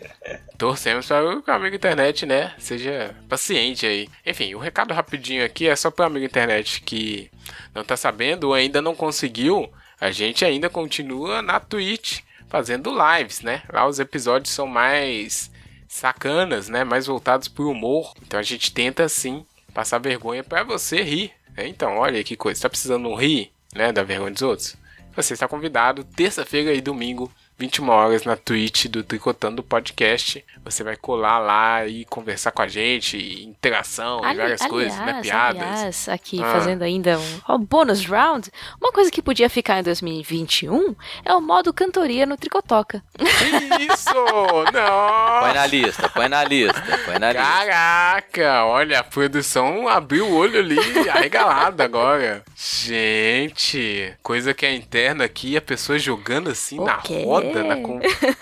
Torcemos 0.58 1.08
para 1.08 1.24
o 1.24 1.44
amigo 1.52 1.76
internet, 1.76 2.26
né, 2.26 2.54
seja 2.58 3.14
paciente 3.28 3.86
aí. 3.86 4.08
Enfim, 4.26 4.56
o 4.56 4.60
recado 4.60 4.94
rapidinho 4.94 5.44
aqui 5.44 5.68
é 5.68 5.76
só 5.76 5.92
para 5.92 6.04
o 6.04 6.08
amigo 6.08 6.26
internet 6.26 6.82
que 6.82 7.30
não 7.74 7.84
tá 7.84 7.98
sabendo 7.98 8.46
ou 8.46 8.54
ainda 8.54 8.82
não 8.82 8.96
conseguiu. 8.96 9.70
A 10.00 10.12
gente 10.12 10.46
ainda 10.46 10.70
continua 10.70 11.42
na 11.42 11.60
Twitch 11.60 12.20
fazendo 12.48 12.92
lives, 13.18 13.42
né? 13.42 13.64
Lá 13.72 13.86
os 13.88 14.00
episódios 14.00 14.54
são 14.54 14.66
mais 14.68 15.52
sacanas, 15.88 16.70
né? 16.70 16.84
Mais 16.84 17.06
voltados 17.08 17.48
pro 17.48 17.70
humor. 17.70 18.14
Então 18.26 18.40
a 18.40 18.44
gente 18.44 18.74
tenta 18.74 19.08
sim 19.10 19.46
passar 19.76 20.00
vergonha 20.00 20.42
para 20.42 20.64
você 20.64 21.02
rir. 21.02 21.34
né? 21.56 21.68
Então, 21.68 21.98
olha 21.98 22.24
que 22.24 22.38
coisa, 22.38 22.62
tá 22.62 22.70
precisando 22.70 23.14
rir, 23.14 23.52
né, 23.76 23.92
da 23.92 24.02
vergonha 24.02 24.32
dos 24.32 24.42
outros? 24.42 24.78
Você 25.16 25.34
está 25.34 25.48
convidado 25.48 26.04
terça-feira 26.04 26.74
e 26.74 26.82
domingo 26.82 27.32
21 27.58 27.88
horas 27.90 28.26
na 28.26 28.36
Twitch 28.36 28.88
do 28.88 29.02
Tricotando 29.02 29.64
Podcast. 29.64 30.44
Você 30.66 30.84
vai 30.84 30.98
colar 30.98 31.40
lá 31.40 31.86
e 31.88 32.04
conversar 32.06 32.52
com 32.52 32.62
a 32.62 32.68
gente, 32.68 33.16
e 33.18 33.46
interação 33.46 34.20
e 34.24 34.26
Ali- 34.26 34.38
várias 34.40 34.66
coisas, 34.66 34.98
né? 35.00 35.20
Piadas. 35.22 35.62
aliás, 35.62 36.10
aqui 36.10 36.42
Ah. 36.44 36.52
fazendo 36.52 36.82
ainda 36.82 37.18
um 37.18 37.40
ó, 37.48 37.58
bônus 37.58 38.04
round, 38.06 38.52
uma 38.82 38.92
coisa 38.92 39.10
que 39.10 39.22
podia 39.22 39.50
ficar 39.50 39.80
em 39.80 39.84
2021 39.84 40.96
é 41.24 41.34
o 41.34 41.40
modo 41.40 41.72
cantoria 41.74 42.26
no 42.26 42.36
Tricotoca. 42.36 43.02
Isso! 43.20 44.06
Põe 44.66 44.72
Não! 44.74 45.54
na 45.54 45.66
lista, 45.68 46.10
põe 46.10 46.28
na 46.28 46.44
lista, 46.44 46.82
põe 47.06 47.20
na 47.20 47.32
lista. 47.32 47.48
Caraca! 47.48 48.66
Olha, 48.66 49.00
a 49.00 49.04
produção 49.04 49.88
abriu 49.88 50.28
o 50.28 50.36
olho 50.36 50.60
ali, 50.60 50.78
arregalado 51.10 51.82
agora. 51.82 52.44
Gente, 52.56 54.14
coisa 54.24 54.54
que 54.54 54.66
é 54.66 54.74
interna 54.74 55.24
aqui, 55.24 55.56
a 55.56 55.62
pessoa 55.62 55.98
jogando 56.00 56.50
assim 56.50 56.80
O 56.80 56.86
na 56.86 56.96
roda, 56.96 57.45
na 57.54 57.76
com... 57.78 58.00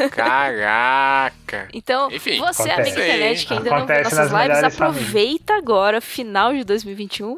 Caraca! 0.10 1.68
Então, 1.74 2.10
Enfim, 2.12 2.38
você, 2.40 2.64
acontece. 2.70 2.72
amigo 2.82 3.00
internet, 3.00 3.46
que 3.46 3.54
ainda 3.54 3.70
não 3.70 3.78
viu 3.78 3.86
Acontece 3.96 4.16
nossas 4.16 4.32
lives, 4.32 4.64
aproveita 4.64 5.54
agora, 5.56 6.02
final 6.02 6.54
de 6.54 6.64
2021, 6.64 7.38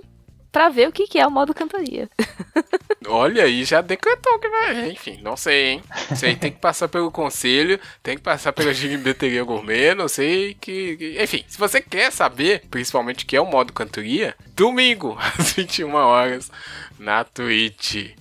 pra 0.52 0.70
ver 0.70 0.88
o 0.88 0.92
que 0.92 1.08
que 1.08 1.20
é 1.20 1.26
o 1.28 1.32
modo 1.32 1.54
cantoria. 1.54 2.10
Olha 3.08 3.44
aí, 3.44 3.64
já 3.64 3.82
decretou 3.82 4.40
que 4.40 4.50
vai. 4.50 4.90
Enfim, 4.90 5.20
não 5.22 5.38
sei, 5.38 5.66
hein? 5.74 5.84
Isso 6.12 6.26
aí 6.26 6.36
tem 6.36 6.52
que 6.52 6.60
passar 6.60 6.88
pelo 6.88 7.12
conselho, 7.12 7.80
tem 8.02 8.16
que 8.18 8.24
passar 8.24 8.52
pela 8.52 8.74
gimbeteria 8.74 9.44
gourmet, 9.44 9.94
não 9.94 10.08
sei 10.08 10.56
que, 10.60 10.98
que- 10.98 11.18
Enfim, 11.22 11.44
se 11.48 11.58
você 11.58 11.80
quer 11.82 12.12
saber, 12.12 12.64
principalmente 12.72 13.24
o 13.24 13.28
que 13.28 13.36
é 13.36 13.42
o 13.42 13.46
modo 13.46 13.72
cantoria, 13.74 14.34
domingo, 14.56 15.18
às 15.38 15.54
21 15.54 15.94
horas, 15.94 16.50
na 16.98 17.24
Twitch. 17.24 18.12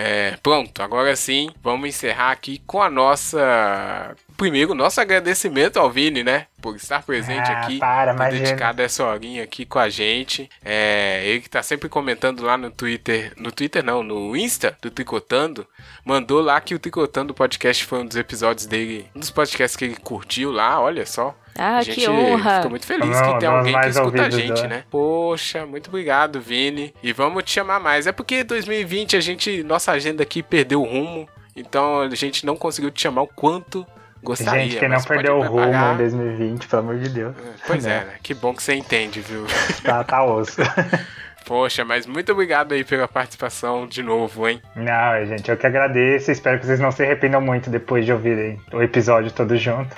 É, 0.00 0.36
pronto, 0.40 0.80
agora 0.80 1.16
sim, 1.16 1.50
vamos 1.60 1.88
encerrar 1.88 2.30
aqui 2.30 2.62
com 2.64 2.80
a 2.80 2.88
nossa. 2.88 4.14
Primeiro, 4.36 4.72
nosso 4.72 5.00
agradecimento 5.00 5.76
ao 5.78 5.90
Vini, 5.90 6.22
né? 6.22 6.46
Por 6.62 6.76
estar 6.76 7.02
presente 7.02 7.50
Ah, 7.50 7.62
aqui. 7.62 7.78
para, 7.78 8.12
ter 8.12 8.16
imagina. 8.16 8.44
dedicado 8.44 8.80
essa 8.80 9.04
horinha 9.04 9.42
aqui 9.42 9.66
com 9.66 9.80
a 9.80 9.88
gente. 9.88 10.48
É, 10.64 11.22
ele 11.26 11.40
que 11.40 11.50
tá 11.50 11.64
sempre 11.64 11.88
comentando 11.88 12.44
lá 12.44 12.56
no 12.56 12.70
Twitter. 12.70 13.32
No 13.36 13.50
Twitter 13.50 13.82
não, 13.82 14.04
no 14.04 14.36
Insta 14.36 14.76
do 14.80 14.88
Tricotando. 14.88 15.66
Mandou 16.04 16.40
lá 16.40 16.60
que 16.60 16.76
o 16.76 16.78
Tricotando 16.78 17.34
podcast 17.34 17.84
foi 17.84 17.98
um 17.98 18.06
dos 18.06 18.16
episódios 18.16 18.66
dele. 18.66 19.10
Um 19.16 19.18
dos 19.20 19.30
podcasts 19.30 19.76
que 19.76 19.84
ele 19.86 19.96
curtiu 19.96 20.52
lá, 20.52 20.80
olha 20.80 21.04
só. 21.06 21.34
Ah, 21.58 21.78
a 21.78 21.82
gente 21.82 22.00
que 22.00 22.08
honra! 22.08 22.56
fica 22.58 22.68
muito 22.68 22.86
feliz 22.86 23.08
Não, 23.08 23.32
que 23.34 23.40
tem 23.40 23.48
alguém 23.48 23.80
que 23.80 23.88
escuta 23.88 24.22
a 24.26 24.30
gente, 24.30 24.62
né? 24.62 24.68
né? 24.68 24.84
Poxa, 24.90 25.66
muito 25.66 25.88
obrigado, 25.88 26.40
Vini. 26.40 26.94
E 27.02 27.12
vamos 27.12 27.42
te 27.44 27.50
chamar 27.50 27.80
mais. 27.80 28.06
É 28.06 28.12
porque 28.12 28.44
2020 28.44 29.16
a 29.16 29.20
gente, 29.20 29.62
nossa 29.64 29.92
agenda 29.92 30.22
aqui 30.22 30.42
perdeu 30.42 30.82
o 30.82 30.84
rumo. 30.84 31.28
Então 31.56 32.02
a 32.02 32.14
gente 32.14 32.46
não 32.46 32.56
conseguiu 32.56 32.90
te 32.90 33.02
chamar 33.02 33.22
o 33.22 33.26
quanto 33.26 33.84
gostaria. 34.22 34.62
Gente, 34.64 34.78
quem 34.78 34.88
não 34.88 35.02
perdeu 35.02 35.38
o 35.38 35.42
rumo 35.42 35.74
em 35.92 35.96
2020, 35.96 36.68
pelo 36.68 36.82
amor 36.82 36.98
de 36.98 37.08
Deus. 37.08 37.34
Pois 37.66 37.84
é, 37.84 37.88
Né? 37.88 38.04
né? 38.04 38.12
Que 38.22 38.34
bom 38.34 38.54
que 38.54 38.62
você 38.62 38.74
entende, 38.74 39.20
viu? 39.20 39.44
Tá, 39.82 40.04
tá 40.04 40.24
osso. 40.24 40.60
Poxa, 41.44 41.82
mas 41.82 42.04
muito 42.06 42.30
obrigado 42.30 42.72
aí 42.72 42.84
pela 42.84 43.08
participação 43.08 43.86
de 43.86 44.02
novo, 44.02 44.46
hein? 44.46 44.60
Não, 44.76 45.24
gente, 45.26 45.50
eu 45.50 45.56
que 45.56 45.66
agradeço. 45.66 46.30
Espero 46.30 46.58
que 46.60 46.66
vocês 46.66 46.78
não 46.78 46.90
se 46.92 47.02
arrependam 47.02 47.40
muito 47.40 47.70
depois 47.70 48.04
de 48.04 48.12
ouvirem 48.12 48.60
o 48.70 48.82
episódio 48.82 49.30
todo 49.32 49.56
junto. 49.56 49.96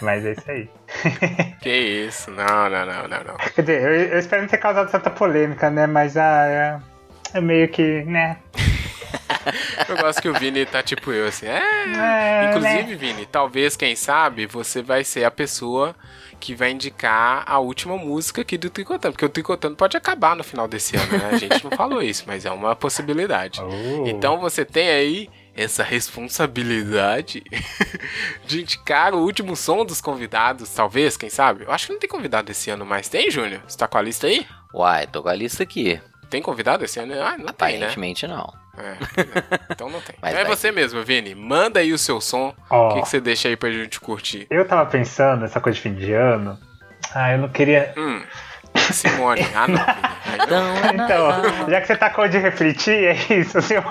Mas 0.00 0.24
é 0.24 0.32
isso 0.32 0.50
aí. 0.50 0.68
Que 1.60 1.70
isso, 1.70 2.30
não, 2.30 2.70
não, 2.70 2.86
não, 2.86 3.08
não, 3.08 3.24
não. 3.24 3.36
Quer 3.54 3.60
dizer, 3.62 3.82
eu, 3.82 3.90
eu 4.12 4.18
espero 4.18 4.42
não 4.42 4.48
ter 4.48 4.58
causado 4.58 4.90
tanta 4.90 5.10
polêmica, 5.10 5.68
né? 5.68 5.86
Mas 5.86 6.16
ah, 6.16 6.46
é, 6.46 6.78
é 7.34 7.40
meio 7.40 7.68
que, 7.68 8.04
né? 8.04 8.36
eu 9.88 9.96
gosto 9.96 10.22
que 10.22 10.28
o 10.28 10.34
Vini 10.34 10.64
tá 10.64 10.82
tipo 10.82 11.12
eu, 11.12 11.26
assim. 11.26 11.46
É. 11.46 11.60
é 11.60 12.50
Inclusive, 12.50 12.90
né? 12.90 12.96
Vini, 12.96 13.26
talvez, 13.26 13.76
quem 13.76 13.96
sabe, 13.96 14.46
você 14.46 14.82
vai 14.82 15.02
ser 15.02 15.24
a 15.24 15.30
pessoa 15.30 15.94
que 16.38 16.54
vai 16.54 16.70
indicar 16.70 17.42
a 17.46 17.58
última 17.58 17.96
música 17.96 18.42
aqui 18.42 18.58
do 18.58 18.70
Tricotando. 18.70 19.12
Porque 19.12 19.24
o 19.24 19.28
Tricotando 19.28 19.76
pode 19.76 19.96
acabar 19.96 20.36
no 20.36 20.44
final 20.44 20.68
desse 20.68 20.96
ano, 20.96 21.18
né? 21.18 21.30
A 21.32 21.36
gente 21.36 21.64
não 21.64 21.70
falou 21.70 22.02
isso, 22.02 22.24
mas 22.26 22.44
é 22.44 22.50
uma 22.50 22.76
possibilidade. 22.76 23.60
Oh. 23.66 24.06
Então 24.06 24.38
você 24.38 24.64
tem 24.64 24.88
aí 24.88 25.28
essa 25.56 25.82
responsabilidade 25.82 27.42
de 28.46 28.60
indicar 28.60 29.14
o 29.14 29.22
último 29.22 29.56
som 29.56 29.84
dos 29.84 30.00
convidados, 30.02 30.68
talvez, 30.70 31.16
quem 31.16 31.30
sabe? 31.30 31.64
Eu 31.64 31.72
acho 31.72 31.86
que 31.86 31.92
não 31.94 32.00
tem 32.00 32.10
convidado 32.10 32.52
esse 32.52 32.68
ano 32.70 32.84
mais. 32.84 33.08
Tem, 33.08 33.30
Júnior? 33.30 33.62
Você 33.66 33.78
tá 33.78 33.88
com 33.88 33.96
a 33.96 34.02
lista 34.02 34.26
aí? 34.26 34.46
Uai, 34.74 35.06
tô 35.06 35.22
com 35.22 35.30
a 35.30 35.34
lista 35.34 35.62
aqui. 35.62 36.00
Tem 36.28 36.42
convidado 36.42 36.84
esse 36.84 37.00
ano? 37.00 37.14
Ah, 37.14 37.38
não 37.38 37.48
Aparentemente 37.48 38.26
tem, 38.26 38.30
né? 38.30 38.36
não. 38.36 38.66
É, 38.78 38.96
então 39.70 39.88
não 39.88 40.00
tem. 40.02 40.14
Mas 40.20 40.32
então 40.32 40.44
é 40.44 40.44
você 40.44 40.70
mesmo, 40.70 41.02
Vini. 41.02 41.34
Manda 41.34 41.80
aí 41.80 41.92
o 41.92 41.98
seu 41.98 42.20
som. 42.20 42.54
O 42.68 42.94
que, 42.94 43.02
que, 43.02 43.08
você 43.08 43.20
deixa 43.20 43.48
aí 43.48 43.56
pra 43.56 43.70
gente 43.70 43.98
curtir? 43.98 44.46
Eu 44.50 44.66
tava 44.66 44.84
pensando 44.90 45.40
nessa 45.40 45.60
coisa 45.60 45.76
de 45.76 45.82
fim 45.82 45.94
de 45.94 46.12
ano. 46.12 46.58
Ah, 47.14 47.32
eu 47.32 47.38
não 47.38 47.48
queria. 47.48 47.94
Hum. 47.96 48.22
Simone. 48.92 49.40
Ah, 49.54 49.66
não, 49.66 50.74
Vini. 50.74 50.92
então, 51.04 51.70
já 51.70 51.80
que 51.80 51.86
você 51.86 51.96
tá 51.96 52.10
com 52.10 52.28
de 52.28 52.36
refletir, 52.36 53.04
é 53.04 53.34
isso, 53.34 53.62
Simone. 53.62 53.90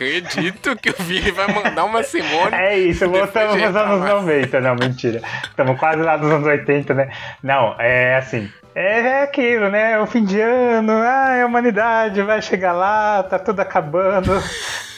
Acredito 0.00 0.74
que 0.76 0.88
o 0.88 0.94
Vini 1.00 1.30
vai 1.30 1.46
mandar 1.52 1.84
uma 1.84 2.02
Simone. 2.02 2.54
É 2.54 2.78
isso, 2.78 3.06
voltamos 3.06 3.60
nos 3.60 3.76
anos 3.76 4.00
90. 4.00 4.58
Não, 4.62 4.74
mentira. 4.74 5.20
Estamos 5.44 5.78
quase 5.78 6.00
lá 6.00 6.16
nos 6.16 6.32
anos 6.32 6.46
80, 6.46 6.94
né? 6.94 7.10
Não, 7.42 7.76
é 7.78 8.16
assim. 8.16 8.50
É, 8.74 9.00
é 9.00 9.22
aquilo, 9.24 9.68
né? 9.68 10.00
O 10.00 10.06
fim 10.06 10.24
de 10.24 10.40
ano, 10.40 10.92
ah, 10.92 11.42
a 11.42 11.46
humanidade 11.46 12.22
vai 12.22 12.40
chegar 12.40 12.72
lá, 12.72 13.22
tá 13.24 13.38
tudo 13.38 13.60
acabando, 13.60 14.32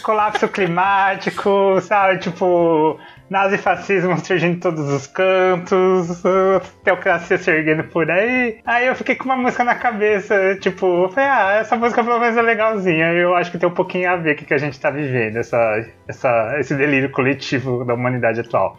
colapso 0.05 0.47
climático, 0.49 1.81
sabe? 1.81 2.19
Tipo, 2.19 3.01
nazifascismo 3.33 4.17
surgindo 4.25 4.57
em 4.57 4.61
todos 4.61 4.89
os 4.89 5.07
cantos, 5.07 6.23
teocracia 6.85 7.39
se 7.39 7.51
erguendo 7.51 7.85
por 7.85 8.09
aí. 8.11 8.59
Aí 8.65 8.87
eu 8.87 8.95
fiquei 8.95 9.17
com 9.17 9.25
uma 9.25 9.37
música 9.37 9.65
na 9.65 9.75
cabeça, 9.75 10.55
tipo, 10.61 11.09
falei, 11.09 11.29
ah, 11.29 11.53
essa 11.55 11.75
música 11.75 12.05
pelo 12.05 12.21
menos 12.21 12.37
é 12.37 12.43
legalzinha. 12.43 13.07
Eu 13.13 13.35
acho 13.35 13.51
que 13.51 13.59
tem 13.59 13.69
um 13.69 13.73
pouquinho 13.75 14.11
a 14.11 14.17
ver 14.17 14.37
com 14.37 14.43
o 14.43 14.47
que 14.47 14.55
a 14.55 14.59
gente 14.59 14.79
tá 14.79 14.91
vivendo, 14.91 15.39
essa, 15.39 15.85
essa, 16.07 16.57
esse 16.61 16.75
delírio 16.75 17.11
coletivo 17.11 17.85
da 17.85 17.95
humanidade 17.95 18.41
atual. 18.41 18.77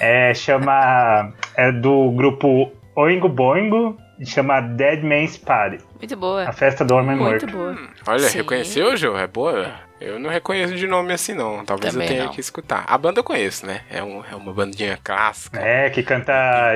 É, 0.00 0.34
chama. 0.34 1.32
É 1.56 1.70
do 1.70 2.10
grupo 2.10 2.72
Oingo 2.96 3.28
Boingo, 3.28 3.96
chama 4.24 4.60
Dead 4.60 5.02
Man's 5.02 5.36
Party. 5.36 5.78
Muito 5.98 6.16
boa. 6.16 6.48
A 6.48 6.52
festa 6.52 6.84
do 6.84 6.94
homem 6.94 7.16
Muito 7.16 7.46
morto. 7.46 7.46
boa. 7.46 7.72
Hum, 7.72 7.88
olha, 8.06 8.18
Sim. 8.20 8.38
reconheceu, 8.38 8.96
Joe? 8.96 9.18
É 9.20 9.26
boa? 9.26 9.72
Eu 10.00 10.18
não 10.18 10.28
reconheço 10.28 10.74
de 10.74 10.86
nome 10.86 11.12
assim, 11.14 11.32
não. 11.34 11.64
Talvez 11.64 11.92
Também 11.94 12.06
eu 12.08 12.12
tenha 12.12 12.24
não. 12.26 12.32
que 12.32 12.40
escutar. 12.40 12.84
A 12.86 12.98
banda 12.98 13.20
eu 13.20 13.24
conheço, 13.24 13.64
né? 13.64 13.80
É, 13.90 14.02
um, 14.02 14.22
é 14.30 14.34
uma 14.36 14.52
bandinha 14.52 14.98
clássica. 15.02 15.58
É, 15.60 15.88
que 15.88 16.02
canta 16.02 16.32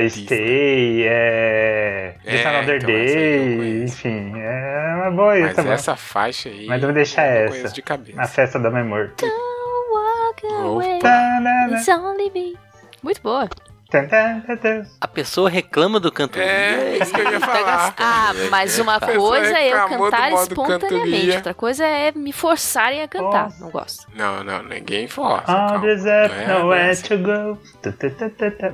Stay, 0.09 1.02
é. 1.06 2.15
É, 2.24 2.47
Another 2.47 2.77
então 2.77 2.86
Day, 2.89 3.82
enfim. 3.85 4.32
É 4.36 4.94
uma 4.97 5.10
boa 5.10 5.39
Mas 5.39 5.55
também. 5.56 5.73
essa 5.73 5.94
faixa 5.97 6.48
aí. 6.48 6.66
Mas 6.66 6.81
eu 6.81 6.89
vou 6.89 6.94
deixar 6.94 7.27
eu 7.28 7.48
essa. 7.48 7.69
De 7.69 7.82
cabeça. 7.82 8.20
A 8.23 8.27
festa 8.27 8.59
do 8.59 8.69
homem 8.69 8.85
morto. 8.85 9.27
Don't 9.27 9.35
walk 9.93 10.47
away. 10.47 10.98
It's 11.74 11.89
only 11.89 12.31
me. 12.31 12.56
Muito 13.02 13.20
boa. 13.20 13.48
A 15.01 15.09
pessoa 15.09 15.48
reclama 15.48 15.98
do 15.98 16.12
cantoria. 16.12 16.47
É, 16.47 16.98
isso 16.98 17.10
que 17.10 17.20
eu 17.23 17.32
ia 17.32 17.40
falar. 17.40 17.94
Ah, 17.97 18.32
mas 18.51 18.78
uma 18.78 19.01
coisa 19.01 19.59
é 19.59 19.73
eu 19.73 19.89
cantar 19.89 20.31
espontaneamente, 20.32 21.36
outra 21.36 21.55
coisa 21.55 21.86
é 21.86 22.12
me 22.12 22.31
forçarem 22.31 23.01
a 23.01 23.09
cantar. 23.09 23.44
Nossa. 23.44 23.65
Não 23.65 23.70
gosto. 23.70 24.06
Não, 24.15 24.44
não, 24.44 24.62
ninguém 24.62 25.09
força. 25.09 25.73
Oh, 25.74 25.78
deserto, 25.78 26.35
nowhere 26.48 26.97
to 27.01 27.16
go. 27.16 27.59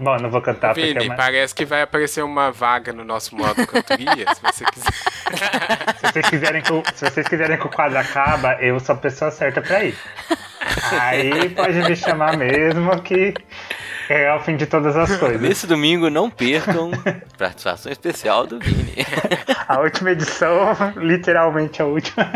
Bom, 0.02 0.16
não 0.16 0.30
vou 0.30 0.42
cantar 0.42 0.74
Vini, 0.74 0.94
porque 0.94 1.12
é 1.12 1.14
parece 1.14 1.54
que 1.54 1.64
vai 1.64 1.82
aparecer 1.82 2.24
uma 2.24 2.50
vaga 2.50 2.92
no 2.92 3.04
nosso 3.04 3.36
modo 3.36 3.64
cantoria, 3.68 4.34
se 4.34 4.42
você 4.42 4.64
quiser. 4.64 4.90
se, 5.94 6.12
vocês 6.12 6.28
quiserem 6.28 6.60
que 6.60 6.72
o, 6.72 6.82
se 6.92 7.08
vocês 7.08 7.28
quiserem 7.28 7.56
que 7.56 7.66
o 7.66 7.70
quadro 7.70 7.98
acabe, 7.98 8.66
eu 8.66 8.80
sou 8.80 8.96
a 8.96 8.98
pessoa 8.98 9.30
certa 9.30 9.62
pra 9.62 9.84
ir. 9.84 9.96
Aí 11.00 11.50
pode 11.50 11.78
me 11.82 11.94
chamar 11.94 12.36
mesmo 12.36 13.00
que 13.02 13.34
é 14.08 14.28
ao 14.28 14.42
fim 14.42 14.56
de 14.56 14.66
todas 14.66 14.96
as 14.96 15.16
coisas. 15.16 15.40
Nesse 15.40 15.66
domingo, 15.66 16.10
não 16.10 16.30
percam 16.30 16.90
participação 17.38 17.90
especial 17.90 18.46
do 18.46 18.58
Vini. 18.58 18.94
a 19.68 19.80
última 19.80 20.10
edição, 20.10 20.74
literalmente 20.96 21.80
a 21.82 21.86
última. 21.86 22.30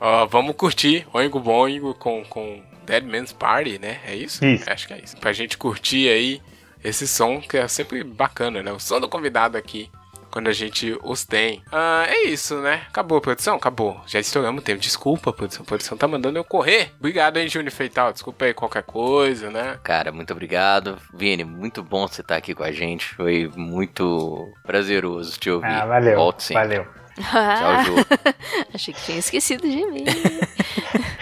Ó, 0.00 0.26
vamos 0.26 0.54
curtir 0.56 1.06
Oingo 1.12 1.40
Boingo 1.40 1.94
com, 1.94 2.24
com 2.24 2.62
Dead 2.84 3.04
Man's 3.04 3.32
Party, 3.32 3.78
né? 3.78 3.98
É 4.06 4.14
isso? 4.14 4.44
Isso. 4.44 4.70
Acho 4.70 4.86
que 4.86 4.94
é 4.94 5.00
isso. 5.02 5.16
Pra 5.16 5.32
gente 5.32 5.58
curtir 5.58 6.08
aí 6.08 6.40
esse 6.82 7.06
som 7.06 7.40
que 7.40 7.56
é 7.56 7.66
sempre 7.68 8.04
bacana, 8.04 8.62
né? 8.62 8.72
O 8.72 8.78
som 8.78 9.00
do 9.00 9.08
convidado 9.08 9.56
aqui 9.56 9.90
quando 10.36 10.48
a 10.48 10.52
gente 10.52 10.94
os 11.02 11.24
tem. 11.24 11.62
Ah, 11.72 12.04
é 12.06 12.24
isso, 12.24 12.60
né? 12.60 12.82
Acabou 12.88 13.16
a 13.16 13.20
produção? 13.22 13.56
Acabou. 13.56 14.02
Já 14.06 14.20
estouramos 14.20 14.60
o 14.60 14.62
tempo. 14.62 14.82
Desculpa, 14.82 15.32
produção. 15.32 15.62
A 15.62 15.66
produção 15.66 15.96
tá 15.96 16.06
mandando 16.06 16.38
eu 16.38 16.44
correr. 16.44 16.92
Obrigado, 16.98 17.38
hein, 17.38 17.48
Júnior 17.48 17.72
Feital. 17.72 18.12
Desculpa 18.12 18.44
aí 18.44 18.52
qualquer 18.52 18.82
coisa, 18.82 19.50
né? 19.50 19.78
Cara, 19.82 20.12
muito 20.12 20.34
obrigado. 20.34 20.98
Vini, 21.14 21.42
muito 21.42 21.82
bom 21.82 22.06
você 22.06 22.20
estar 22.20 22.34
tá 22.34 22.36
aqui 22.36 22.54
com 22.54 22.62
a 22.62 22.70
gente. 22.70 23.14
Foi 23.14 23.50
muito 23.56 24.52
prazeroso 24.62 25.38
te 25.40 25.48
ouvir. 25.48 25.68
Ah, 25.68 25.86
valeu. 25.86 26.16
Volte 26.16 26.42
sempre. 26.42 26.62
Valeu. 26.64 26.86
Tchau, 27.16 27.84
Ju. 27.84 27.94
Achei 28.74 28.92
que 28.92 29.00
tinha 29.00 29.18
esquecido 29.18 29.62
de 29.66 29.86
mim. 29.86 30.04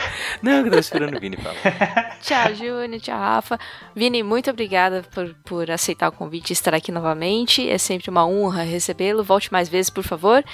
Não, 0.44 0.58
eu 0.58 0.64
tava 0.64 0.78
esperando 0.78 1.16
o 1.16 1.20
Vini 1.20 1.38
falar. 1.38 2.18
tchau, 2.20 2.54
Júnior. 2.54 3.00
Tchau, 3.00 3.18
Rafa. 3.18 3.58
Vini, 3.96 4.22
muito 4.22 4.50
obrigada 4.50 5.02
por, 5.14 5.34
por 5.42 5.70
aceitar 5.70 6.10
o 6.10 6.12
convite 6.12 6.50
e 6.50 6.52
estar 6.52 6.74
aqui 6.74 6.92
novamente. 6.92 7.66
É 7.66 7.78
sempre 7.78 8.10
uma 8.10 8.26
honra 8.26 8.62
recebê-lo. 8.62 9.24
Volte 9.24 9.50
mais 9.50 9.70
vezes, 9.70 9.88
por 9.88 10.04
favor. 10.04 10.44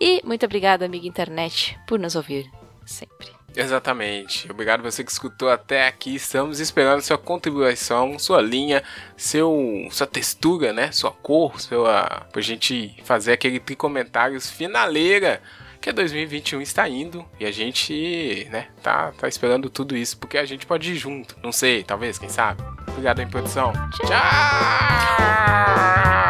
E 0.00 0.22
muito 0.24 0.46
obrigada, 0.46 0.86
amiga 0.86 1.06
internet, 1.06 1.78
por 1.86 1.98
nos 1.98 2.16
ouvir 2.16 2.50
sempre. 2.86 3.28
Exatamente. 3.54 4.50
Obrigado 4.50 4.82
você 4.82 5.04
que 5.04 5.12
escutou 5.12 5.50
até 5.50 5.86
aqui. 5.86 6.14
Estamos 6.14 6.58
esperando 6.58 7.02
sua 7.02 7.18
contribuição, 7.18 8.18
sua 8.18 8.40
linha, 8.40 8.82
seu, 9.14 9.86
sua 9.90 10.06
textura, 10.06 10.72
né? 10.72 10.90
Sua 10.90 11.12
cor, 11.12 11.60
sua, 11.60 12.26
pra 12.32 12.40
gente 12.40 12.96
fazer 13.04 13.32
aquele 13.32 13.60
tricomentários 13.60 14.50
finaleira 14.50 15.42
que 15.84 15.92
2021 15.92 16.62
está 16.62 16.88
indo 16.88 17.26
e 17.38 17.44
a 17.44 17.52
gente, 17.52 18.48
né, 18.50 18.68
tá, 18.82 19.12
tá 19.12 19.28
esperando 19.28 19.68
tudo 19.68 19.94
isso 19.94 20.16
porque 20.16 20.38
a 20.38 20.44
gente 20.46 20.64
pode 20.64 20.90
ir 20.90 20.96
junto. 20.96 21.36
Não 21.42 21.52
sei, 21.52 21.84
talvez, 21.84 22.18
quem 22.18 22.30
sabe. 22.30 22.62
Obrigado, 22.88 23.20
em 23.20 23.28
produção. 23.28 23.70
Tchau! 23.90 24.08
Tchau! 24.08 26.23